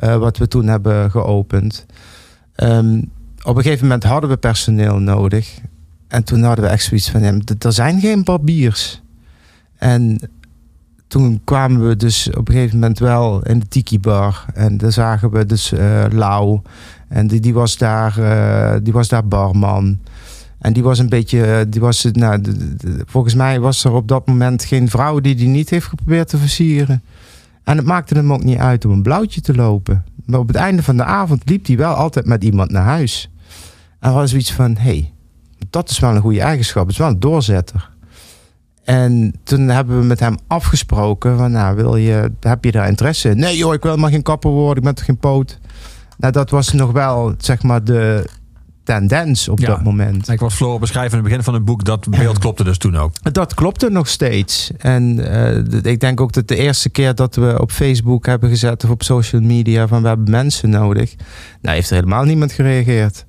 [0.00, 1.86] eh, wat we toen hebben geopend.
[2.54, 3.02] Ehm,
[3.42, 5.58] op een gegeven moment hadden we personeel nodig.
[6.08, 9.02] En toen hadden we echt zoiets van, d- er zijn geen barbiers.
[9.76, 10.18] En
[11.08, 14.44] toen kwamen we dus op een gegeven moment wel in de tiki bar.
[14.54, 16.60] En daar zagen we dus eh Lau.
[17.08, 19.98] En die, die, was daar, eh, die was daar barman.
[20.58, 22.42] En die was een beetje, die was, nou,
[23.06, 26.38] volgens mij was er op dat moment geen vrouw die die niet heeft geprobeerd te
[26.38, 27.02] versieren.
[27.64, 30.04] En het maakte hem ook niet uit om een blauwtje te lopen.
[30.24, 33.30] Maar op het einde van de avond liep hij wel altijd met iemand naar huis.
[34.00, 35.12] En was zoiets van, hé, hey,
[35.70, 36.82] dat is wel een goede eigenschap.
[36.82, 37.90] Het is wel een doorzetter.
[38.84, 43.28] En toen hebben we met hem afgesproken van, nou, wil je, heb je daar interesse
[43.28, 43.38] in?
[43.38, 45.58] Nee joh, ik wil maar geen kapper worden, ik ben toch geen poot?
[46.18, 48.28] Nou, dat was nog wel, zeg maar, de
[48.98, 49.66] tendens op Ja.
[49.66, 50.28] dat moment.
[50.28, 51.84] Ik was Floor beschrijven in het begin van het boek.
[51.84, 53.32] Dat beeld klopte dus toen ook.
[53.32, 54.70] Dat klopte nog steeds.
[54.78, 58.84] En eh, ik denk ook dat de eerste keer dat we op Facebook hebben gezet
[58.84, 61.14] of op social media van we hebben mensen nodig,
[61.60, 63.24] nou heeft er helemaal niemand gereageerd.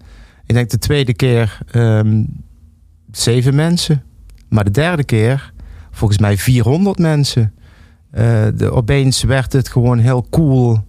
[0.46, 2.24] Ik denk de tweede keer ehm,
[3.12, 4.04] zeven mensen.
[4.50, 5.54] Maar de derde keer
[5.92, 7.54] volgens mij 400 mensen.
[8.12, 10.84] Eh, de, opeens werd het gewoon heel cool.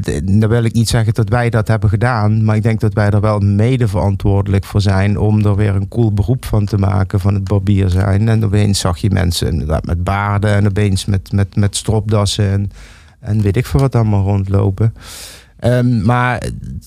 [0.00, 2.92] D- dan wil ik niet zeggen dat wij dat hebben gedaan, maar ik denk dat
[2.92, 6.78] wij er wel mede verantwoordelijk voor zijn om er weer een cool beroep van te
[6.78, 8.28] maken van het barbier zijn.
[8.28, 12.70] En opeens zag je mensen met baarden en opeens met, met, met stropdassen en,
[13.20, 14.94] en weet ik veel wat allemaal rondlopen.
[15.58, 16.42] Ehm, maar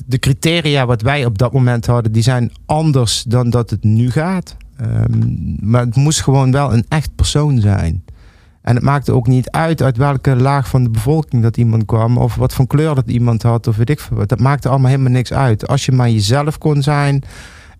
[0.05, 4.11] de criteria wat wij op dat moment hadden, die zijn anders dan dat het nu
[4.11, 4.55] gaat.
[4.77, 5.09] Ehm,
[5.59, 8.03] maar het moest gewoon wel een echt persoon zijn.
[8.65, 12.17] En het maakte ook niet uit uit welke laag van de bevolking dat iemand kwam.
[12.17, 13.67] Of wat voor kleur dat iemand had.
[13.67, 14.29] Of weet ik veel wat.
[14.29, 15.67] Dat maakte allemaal helemaal niks uit.
[15.67, 17.23] Als je maar jezelf kon zijn.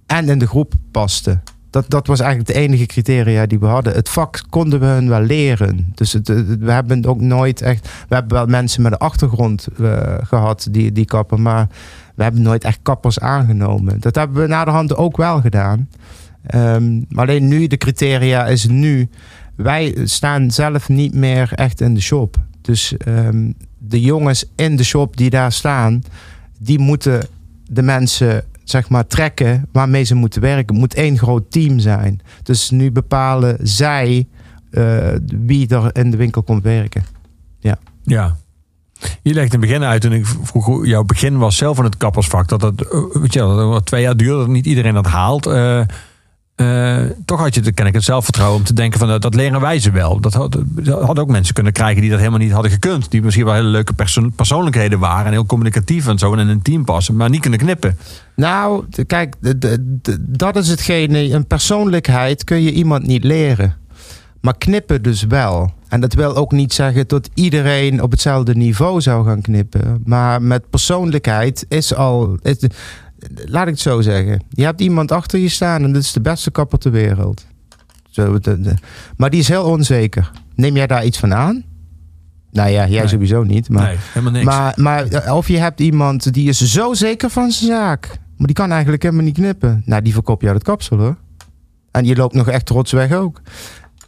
[0.06, 1.40] En in de groep paste.
[1.70, 3.94] Dat, dat was eigenlijk de enige criteria die we hadden.
[3.94, 5.92] Het vak konden we hun wel leren.
[5.96, 7.90] Dus het, het- we hebben ook nooit echt...
[8.08, 11.42] We hebben wel mensen met een achtergrond eh, gehad die, die kappen.
[11.42, 11.68] Maar
[12.16, 14.00] we hebben nooit echt kappers aangenomen.
[14.00, 15.90] Dat hebben we na de hand ook wel gedaan.
[16.46, 19.10] Ehm, maar alleen nu, de criteria is nu...
[19.56, 22.38] Wij staan zelf niet meer echt in de shop.
[22.62, 26.04] Dus ehm, de jongens in de shop die daar staan...
[26.60, 27.28] die moeten
[27.68, 30.68] de mensen zeg maar trekken waarmee ze moeten werken.
[30.68, 32.22] Het moet één groot team zijn.
[32.44, 34.28] Dus nu bepalen zij
[34.72, 35.14] eh,
[35.46, 37.04] wie er in de winkel komt werken.
[38.04, 38.36] Ja.
[39.22, 42.48] Je legt het begin uit, toen ik vroeg jouw begin was zelf in het kappersvak,
[42.48, 45.46] dat het, eh, weet je, dat twee jaar duurde, dat niet iedereen dat haalt.
[45.46, 45.82] Eh,
[46.56, 49.36] eh, toch had je, de- ken ik het zelfvertrouwen om te denken van, eh, dat
[49.36, 50.20] leren wij ze wel.
[50.20, 53.12] Dat had- dat hadden ook mensen kunnen krijgen die dat helemaal niet hadden gekund.
[53.12, 56.48] Die misschien wel hele leuke perso- persoonlijkheden waren en heel communicatief en zo en in
[56.48, 57.98] een team passen, maar niet kunnen knippen.
[58.36, 59.36] Nou, kijk,
[60.18, 61.32] dat is hetgene.
[61.32, 63.76] Een persoonlijkheid kun je iemand niet leren.
[64.42, 65.74] Maar knippen dus wel.
[65.90, 70.02] En dat wil ook niet zeggen dat iedereen op hetzelfde niveau zou gaan knippen.
[70.06, 72.38] Maar met persoonlijkheid is al.
[73.46, 74.44] Laat ik het zo zeggen.
[74.50, 77.46] Je hebt iemand achter je staan en dat is de beste kapper ter wereld.
[78.10, 78.74] Zo, de- de-
[79.18, 80.32] maar die is heel onzeker.
[80.56, 81.64] Neem jij daar iets van aan?
[82.52, 83.08] Nou ja, jij Nee.
[83.08, 83.70] sowieso niet.
[83.70, 84.46] Maar nee, helemaal niks.
[84.46, 88.08] maar, maar of je hebt iemand die is zo zeker van zijn zaak.
[88.38, 89.82] Maar die kan eigenlijk helemaal niet knippen.
[89.86, 91.16] Nou, die verkoop je uit het kapsel hoor.
[91.92, 93.42] En je loopt nog echt trots weg ook.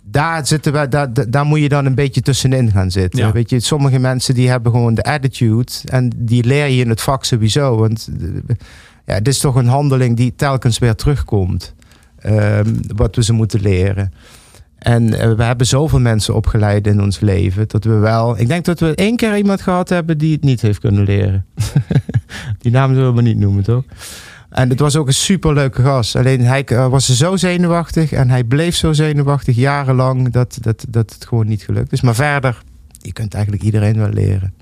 [0.03, 3.19] Daar, zitten wij, daar, daar- moet je dan een beetje tussenin gaan zitten.
[3.19, 3.31] Ja.
[3.31, 5.71] Weet je, sommige mensen die hebben gewoon de attitude.
[5.85, 7.77] En die leer je in het vak sowieso.
[7.77, 8.27] Want eh,
[9.07, 11.73] ja, het is toch een handeling die telkens weer terugkomt.
[12.19, 14.13] Ehm, wat we ze moeten leren.
[14.77, 17.67] En eh, we hebben zoveel mensen opgeleid in ons leven.
[17.67, 18.39] Dat we wel.
[18.39, 21.45] Ik denk dat we één keer iemand gehad hebben die het niet heeft kunnen leren.
[22.61, 23.83] die naam zullen we niet noemen, toch?
[24.49, 26.15] En het was ook een superleuke gast.
[26.15, 31.13] Alleen hij eh, was zo zenuwachtig en hij bleef zo zenuwachtig jarenlang dat, dat, dat
[31.13, 32.01] het gewoon niet gelukt is.
[32.01, 32.61] Maar verder,
[33.01, 34.53] je kunt eigenlijk iedereen wel leren.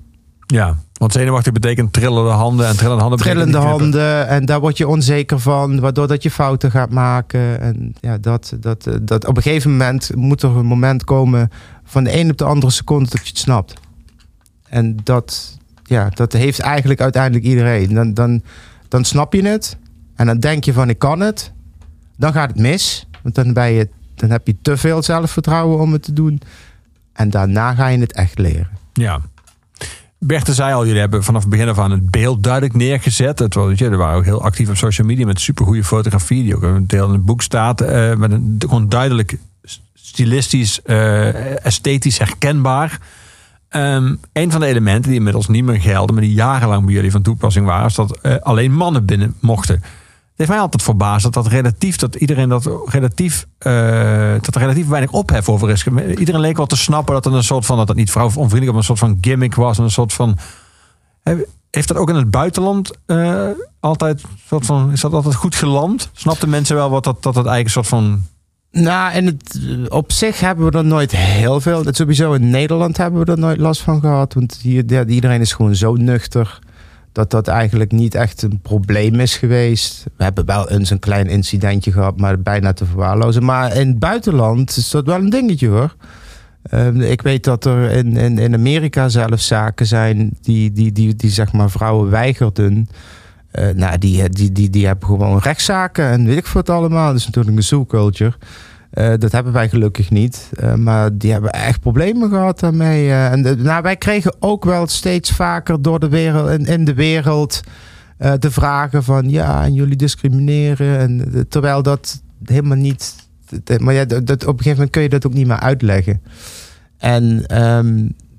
[0.46, 2.66] Ja, want zenuwachtig betekent trillende handen.
[2.66, 6.70] En trillende handen Trillende handen en daar word je onzeker van, waardoor dat je fouten
[6.70, 7.60] gaat maken.
[7.60, 11.50] En ja, dat, dat, eh, dat op een gegeven moment moet er een moment komen
[11.84, 13.74] van de een op de andere seconde dat je het snapt.
[14.68, 17.94] En dat, ja, dat heeft eigenlijk uiteindelijk iedereen.
[17.94, 18.42] Dan, dan,
[18.88, 19.76] dan snap je het
[20.14, 21.52] en dan denk je van ik kan het.
[22.16, 25.92] Dan gaat het mis, want dan, ben je, dan heb je te veel zelfvertrouwen om
[25.92, 26.40] het te doen.
[27.12, 28.68] En daarna ga je het echt leren.
[28.92, 29.20] Ja.
[30.18, 33.38] Berthe zei al, jullie hebben vanaf het begin af aan het beeld duidelijk neergezet.
[33.38, 36.42] Het was, jullie waren ook heel actief op social media met supergoeie fotografie.
[36.42, 37.80] Die ook een deel in het boek staat.
[37.80, 39.38] eh, met een gewoon duidelijk
[39.94, 43.00] stilistisch, eh, esthetisch herkenbaar.
[43.68, 47.10] Ehm, een van de elementen die inmiddels niet meer gelden, maar die jarenlang bij jullie
[47.10, 49.82] van toepassing waren, is dat eh, alleen mannen binnen mochten.
[50.36, 53.72] Het heeft mij altijd verbaasd dat dat relatief, dat iedereen dat relatief, eh,
[54.40, 55.86] dat er relatief weinig ophef over is.
[56.18, 58.76] Iedereen leek wel te snappen dat het een soort van, dat het niet vrouwonvriendelijk, maar
[58.78, 59.78] een soort van gimmick was.
[59.78, 60.36] Een soort van,
[61.22, 63.48] He- heeft dat ook in het buitenland eh,
[63.80, 66.10] altijd, soort van, is dat altijd goed geland?
[66.12, 68.22] Snapten mensen wel wat dat, dat het eigenlijk een soort van,
[68.82, 69.58] Nou, en het,
[69.88, 71.82] op zich hebben we er nooit heel veel.
[71.90, 74.34] Sowieso in Nederland hebben we er nooit last van gehad.
[74.34, 76.58] Want hier, iedereen is gewoon zo nuchter.
[77.16, 80.04] Dat dat eigenlijk niet echt een probleem is geweest.
[80.16, 83.44] We hebben wel eens een klein incidentje gehad, maar bijna te verwaarlozen.
[83.44, 85.94] Maar in het buitenland is dat wel een dingetje hoor.
[86.62, 91.30] Ehm, ik weet dat er in, in, Amerika zelfs zaken zijn die, die, die, die
[91.30, 92.88] zeg maar vrouwen weigerden.
[93.50, 97.06] Eh, nou, die, die, die, die hebben gewoon rechtszaken en weet ik het allemaal.
[97.06, 98.34] Dat is natuurlijk een zoekculture.
[98.96, 100.50] Eh, dat hebben wij gelukkig niet.
[100.54, 103.08] Eh, maar die hebben echt problemen gehad daarmee.
[103.08, 103.32] eh.
[103.32, 106.94] en de- nou, wij kregen ook wel steeds vaker door de wereld, in, in de
[106.94, 107.60] wereld
[108.38, 110.98] de vragen van ja, en jullie discrimineren.
[110.98, 113.14] En, terwijl dat helemaal niet.
[113.78, 116.22] Maar ja, dat, op een gegeven moment kun je dat ook niet meer uitleggen.
[116.98, 117.94] En ehm,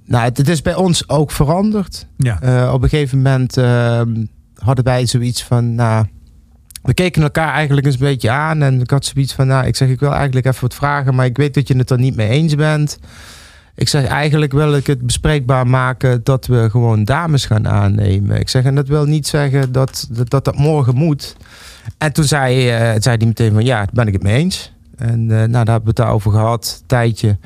[0.05, 2.07] nou, het, het is bij ons ook veranderd.
[2.17, 2.73] ja.
[2.73, 6.05] Op een gegeven moment ehm, hadden wij zoiets van, nou,
[6.87, 9.75] we keken elkaar eigenlijk eens een beetje aan en ik had zoiets van, nou, ik
[9.75, 12.15] zeg, ik wil eigenlijk even wat vragen, maar ik weet dat je het er niet
[12.15, 12.99] mee eens bent.
[13.75, 18.39] Ik zeg, eigenlijk wil ik het bespreekbaar maken dat we gewoon dames gaan aannemen.
[18.39, 21.35] Ik zeg, en dat wil niet zeggen dat dat, dat, morgen moet.
[21.97, 24.73] En toen zei, eh, zei hij meteen van, ja, daar ben ik het mee eens.
[24.95, 27.37] En eh, nou, daar hebben we het daarover gehad, tijdje.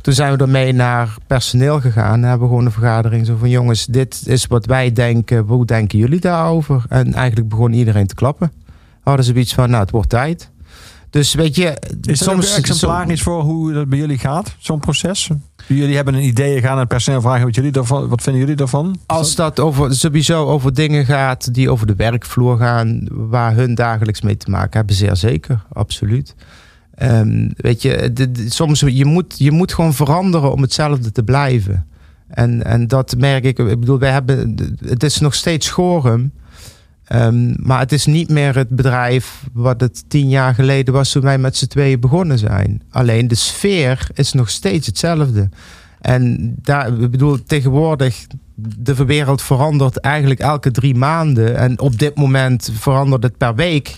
[0.00, 2.14] Toen zijn we ermee naar personeel gegaan.
[2.14, 3.50] En hebben we gewoon een vergadering zo van...
[3.50, 5.38] jongens, dit is wat wij denken.
[5.38, 6.84] Hoe denken jullie daarover?
[6.88, 8.52] En eigenlijk begon iedereen te klappen.
[9.06, 10.50] Hadden ze iets van, nou, het wordt tijd.
[11.10, 11.76] Dus weet je...
[12.02, 15.30] Is soms exemplarisch voor hoe dat bij jullie gaat, zo'n proces?
[15.66, 18.56] Jullie hebben een idee, gaan naar het personeel vragen wat, jullie daarvan, wat vinden jullie
[18.56, 18.98] daarvan?
[19.06, 23.06] Als dat over, sowieso over dingen gaat die over de werkvloer gaan...
[23.10, 25.64] waar hun dagelijks mee te maken hebben, zeer zeker.
[25.72, 26.34] Absoluut.
[26.94, 31.22] Ehm, weet je, de- de- soms je moet je moet gewoon veranderen om hetzelfde te
[31.22, 31.86] blijven.
[32.28, 33.58] En, en dat merk ik.
[33.58, 34.54] Ik bedoel, wij hebben,
[34.86, 36.32] het is nog steeds Schorum.
[37.06, 41.22] Ehm, maar het is niet meer het bedrijf wat het tien jaar geleden was toen
[41.22, 42.82] wij met z'n tweeën begonnen zijn.
[42.90, 45.48] Alleen de sfeer is nog steeds hetzelfde.
[46.00, 51.56] En daar, ik bedoel, tegenwoordig, de wereld verandert eigenlijk elke drie maanden.
[51.56, 53.96] En op dit moment verandert het per week.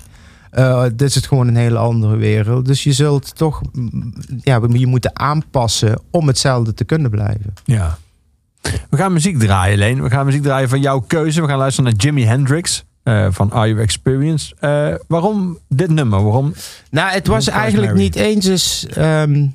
[0.50, 2.66] Eh, is het gewoon een hele andere wereld.
[2.66, 4.12] Dus je zult toch, mm,
[4.42, 7.54] ja, je moeten aanpassen om hetzelfde te kunnen blijven.
[7.64, 7.98] Ja.
[8.90, 10.02] We gaan muziek draaien, Leen.
[10.02, 11.40] We gaan muziek draaien van jouw keuze.
[11.40, 14.54] We gaan luisteren naar Jimi Hendrix eh, van Are You Experienced.
[14.58, 16.22] Eh, waarom dit nummer?
[16.22, 16.54] Waarom?
[16.90, 18.02] Nou, het was eigenlijk Mary.
[18.02, 19.46] niet eens eens, ehm,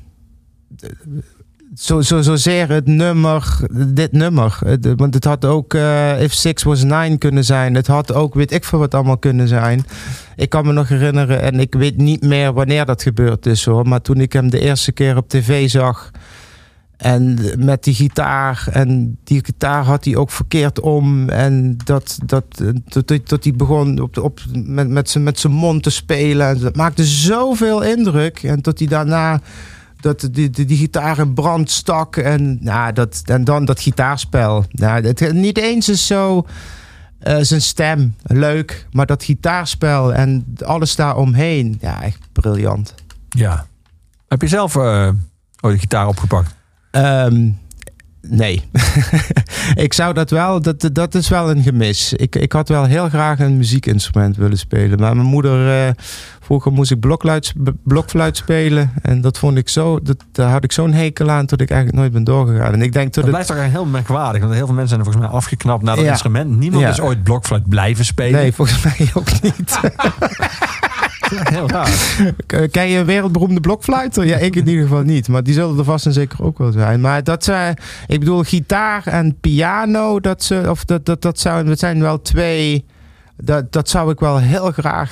[1.75, 3.57] zo, zo, zozeer het nummer,
[3.87, 4.57] dit nummer.
[4.65, 7.75] Het- Want het had ook eh, If Six Was Nine kunnen zijn.
[7.75, 9.85] Het had ook weet ik veel wat allemaal kunnen zijn.
[10.35, 13.87] Ik kan me nog herinneren en ik weet niet meer wanneer dat gebeurd is hoor.
[13.87, 16.11] Maar toen ik hem de eerste keer op tv zag.
[16.97, 18.67] En met die gitaar.
[18.71, 21.29] En die gitaar had hij ook verkeerd om.
[21.29, 22.45] En dat, dat,
[22.83, 26.47] dat, dat, dat hij begon op, op, met, met, zijn, met zijn mond te spelen.
[26.47, 28.43] En dat maakte zoveel indruk.
[28.43, 29.41] En tot hij daarna
[29.99, 32.15] dat die, die, die gitaar in brand stak.
[32.15, 34.65] En, nou, dat, en dan dat gitaarspel.
[34.71, 36.45] Nou, het, niet eens is zo
[37.19, 38.87] eh, zijn stem leuk.
[38.91, 41.77] Maar dat gitaarspel en alles daar omheen.
[41.81, 42.93] Ja, echt briljant.
[43.29, 43.65] Ja.
[44.27, 45.09] Heb je zelf eh,
[45.61, 46.55] ooit de gitaar opgepakt?
[46.93, 47.49] Ehm,
[48.21, 48.61] nee.
[49.75, 52.13] ik zou dat wel, dat, dat is wel een gemis.
[52.13, 54.99] Ik, ik had wel heel graag een muziekinstrument willen spelen.
[54.99, 55.91] Maar mijn moeder, eh,
[56.39, 58.91] vroeger moest ik blokluid, blokfluit spelen.
[59.01, 61.99] En dat vond ik zo, dat, daar had ik zo'n hekel aan tot ik eigenlijk
[62.01, 62.73] nooit ben doorgegaan.
[62.73, 64.41] En ik denk Dat dat blijft toch heel merkwaardig.
[64.41, 66.11] Want heel veel mensen zijn er volgens mij afgeknapt naar dat Ja.
[66.11, 66.57] instrument.
[66.57, 66.89] Niemand Ja.
[66.89, 68.39] is ooit blokfluit blijven spelen.
[68.41, 69.79] Nee, volgens mij ook niet.
[71.53, 71.89] Heel raar.
[72.45, 74.25] K- Ken je een wereldberoemde blokfluiter?
[74.25, 75.27] Ja, ik in ieder geval niet.
[75.27, 77.01] Maar die zullen er vast en zeker ook wel zijn.
[77.01, 81.65] Maar dat zijn, ik bedoel, gitaar en piano, dat, ze, of dat, dat, dat, zou,
[81.65, 82.85] dat zijn wel twee.
[83.37, 85.11] Dat, dat zou ik wel heel graag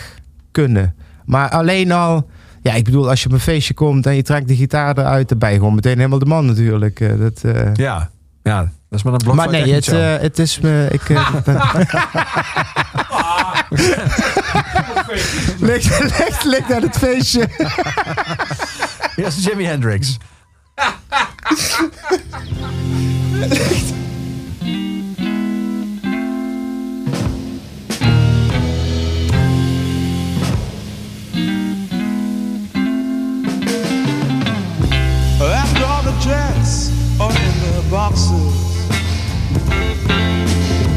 [0.51, 0.95] kunnen.
[1.25, 2.29] Maar alleen al,
[2.61, 5.29] ja, ik bedoel, als je op een feestje komt en je trekt de gitaar eruit,
[5.29, 6.99] dan ben je gewoon meteen helemaal de man natuurlijk.
[6.99, 8.09] Eh, Dat, eh, Ja,
[8.43, 8.59] ja.
[8.89, 10.87] Dat is met een maar blokfluit nee, het, eh, het is me.
[10.91, 11.17] Ik, ben-
[15.59, 17.49] ligt, ligt, ligt aan het feestje.
[19.15, 20.17] Hier is Jimi Hendrix.
[35.39, 38.89] After all the jacks are in their boxes,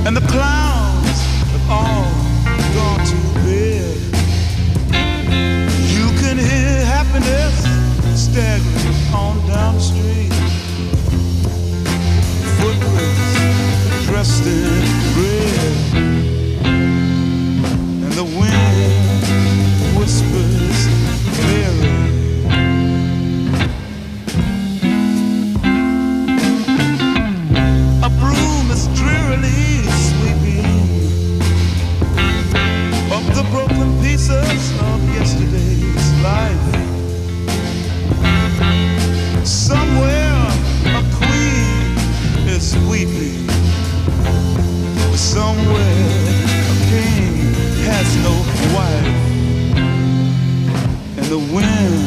[0.07, 1.21] and the clowns
[1.53, 2.14] have all
[8.37, 10.33] on down the street.
[12.59, 14.83] Footprints dressed in
[15.15, 15.77] red,
[18.03, 19.25] and the wind
[19.97, 20.89] whispers
[21.47, 21.95] Mary.
[28.03, 30.67] A broom is drearily sweeping
[33.33, 36.94] the broken pieces of yesterday's life.
[39.45, 40.49] Somewhere
[40.87, 41.99] a queen
[42.49, 43.47] is weeping.
[45.15, 45.85] Somewhere
[46.61, 47.53] a king
[47.85, 48.35] has no
[48.75, 49.15] wife.
[51.19, 52.04] And the wind,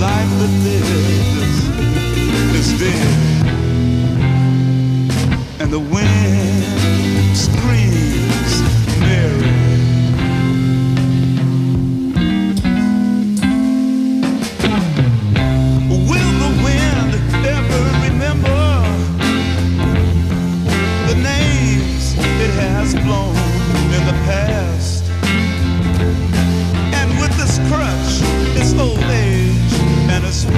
[0.00, 1.58] life that lives
[2.54, 3.16] is dead.
[5.60, 8.05] And the wind screams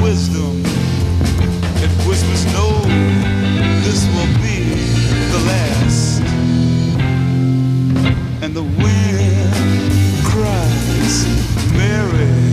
[0.03, 0.65] wisdom,
[1.83, 2.69] and whispers, No,
[3.85, 4.59] this will be
[5.33, 6.23] the last.
[8.43, 9.55] And the wind
[10.25, 11.27] cries,
[11.77, 12.48] Mary.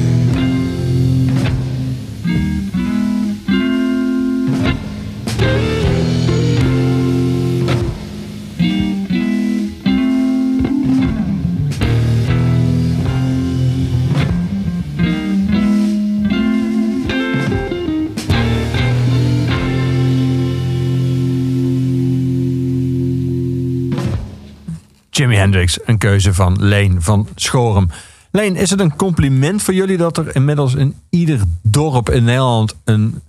[25.18, 27.90] Jimi Hendrix, een keuze van Leen van Schorum.
[28.32, 32.76] Leen, is het een compliment voor jullie dat er inmiddels in ieder dorp in Nederland
[32.84, 33.22] een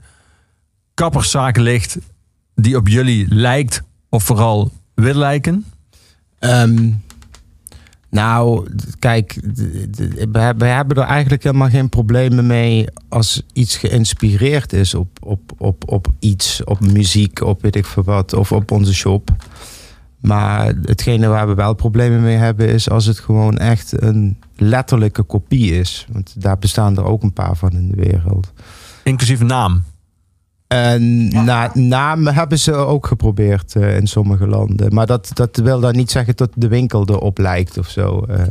[0.94, 1.98] kapperszaak ligt
[2.54, 5.64] die op jullie lijkt of vooral wil lijken?
[6.38, 6.90] Ehm,
[8.10, 9.40] nou, kijk,
[10.56, 15.90] we hebben er eigenlijk helemaal geen problemen mee als iets geïnspireerd is op, op, op,
[15.90, 19.30] op iets, op muziek, op weet ik veel wat, of op onze shop.
[20.26, 25.22] Maar hetgene waar we wel problemen mee hebben is als het gewoon echt een letterlijke
[25.22, 26.06] kopie is.
[26.12, 28.52] Want daar bestaan er ook een paar van in de wereld.
[29.02, 29.82] Inclusief naam.
[30.66, 34.94] En na, naam hebben ze ook geprobeerd eh, in sommige landen.
[34.94, 38.24] Maar dat, dat wil dan niet zeggen dat de winkel erop lijkt of zo.
[38.28, 38.42] eh.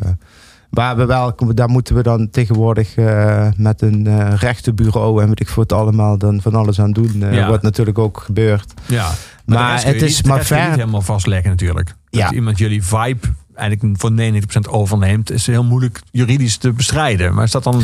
[0.75, 5.39] Waar we wel, daar moeten we dan tegenwoordig eh, met een eh rechtenbureau en weet
[5.39, 7.23] ik voor het allemaal dan van alles aan doen.
[7.23, 7.49] eh, Ja.
[7.49, 8.73] Wat natuurlijk ook gebeurt.
[8.85, 9.11] Ja.
[9.45, 11.87] Maar het is niet- maar ver- niet helemaal vastleggen natuurlijk.
[12.09, 12.31] Dat Ja.
[12.31, 17.33] iemand jullie vibe eigenlijk voor 99% overneemt, is heel moeilijk juridisch te bestrijden.
[17.33, 17.81] Maar is dat dan...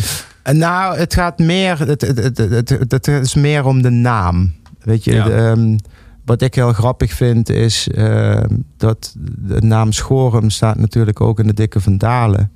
[0.51, 4.53] Nou, het gaat meer, het, het, het, het, is meer om de naam.
[4.79, 5.23] Weet je, Ja.
[5.23, 5.77] de, ehm,
[6.25, 8.47] wat ik heel grappig vind is ehm,
[8.77, 12.51] dat de naam Schorum staat natuurlijk ook in de Dikke Vandalen.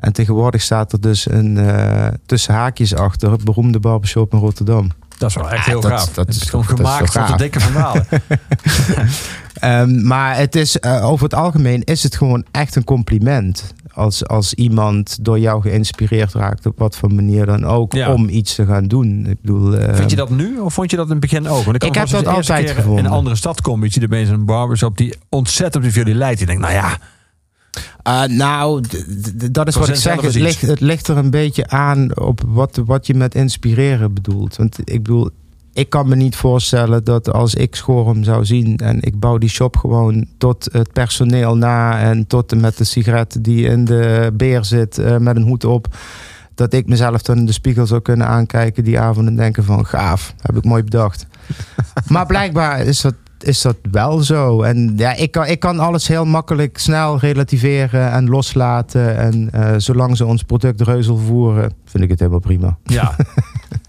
[0.00, 4.90] En tegenwoordig staat er dus een eh, tussen haakjes achter, het beroemde barbershop in Rotterdam.
[5.18, 6.04] Dat is wel echt heel gaaf.
[6.04, 8.06] dat Dat is gewoon gemaakt van de dikke verhalen.
[9.58, 13.74] Ehm, maar het is, eh, over het algemeen is het gewoon echt een compliment.
[13.92, 18.12] Als, als iemand door jou geïnspireerd raakt, op wat voor manier dan ook, Ja.
[18.12, 19.26] om iets te gaan doen.
[19.28, 21.64] Ik bedoel, ehm, Vind je dat nu of vond je dat in het begin ook?
[21.64, 22.98] Want Ik heb dat altijd gevonden.
[22.98, 26.40] In een andere stad kom, je ziet opeens een barbershop die ontzettend op jullie leidt.
[26.40, 26.98] Je denkt, nou ja,
[28.08, 28.82] Uh, nou,
[29.50, 30.20] dat is wat ik zeg.
[30.20, 30.70] Het ligt, iets.
[30.70, 34.56] het ligt er een beetje aan op wat, wat je met inspireren bedoelt.
[34.56, 35.30] Want ik bedoel,
[35.78, 39.48] ik kan me niet voorstellen dat als ik Schorum zou zien en ik bouw die
[39.48, 44.30] shop gewoon tot het personeel na en tot en met de sigaret die in de
[44.34, 45.96] beer zit eh, met een hoed op.
[46.54, 49.86] Dat ik mezelf dan in de spiegel zou kunnen aankijken die avond en denken van
[49.86, 51.26] gaaf, heb ik mooi bedacht.
[52.06, 54.62] maar blijkbaar is dat, is dat wel zo.
[54.62, 59.16] En ja, ik kan, ik kan alles heel makkelijk snel relativeren en loslaten.
[59.16, 62.78] En eh, zolang ze ons product reuzel voeren, vind ik het helemaal prima.
[62.84, 63.14] ja.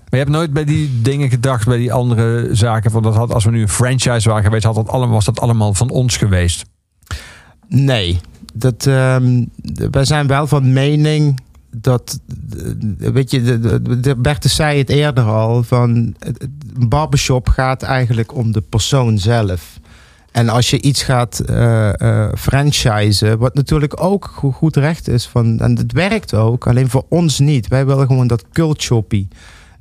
[0.10, 3.34] Maar je hebt nooit bij die dingen gedacht, bij die andere zaken, van dat had,
[3.34, 6.18] als we nu een franchise waren geweest, had dat allemaal, was dat allemaal van ons
[6.18, 6.66] geweest.
[7.68, 8.20] Nee,
[8.54, 9.46] dat, ehm,
[9.92, 11.40] wij zijn wel van mening
[11.72, 12.20] dat,
[13.00, 15.90] eh, weet je, de, zei het eerder al, van
[16.76, 19.80] een barbershop gaat eigenlijk om de persoon zelf.
[20.32, 25.26] En als je iets gaat eh eh, franchisen, wat natuurlijk ook go- goed recht is,
[25.28, 27.68] van, en het werkt ook, alleen voor ons niet.
[27.68, 29.28] Wij willen gewoon dat cultshoppie.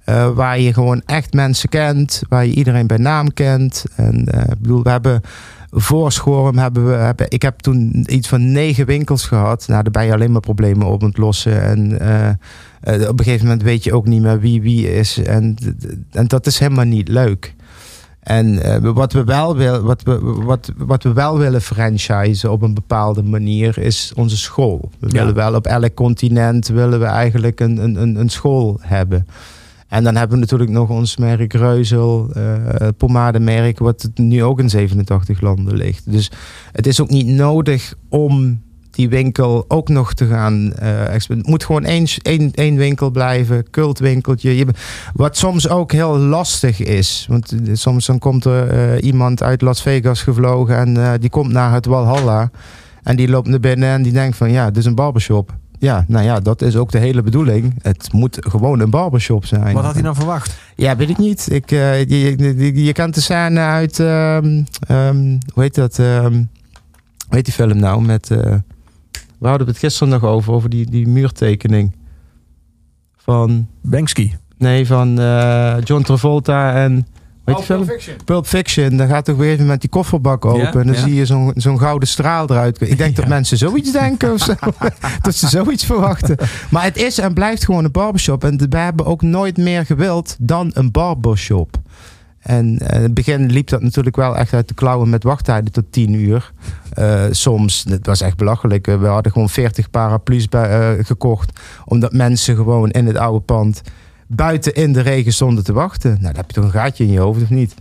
[0.05, 3.85] eh, waar je gewoon echt mensen kent, waar je iedereen bij naam kent.
[3.97, 4.19] En
[4.51, 5.21] ik bedoel, we hebben
[5.71, 9.65] voor Schorum hebben we, hebben, ik heb toen iets van negen winkels gehad.
[9.69, 11.63] Nou, daar ben je alleen maar problemen op aan het lossen.
[11.63, 12.29] En eh,
[12.81, 15.19] eh, op een gegeven moment weet je ook niet meer wie wie is.
[15.23, 15.57] En,
[16.11, 17.55] en dat is helemaal niet leuk.
[18.21, 22.63] En eh, wat, we wel wil, wat, we, wat, wat we wel willen franchisen op
[22.63, 24.91] een bepaalde manier is onze school.
[24.99, 25.13] We Ja.
[25.19, 29.27] willen wel op elk continent willen we eigenlijk een, een, een school hebben.
[29.89, 34.71] En dan hebben we natuurlijk nog ons merk Reuzel, eh pomademerk, wat nu ook in
[34.71, 36.13] 87 landen ligt.
[36.13, 36.31] Dus
[36.73, 38.61] het is ook niet nodig om
[38.91, 40.73] die winkel ook nog te gaan.
[40.73, 42.07] exp- het moet gewoon één,
[42.53, 44.57] één, winkel blijven, cultwinkeltje.
[44.57, 44.67] Je,
[45.15, 47.27] wat soms ook heel lastig is.
[47.29, 51.73] Want eh, soms dan komt er iemand uit Las Vegas gevlogen en die komt naar
[51.73, 52.51] het Walhalla.
[53.03, 55.58] En die loopt naar binnen en die denkt van ja, dit is een barbershop.
[55.79, 57.75] Ja, nou ja, dat is ook de hele bedoeling.
[57.83, 59.75] Het moet gewoon een barbershop zijn.
[59.75, 60.59] Wat had hij dan verwacht?
[60.77, 61.51] Ja, weet ik niet.
[61.51, 65.99] Ik, eh, je, je, je, kent de scène uit, ehm, ehm, hoe heet dat?
[65.99, 66.33] ehm,
[67.29, 68.03] hoe heet die film nou?
[68.03, 68.55] Met, eh,
[69.39, 71.97] we hadden het gisteren nog over, over die, die muurtekening.
[73.17, 74.33] Van, Banksy.
[74.57, 77.07] nee, van eh, John Travolta en,
[77.49, 77.65] heet die
[78.01, 78.17] film?
[78.25, 78.97] Pulp Fiction.
[78.97, 80.61] Dan gaat toch weer even met die kofferbak open.
[80.61, 81.01] Ja, en dan ja.
[81.01, 82.81] zie je zo'n zo'n gouden straal eruit.
[82.81, 84.55] Ik denk dat mensen zoiets denken of zo.
[85.23, 86.37] dat ze zoiets verwachten.
[86.71, 88.45] Maar het is en blijft gewoon een barbershop.
[88.45, 91.81] En we hebben ook nooit meer gewild dan een barbershop.
[92.49, 95.73] En eh, in het begin liep dat natuurlijk wel echt uit de klauwen met wachttijden
[95.73, 96.53] tot 10 uur.
[96.93, 98.87] Eh, soms, het was echt belachelijk.
[98.87, 101.61] We hadden gewoon 40 paraplu's bij, eh, gekocht.
[101.85, 103.83] Omdat mensen gewoon in het oude pand
[104.29, 106.11] buiten in de regen stonden te wachten.
[106.11, 107.75] Nou, dan heb je toch een gaatje in je hoofd of niet?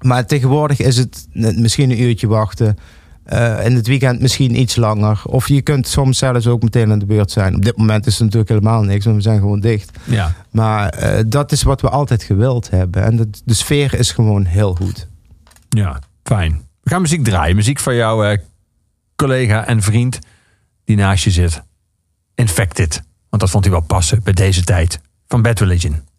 [0.00, 2.76] Maar tegenwoordig is het misschien een uurtje wachten.
[3.22, 5.22] Eh, in het weekend misschien iets langer.
[5.24, 7.54] Of je kunt soms zelfs ook meteen aan de beurt zijn.
[7.54, 9.98] Op dit moment is er natuurlijk helemaal niks, want we zijn gewoon dicht.
[10.04, 10.34] Ja.
[10.50, 13.02] Maar eh, dat is wat we altijd gewild hebben.
[13.02, 15.08] En de, de sfeer is gewoon heel goed.
[15.68, 16.60] Ja, fijn.
[16.82, 17.56] We gaan muziek draaien.
[17.56, 18.38] Muziek van jouw eh,
[19.16, 20.18] collega en vriend
[20.84, 21.62] die naast je zit.
[22.34, 23.02] Infected.
[23.28, 25.00] Want dat vond hij wel passen bij deze tijd.
[25.32, 26.11] Van Bad Religion.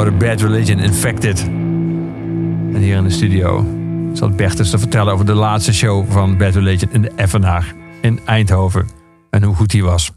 [0.00, 1.40] Hoorde Bad Religion, Infected.
[1.40, 3.66] En hier in de studio
[4.14, 8.20] zat Bertus te vertellen over de laatste show van Bad Religion in de Evenaar in
[8.24, 8.88] Eindhoven.
[9.30, 10.10] En hoe goed die was.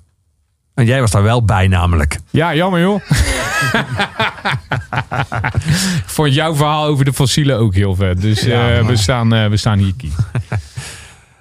[0.73, 2.19] En jij was daar wel bij namelijk.
[2.29, 3.01] Ja, jammer joh.
[6.03, 8.21] Ik vond jouw verhaal over de fossielen ook heel vet.
[8.21, 9.93] Dus Ja, eh, we, staan, eh, we staan hier.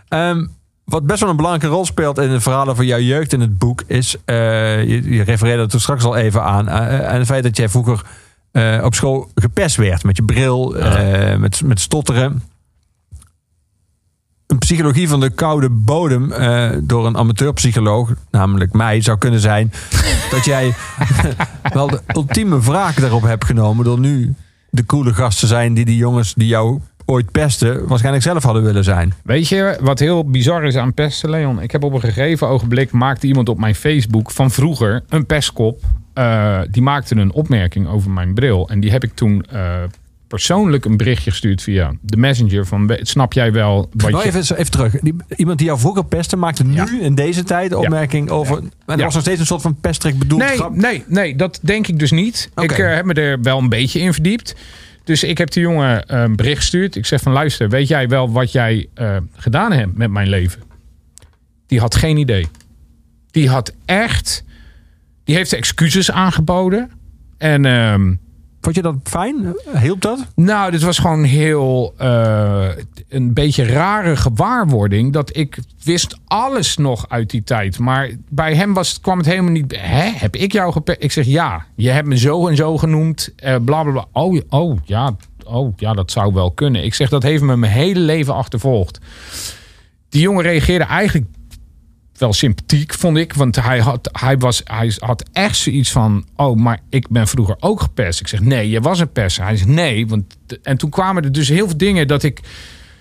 [0.08, 0.46] Ehm,
[0.84, 3.58] wat best wel een belangrijke rol speelt in het verhaal over jouw jeugd in het
[3.58, 3.82] boek...
[3.86, 6.70] is, eh, je, je refereerde er toen straks al even aan...
[6.70, 8.02] aan het feit dat jij vroeger
[8.52, 10.04] eh, op school gepest werd.
[10.04, 12.42] Met je bril, eh, met, met stotteren.
[14.46, 19.72] Een psychologie van de koude bodem eh, door een amateurpsycholoog, namelijk mij, zou kunnen zijn...
[20.30, 20.74] dat jij
[21.74, 23.84] wel de ultieme wraak daarop hebt genomen...
[23.84, 24.34] door nu
[24.70, 27.86] de coole gast te zijn die die jongens die jou ooit pesten...
[27.86, 29.14] waarschijnlijk zelf hadden willen zijn.
[29.24, 31.60] Weet je wat heel bizar is aan pesten, Leon?
[31.60, 35.80] Ik heb op een gegeven ogenblik maakte iemand op mijn Facebook van vroeger een pestkop.
[36.14, 38.68] Eh, die maakte een opmerking over mijn bril.
[38.68, 39.74] En die heb ik toen eh,
[40.28, 42.66] persoonlijk een berichtje gestuurd via de messenger.
[42.66, 44.28] Van, snap jij wel wat Nou, je...
[44.36, 44.92] even, even terug.
[45.00, 46.88] Die, iemand die jou vroeger pestte, maakte nu Ja.
[47.00, 48.56] in deze tijd de opmerking over.
[48.58, 49.04] En er Ja.
[49.04, 50.42] was nog steeds een soort van pesttrek bedoeld.
[50.42, 50.74] Nee, grap.
[50.76, 52.50] nee, nee, dat denk ik dus niet.
[52.56, 54.54] Ik eh, heb me er wel een beetje in verdiept.
[55.04, 56.96] Dus ik heb de jongen een bericht gestuurd.
[56.96, 58.88] Ik zeg van luister, weet jij wel wat jij
[59.36, 60.62] gedaan hebt met mijn leven?
[61.66, 62.46] Die had geen idee.
[63.30, 64.44] Die had echt...
[65.24, 66.90] Die heeft excuses aangeboden.
[67.38, 68.14] En ehm,
[68.62, 69.54] Vond je dat fijn?
[69.80, 70.26] Hielp dat?
[70.34, 72.68] nou, dit was gewoon heel eh,
[73.08, 75.12] een beetje rare gewaarwording.
[75.12, 77.78] Dat ik wist alles nog uit die tijd.
[77.78, 79.76] Maar bij hem was, kwam het helemaal niet.
[79.78, 81.02] Hè, heb ik jou gepest?
[81.02, 81.66] Ik zeg ja.
[81.76, 83.32] Je hebt me zo en zo genoemd.
[83.36, 84.06] eh bla bla bla.
[84.12, 85.16] Oh, oh ja.
[85.44, 86.84] Oh ja, dat zou wel kunnen.
[86.84, 88.98] Ik zeg dat heeft me mijn hele leven achtervolgd.
[90.08, 91.26] Die jongen reageerde eigenlijk
[92.22, 93.32] wel sympathiek, vond ik.
[93.32, 96.26] Want hij had, hij, was, hij had echt zoiets van...
[96.36, 98.20] oh, maar ik ben vroeger ook gepest.
[98.20, 99.36] Ik zeg, nee, je was een pest.
[99.36, 100.06] Hij zegt, nee.
[100.06, 102.40] Want, en toen kwamen er dus heel veel dingen dat ik,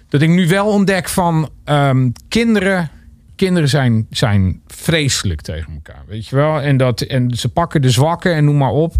[0.10, 1.50] dat ik nu wel ontdek van...
[1.64, 2.90] ehm, kinderen,
[3.36, 6.62] kinderen zijn, zijn vreselijk tegen elkaar, weet je wel?
[6.62, 8.94] En, dat, en ze pakken de zwakken en noem maar op.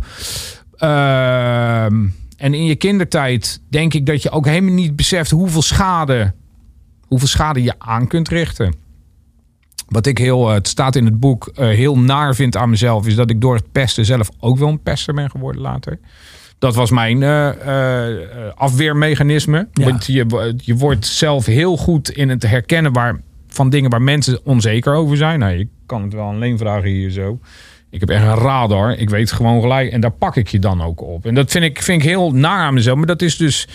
[0.78, 5.32] Ehm, en in je kindertijd denk ik dat je ook helemaal niet beseft...
[5.32, 6.34] hoeveel schade,
[7.08, 8.90] hoeveel schade je aan kunt richten.
[9.92, 13.08] Wat ik heel, eh, het staat in het boek, eh, heel naar vind aan mezelf,
[13.08, 16.00] is dat ik door het pesten zelf ook wel een pester ben geworden later.
[16.60, 17.50] Dat was mijn eh,
[18.56, 19.68] afweermechanisme.
[19.74, 19.86] Ja.
[19.86, 24.40] Want je, je wordt zelf heel goed in het herkennen waar, van dingen waar mensen
[24.46, 25.40] onzeker over zijn.
[25.40, 27.40] Nou, je kan het wel alleen vragen hier zo.
[27.90, 28.98] Ik heb echt een radar.
[28.98, 29.92] Ik weet gewoon gelijk.
[29.92, 31.26] En daar pak ik je dan ook op.
[31.26, 32.98] En dat vind ik, vind ik heel naar aan mezelf.
[32.98, 33.68] Maar dat is dus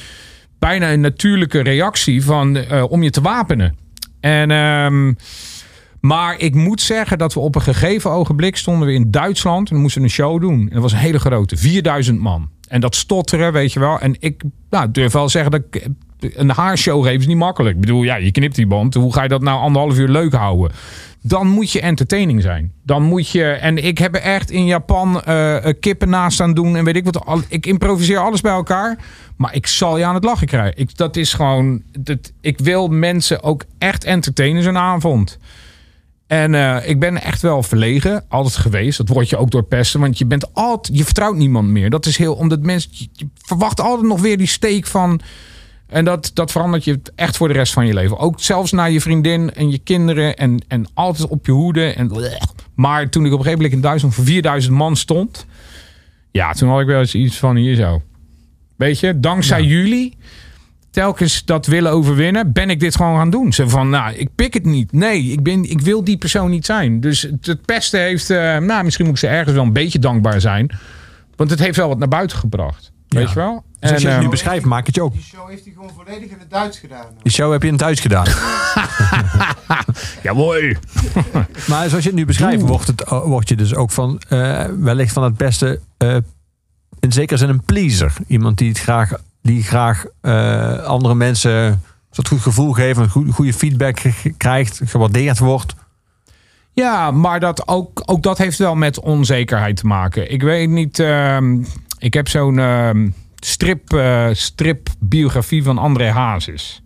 [0.59, 3.77] bijna een natuurlijke reactie van, om je te wapenen.
[4.21, 5.13] En ehm,
[6.01, 9.71] maar ik moet zeggen dat we op een gegeven ogenblik stonden we in Duitsland.
[9.71, 10.61] En we moesten een show doen.
[10.61, 12.49] En dat was een hele grote, 4000 man.
[12.69, 13.99] En dat stotteren, weet je wel.
[13.99, 15.89] En ik nou, durf wel zeggen dat ik,
[16.21, 17.75] een haarshow geven is niet makkelijk.
[17.75, 18.95] Ik bedoel, ja, je knipt die band.
[18.95, 20.77] Hoe ga je dat nou anderhalf uur leuk houden?
[21.23, 22.73] Dan moet je entertaining zijn.
[22.83, 23.45] Dan moet je.
[23.45, 26.77] En ik heb er echt in Japan eh, kippen naast aan doen.
[26.77, 27.45] En weet ik wat.
[27.49, 28.99] Ik improviseer alles bij elkaar.
[29.37, 30.81] Maar ik zal je aan het lachen krijgen.
[30.81, 31.83] Ik, dat is gewoon.
[32.41, 35.39] Ik wil mensen ook echt entertainen zo'n avond.
[36.27, 38.99] En eh, ik ben echt wel verlegen, altijd geweest.
[38.99, 41.91] Dat word je ook door pesten, want je bent altijd, je vertrouwt niemand meer.
[41.91, 45.21] Dat is heel, omdat mensen, je, verwacht altijd nog weer die steek van.
[45.87, 48.19] En dat, dat verandert je echt voor de rest van je leven.
[48.19, 51.87] Ook zelfs naar je vriendin en je kinderen en, en altijd op je hoede.
[51.87, 52.13] En,
[52.75, 55.47] maar toen ik op een gegeven moment in Duitsland voor 4000 man stond,
[56.31, 58.03] ja, toen had ik wel eens iets van hier zo.
[58.77, 60.17] Weet je, dankzij jullie
[60.97, 63.53] telkens dat willen overwinnen, ben ik dit gewoon gaan doen.
[63.53, 64.93] Ze van, nou, ik pik het niet.
[64.93, 67.01] Nee, ik, ben, ik wil die persoon niet zijn.
[67.01, 70.41] Dus het, pesten heeft, eh, nou, misschien moet ik ze ergens wel een beetje dankbaar
[70.41, 70.71] zijn.
[71.37, 72.93] Want het heeft wel wat naar buiten gebracht.
[73.09, 73.29] Weet Ja.
[73.29, 73.65] je wel?
[73.81, 75.13] Dus als je het ehm, nu beschrijft, maak het je ook.
[75.13, 77.07] Die show heeft hij gewoon volledig in het Duits gedaan.
[77.23, 78.27] Die show heb je in het Duits gedaan.
[80.23, 80.77] ja, mooi.
[81.71, 85.13] maar zoals je het nu beschrijft, wordt, het, word je dus ook van eh, wellicht
[85.13, 86.17] van het beste eh,
[87.01, 88.13] in zekere zin een pleaser.
[88.27, 89.13] Iemand die het graag,
[89.47, 91.83] die graag eh, andere mensen
[92.17, 93.99] soort goed gevoel geeft, een goede, feedback
[94.37, 95.75] krijgt, gewaardeerd wordt.
[96.73, 100.33] Ja, maar dat ook, ook dat heeft wel met onzekerheid te maken.
[100.33, 100.99] Ik weet niet.
[100.99, 101.63] ehm,
[101.99, 106.83] ik heb zo'n ehm, strip, eh, stripbiografie van André Hazes.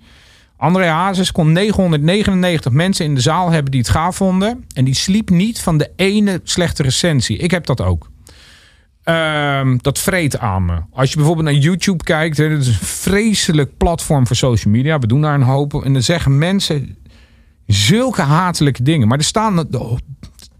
[0.56, 4.64] André Hazes kon 999 mensen in de zaal hebben die het gaaf vonden.
[4.74, 7.36] En die sliep niet van de ene slechte recensie.
[7.36, 8.10] Ik heb dat ook.
[9.02, 10.78] Ehm, dat vreet aan me.
[10.92, 14.98] Als je bijvoorbeeld naar YouTube kijkt, dat is een vreselijk platform voor social media.
[14.98, 15.84] We doen daar een hoop.
[15.84, 16.96] En dan zeggen mensen
[17.66, 19.08] zulke hatelijke dingen.
[19.08, 19.68] Maar er staan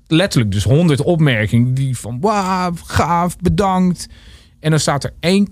[0.07, 4.09] letterlijk dus honderd opmerkingen die van wauw, gaaf, bedankt.
[4.60, 5.49] En dan staat er één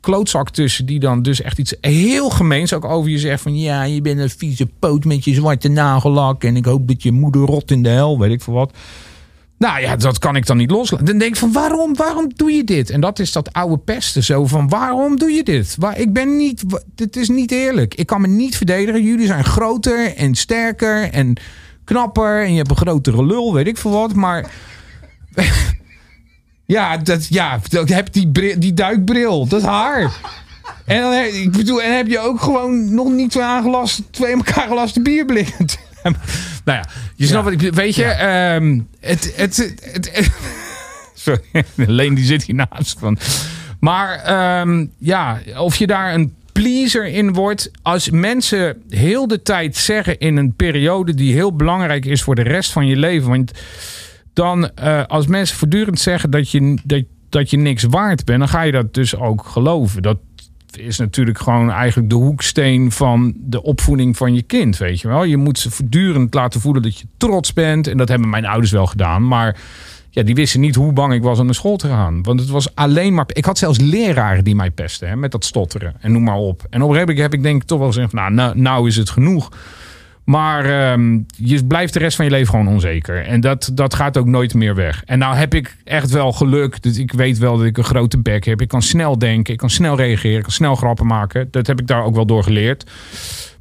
[0.00, 3.82] klootzak tussen die dan dus echt iets heel gemeens ook over je zegt van ja,
[3.82, 7.42] je bent een vieze poot met je zwarte nagellak en ik hoop dat je moeder
[7.42, 8.72] rot in de hel, weet ik veel wat.
[9.58, 11.06] Nou ja, dat kan ik dan niet loslaten.
[11.06, 12.90] Dan denk ik van waarom, waarom doe je dit?
[12.90, 15.76] En dat is dat oude pesten zo van waarom doe je dit?
[15.78, 17.94] Waar, ik ben niet, dit is niet eerlijk.
[17.94, 19.02] Ik kan me niet verdedigen.
[19.02, 21.36] Jullie zijn groter en sterker en
[21.84, 24.14] knapper en je hebt een grotere lul, weet ik veel wat.
[24.14, 24.50] Maar
[26.66, 30.12] ja, dat, ja, heb die, die duikbril, dat haar.
[30.84, 34.68] En dan, ik bedoel, en heb je ook gewoon nog niet zo aangelast, twee elkaar
[34.68, 35.66] gelaste bierblikken.
[36.64, 39.56] nou ja, je snapt wat ik Weet je, ehm, het, het,
[39.92, 40.30] het, het-
[41.14, 41.40] Sorry,
[41.74, 43.18] Leen die zit hiernaast van.
[43.80, 47.70] Maar ehm, ja, of je daar een pleaser in wordt.
[47.82, 52.42] Als mensen heel de tijd zeggen in een periode die heel belangrijk is voor de
[52.42, 53.28] rest van je leven.
[53.28, 53.52] Want
[54.32, 58.48] dan eh, als mensen voortdurend zeggen dat je, dat, dat je niks waard bent, dan
[58.48, 60.02] ga je dat dus ook geloven.
[60.02, 60.18] Dat
[60.78, 65.24] is natuurlijk gewoon eigenlijk de hoeksteen van de opvoeding van je kind, weet je wel.
[65.24, 67.86] Je moet ze voortdurend laten voelen dat je trots bent.
[67.86, 69.56] En dat hebben mijn ouders wel gedaan, maar
[70.10, 72.22] ja, die wisten niet hoe bang ik was om naar school te gaan.
[72.22, 73.24] Want het was alleen maar...
[73.28, 75.94] Ik had zelfs leraren die mij pesten, hè, met dat stotteren.
[76.00, 76.60] En noem maar op.
[76.60, 78.10] En op een gegeven moment heb ik denk ik toch wel gezegd...
[78.10, 79.50] van, Nou, nou, nou is het genoeg.
[80.26, 83.24] Maar ehm, je blijft de rest van je leven gewoon onzeker.
[83.24, 85.02] En dat, dat gaat ook nooit meer weg.
[85.04, 86.82] En nou heb ik echt wel geluk.
[86.82, 88.60] Dus ik weet wel dat ik een grote bek heb.
[88.60, 89.52] Ik kan snel denken.
[89.52, 90.36] Ik kan snel reageren.
[90.36, 91.48] Ik kan snel grappen maken.
[91.50, 92.84] Dat heb ik daar ook wel door geleerd.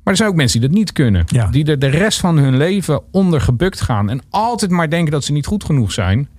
[0.04, 1.24] Maar er zijn ook mensen die dat niet kunnen.
[1.26, 1.48] Ja.
[1.48, 4.10] Die er de rest van hun leven onder gebukt gaan.
[4.10, 6.30] En altijd maar denken dat ze niet goed genoeg zijn.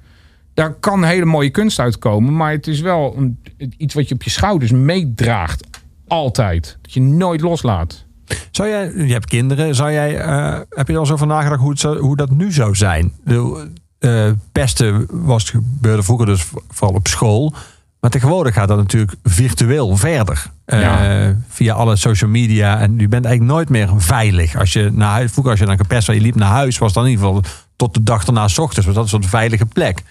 [0.54, 2.36] Daar kan hele mooie kunst uitkomen.
[2.36, 3.38] Maar het is wel een,
[3.76, 5.66] iets wat je op je schouders meedraagt.
[6.08, 6.78] Altijd.
[6.82, 8.05] Dat je nooit loslaat.
[8.50, 11.60] Zou jij, je hebt kinderen, zou jij, eh, heb je er al zo van nagedacht
[11.60, 13.12] hoe, het zou, hoe dat nu zou zijn?
[13.24, 17.54] De, eh, pesten was, gebeurde vroeger dus vooral op school.
[18.00, 20.46] Maar tegenwoordig gaat dat natuurlijk virtueel verder.
[20.64, 21.28] Eh.
[21.48, 22.80] Via alle social media.
[22.80, 24.56] En je bent eigenlijk nooit meer veilig.
[24.56, 26.92] Als je naar huis, vroeger als je dan gepest was, je liep naar huis, was
[26.92, 27.42] dan in ieder geval
[27.76, 28.86] tot de dag 's ochtends.
[28.86, 30.02] Was dat een soort veilige plek.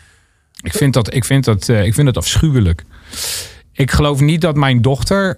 [0.62, 2.86] Ik vind dat, ik vind dat, ik vind dat afschuwelijk.
[3.72, 5.38] Ik geloof niet dat mijn dochter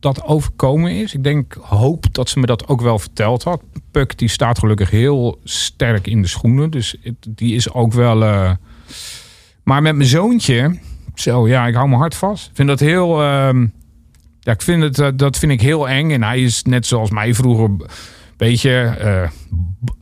[0.00, 1.14] dat overkomen is.
[1.14, 3.62] Ik denk, hoop dat ze me dat ook wel verteld had.
[3.90, 6.70] Puk die staat gelukkig heel sterk in de schoenen.
[6.70, 6.96] Dus
[7.28, 8.22] die is ook wel...
[8.24, 8.50] eh,
[9.62, 10.78] Maar met mijn zoontje...
[11.14, 12.46] Zo, ja, ik hou mijn hart vast.
[12.48, 13.22] Ik vind dat heel...
[13.22, 13.66] ehm,
[14.40, 16.10] Ja, ik vind het, eh, dat vind ik heel eng.
[16.10, 17.70] En hij is net zoals mij vroeger...
[18.36, 18.94] Weet je...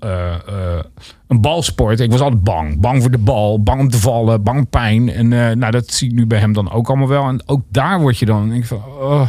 [0.00, 0.78] eh,
[1.26, 2.00] een balsport.
[2.00, 2.80] Ik was altijd bang.
[2.80, 3.62] Bang voor de bal.
[3.62, 4.42] Bang om te vallen.
[4.42, 5.08] Bang pijn.
[5.08, 5.28] En
[5.58, 7.28] nou, dat zie ik nu bij hem dan ook allemaal wel.
[7.28, 8.48] En ook daar word je dan...
[8.48, 9.28] Denk ik van, oh.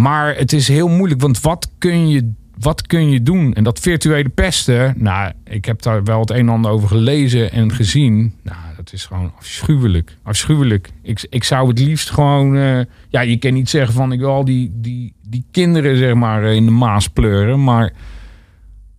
[0.00, 1.20] Maar het is heel moeilijk.
[1.20, 3.52] Want wat kun je, wat kun je doen?
[3.54, 4.94] En dat virtuele pesten...
[4.96, 8.34] Nou, ik heb daar wel het een en ander over gelezen en gezien.
[8.42, 10.16] Nou, dat is gewoon afschuwelijk.
[10.22, 10.90] Afschuwelijk.
[11.02, 12.56] Ik, ik zou het liefst gewoon...
[12.56, 14.12] eh, ja, je kan niet zeggen van...
[14.12, 17.64] Ik wil al die, die, die kinderen zeg maar in de maas pleuren.
[17.64, 17.92] Maar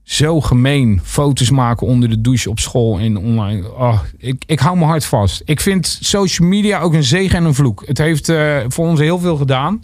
[0.03, 0.99] zo gemeen.
[1.03, 3.73] Foto's maken onder de douche op school en online.
[3.73, 5.41] Oh, ik, ik hou mijn hart vast.
[5.45, 7.83] Ik vind social media ook een zegen en een vloek.
[7.85, 9.81] Het heeft eh, voor ons heel veel gedaan.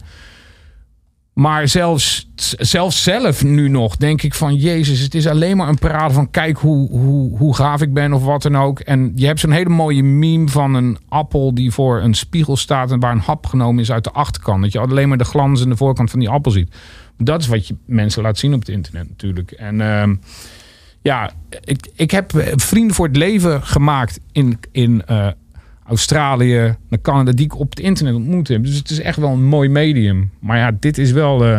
[1.37, 4.55] Maar zelfs, zelfs zelf nu nog denk ik van...
[4.55, 6.29] Jezus, het is alleen maar een parade van...
[6.29, 8.79] kijk hoe, hoe, hoe gaaf ik ben of wat dan ook.
[8.79, 11.53] En je hebt zo'n hele mooie meme van een appel...
[11.53, 12.91] die voor een spiegel staat...
[12.91, 14.61] en waar een hap genomen is uit de achterkant.
[14.61, 16.75] Dat je alleen maar de glans en de voorkant van die appel ziet.
[17.17, 19.51] Dat is wat je mensen laat zien op het internet natuurlijk.
[19.51, 20.15] En ehm,
[21.01, 21.31] ja,
[21.63, 25.27] ik, ik heb eh, vrienden voor het leven gemaakt in, in eh,
[25.87, 28.63] Australië, naar Canada, die ik op het internet ontmoet heb.
[28.63, 30.31] Dus het is echt wel een mooi medium.
[30.39, 31.57] Maar ja, dit is wel eh,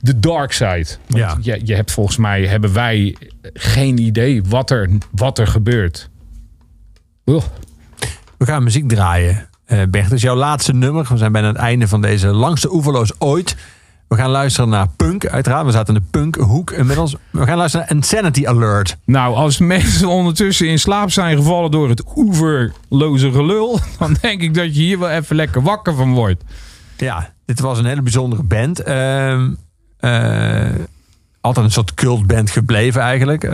[0.00, 0.86] de dark side.
[1.06, 1.36] Want Ja.
[1.40, 3.16] je, je hebt volgens mij, hebben wij
[3.54, 6.10] geen idee wat er, wat er gebeurt.
[8.38, 9.48] We gaan muziek draaien.
[9.64, 11.06] Eh Bert, is jouw laatste nummer.
[11.08, 13.56] We zijn bijna aan het einde van deze langste oeverloos ooit.
[14.08, 15.66] We gaan luisteren naar punk, uiteraard.
[15.66, 17.16] We zaten in de punkhoek inmiddels.
[17.30, 18.96] We gaan luisteren naar Insanity Alert.
[19.04, 24.54] Nou, als mensen ondertussen in slaap zijn gevallen door het oeverloze gelul, dan denk ik
[24.54, 26.42] dat je hier wel even lekker wakker van wordt.
[26.96, 28.80] Ja, dit was een hele bijzondere band.
[28.82, 29.50] Ehm,
[29.98, 30.70] eh,
[31.40, 33.44] altijd een soort cultband gebleven eigenlijk.
[33.44, 33.50] Eh,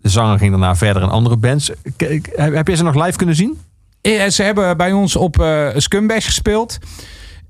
[0.00, 1.70] de zanger ging daarna verder in andere bands.
[1.96, 3.58] K- heb je ze nog live kunnen zien?
[4.00, 5.46] Eh, Ze hebben bij ons op
[5.76, 6.78] Scumbash gespeeld.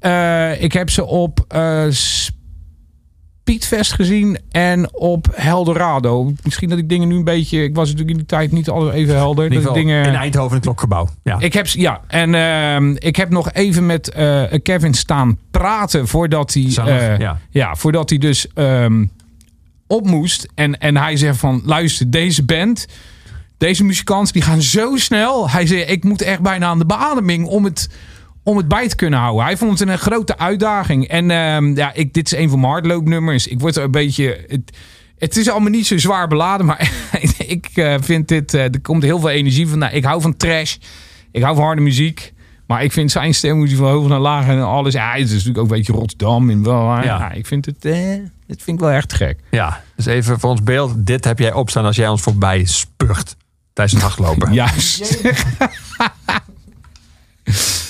[0.05, 1.47] Eh, ik heb ze op
[1.89, 6.33] Speedfest gezien en op Heldorado.
[6.43, 7.63] Misschien dat ik dingen nu een beetje...
[7.63, 9.51] Ik was natuurlijk in die tijd niet altijd even helder.
[9.51, 11.09] Dat ik dingen, in Eindhoven in het klokgebouw.
[11.23, 11.39] Ja.
[11.39, 16.55] ik heb, ja, en ehm, ik heb nog even met eh, Kevin staan praten voordat
[16.55, 16.63] hij,
[17.19, 17.39] ja.
[17.51, 19.07] ja, voordat hij dus ehm,
[19.87, 20.49] op moest.
[20.55, 22.87] En, en hij zegt van, luister, deze band,
[23.59, 25.51] Deze muzikanten die gaan zo snel.
[25.51, 27.89] Hij zei, ik moet echt bijna aan de beademing om het,
[28.45, 29.45] om het bij te kunnen houden.
[29.45, 31.09] Hij vond het een grote uitdaging.
[31.09, 33.47] En ehm, ja, ik, dit is een van mijn hardloopnummers.
[33.47, 34.45] Ik word er een beetje...
[34.49, 34.77] Het,
[35.19, 36.91] het is allemaal niet zo zwaar beladen, maar
[37.47, 38.55] ik eh, vind dit...
[38.55, 39.79] eh, er komt heel veel energie van.
[39.79, 40.77] Nou, ik hou van trash.
[41.33, 42.33] Ik hou van harde muziek.
[42.67, 44.93] Maar ik vind zijn stem moet hij van hoog naar laag en alles.
[44.93, 46.51] Ja, het is natuurlijk ook een beetje Rotterdam.
[46.51, 47.03] En wel, ja.
[47.03, 47.33] Ja.
[47.33, 47.95] ik vind het, eh,
[48.47, 49.39] het vind ik wel echt gek.
[49.51, 51.07] Ja, dus even voor ons beeld.
[51.07, 53.37] Dit heb jij opstaan als jij ons voorbij spurt
[53.73, 54.53] tijdens het hardlopen.
[54.63, 55.23] Juist.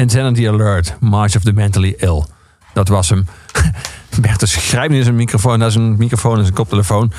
[0.00, 2.24] Insanity Alert, March of the Mentally Ill.
[2.72, 3.26] Dat was hem.
[4.20, 7.12] Bertus grijpt in zijn microfoon, naar zijn microfoon en zijn koptelefoon.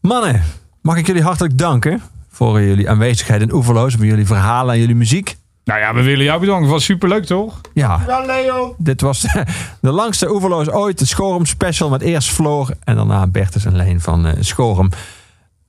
[0.00, 0.42] Mannen,
[0.80, 4.94] mag ik jullie hartelijk danken voor jullie aanwezigheid in Oeverloos, voor jullie verhalen en jullie
[4.94, 5.36] muziek.
[5.64, 6.62] Nou ja, we willen jou bedanken.
[6.64, 7.60] Het was superleuk, toch?
[7.74, 8.74] Ja, Ja, Leo.
[8.78, 9.44] dit was de,
[9.80, 10.98] de langste Oeverloos ooit.
[10.98, 14.88] De Schorum special met eerst Floor en daarna Bertus en Leen van eh Schorum.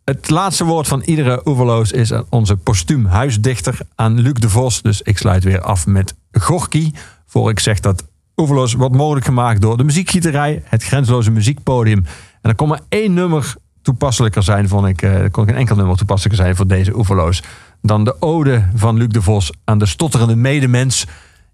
[0.06, 4.82] Het laatste woord van iedere Oeverloos is onze postuum huisdichter aan Luc de Vos.
[4.82, 6.92] Dus ik sluit weer af met Gorky.
[7.26, 8.04] Voor ik zeg dat
[8.36, 12.06] Oeverloos wordt mogelijk gemaakt door de muziekgieterij, het grenzeloze muziekpodium.
[12.42, 15.02] En er kon maar één nummer toepasselijker zijn, vond ik.
[15.02, 17.44] eh, Er kon geen enkel nummer toepasselijker zijn voor deze Oeverloos.
[17.82, 21.06] Dan de ode van Luc de Vos aan de stotterende medemens.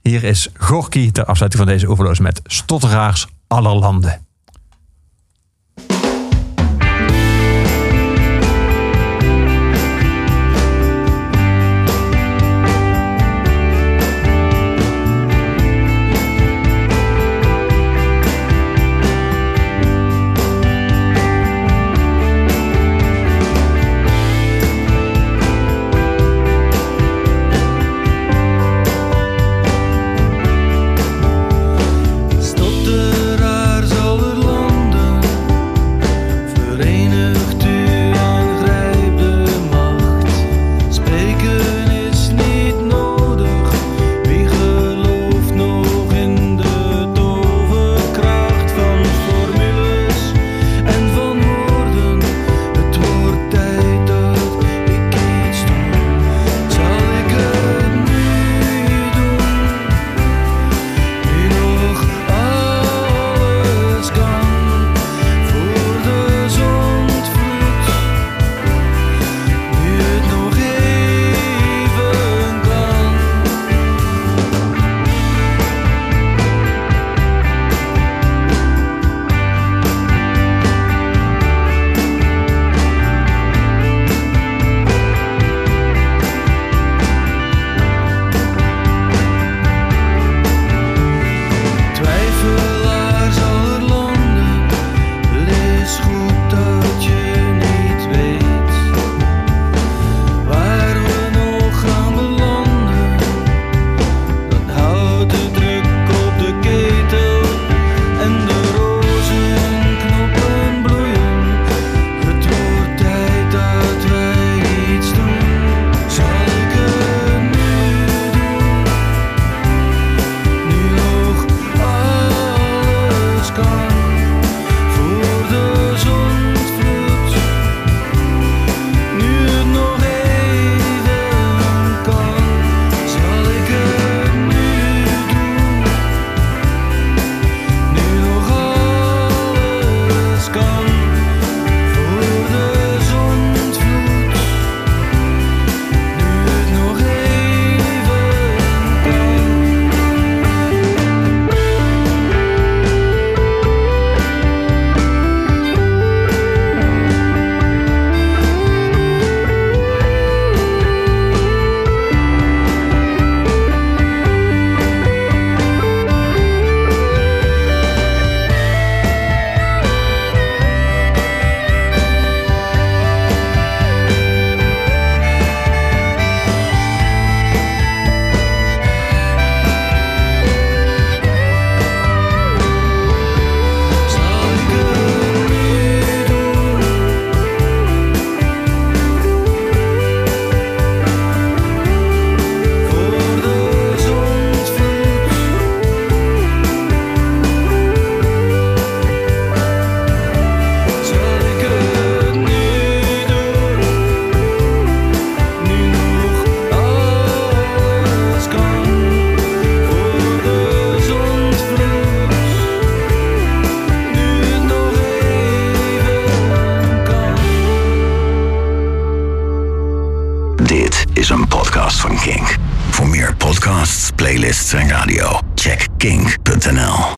[0.02, 4.28] Hier is Gorky ter afsluiting van deze Oeverloos met stotteraars aller landen.